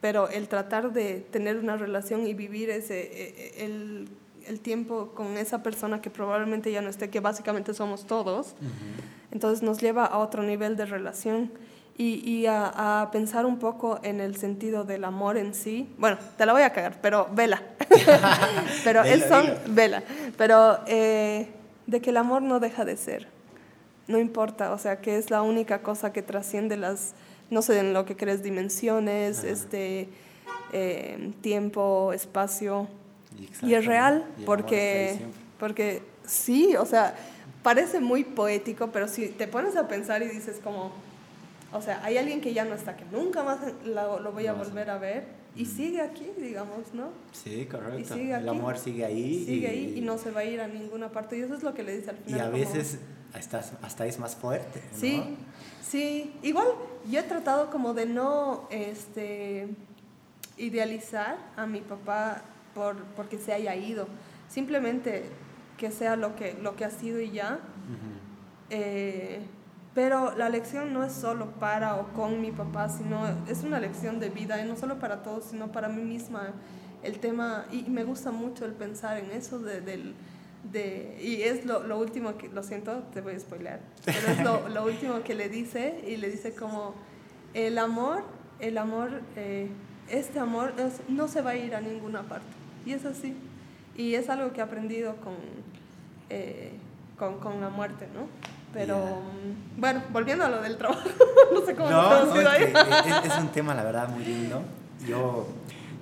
pero 0.00 0.28
el 0.28 0.48
tratar 0.48 0.92
de 0.92 1.20
tener 1.30 1.58
una 1.58 1.76
relación 1.76 2.26
y 2.26 2.34
vivir 2.34 2.70
ese, 2.70 3.00
e, 3.00 3.62
e, 3.62 3.64
el, 3.64 4.08
el 4.46 4.60
tiempo 4.60 5.12
con 5.14 5.36
esa 5.36 5.62
persona 5.62 6.00
que 6.00 6.10
probablemente 6.10 6.72
ya 6.72 6.80
no 6.80 6.88
esté, 6.88 7.10
que 7.10 7.20
básicamente 7.20 7.74
somos 7.74 8.06
todos, 8.06 8.54
entonces 9.30 9.62
nos 9.62 9.80
lleva 9.80 10.06
a 10.06 10.18
otro 10.18 10.42
nivel 10.42 10.76
de 10.76 10.86
relación 10.86 11.52
y, 11.96 12.28
y 12.28 12.46
a, 12.46 13.02
a, 13.02 13.10
pensar 13.10 13.44
un 13.44 13.58
poco 13.58 14.00
en 14.02 14.20
el 14.20 14.36
sentido 14.36 14.84
del 14.84 15.04
amor 15.04 15.36
en 15.36 15.54
sí. 15.54 15.92
Bueno, 15.98 16.16
te 16.38 16.46
la 16.46 16.52
voy 16.52 16.62
a 16.62 16.72
cagar, 16.72 16.98
pero 17.02 17.28
vela. 17.32 17.62
pero 18.84 19.02
es 19.02 19.24
son, 19.26 19.46
vela. 19.68 20.02
Pero 20.38 20.80
eh, 20.86 21.48
de 21.86 22.00
que 22.00 22.10
el 22.10 22.16
amor 22.16 22.42
no 22.42 22.58
deja 22.60 22.84
de 22.84 22.96
ser. 22.96 23.28
No 24.08 24.18
importa, 24.18 24.72
o 24.72 24.78
sea, 24.78 25.00
que 25.00 25.18
es 25.18 25.30
la 25.30 25.42
única 25.42 25.82
cosa 25.82 26.12
que 26.12 26.22
trasciende 26.22 26.76
las 26.76 27.14
no 27.50 27.62
sé 27.62 27.78
en 27.78 27.92
lo 27.92 28.06
que 28.06 28.16
crees, 28.16 28.42
dimensiones, 28.42 29.44
este, 29.44 30.08
eh, 30.72 31.32
tiempo, 31.42 32.12
espacio. 32.12 32.88
Y 33.62 33.74
es 33.74 33.86
real, 33.86 34.24
porque, 34.46 35.18
porque 35.58 36.02
sí, 36.26 36.76
o 36.76 36.86
sea, 36.86 37.14
parece 37.62 38.00
muy 38.00 38.24
poético, 38.24 38.88
pero 38.92 39.08
si 39.08 39.28
te 39.28 39.48
pones 39.48 39.76
a 39.76 39.88
pensar 39.88 40.22
y 40.22 40.28
dices 40.28 40.60
como, 40.62 40.92
o 41.72 41.80
sea, 41.80 42.04
hay 42.04 42.18
alguien 42.18 42.40
que 42.40 42.52
ya 42.52 42.64
no 42.64 42.74
está, 42.74 42.96
que 42.96 43.04
nunca 43.04 43.42
más 43.42 43.58
lo, 43.84 44.32
voy 44.32 44.46
a 44.46 44.52
volver 44.52 44.90
a 44.90 44.98
ver, 44.98 45.24
y 45.54 45.66
sigue 45.66 46.00
aquí, 46.00 46.28
digamos, 46.38 46.92
¿no? 46.94 47.10
Sí, 47.32 47.66
correcto. 47.66 48.14
el 48.14 48.48
amor 48.48 48.78
sigue 48.78 49.04
ahí. 49.04 49.44
Sigue 49.44 49.68
ahí 49.68 49.94
y 49.98 50.00
no 50.00 50.18
se 50.18 50.30
va 50.30 50.40
a 50.40 50.44
ir 50.44 50.60
a 50.60 50.68
ninguna 50.68 51.10
parte, 51.10 51.38
y 51.38 51.42
eso 51.42 51.54
es 51.54 51.62
lo 51.62 51.74
que 51.74 51.82
le 51.82 51.96
dice 51.98 52.10
al 52.10 52.16
final. 52.18 52.40
Y 52.40 52.42
a 52.42 52.48
veces 52.48 52.98
hasta, 53.34 53.64
hasta 53.82 54.06
es 54.06 54.18
más 54.18 54.36
fuerte. 54.36 54.82
¿no? 54.92 54.98
Sí, 54.98 55.36
sí. 55.82 56.32
Igual 56.42 56.66
yo 57.08 57.20
he 57.20 57.22
tratado 57.22 57.70
como 57.70 57.94
de 57.94 58.06
no 58.06 58.68
este, 58.70 59.68
idealizar 60.56 61.38
a 61.56 61.66
mi 61.66 61.80
papá 61.80 62.42
por, 62.74 62.96
porque 63.16 63.38
se 63.38 63.52
haya 63.52 63.74
ido. 63.76 64.08
Simplemente 64.48 65.24
que 65.76 65.90
sea 65.90 66.16
lo 66.16 66.36
que, 66.36 66.54
lo 66.54 66.76
que 66.76 66.84
ha 66.84 66.90
sido 66.90 67.20
y 67.20 67.30
ya. 67.30 67.60
Eh, 68.68 69.40
pero 69.94 70.36
la 70.36 70.48
lección 70.48 70.92
no 70.92 71.04
es 71.04 71.12
solo 71.12 71.50
para 71.52 71.96
o 71.96 72.08
con 72.12 72.40
mi 72.40 72.52
papá, 72.52 72.88
sino 72.88 73.26
es 73.48 73.64
una 73.64 73.80
lección 73.80 74.20
de 74.20 74.30
vida, 74.30 74.62
y 74.62 74.68
no 74.68 74.76
solo 74.76 74.98
para 74.98 75.22
todos, 75.22 75.44
sino 75.44 75.72
para 75.72 75.88
mí 75.88 76.02
misma. 76.02 76.52
El 77.02 77.18
tema, 77.18 77.64
y 77.72 77.82
me 77.90 78.04
gusta 78.04 78.30
mucho 78.30 78.64
el 78.64 78.72
pensar 78.72 79.18
en 79.18 79.30
eso 79.30 79.58
de, 79.58 79.80
del 79.80 80.14
de, 80.64 81.18
y 81.22 81.42
es 81.42 81.64
lo, 81.64 81.82
lo, 81.82 81.98
último 81.98 82.36
que, 82.36 82.48
lo 82.48 82.62
siento, 82.62 83.02
te 83.14 83.22
voy 83.22 83.34
a 83.34 83.40
spoiler, 83.40 83.80
pero 84.04 84.28
es 84.28 84.42
lo, 84.42 84.68
lo, 84.68 84.84
último 84.84 85.22
que 85.22 85.34
le 85.34 85.48
dice 85.48 86.04
y 86.06 86.16
le 86.16 86.30
dice 86.30 86.54
como, 86.54 86.94
el 87.54 87.78
amor, 87.78 88.22
el 88.60 88.78
amor, 88.78 89.22
eh, 89.36 89.68
este 90.08 90.38
amor 90.38 90.74
no 91.08 91.28
se 91.28 91.40
va 91.40 91.50
a 91.50 91.56
ir 91.56 91.74
a 91.74 91.80
ninguna 91.80 92.22
parte. 92.22 92.46
Y 92.84 92.92
es 92.92 93.04
así. 93.04 93.34
Y 93.96 94.14
es 94.14 94.28
algo 94.28 94.52
que 94.52 94.60
he 94.60 94.62
aprendido 94.62 95.16
con, 95.16 95.34
eh, 96.28 96.72
con, 97.18 97.38
con, 97.38 97.60
la 97.60 97.68
muerte, 97.68 98.06
¿no? 98.14 98.28
Pero, 98.72 98.96
mm, 98.96 99.80
bueno, 99.80 100.02
volviendo 100.12 100.44
a 100.44 100.48
lo 100.48 100.62
del 100.62 100.76
trabajo, 100.76 101.08
no 101.52 101.66
sé 101.66 101.74
cómo 101.74 101.90
no, 101.90 102.24
no, 102.26 102.40
es, 102.40 102.46
ahí. 102.46 102.64
es, 102.64 103.32
es 103.32 103.38
un 103.38 103.48
tema, 103.52 103.74
la 103.74 103.82
verdad, 103.82 104.08
muy 104.08 104.24
lindo. 104.24 104.62
Yo 105.06 105.46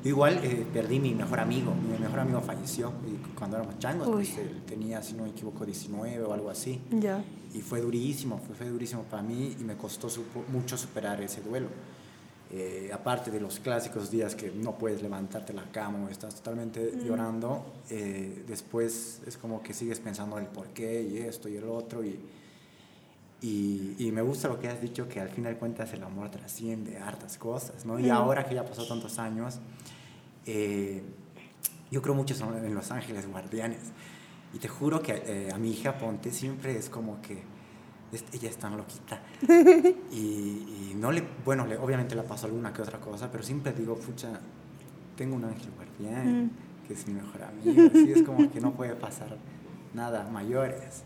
igual 0.04 0.40
eh, 0.42 0.66
perdí 0.72 1.00
mi 1.00 1.14
mejor 1.14 1.40
amigo, 1.40 1.74
mi 1.74 1.98
mejor 1.98 2.20
amigo 2.20 2.40
falleció 2.40 2.92
cuando 3.36 3.56
éramos 3.56 3.78
changos, 3.78 4.08
pues, 4.08 4.36
él 4.38 4.62
tenía, 4.66 5.02
si 5.02 5.14
no 5.14 5.24
me 5.24 5.30
equivoco, 5.30 5.64
19 5.64 6.22
o 6.24 6.32
algo 6.32 6.50
así. 6.50 6.80
Ya. 6.90 7.24
Y 7.54 7.60
fue 7.60 7.80
durísimo, 7.80 8.38
fue, 8.38 8.54
fue, 8.54 8.68
durísimo 8.68 9.04
para 9.04 9.22
mí 9.22 9.56
y 9.58 9.64
me 9.64 9.76
costó 9.76 10.08
mucho 10.48 10.76
superar 10.76 11.20
ese 11.22 11.40
duelo. 11.40 11.68
Eh, 12.50 12.90
aparte 12.94 13.30
de 13.30 13.40
los 13.40 13.60
clásicos 13.60 14.10
días 14.10 14.34
que 14.34 14.50
no 14.50 14.78
puedes 14.78 15.02
levantarte 15.02 15.52
la 15.52 15.64
cama 15.70 16.06
o 16.06 16.08
estás 16.08 16.34
totalmente 16.36 16.92
mm. 16.94 17.04
llorando, 17.04 17.66
eh, 17.90 18.42
después 18.46 19.20
es 19.26 19.36
como 19.36 19.62
que 19.62 19.74
sigues 19.74 20.00
pensando 20.00 20.38
el 20.38 20.46
por 20.46 20.68
qué 20.68 21.02
y 21.02 21.18
esto 21.18 21.48
y 21.50 21.56
el 21.56 21.64
otro 21.64 22.02
y, 22.02 22.18
Y, 23.40 23.94
y, 23.98 24.10
me 24.10 24.20
gusta 24.20 24.48
lo 24.48 24.58
que 24.58 24.66
has 24.66 24.80
dicho, 24.80 25.08
que 25.08 25.20
al 25.20 25.28
final 25.28 25.54
de 25.54 25.58
cuentas 25.60 25.92
el 25.92 26.02
amor 26.02 26.28
trasciende 26.28 26.98
hartas 26.98 27.38
cosas, 27.38 27.84
¿no? 27.84 27.98
Y 28.00 28.10
ahora 28.10 28.44
que 28.44 28.56
ya 28.56 28.64
pasó 28.64 28.84
tantos 28.84 29.20
años, 29.20 29.60
eh, 30.44 31.04
yo 31.90 32.02
creo 32.02 32.16
mucho 32.16 32.34
en 32.34 32.74
los 32.74 32.90
ángeles 32.90 33.28
guardianes. 33.30 33.92
Y 34.52 34.58
te 34.58 34.66
juro 34.66 35.00
que 35.00 35.22
eh, 35.24 35.50
a 35.52 35.58
mi 35.58 35.70
hija 35.70 35.98
Ponte 35.98 36.32
siempre 36.32 36.76
es 36.76 36.88
como 36.88 37.20
que 37.20 37.42
ella 38.32 38.48
es 38.48 38.56
tan 38.56 38.76
loquita. 38.76 39.20
y, 40.10 40.16
y, 40.16 40.92
no 40.96 41.12
le, 41.12 41.22
bueno, 41.44 41.66
le, 41.66 41.76
obviamente 41.76 42.14
le 42.14 42.22
pasó 42.22 42.46
alguna 42.46 42.72
que 42.72 42.82
otra 42.82 42.98
cosa, 42.98 43.30
pero 43.30 43.44
siempre 43.44 43.72
digo, 43.72 43.94
pucha, 43.96 44.40
tengo 45.16 45.36
un 45.36 45.44
ángel 45.44 45.70
guardián, 45.76 46.50
que 46.86 46.94
es 46.94 47.06
mi 47.06 47.14
mejor 47.14 47.42
amigo. 47.42 47.88
Así 47.88 48.12
es 48.12 48.22
como 48.22 48.50
que 48.50 48.60
no 48.60 48.72
puede 48.72 48.94
pasar 48.94 49.36
nada 49.94 50.28
mayores. 50.30 51.04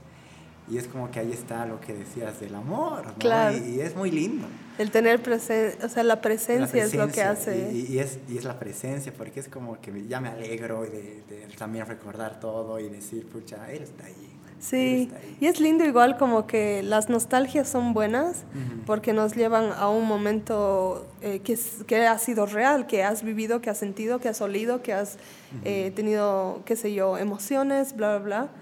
Y 0.70 0.78
es 0.78 0.86
como 0.86 1.10
que 1.10 1.20
ahí 1.20 1.32
está 1.32 1.66
lo 1.66 1.80
que 1.80 1.92
decías 1.92 2.38
del 2.40 2.54
amor, 2.54 3.04
¿no? 3.06 3.14
Claro. 3.14 3.56
Y, 3.56 3.80
es 3.80 3.96
muy 3.96 4.10
lindo. 4.10 4.46
El 4.78 4.90
tener 4.90 5.22
presencia, 5.22 5.84
o 5.84 5.88
sea, 5.88 6.02
la 6.02 6.20
presencia, 6.20 6.84
es 6.84 6.94
lo 6.94 7.08
que 7.08 7.22
hace. 7.22 7.72
Y, 7.72 7.98
es, 7.98 8.18
y 8.28 8.38
es 8.38 8.44
la 8.44 8.58
presencia, 8.58 9.12
porque 9.16 9.40
es 9.40 9.48
como 9.48 9.80
que 9.80 10.06
ya 10.06 10.20
me 10.20 10.28
alegro 10.28 10.82
de, 10.82 11.22
de, 11.28 11.48
también 11.58 11.86
recordar 11.86 12.40
todo 12.40 12.78
y 12.78 12.88
decir, 12.88 13.26
pucha, 13.26 13.70
él 13.70 13.82
está 13.82 14.06
ahí. 14.06 14.32
Sí, 14.62 15.10
y 15.40 15.46
es 15.46 15.58
lindo 15.58 15.84
igual 15.84 16.16
como 16.16 16.46
que 16.46 16.84
las 16.84 17.08
nostalgias 17.08 17.68
son 17.68 17.94
buenas 17.94 18.44
porque 18.86 19.12
nos 19.12 19.34
llevan 19.34 19.72
a 19.72 19.88
un 19.88 20.06
momento 20.06 21.08
eh, 21.20 21.40
que, 21.40 21.58
que 21.84 22.06
ha 22.06 22.16
sido 22.18 22.46
real, 22.46 22.86
que 22.86 23.02
has 23.02 23.24
vivido, 23.24 23.60
que 23.60 23.70
has 23.70 23.78
sentido, 23.78 24.20
que 24.20 24.28
has 24.28 24.40
olido, 24.40 24.80
que 24.80 24.92
has 24.92 25.18
eh, 25.64 25.92
tenido, 25.96 26.62
qué 26.64 26.76
sé 26.76 26.94
yo, 26.94 27.18
emociones, 27.18 27.96
bla, 27.96 28.18
bla, 28.18 28.24
bla. 28.24 28.61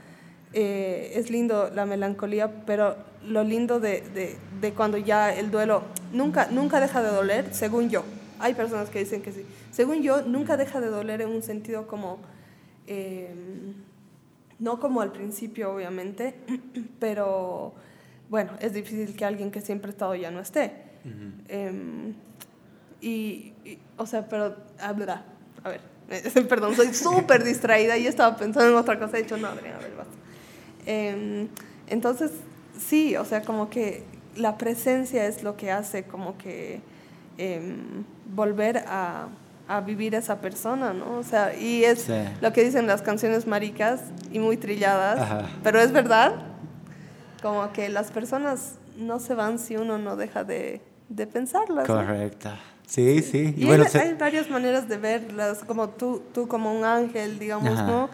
Eh, 0.53 1.13
es 1.15 1.31
lindo 1.31 1.71
la 1.73 1.87
melancolía, 1.87 2.65
pero 2.67 2.97
lo 3.25 3.45
lindo 3.45 3.79
de, 3.79 4.01
de, 4.01 4.37
de, 4.61 4.73
cuando 4.73 4.99
ya 4.99 5.33
el 5.33 5.51
duelo 5.51 5.83
nunca, 6.13 6.49
nunca 6.51 6.81
deja 6.81 7.03
de 7.03 7.11
doler, 7.11 7.55
según 7.55 7.89
yo. 7.89 8.03
Hay 8.41 8.55
personas 8.55 8.91
que 8.91 8.99
dicen 8.99 9.23
que 9.23 9.33
sí. 9.33 9.45
Según 9.71 10.03
yo, 10.03 10.23
nunca 10.23 10.57
deja 10.57 10.81
de 10.81 10.89
doler 10.89 11.21
en 11.21 11.29
un 11.29 11.43
sentido 11.43 11.87
como, 11.87 12.19
eh, 12.87 13.33
no 14.59 14.81
como 14.81 15.03
al 15.03 15.13
principio, 15.13 15.73
obviamente, 15.73 16.35
pero 16.99 17.73
bueno, 18.29 18.53
es 18.61 18.73
difícil 18.73 19.15
que 19.15 19.25
alguien 19.25 19.51
que 19.51 19.61
siempre 19.61 19.91
ha 19.91 19.93
estado 19.93 20.15
ya 20.17 20.31
no 20.31 20.41
esté. 20.41 20.73
Em, 21.49 22.15
y, 23.01 23.53
o 23.97 24.05
sea, 24.05 24.29
pero, 24.29 24.57
a 24.79 24.93
ver, 24.93 25.81
perdón, 26.49 26.75
soy 26.75 26.93
súper 26.93 27.45
distraída 27.45 27.97
y 27.97 28.07
estaba 28.07 28.37
pensando 28.37 28.71
en 28.71 28.77
otra 28.77 28.99
cosa. 28.99 29.19
He 29.19 29.23
dicho, 29.23 29.37
no, 29.37 29.49
Adrián, 29.49 29.77
a 29.77 29.79
ver, 29.79 29.95
basta. 29.97 30.30
Em, 30.91 31.47
entonces, 31.87 32.33
sí, 32.77 33.15
o 33.17 33.25
sea, 33.25 33.43
como 33.43 33.71
que 33.71 34.03
la 34.35 34.59
presencia 34.59 35.25
es 35.27 35.45
lo 35.45 35.57
que 35.57 35.71
hace 35.71 36.03
como 36.03 36.37
que 36.37 36.81
em, 37.39 38.05
volver 38.35 38.79
a, 38.89 39.29
a, 39.69 39.81
vivir 39.83 40.17
esa 40.17 40.41
persona, 40.41 40.93
¿no? 40.93 41.19
O 41.19 41.23
sea, 41.23 41.57
y 41.57 41.85
es 41.85 42.09
lo 42.41 42.53
que 42.53 42.65
dicen 42.65 42.89
las 42.89 43.03
canciones 43.03 43.47
maricas 43.47 44.01
y 44.33 44.41
muy 44.41 44.57
trilladas, 44.57 45.45
pero 45.63 45.81
es 45.81 45.93
verdad, 45.93 46.35
como 47.41 47.73
que 47.73 47.89
las 47.89 48.11
personas 48.11 48.75
no 48.97 49.21
se 49.21 49.35
van 49.35 49.61
si 49.61 49.77
uno 49.77 49.97
no 49.97 50.17
deja 50.17 50.43
de, 50.43 50.81
de 51.09 51.27
pensarlas. 51.29 51.87
Correcta. 51.87 52.59
Sí, 52.87 53.23
sí. 53.23 53.55
Y, 53.57 53.65
bueno, 53.65 53.85
hay, 53.95 54.15
varias 54.15 54.51
maneras 54.51 54.89
de 54.89 54.97
verlas, 54.97 55.61
como 55.65 55.91
tú, 55.91 56.21
tú 56.35 56.49
como 56.49 56.77
un 56.77 56.85
ángel, 56.85 57.39
digamos, 57.39 57.79
¿no? 57.85 58.11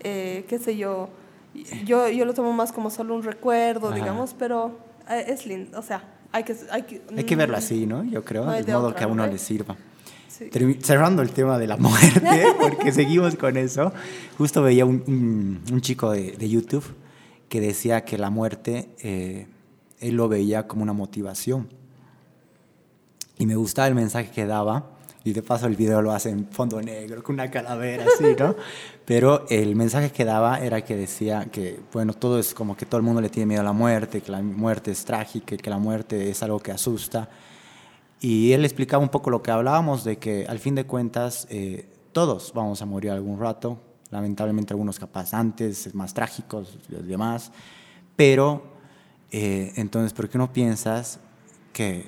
Eh, 0.00 0.46
qué 0.48 0.58
sé 0.58 0.78
yo, 0.78 1.10
yo, 1.84 2.08
yo 2.08 2.24
lo 2.24 2.34
tomo 2.34 2.52
más 2.52 2.72
como 2.72 2.90
solo 2.90 3.14
un 3.14 3.22
recuerdo, 3.22 3.92
digamos, 3.92 4.34
pero 4.38 4.78
eh, 5.08 5.24
es 5.28 5.46
lindo, 5.46 5.78
o 5.78 5.82
sea, 5.82 6.04
hay 6.32 6.44
que... 6.44 6.56
Hay 6.70 6.82
que, 6.82 7.02
hay 7.16 7.24
que 7.24 7.36
verlo 7.36 7.56
así, 7.56 7.86
¿no? 7.86 8.04
Yo 8.04 8.24
creo, 8.24 8.46
de, 8.46 8.72
modo 8.72 8.94
que 8.94 9.04
a 9.04 9.06
uno 9.06 9.26
le 9.26 9.38
sirva. 9.38 9.76
Cerrando 10.80 11.22
el 11.22 11.30
tema 11.30 11.58
de 11.58 11.68
la 11.68 11.76
muerte, 11.76 12.46
porque 12.60 12.90
seguimos 12.90 13.36
con 13.36 13.56
eso, 13.56 13.92
justo 14.36 14.62
veía 14.62 14.84
un, 14.84 15.62
un, 15.70 15.80
chico 15.80 16.10
de, 16.10 16.32
de, 16.32 16.48
YouTube 16.48 16.84
que 17.48 17.60
decía 17.60 18.04
que 18.04 18.18
la 18.18 18.30
muerte, 18.30 18.88
eh, 18.98 19.46
él 20.00 20.16
lo 20.16 20.28
veía 20.28 20.66
como 20.66 20.82
una 20.82 20.92
motivación. 20.92 21.68
Y 23.38 23.46
me 23.46 23.54
gustaba 23.54 23.86
el 23.86 23.94
mensaje 23.94 24.30
que 24.32 24.44
daba, 24.44 24.90
y 25.24 25.32
de 25.32 25.42
paso 25.42 25.66
el 25.66 25.74
video 25.74 26.02
lo 26.02 26.12
hace 26.12 26.28
en 26.28 26.46
fondo 26.48 26.80
negro, 26.82 27.22
con 27.22 27.34
una 27.34 27.50
calavera 27.50 28.04
así, 28.04 28.36
¿no? 28.38 28.54
Pero 29.06 29.46
el 29.48 29.74
mensaje 29.74 30.12
que 30.12 30.26
daba 30.26 30.58
era 30.58 30.82
que 30.82 30.96
decía 30.96 31.46
que, 31.50 31.80
bueno, 31.94 32.12
todo 32.12 32.38
es 32.38 32.52
como 32.52 32.76
que 32.76 32.84
todo 32.84 32.98
el 32.98 33.04
mundo 33.04 33.22
le 33.22 33.30
tiene 33.30 33.46
miedo 33.46 33.62
a 33.62 33.64
la 33.64 33.72
muerte, 33.72 34.20
que 34.20 34.30
la 34.30 34.42
muerte 34.42 34.90
es 34.90 35.02
trágica, 35.04 35.56
que 35.56 35.70
la 35.70 35.78
muerte 35.78 36.28
es 36.28 36.42
algo 36.42 36.60
que 36.60 36.72
asusta. 36.72 37.30
Y 38.20 38.52
él 38.52 38.66
explicaba 38.66 39.02
un 39.02 39.08
poco 39.08 39.30
lo 39.30 39.42
que 39.42 39.50
hablábamos, 39.50 40.04
de 40.04 40.18
que 40.18 40.44
al 40.46 40.58
fin 40.58 40.74
de 40.74 40.84
cuentas 40.84 41.46
eh, 41.50 41.88
todos 42.12 42.52
vamos 42.54 42.82
a 42.82 42.86
morir 42.86 43.10
algún 43.10 43.40
rato, 43.40 43.78
lamentablemente 44.10 44.74
algunos 44.74 44.98
capaz 44.98 45.32
antes, 45.32 45.94
más 45.94 46.12
trágicos, 46.12 46.78
los 46.88 47.06
demás, 47.06 47.50
pero 48.14 48.62
eh, 49.30 49.72
entonces, 49.76 50.12
¿por 50.12 50.28
qué 50.28 50.36
no 50.36 50.52
piensas 50.52 51.18
que, 51.72 52.04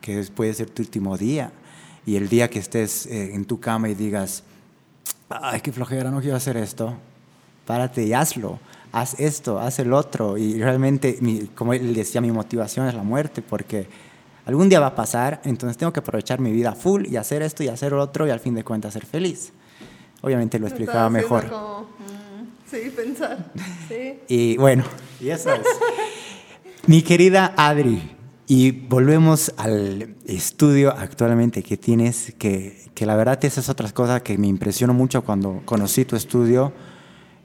que 0.00 0.22
puede 0.34 0.54
ser 0.54 0.70
tu 0.70 0.82
último 0.82 1.16
día? 1.18 1.52
Y 2.06 2.16
el 2.16 2.28
día 2.28 2.48
que 2.50 2.58
estés 2.58 3.06
eh, 3.06 3.34
en 3.34 3.44
tu 3.44 3.60
cama 3.60 3.88
y 3.88 3.94
digas, 3.94 4.42
ay, 5.28 5.60
qué 5.60 5.72
flojera, 5.72 6.10
no 6.10 6.20
quiero 6.20 6.36
hacer 6.36 6.56
esto, 6.56 6.94
párate 7.66 8.04
y 8.04 8.12
hazlo, 8.12 8.58
haz 8.92 9.18
esto, 9.18 9.58
haz 9.58 9.78
el 9.78 9.92
otro. 9.92 10.36
Y 10.36 10.60
realmente, 10.60 11.18
como 11.54 11.72
él 11.72 11.94
decía, 11.94 12.20
mi 12.20 12.30
motivación 12.30 12.86
es 12.86 12.94
la 12.94 13.02
muerte, 13.02 13.42
porque 13.42 13.86
algún 14.46 14.68
día 14.68 14.80
va 14.80 14.88
a 14.88 14.94
pasar, 14.94 15.40
entonces 15.44 15.76
tengo 15.76 15.92
que 15.92 16.00
aprovechar 16.00 16.40
mi 16.40 16.52
vida 16.52 16.72
full 16.72 17.06
y 17.06 17.16
hacer 17.16 17.42
esto 17.42 17.62
y 17.62 17.68
hacer 17.68 17.92
lo 17.92 18.02
otro 18.02 18.26
y 18.26 18.30
al 18.30 18.40
fin 18.40 18.54
de 18.54 18.64
cuentas 18.64 18.92
ser 18.92 19.06
feliz. 19.06 19.52
Obviamente 20.20 20.58
lo 20.58 20.66
explicaba 20.66 21.10
mejor. 21.10 21.46
Mm, 21.46 22.70
sí, 22.70 22.90
pensar. 22.94 23.52
Sí. 23.88 24.20
y 24.28 24.56
bueno, 24.56 24.84
y 25.20 25.30
eso 25.30 25.52
es. 25.52 25.66
mi 26.86 27.02
querida 27.02 27.52
Adri, 27.56 28.14
y 28.56 28.70
volvemos 28.70 29.52
al 29.56 30.14
estudio 30.26 30.94
actualmente 30.96 31.64
que 31.64 31.76
tienes, 31.76 32.32
que, 32.38 32.84
que 32.94 33.04
la 33.04 33.16
verdad 33.16 33.44
esa 33.44 33.58
es 33.58 33.68
otra 33.68 33.90
cosa 33.90 34.22
que 34.22 34.38
me 34.38 34.46
impresionó 34.46 34.94
mucho 34.94 35.24
cuando 35.24 35.62
conocí 35.64 36.04
tu 36.04 36.14
estudio, 36.14 36.72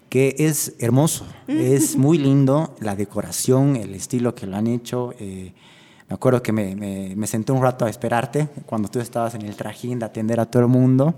que 0.07 0.35
es 0.37 0.75
hermoso, 0.77 1.25
es 1.47 1.95
muy 1.95 2.19
lindo 2.19 2.75
la 2.79 2.95
decoración, 2.95 3.75
el 3.75 3.95
estilo 3.95 4.35
que 4.35 4.45
lo 4.45 4.55
han 4.55 4.67
hecho. 4.67 5.15
Eh, 5.19 5.51
me 6.07 6.13
acuerdo 6.13 6.43
que 6.43 6.51
me, 6.51 6.75
me, 6.75 7.25
senté 7.25 7.53
un 7.53 7.63
rato 7.63 7.85
a 7.85 7.89
esperarte 7.89 8.47
cuando 8.67 8.87
tú 8.87 8.99
estabas 8.99 9.33
en 9.33 9.41
el 9.41 9.55
trajín 9.55 9.97
de 9.97 10.05
atender 10.05 10.39
a 10.39 10.45
todo 10.45 10.61
el 10.61 10.69
mundo 10.69 11.15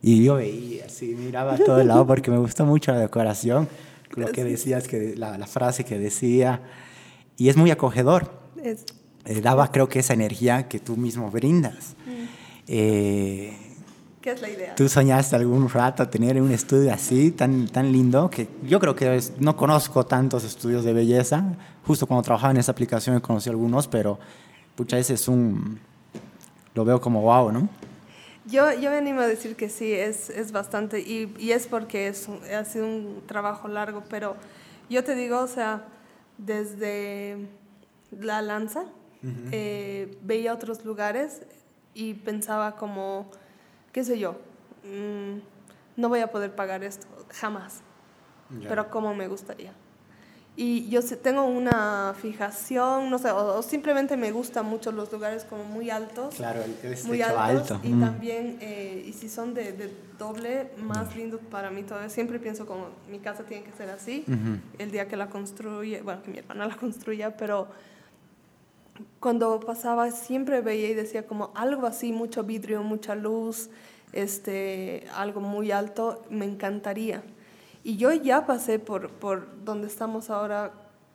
y 0.00 0.24
yo 0.24 0.36
veía 0.36 0.86
así, 0.86 1.14
miraba 1.14 1.52
a 1.52 1.58
todo 1.58 1.82
el 1.82 1.88
lado 1.88 2.06
porque 2.06 2.30
me 2.30 2.38
gustó 2.38 2.64
mucho 2.64 2.92
la 2.92 3.00
decoración, 3.00 3.68
lo 4.16 4.32
que 4.32 4.42
decías, 4.42 4.88
que 4.88 5.14
la, 5.16 5.36
la 5.36 5.46
frase 5.46 5.84
que 5.84 5.98
decía, 5.98 6.62
y 7.36 7.50
es 7.50 7.58
muy 7.58 7.70
acogedor. 7.70 8.38
Es 8.62 8.84
eh, 9.28 9.40
daba 9.42 9.70
creo 9.70 9.88
que 9.88 9.98
esa 9.98 10.14
energía 10.14 10.68
que 10.68 10.80
tú 10.80 10.96
mismo 10.96 11.30
brindas. 11.30 11.94
Mm. 12.06 12.24
Eh, 12.66 13.56
¿Qué 14.22 14.30
es 14.30 14.40
la 14.40 14.48
idea? 14.48 14.74
¿Tú 14.74 14.88
soñaste 14.88 15.36
algún 15.36 15.68
rato 15.68 16.08
tener 16.08 16.40
un 16.40 16.50
estudio 16.50 16.92
así, 16.92 17.30
tan, 17.30 17.68
tan 17.68 17.92
lindo? 17.92 18.30
Que 18.30 18.48
yo 18.62 18.80
creo 18.80 18.96
que 18.96 19.20
no 19.38 19.54
conozco 19.56 20.06
tantos 20.06 20.44
estudios 20.44 20.82
de 20.84 20.92
belleza. 20.94 21.44
Justo 21.86 22.06
cuando 22.06 22.22
trabajaba 22.22 22.52
en 22.52 22.56
esa 22.56 22.72
aplicación 22.72 23.20
conocí 23.20 23.50
algunos, 23.50 23.86
pero 23.86 24.18
pucha, 24.74 24.98
ese 24.98 25.14
es 25.14 25.28
un... 25.28 25.78
Lo 26.74 26.84
veo 26.84 27.00
como 27.00 27.20
wow, 27.22 27.52
¿no? 27.52 27.68
Yo, 28.46 28.72
yo 28.72 28.90
me 28.90 28.96
animo 28.96 29.20
a 29.20 29.26
decir 29.26 29.56
que 29.56 29.68
sí, 29.68 29.92
es, 29.92 30.30
es 30.30 30.52
bastante, 30.52 31.00
y, 31.00 31.34
y 31.38 31.52
es 31.52 31.66
porque 31.66 32.08
es, 32.08 32.28
ha 32.56 32.64
sido 32.64 32.86
un 32.86 33.22
trabajo 33.26 33.68
largo, 33.68 34.04
pero 34.08 34.36
yo 34.88 35.04
te 35.04 35.14
digo, 35.14 35.40
o 35.40 35.46
sea, 35.46 35.84
desde 36.38 37.46
la 38.10 38.40
lanza, 38.40 38.84
eh, 39.22 40.16
veía 40.22 40.52
otros 40.52 40.84
lugares 40.84 41.42
y 41.94 42.14
pensaba 42.14 42.76
como, 42.76 43.30
qué 43.92 44.04
sé 44.04 44.18
yo, 44.18 44.32
mm, 44.84 45.38
no 45.96 46.08
voy 46.08 46.20
a 46.20 46.30
poder 46.30 46.54
pagar 46.54 46.84
esto, 46.84 47.06
jamás, 47.30 47.80
pero 48.68 48.90
como 48.90 49.14
me 49.14 49.28
gustaría. 49.28 49.72
Y 50.60 50.88
yo 50.88 51.00
tengo 51.18 51.44
una 51.44 52.16
fijación, 52.20 53.10
no 53.10 53.18
sé, 53.18 53.30
o, 53.30 53.62
simplemente 53.62 54.16
me 54.16 54.32
gustan 54.32 54.66
mucho 54.66 54.90
los 54.90 55.12
lugares 55.12 55.44
como 55.44 55.62
muy 55.62 55.88
altos. 55.88 56.34
Claro, 56.34 56.64
es 56.82 57.04
muy 57.04 57.22
alto. 57.22 57.80
Y 57.84 57.92
también, 57.92 58.58
eh, 58.60 59.04
y 59.06 59.12
si 59.12 59.28
son 59.28 59.54
de, 59.54 59.94
doble, 60.18 60.72
más 60.78 61.14
lindos 61.14 61.40
para 61.48 61.70
mí 61.70 61.84
todavía. 61.84 62.10
Siempre 62.10 62.40
pienso 62.40 62.66
como 62.66 62.88
mi 63.08 63.20
casa 63.20 63.44
tiene 63.44 63.62
que 63.62 63.70
ser 63.70 63.88
así. 63.90 64.24
El 64.78 64.90
día 64.90 65.06
que 65.06 65.16
la 65.16 65.28
construye, 65.28 66.02
bueno, 66.02 66.24
que 66.24 66.32
mi 66.32 66.38
hermana 66.38 66.66
la 66.66 66.76
construya, 66.80 67.36
pero 67.36 67.68
cuando 69.20 69.58
pasaba 69.60 70.10
siempre 70.10 70.60
veía 70.60 70.88
y 70.90 70.94
decía 70.94 71.26
como 71.26 71.50
algo 71.54 71.86
así, 71.86 72.12
mucho 72.12 72.44
vidrio, 72.44 72.82
mucha 72.82 73.14
luz, 73.14 73.70
este, 74.12 75.06
algo 75.14 75.40
muy 75.40 75.72
alto, 75.72 76.24
me 76.30 76.44
encantaría. 76.44 77.22
Y 77.82 77.96
yo 77.96 78.12
ya 78.12 78.46
pasé 78.46 78.78
por, 78.78 79.10
por 79.10 79.64
donde 79.64 79.86
estamos 79.86 80.30
ahora 80.30 80.72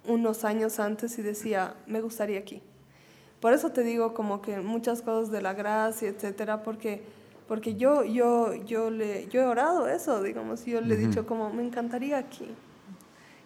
unos 0.07 0.43
años 0.43 0.79
antes 0.79 1.17
y 1.17 1.21
decía, 1.21 1.75
me 1.87 2.01
gustaría 2.01 2.39
aquí. 2.39 2.61
Por 3.39 3.53
eso 3.53 3.71
te 3.71 3.83
digo 3.83 4.13
como 4.13 4.41
que 4.41 4.59
muchas 4.59 5.01
cosas 5.01 5.31
de 5.31 5.41
la 5.41 5.53
gracia, 5.53 6.09
etcétera, 6.09 6.63
porque, 6.63 7.03
porque 7.47 7.75
yo, 7.75 8.03
yo, 8.03 8.53
yo, 8.53 8.89
le, 8.89 9.27
yo 9.27 9.41
he 9.41 9.45
orado 9.45 9.87
eso, 9.87 10.21
digamos, 10.23 10.65
yo 10.65 10.81
le 10.81 10.95
he 10.95 10.97
dicho 10.97 11.25
como, 11.25 11.49
me 11.51 11.63
encantaría 11.63 12.17
aquí. 12.17 12.47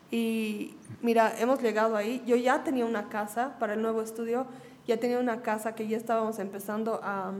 Y 0.09 0.75
mira, 1.01 1.33
hemos 1.39 1.61
llegado 1.61 1.95
ahí, 1.95 2.23
yo 2.25 2.35
ya 2.35 2.63
tenía 2.63 2.85
una 2.85 3.09
casa 3.09 3.57
para 3.59 3.73
el 3.73 3.81
nuevo 3.81 4.01
estudio, 4.01 4.47
ya 4.87 4.97
tenía 4.97 5.19
una 5.19 5.41
casa 5.41 5.75
que 5.75 5.87
ya 5.87 5.97
estábamos 5.97 6.39
empezando 6.39 6.99
a 7.03 7.33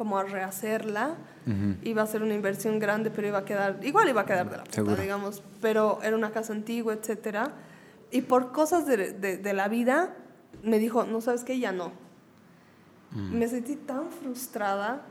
como 0.00 0.16
a 0.16 0.24
rehacerla. 0.24 1.16
Iba 1.82 2.00
a 2.00 2.06
ser 2.06 2.22
una 2.22 2.32
inversión 2.32 2.78
grande, 2.78 3.10
pero 3.10 3.28
iba 3.28 3.36
a 3.36 3.44
quedar, 3.44 3.80
igual 3.82 4.08
iba 4.08 4.22
a 4.22 4.24
quedar 4.24 4.48
de 4.48 4.56
la 4.56 4.64
puta, 4.64 4.96
digamos, 4.96 5.42
pero 5.60 5.98
era 6.02 6.16
una 6.16 6.30
casa 6.30 6.54
antigua, 6.54 6.94
etcétera. 6.94 7.52
Y 8.10 8.22
por 8.22 8.50
cosas 8.50 8.86
de, 8.86 9.12
de, 9.12 9.52
la 9.52 9.68
vida, 9.68 10.14
me 10.62 10.78
dijo, 10.78 11.04
no 11.04 11.20
sabes 11.20 11.44
qué, 11.44 11.58
ya 11.58 11.72
no. 11.72 11.92
Me 13.10 13.46
sentí 13.46 13.76
tan 13.76 14.10
frustrada, 14.10 15.02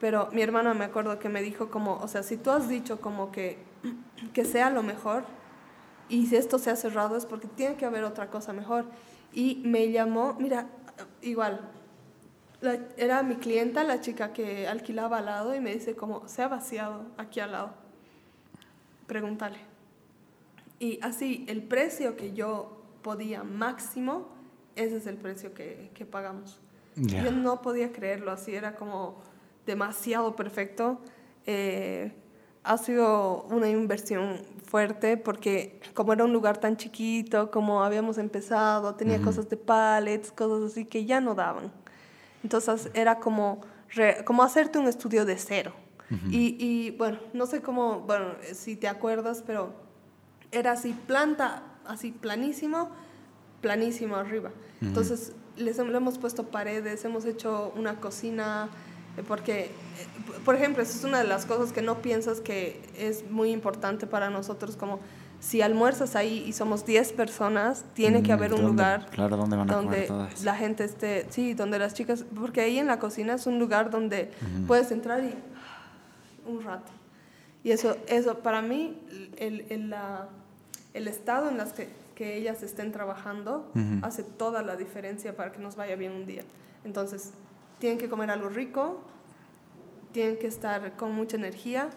pero 0.00 0.30
mi 0.32 0.40
hermana 0.40 0.72
me 0.72 0.86
acuerdo 0.86 1.18
que 1.18 1.28
me 1.28 1.42
dijo 1.42 1.68
como, 1.68 1.96
o 1.96 2.08
sea, 2.08 2.22
si 2.22 2.38
tú 2.38 2.52
has 2.52 2.70
dicho 2.70 3.02
como 3.02 3.32
que, 3.32 3.58
que 4.32 4.46
sea 4.46 4.70
lo 4.70 4.82
mejor, 4.82 5.24
y 6.08 6.26
si 6.26 6.36
esto 6.36 6.58
se 6.58 6.70
ha 6.70 6.76
cerrado 6.76 7.16
es 7.16 7.26
porque 7.26 7.48
tiene 7.48 7.76
que 7.76 7.84
haber 7.84 8.04
otra 8.04 8.30
cosa 8.30 8.52
mejor. 8.52 8.86
Y 9.32 9.62
me 9.64 9.90
llamó, 9.90 10.34
mira, 10.38 10.68
igual, 11.22 11.70
era 12.96 13.22
mi 13.22 13.36
clienta, 13.36 13.82
la 13.82 14.00
chica 14.00 14.32
que 14.32 14.68
alquilaba 14.68 15.18
al 15.18 15.26
lado, 15.26 15.54
y 15.54 15.60
me 15.60 15.72
dice 15.72 15.96
como, 15.96 16.28
se 16.28 16.42
ha 16.42 16.48
vaciado 16.48 17.06
aquí 17.16 17.40
al 17.40 17.52
lado. 17.52 17.74
Pregúntale. 19.06 19.58
Y 20.78 20.98
así, 21.02 21.44
el 21.48 21.62
precio 21.62 22.16
que 22.16 22.32
yo 22.32 22.82
podía 23.02 23.42
máximo, 23.42 24.28
ese 24.76 24.96
es 24.98 25.06
el 25.06 25.16
precio 25.16 25.54
que, 25.54 25.90
que 25.94 26.04
pagamos. 26.04 26.60
Yo 26.94 27.30
no 27.32 27.62
podía 27.62 27.90
creerlo 27.90 28.30
así, 28.32 28.54
era 28.54 28.74
como 28.74 29.22
demasiado 29.64 30.36
perfecto. 30.36 31.00
Eh, 31.46 32.12
ha 32.64 32.78
sido 32.78 33.44
una 33.44 33.68
inversión 33.68 34.40
fuerte 34.64 35.16
porque 35.16 35.80
como 35.94 36.12
era 36.12 36.24
un 36.24 36.32
lugar 36.32 36.58
tan 36.58 36.76
chiquito, 36.76 37.50
como 37.50 37.82
habíamos 37.82 38.18
empezado, 38.18 38.94
tenía 38.94 39.20
cosas 39.20 39.48
de 39.48 39.56
pallets, 39.56 40.32
cosas 40.32 40.72
así 40.72 40.84
que 40.84 41.04
ya 41.04 41.20
no 41.20 41.34
daban. 41.34 41.72
Entonces 42.42 42.90
era 42.94 43.18
como, 43.18 43.60
como 44.24 44.42
hacerte 44.42 44.78
un 44.78 44.88
estudio 44.88 45.24
de 45.24 45.36
cero. 45.36 45.72
y, 46.30 46.56
y, 46.58 46.90
bueno, 46.92 47.18
no 47.32 47.46
sé 47.46 47.62
cómo, 47.62 48.00
bueno, 48.00 48.34
si 48.52 48.76
te 48.76 48.86
acuerdas, 48.86 49.42
pero 49.46 49.72
era 50.50 50.72
así, 50.72 50.94
planta, 51.06 51.62
así 51.86 52.12
planísimo, 52.12 52.90
planísimo 53.62 54.16
arriba. 54.16 54.50
Entonces 54.82 55.32
les, 55.56 55.78
le 55.78 55.96
hemos 55.96 56.18
puesto 56.18 56.44
paredes, 56.44 57.04
hemos 57.04 57.24
hecho 57.24 57.72
una 57.76 58.00
cocina, 58.00 58.68
eh, 58.68 58.72
porque, 59.26 59.64
eh, 59.64 59.70
por 60.44 60.54
ejemplo, 60.54 60.82
eso 60.82 60.96
es 60.96 61.04
una 61.04 61.18
de 61.18 61.24
las 61.28 61.44
cosas 61.44 61.72
que 61.72 61.82
no 61.82 62.00
piensas 62.00 62.40
que 62.40 62.80
es 62.96 63.30
muy 63.30 63.50
importante 63.50 64.06
para 64.06 64.30
nosotros 64.30 64.76
como 64.76 65.00
si 65.42 65.60
almuerzas 65.60 66.14
ahí 66.14 66.44
y 66.46 66.52
somos 66.52 66.86
10 66.86 67.12
personas, 67.12 67.84
tiene 67.94 68.22
que 68.22 68.30
mm, 68.30 68.38
haber 68.38 68.54
un 68.54 68.62
lugar 68.62 69.08
claro, 69.10 69.36
donde, 69.36 69.56
van 69.56 69.70
a 69.70 69.74
donde 69.74 70.08
la 70.44 70.54
gente 70.54 70.84
esté, 70.84 71.26
sí, 71.30 71.52
donde 71.52 71.80
las 71.80 71.94
chicas, 71.94 72.24
porque 72.34 72.60
ahí 72.60 72.78
en 72.78 72.86
la 72.86 73.00
cocina 73.00 73.34
es 73.34 73.46
un 73.48 73.58
lugar 73.58 73.90
donde 73.90 74.30
puedes 74.68 74.92
entrar 74.92 75.22
y 75.24 75.34
un 76.48 76.62
rato. 76.62 76.92
Y 77.64 77.72
eso, 77.72 77.96
eso 78.06 78.38
para 78.38 78.62
mí, 78.62 78.96
el, 79.36 79.66
el, 79.68 79.90
la, 79.90 80.28
el 80.94 81.08
estado 81.08 81.48
en 81.48 81.58
las 81.58 81.72
que, 81.72 81.88
que 82.14 82.36
ellas 82.36 82.62
estén 82.62 82.92
trabajando 82.92 83.68
hace 84.02 84.22
toda 84.22 84.62
la 84.62 84.76
diferencia 84.76 85.34
para 85.34 85.50
que 85.50 85.58
nos 85.58 85.74
vaya 85.74 85.96
bien 85.96 86.12
un 86.12 86.24
día. 86.24 86.42
Entonces, 86.84 87.32
tienen 87.82 87.98
que 87.98 88.08
comer 88.08 88.30
algo 88.30 88.48
rico, 88.48 89.00
tienen 90.12 90.38
que 90.38 90.46
estar 90.46 90.96
con 90.96 91.12
mucha 91.12 91.36
energía 91.36 91.90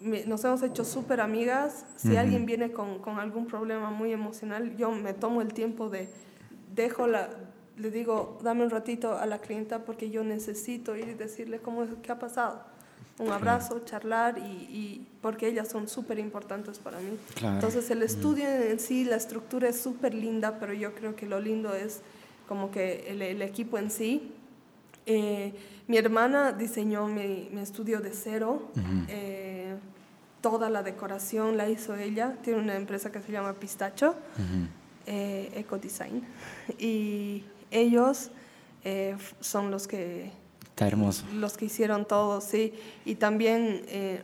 nos 0.00 0.44
hemos 0.44 0.62
hecho 0.62 0.84
súper 0.84 1.20
amigas. 1.20 1.84
Si 1.96 2.16
alguien 2.16 2.46
viene 2.46 2.72
con, 2.72 3.00
con, 3.00 3.18
algún 3.18 3.46
problema 3.46 3.90
muy 3.90 4.12
emocional, 4.12 4.76
yo 4.76 4.92
me 4.92 5.12
tomo 5.12 5.42
el 5.42 5.52
tiempo 5.52 5.90
de, 5.90 6.08
dejo 6.74 7.06
la, 7.06 7.28
le 7.76 7.90
digo, 7.90 8.38
dame 8.42 8.62
un 8.64 8.70
ratito 8.70 9.18
a 9.18 9.26
la 9.26 9.40
clienta 9.40 9.84
porque 9.84 10.10
yo 10.10 10.24
necesito 10.24 10.96
ir 10.96 11.08
y 11.08 11.14
decirle 11.14 11.58
cómo, 11.58 11.84
qué 12.02 12.12
ha 12.12 12.18
pasado. 12.18 12.62
Un 13.18 13.30
abrazo, 13.30 13.80
charlar 13.84 14.38
y, 14.38 14.42
y 14.42 15.06
porque 15.20 15.48
ellas 15.48 15.68
son 15.68 15.88
súper 15.88 16.18
importantes 16.18 16.78
para 16.78 16.98
mí. 17.00 17.18
Entonces 17.42 17.90
el 17.90 18.02
estudio 18.02 18.48
en 18.48 18.80
sí, 18.80 19.04
la 19.04 19.16
estructura 19.16 19.68
es 19.68 19.78
súper 19.78 20.14
linda, 20.14 20.58
pero 20.58 20.72
yo 20.72 20.94
creo 20.94 21.14
que 21.14 21.26
lo 21.26 21.40
lindo 21.40 21.74
es 21.74 22.00
como 22.48 22.70
que 22.70 23.10
el, 23.10 23.20
el 23.20 23.42
equipo 23.42 23.76
en 23.76 23.90
sí. 23.90 24.32
Eh, 25.06 25.54
mi 25.86 25.96
hermana 25.96 26.52
diseñó 26.52 27.06
mi, 27.06 27.48
mi 27.52 27.60
estudio 27.60 28.00
de 28.00 28.12
cero 28.12 28.70
toda 30.40 30.70
la 30.70 30.82
decoración 30.82 31.56
la 31.56 31.68
hizo 31.68 31.94
ella. 31.96 32.36
Tiene 32.42 32.60
una 32.60 32.76
empresa 32.76 33.12
que 33.12 33.20
se 33.20 33.32
llama 33.32 33.54
Pistacho, 33.54 34.14
eh, 35.06 35.50
Eco 35.54 35.78
Design. 35.78 36.26
Y 36.78 37.44
ellos 37.70 38.30
eh, 38.84 39.16
son 39.40 39.70
los 39.70 39.86
que... 39.86 40.32
Está 40.62 40.86
hermoso. 40.86 41.24
Los 41.34 41.56
que 41.56 41.66
hicieron 41.66 42.06
todo, 42.06 42.40
sí. 42.40 42.72
Y 43.04 43.16
también 43.16 43.82
eh, 43.88 44.22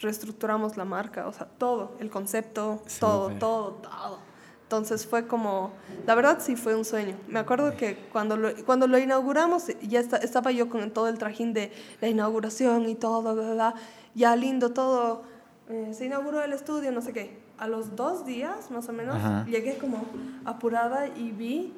reestructuramos 0.00 0.76
la 0.76 0.84
marca, 0.84 1.26
o 1.26 1.32
sea, 1.32 1.46
todo, 1.46 1.96
el 2.00 2.08
concepto, 2.08 2.82
todo, 2.98 3.30
todo, 3.38 3.72
todo. 3.72 4.27
Entonces 4.68 5.06
fue 5.06 5.26
como, 5.26 5.72
la 6.06 6.14
verdad 6.14 6.40
sí 6.42 6.54
fue 6.54 6.76
un 6.76 6.84
sueño. 6.84 7.16
Me 7.26 7.38
acuerdo 7.38 7.74
que 7.74 7.96
cuando 8.12 8.36
lo, 8.36 8.54
cuando 8.66 8.86
lo 8.86 8.98
inauguramos, 8.98 9.64
ya 9.80 10.00
estaba 10.00 10.52
yo 10.52 10.68
con 10.68 10.90
todo 10.90 11.08
el 11.08 11.16
trajín 11.16 11.54
de 11.54 11.72
la 12.02 12.08
inauguración 12.08 12.86
y 12.86 12.94
todo, 12.94 13.74
ya 14.14 14.36
lindo 14.36 14.70
todo 14.70 15.22
eh, 15.70 15.92
se 15.92 16.06
inauguró 16.06 16.42
el 16.42 16.52
estudio, 16.52 16.92
no 16.92 17.02
sé 17.02 17.12
qué. 17.12 17.38
A 17.58 17.66
los 17.66 17.94
dos 17.96 18.24
días, 18.24 18.70
más 18.70 18.88
o 18.88 18.92
menos, 18.92 19.16
llegué 19.46 19.76
como 19.78 20.04
apurada 20.44 21.08
y 21.08 21.30
vi 21.32 21.74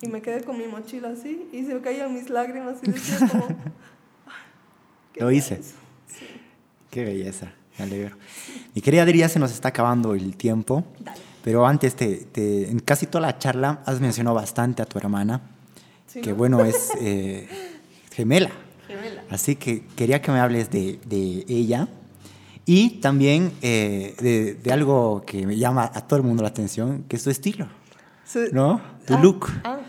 y 0.00 0.08
me 0.08 0.22
quedé 0.22 0.42
con 0.42 0.56
mi 0.56 0.66
mochila 0.66 1.10
así 1.10 1.48
y 1.52 1.64
se 1.64 1.74
me 1.74 1.80
caían 1.80 2.12
mis 2.12 2.30
lágrimas 2.30 2.78
y 2.82 2.90
decía 2.90 3.28
como... 3.28 3.48
Lo 5.16 5.30
hice. 5.30 5.60
Qué 6.90 7.04
belleza, 7.04 7.52
me 7.78 7.84
alegro. 7.84 8.16
Mi 8.74 8.80
querida 8.80 9.02
Adri, 9.02 9.18
ya 9.18 9.28
se 9.28 9.38
nos 9.38 9.52
está 9.52 9.68
acabando 9.68 10.14
el 10.14 10.36
tiempo. 10.36 10.84
Pero 11.50 11.66
antes, 11.66 11.96
te, 11.96 12.70
en 12.70 12.78
casi 12.78 13.06
toda 13.06 13.22
la 13.22 13.36
charla 13.36 13.82
has 13.84 14.00
mencionado 14.00 14.36
bastante 14.36 14.82
a 14.82 14.84
tu 14.84 14.98
hermana, 14.98 15.40
que 16.12 16.32
bueno, 16.32 16.64
es 16.64 16.92
eh, 17.00 17.48
gemela. 18.12 18.52
gemela. 18.86 19.24
Así 19.30 19.56
que 19.56 19.84
quería 19.96 20.22
que 20.22 20.30
me 20.30 20.38
hables 20.38 20.70
de, 20.70 21.00
de 21.06 21.44
ella 21.48 21.88
y 22.66 23.00
también 23.00 23.50
eh, 23.62 24.56
de, 24.62 24.72
algo 24.72 25.24
que 25.26 25.44
me 25.44 25.56
llama 25.56 25.90
a 25.92 26.06
todo 26.06 26.20
el 26.20 26.22
mundo 26.22 26.44
la 26.44 26.50
atención, 26.50 27.02
que 27.08 27.16
es 27.16 27.24
tu 27.24 27.30
estilo, 27.30 27.66
¿no? 28.52 28.80
Tu 29.04 29.14
ah, 29.14 29.20
look. 29.20 29.48
Ah. 29.64 29.80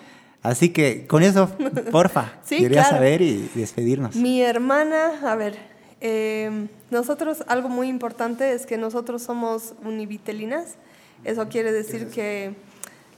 Así 0.41 0.69
que 0.69 1.05
con 1.05 1.21
eso, 1.21 1.47
porfa, 1.91 2.39
quería 2.49 2.85
saber 2.85 3.21
y 3.21 3.51
despedirnos. 3.53 4.15
Mi 4.15 4.41
hermana, 4.41 5.11
a 5.31 5.35
ver, 5.35 5.59
em, 5.99 6.69
nosotros, 6.89 7.43
algo 7.47 7.69
muy 7.69 7.87
importante 7.87 8.51
es 8.51 8.65
que 8.65 8.77
nosotros 8.77 9.21
somos 9.21 9.75
univitelinas. 9.85 10.77
Eso 11.23 11.47
quiere 11.49 11.71
decir 11.71 12.07
que 12.07 12.55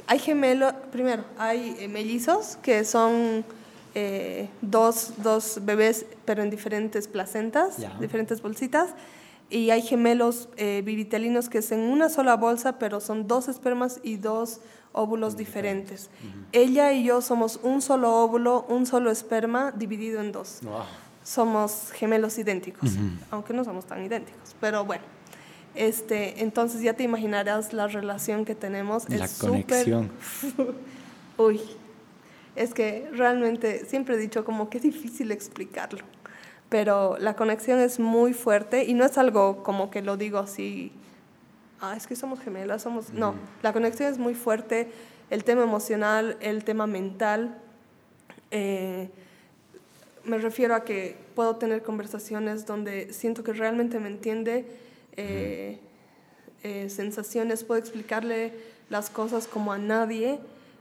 hay 0.07 0.19
gemelos, 0.19 0.73
primero, 0.91 1.23
hay 1.37 1.75
eh, 1.79 1.87
mellizos 1.87 2.57
que 2.61 2.83
son 2.83 3.45
eh, 3.95 4.49
dos, 4.61 5.13
dos, 5.17 5.59
bebés, 5.61 6.05
pero 6.25 6.43
en 6.43 6.49
diferentes 6.49 7.07
placentas, 7.07 7.77
diferentes 7.99 8.41
bolsitas 8.41 8.89
y 9.49 9.69
hay 9.69 9.81
gemelos 9.81 10.49
eh, 10.57 10.83
que 11.49 11.57
es 11.59 11.71
en 11.71 11.79
una 11.79 12.09
sola 12.09 12.35
bolsa, 12.35 12.79
pero 12.79 12.99
son 12.99 13.27
dos 13.27 13.47
espermas 13.47 13.99
y 14.03 14.17
dos 14.17 14.59
óvulos 14.93 15.37
diferentes. 15.37 16.09
Ella 16.51 16.91
y 16.91 17.03
yo 17.03 17.21
somos 17.21 17.59
un 17.63 17.81
solo 17.81 18.15
óvulo, 18.15 18.65
un 18.67 18.85
solo 18.85 19.11
esperma 19.11 19.71
dividido 19.71 20.21
en 20.21 20.31
dos. 20.31 20.61
Somos 21.23 21.91
gemelos 21.93 22.37
idénticos, 22.37 22.91
aunque 23.31 23.53
no 23.53 23.63
somos 23.63 23.85
tan 23.85 24.03
idénticos, 24.03 24.55
pero 24.59 24.83
bueno. 24.85 25.12
Este, 25.75 26.41
entonces 26.41 26.81
ya 26.81 26.93
te 26.93 27.03
imaginarás 27.03 27.73
la 27.73 27.87
relación 27.87 28.45
que 28.45 28.55
tenemos. 28.55 29.09
La 29.09 29.27
conexión. 29.39 30.11
Uy, 31.37 31.61
es 32.55 32.73
que 32.73 33.09
realmente 33.11 33.85
siempre 33.85 34.15
he 34.15 34.17
dicho 34.17 34.45
como 34.45 34.69
que 34.69 34.77
es 34.77 34.83
difícil 34.83 35.31
explicarlo 35.31 36.03
pero 36.73 37.17
la 37.19 37.35
conexión 37.35 37.79
es 37.79 37.99
muy 37.99 38.33
fuerte 38.33 38.85
y 38.85 38.95
no 38.95 39.05
es 39.05 39.19
algo 39.19 39.61
como 39.61 39.91
que 39.91 40.01
lo 40.01 40.17
digo 40.17 40.39
así, 40.39 40.91
ah, 41.79 41.95
es 41.95 42.07
que 42.07 42.15
somos 42.15 42.39
gemelas, 42.39 42.81
somos... 42.81 43.13
No, 43.13 43.35
la 43.61 43.73
conexión 43.73 44.11
es 44.11 44.17
muy 44.17 44.33
fuerte, 44.33 44.89
el 45.29 45.43
tema 45.43 45.61
emocional, 45.61 46.35
el 46.39 46.63
tema 46.63 46.87
mental. 46.87 47.59
Eh, 48.49 49.11
me 50.23 50.39
refiero 50.39 50.73
a 50.73 50.83
que 50.83 51.15
puedo 51.35 51.57
tener 51.57 51.83
conversaciones 51.83 52.65
donde 52.65 53.13
siento 53.13 53.43
que 53.43 53.53
realmente 53.53 53.99
me 53.99 54.07
entiende, 54.07 54.65
eh, 55.17 55.79
eh, 56.63 56.89
sensaciones, 56.89 57.63
puedo 57.63 57.79
explicarle 57.79 58.53
las 58.89 59.09
cosas 59.09 59.47
como 59.47 59.71
a 59.73 59.77
nadie, 59.77 60.39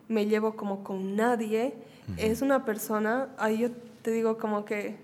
me 0.09 0.27
llevo 0.27 0.55
como 0.57 0.83
con 0.85 1.17
nadie. 1.17 1.75
Es 2.17 2.43
una 2.43 2.65
persona, 2.65 3.29
ahí 3.39 3.59
yo 3.59 3.71
te 4.03 4.11
digo 4.11 4.37
como 4.37 4.65
que, 4.65 4.97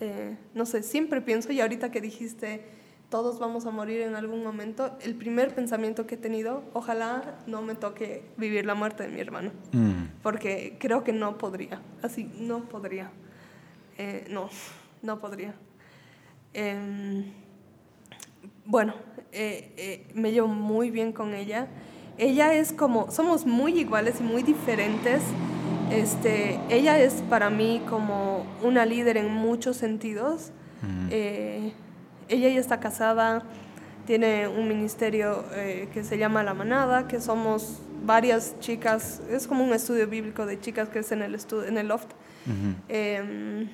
eh, 0.00 0.36
no 0.54 0.64
sé, 0.66 0.82
siempre 0.82 1.20
pienso, 1.20 1.52
y 1.52 1.60
ahorita 1.60 1.90
que 1.90 2.00
dijiste, 2.00 2.62
todos 3.10 3.38
vamos 3.38 3.66
a 3.66 3.70
morir 3.70 4.02
en 4.02 4.14
algún 4.14 4.44
momento, 4.44 4.96
el 5.00 5.14
primer 5.16 5.54
pensamiento 5.54 6.06
que 6.06 6.14
he 6.14 6.18
tenido, 6.18 6.62
ojalá 6.74 7.38
no 7.46 7.62
me 7.62 7.74
toque 7.74 8.22
vivir 8.36 8.66
la 8.66 8.74
muerte 8.74 9.02
de 9.04 9.08
mi 9.08 9.20
hermano, 9.20 9.50
Mm. 9.72 10.20
porque 10.22 10.76
creo 10.78 11.02
que 11.04 11.12
no 11.12 11.38
podría, 11.38 11.80
así, 12.02 12.30
no 12.38 12.64
podría. 12.68 13.10
Eh, 13.98 14.26
no, 14.30 14.48
no 15.02 15.18
podría. 15.18 15.54
Em, 16.54 17.24
bueno, 18.68 18.94
eh, 19.32 19.72
eh, 19.76 20.06
me 20.14 20.30
llevo 20.30 20.46
muy 20.46 20.90
bien 20.90 21.12
con 21.12 21.34
ella. 21.34 21.66
Ella 22.18 22.52
es 22.52 22.72
como, 22.72 23.10
somos 23.10 23.46
muy 23.46 23.80
iguales 23.80 24.20
y 24.20 24.22
muy 24.22 24.42
diferentes. 24.42 25.22
Este, 25.90 26.60
ella 26.68 26.98
es 26.98 27.14
para 27.30 27.48
mí 27.48 27.82
como 27.88 28.44
una 28.62 28.84
líder 28.84 29.16
en 29.16 29.32
muchos 29.32 29.76
sentidos. 29.78 30.52
Eh, 31.10 31.72
ella 32.28 32.48
ya 32.50 32.60
está 32.60 32.78
casada, 32.78 33.42
tiene 34.06 34.46
un 34.46 34.68
ministerio 34.68 35.44
que 35.92 36.04
se 36.04 36.18
llama 36.18 36.42
La 36.42 36.52
Manada, 36.52 37.08
que 37.08 37.20
somos 37.20 37.80
varias 38.04 38.58
chicas, 38.60 39.20
es 39.30 39.46
como 39.46 39.64
un 39.64 39.72
estudio 39.72 40.06
bíblico 40.06 40.46
de 40.46 40.60
chicas 40.60 40.88
que 40.88 41.00
es 41.00 41.10
en 41.12 41.22
el, 41.22 41.38
en 41.66 41.78
el 41.78 41.88
loft. 41.88 42.10
Eh, 42.88 43.68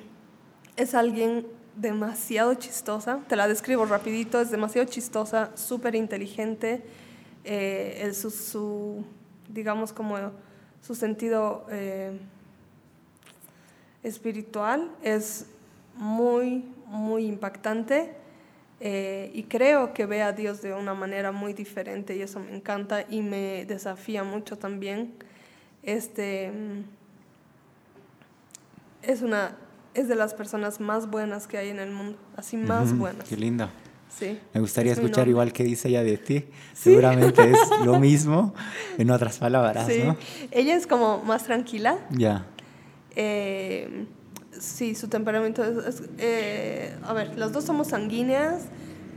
es 0.75 0.95
alguien 0.95 1.47
demasiado 1.75 2.53
chistosa, 2.53 3.19
te 3.27 3.35
la 3.35 3.47
describo 3.47 3.85
rapidito, 3.85 4.39
es 4.39 4.51
demasiado 4.51 4.87
chistosa, 4.87 5.51
súper 5.55 5.95
inteligente, 5.95 6.83
eh, 7.43 8.11
su, 8.13 9.03
digamos 9.49 9.93
como 9.93 10.17
su 10.81 10.95
sentido 10.95 11.65
eh, 11.69 12.17
espiritual 14.03 14.89
es 15.01 15.45
muy, 15.95 16.63
muy 16.87 17.25
impactante 17.25 18.13
eh, 18.79 19.31
y 19.33 19.43
creo 19.43 19.93
que 19.93 20.05
ve 20.05 20.21
a 20.21 20.31
Dios 20.31 20.61
de 20.61 20.73
una 20.73 20.93
manera 20.93 21.31
muy 21.31 21.53
diferente 21.53 22.15
y 22.15 22.21
eso 22.21 22.39
me 22.39 22.55
encanta 22.55 23.05
y 23.09 23.21
me 23.21 23.65
desafía 23.65 24.23
mucho 24.23 24.57
también. 24.57 25.13
Este, 25.81 26.51
mm, 26.51 26.83
es 29.01 29.21
una 29.21 29.55
es 29.95 30.07
de 30.07 30.15
las 30.15 30.33
personas 30.33 30.79
más 30.79 31.09
buenas 31.09 31.47
que 31.47 31.57
hay 31.57 31.69
en 31.69 31.79
el 31.79 31.91
mundo, 31.91 32.17
así 32.35 32.57
más 32.57 32.97
buenas. 32.97 33.27
Qué 33.27 33.37
lindo. 33.37 33.69
Sí. 34.09 34.39
Me 34.53 34.61
gustaría 34.61 34.93
es 34.93 34.97
escuchar 34.97 35.27
igual 35.27 35.51
que 35.51 35.63
dice 35.63 35.89
ella 35.89 36.03
de 36.03 36.17
ti. 36.17 36.39
Sí. 36.73 36.91
Seguramente 36.91 37.51
es 37.51 37.59
lo 37.85 37.99
mismo 37.99 38.53
en 38.97 39.09
otras 39.11 39.39
palabras, 39.39 39.87
Sí. 39.87 40.03
¿no? 40.05 40.15
Ella 40.51 40.75
es 40.75 40.87
como 40.87 41.21
más 41.23 41.43
tranquila. 41.43 41.97
Ya. 42.11 42.45
Eh, 43.15 44.05
sí, 44.57 44.95
su 44.95 45.07
temperamento 45.07 45.63
es... 45.63 45.85
es, 45.85 46.03
eh, 46.17 46.95
a 47.03 47.13
ver, 47.13 47.37
las 47.37 47.51
dos 47.51 47.65
somos 47.65 47.87
sanguíneas, 47.87 48.63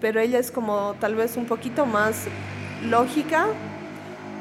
pero 0.01 0.21
ella 0.21 0.39
es 0.39 0.51
como 0.51 0.95
tal 1.01 1.15
vez 1.15 1.37
un 1.37 1.47
poquito 1.47 1.87
más 1.87 2.25
lógica, 2.89 3.47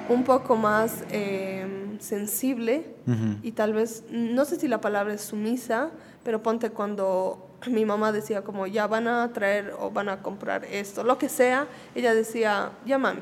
un 0.10 0.24
poco 0.24 0.56
más 0.56 1.04
eh, 1.12 1.98
sensible 2.00 2.86
y 3.42 3.52
tal 3.54 3.74
vez, 3.74 4.04
no 4.12 4.44
sé 4.46 4.60
si 4.60 4.68
la 4.68 4.82
palabra 4.82 5.14
es 5.14 5.22
sumisa, 5.22 5.92
pero 6.24 6.42
ponte 6.44 6.70
cuando 6.72 7.48
mi 7.68 7.86
mamá 7.86 8.12
decía 8.12 8.44
como 8.44 8.68
ya 8.68 8.88
van 8.88 9.08
a 9.08 9.32
traer 9.34 9.74
o 9.80 9.90
van 9.92 10.10
a 10.10 10.22
comprar 10.22 10.66
esto, 10.66 11.04
lo 11.04 11.18
que 11.18 11.30
sea, 11.30 11.68
ella 11.96 12.14
decía, 12.14 12.72
ya 12.86 12.98
mami. 12.98 13.22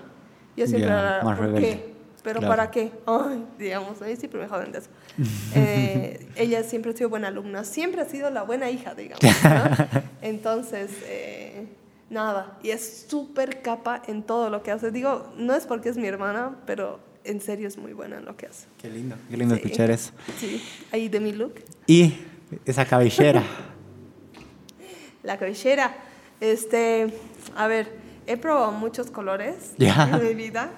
Yo 0.57 0.65
siempre 0.67 0.87
Ya, 0.89 0.99
era, 1.17 1.23
más 1.23 1.37
¿por 1.37 1.47
rebelde. 1.47 1.61
qué? 1.69 1.95
¿Pero 2.23 2.39
Claro. 2.39 2.51
para 2.55 2.71
qué? 2.71 2.91
Ay, 3.05 3.45
digamos, 3.59 4.01
a 4.01 4.05
mí 4.05 4.15
siempre 4.15 4.41
me 4.41 4.47
joden 4.47 4.71
de 4.71 4.79
eso. 4.79 4.89
Eh, 5.55 6.27
ella 6.35 6.63
siempre 6.63 6.91
ha 6.91 6.97
sido 6.97 7.09
buena 7.09 7.27
alumna, 7.29 7.63
siempre 7.63 8.01
ha 8.01 8.05
sido 8.05 8.29
la 8.31 8.43
buena 8.43 8.69
hija, 8.69 8.95
digamos. 8.95 9.21
¿no? 9.43 10.01
Entonces, 10.21 10.91
eh, 11.05 11.67
nada, 12.09 12.57
y 12.63 12.71
es 12.71 13.05
súper 13.07 13.61
capa 13.61 14.01
en 14.07 14.23
todo 14.23 14.49
lo 14.49 14.63
que 14.63 14.71
hace. 14.71 14.91
Digo, 14.91 15.31
no 15.37 15.53
es 15.53 15.65
porque 15.65 15.89
es 15.89 15.97
mi 15.97 16.07
hermana, 16.07 16.55
pero 16.65 16.99
en 17.23 17.39
serio 17.41 17.67
es 17.67 17.77
muy 17.77 17.93
buena 17.93 18.17
en 18.17 18.25
lo 18.25 18.35
que 18.35 18.47
hace. 18.47 18.65
Qué 18.81 18.89
lindo. 18.89 19.15
Qué 19.29 19.37
lindo 19.37 19.55
Sí. 19.55 19.61
escuchar 19.63 19.91
eso. 19.91 20.11
Sí, 20.39 20.61
ahí 20.91 21.07
de 21.09 21.19
mi 21.19 21.31
look. 21.31 21.53
Y 21.87 22.15
esa 22.65 22.85
cabellera. 22.85 23.43
La 25.23 25.37
cabellera, 25.37 25.95
este, 26.39 27.07
a 27.55 27.67
ver, 27.67 27.91
he 28.27 28.37
probado 28.37 28.71
muchos 28.71 29.09
colores 29.09 29.73
Ya. 29.77 30.09
en 30.13 30.23
mi 30.27 30.33
vida. 30.35 30.69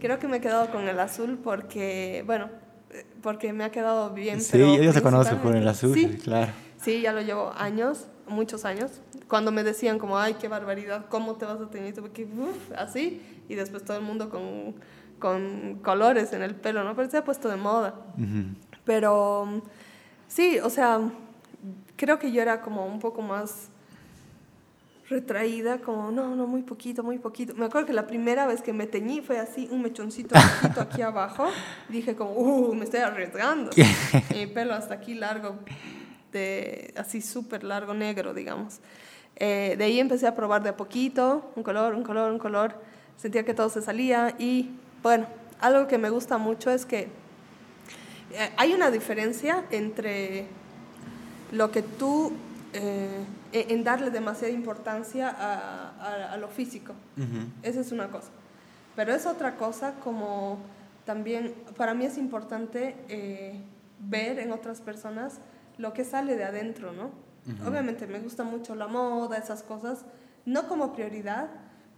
Creo 0.00 0.18
que 0.18 0.28
me 0.28 0.38
he 0.38 0.40
quedado 0.40 0.70
con 0.70 0.88
el 0.88 0.98
azul 0.98 1.38
porque, 1.42 2.22
bueno, 2.26 2.48
porque 3.22 3.52
me 3.52 3.64
ha 3.64 3.70
quedado 3.70 4.10
bien. 4.10 4.40
Sí, 4.40 4.48
pero 4.52 4.82
yo 4.82 4.92
te 4.92 5.02
conozco 5.02 5.38
con 5.42 5.56
el 5.56 5.66
azul, 5.68 5.94
Sí, 5.94 6.18
claro. 6.22 6.52
sí, 6.82 7.00
ya 7.02 7.12
lo 7.12 7.20
llevo 7.20 7.52
años, 7.56 8.06
muchos 8.26 8.64
años. 8.64 8.90
Cuando 9.28 9.52
me 9.52 9.62
decían 9.62 9.98
como, 9.98 10.18
ay, 10.18 10.34
qué 10.40 10.48
barbaridad, 10.48 11.06
¿cómo 11.08 11.34
te 11.36 11.44
vas 11.44 11.60
a 11.60 11.70
teñir? 11.70 11.94
Tuve 11.94 12.10
que, 12.10 12.24
uf, 12.24 12.72
así, 12.76 13.22
y 13.48 13.54
después 13.54 13.84
todo 13.84 13.96
el 13.98 14.02
mundo 14.02 14.28
con, 14.30 14.74
con 15.18 15.78
colores 15.82 16.32
en 16.32 16.42
el 16.42 16.54
pelo, 16.54 16.82
¿no? 16.84 16.96
Pero 16.96 17.10
se 17.10 17.18
ha 17.18 17.24
puesto 17.24 17.48
de 17.48 17.56
moda. 17.56 17.94
Pero 18.84 19.62
sí, 20.32 20.58
o 20.60 20.70
sea, 20.70 21.00
creo 21.96 22.18
que 22.18 22.32
yo 22.32 22.40
era 22.40 22.60
como 22.62 22.86
un 22.86 22.98
poco 22.98 23.22
más 23.22 23.68
retraída, 25.08 25.78
como 25.78 26.10
no, 26.10 26.34
no, 26.34 26.46
muy 26.46 26.62
poquito, 26.62 27.02
muy 27.02 27.18
poquito. 27.18 27.54
Me 27.54 27.66
acuerdo 27.66 27.86
que 27.86 27.92
la 27.92 28.06
primera 28.06 28.46
vez 28.46 28.62
que 28.62 28.72
me 28.72 28.86
teñí 28.86 29.20
fue 29.20 29.38
así, 29.38 29.68
un 29.70 29.82
mechoncito 29.82 30.34
poquito 30.34 30.80
aquí 30.80 31.02
abajo. 31.12 31.46
Dije 31.88 32.16
como, 32.16 32.32
uh, 32.32 32.74
me 32.74 32.84
estoy 32.84 33.00
arriesgando. 33.00 33.70
Mi 34.34 34.46
pelo 34.46 34.74
hasta 34.74 34.94
aquí 34.94 35.14
largo, 35.14 35.56
de, 36.32 36.94
así 36.96 37.20
súper 37.20 37.62
largo, 37.62 37.92
negro, 37.92 38.32
digamos. 38.32 38.80
Eh, 39.36 39.74
de 39.76 39.84
ahí 39.84 40.00
empecé 40.00 40.26
a 40.26 40.34
probar 40.34 40.62
de 40.62 40.70
a 40.70 40.76
poquito, 40.76 41.52
un 41.56 41.62
color, 41.62 41.94
un 41.94 42.04
color, 42.04 42.32
un 42.32 42.38
color. 42.38 42.74
Sentía 43.16 43.44
que 43.44 43.52
todo 43.54 43.68
se 43.68 43.82
salía 43.82 44.34
y, 44.38 44.70
bueno, 45.02 45.26
algo 45.60 45.86
que 45.88 45.98
me 45.98 46.08
gusta 46.10 46.38
mucho 46.38 46.70
es 46.70 46.86
que 46.86 47.08
eh, 48.34 48.50
hay 48.56 48.72
una 48.74 48.90
diferencia 48.90 49.64
entre 49.70 50.46
lo 51.52 51.70
que 51.70 51.82
tú, 51.82 52.32
eh, 52.72 53.24
en 53.52 53.70
en 53.70 53.84
darle 53.84 54.10
demasiada 54.10 54.52
importancia 54.52 55.28
a, 55.28 55.90
a- 56.00 56.32
a 56.32 56.36
lo 56.38 56.48
físico. 56.48 56.94
Ujú. 57.16 57.46
Esa 57.62 57.80
es 57.80 57.92
una 57.92 58.08
cosa. 58.08 58.28
Pero 58.96 59.14
es 59.14 59.26
otra 59.26 59.56
cosa 59.56 59.94
como 60.02 60.58
también, 61.04 61.54
para 61.76 61.92
mí 61.94 62.04
es 62.06 62.16
importante 62.16 62.94
eh, 63.08 63.54
ver 63.98 64.38
en 64.38 64.52
otras 64.52 64.80
personas 64.80 65.38
lo 65.78 65.92
que 65.92 66.04
sale 66.04 66.36
de 66.36 66.44
adentro, 66.44 66.92
¿no? 66.92 67.10
Obviamente 67.66 68.06
me 68.06 68.20
gusta 68.20 68.44
mucho 68.44 68.76
la 68.76 68.86
moda, 68.86 69.36
esas 69.36 69.64
cosas, 69.64 70.04
no 70.46 70.68
como 70.68 70.92
prioridad, 70.92 71.48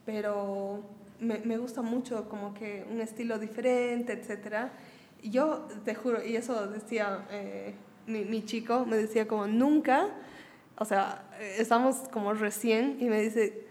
pero 0.07 0.81
me, 1.21 1.39
me 1.41 1.59
gusta 1.59 1.83
mucho 1.83 2.29
como 2.31 2.55
que 2.55 2.87
un 2.91 3.01
estilo 3.03 3.39
diferente, 3.39 4.15
etc. 4.15 4.71
Y 5.25 5.31
Yo 5.31 5.67
te 5.87 5.95
juro, 5.95 6.23
y 6.23 6.37
eso 6.37 6.67
decía 6.67 7.27
eh, 7.31 7.75
mi, 8.07 8.27
mi 8.27 8.45
chico, 8.45 8.85
me 8.85 8.99
decía 8.99 9.27
como 9.27 9.47
nunca, 9.47 10.09
o 10.77 10.85
sea, 10.85 11.25
eh, 11.41 11.57
estamos 11.61 11.97
como 12.13 12.35
recién 12.35 12.99
y 13.01 13.07
me 13.07 13.23
dice, 13.23 13.65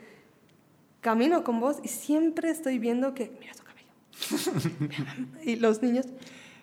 camino 0.99 1.43
con 1.43 1.59
vos 1.59 1.77
y 1.83 1.89
siempre 1.89 2.49
estoy 2.49 2.79
viendo 2.79 3.13
que, 3.13 3.31
mira 3.39 3.53
tu 3.53 3.63
cabello. 3.63 5.27
y 5.43 5.57
los 5.57 5.83
niños, 5.83 6.07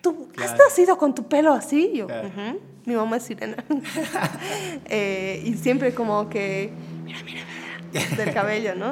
¿tú 0.01 0.27
has 0.31 0.51
Claro. 0.51 0.63
nacido 0.67 0.97
con 0.97 1.15
tu 1.15 1.23
pelo 1.29 1.53
así? 1.53 1.91
Yo, 1.93 2.07
Claro. 2.07 2.27
"Ujú". 2.27 2.59
mi 2.85 2.93
mamá 2.95 3.15
es 3.15 3.23
sirena. 3.23 3.63
Eh, 4.89 5.41
y 5.45 5.53
siempre 5.53 5.93
como 5.93 6.27
que, 6.29 6.69
mira, 7.05 7.19
mira, 7.23 7.43
mira, 7.93 8.15
del 8.17 8.33
cabello, 8.33 8.75
¿no? 8.75 8.91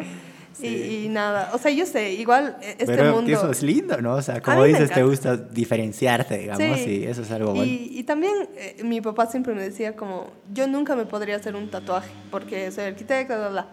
Sí. 0.60 0.68
Y, 0.68 1.06
y 1.06 1.10
nada, 1.10 1.52
o 1.54 1.58
sea, 1.58 1.72
yo 1.72 1.86
sé, 1.86 2.12
igual 2.14 2.58
eh, 2.62 2.72
este 2.80 2.86
Pero 2.86 3.14
mundo... 3.16 3.32
eso 3.32 3.50
es 3.50 3.64
lindo, 3.64 4.02
¿no? 4.02 4.16
O 4.16 4.22
sea, 4.22 4.42
como 4.42 4.64
dices, 4.66 4.92
te 4.92 5.04
gusta 5.04 5.38
diferenciarte, 5.38 6.38
digamos, 6.38 6.80
Sí. 6.80 7.02
y 7.02 7.06
eso 7.06 7.22
es 7.22 7.32
algo 7.32 7.52
bueno. 7.54 7.64
Y, 7.66 7.90
y 7.98 8.04
también 8.04 8.34
eh, 8.56 8.82
mi 8.84 9.00
papá 9.02 9.28
siempre 9.28 9.54
me 9.54 9.62
decía 9.62 9.96
como, 9.96 10.28
yo 10.54 10.68
nunca 10.68 10.96
me 10.96 11.06
podría 11.06 11.38
hacer 11.38 11.56
un 11.56 11.70
tatuaje 11.70 12.10
porque 12.32 12.72
soy 12.72 12.86
arquitecta, 12.86 13.38
bla, 13.38 13.50
bla. 13.50 13.68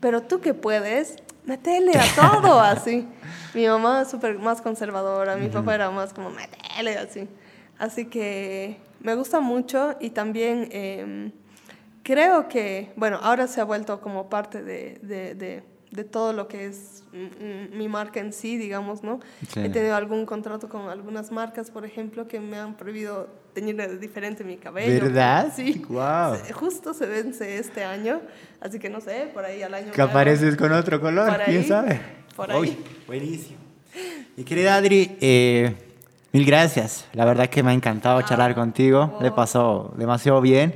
Pero 0.00 0.20
tú 0.22 0.40
que 0.40 0.52
puedes, 0.52 1.16
metele 1.46 1.92
a 1.96 2.04
todo 2.14 2.60
así. 2.60 3.06
Mi 3.54 3.66
mamá 3.66 4.02
es 4.02 4.10
súper 4.10 4.38
más 4.38 4.60
conservadora, 4.60 5.36
mi 5.36 5.48
papá 5.48 5.74
era 5.74 5.90
más 5.90 6.12
como, 6.12 6.30
metele 6.30 6.96
así. 6.98 7.28
Así 7.78 8.04
que 8.06 8.76
me 9.00 9.14
gusta 9.14 9.40
mucho 9.40 9.94
y 10.00 10.10
también 10.10 10.68
em, 10.72 11.32
creo 12.02 12.48
que, 12.48 12.92
bueno, 12.96 13.18
ahora 13.22 13.46
se 13.46 13.60
ha 13.60 13.64
vuelto 13.64 14.00
como 14.00 14.28
parte 14.28 14.62
de, 14.62 14.98
de, 15.02 15.34
de- 15.34 15.62
de 15.92 16.04
todo 16.04 16.32
lo 16.32 16.48
que 16.48 16.66
es 16.66 17.04
mm, 17.12 17.16
mm, 17.74 17.78
mi 17.78 17.86
marca 17.88 18.18
en 18.18 18.32
sí, 18.32 18.56
digamos, 18.56 19.02
¿no? 19.02 19.20
Sí. 19.52 19.60
He 19.60 19.68
tenido 19.68 19.94
algún 19.94 20.24
contrato 20.26 20.68
con 20.68 20.88
algunas 20.88 21.30
marcas, 21.30 21.70
por 21.70 21.84
ejemplo, 21.84 22.26
que 22.26 22.40
me 22.40 22.56
han 22.58 22.74
prohibido 22.76 23.28
teñir 23.52 23.98
diferente 24.00 24.42
mi 24.42 24.56
cabello. 24.56 25.04
¿Verdad? 25.04 25.52
Sí. 25.54 25.82
Se- 26.44 26.52
Justo 26.54 26.94
se 26.94 27.04
vence 27.06 27.58
este 27.58 27.84
año, 27.84 28.22
así 28.60 28.78
que 28.78 28.88
no 28.88 29.00
sé, 29.02 29.30
por 29.34 29.44
ahí 29.44 29.62
al 29.62 29.74
año 29.74 29.92
Que 29.92 30.00
apareces 30.02 30.56
con 30.56 30.72
otro 30.72 31.00
color, 31.00 31.30
quién 31.44 31.58
ahí, 31.60 31.68
sabe. 31.68 32.00
por 32.34 32.50
ahí. 32.50 32.58
Uy, 32.60 32.76
buenísimo. 33.06 33.58
Y 34.38 34.44
querida 34.44 34.76
Adri, 34.76 35.18
eh, 35.20 35.74
mil 36.32 36.46
gracias. 36.46 37.06
La 37.12 37.26
verdad 37.26 37.50
que 37.50 37.62
me 37.62 37.72
ha 37.72 37.74
encantado 37.74 38.18
Ah, 38.20 38.24
charlar 38.24 38.54
contigo. 38.54 39.18
Le 39.20 39.30
pasó 39.30 39.92
demasiado 39.98 40.40
bien. 40.40 40.74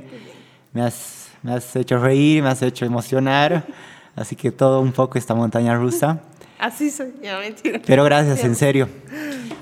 Me 0.73 0.83
has, 0.83 1.29
me 1.41 1.53
has 1.53 1.75
hecho 1.75 1.97
reír, 1.97 2.43
me 2.43 2.49
has 2.49 2.61
hecho 2.61 2.85
emocionar. 2.85 3.65
Así 4.17 4.35
que 4.35 4.51
todo 4.51 4.81
un 4.81 4.91
poco 4.91 5.17
esta 5.17 5.33
montaña 5.35 5.75
rusa. 5.75 6.19
Así 6.59 6.89
soy, 6.89 7.13
ya 7.21 7.39
mentira. 7.39 7.79
Pero 7.85 8.03
gracias, 8.03 8.43
en 8.43 8.55
serio. 8.55 8.89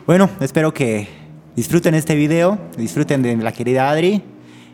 Bueno, 0.07 0.29
espero 0.39 0.73
que 0.73 1.09
disfruten 1.55 1.93
este 1.93 2.15
video, 2.15 2.57
disfruten 2.77 3.21
de 3.21 3.35
la 3.35 3.51
querida 3.51 3.89
Adri 3.89 4.23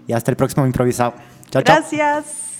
y 0.07 0.13
hasta 0.13 0.29
el 0.29 0.37
próximo 0.37 0.65
improvisado. 0.67 1.15
Chao, 1.49 1.63
chao. 1.63 1.77
Gracias. 1.77 2.50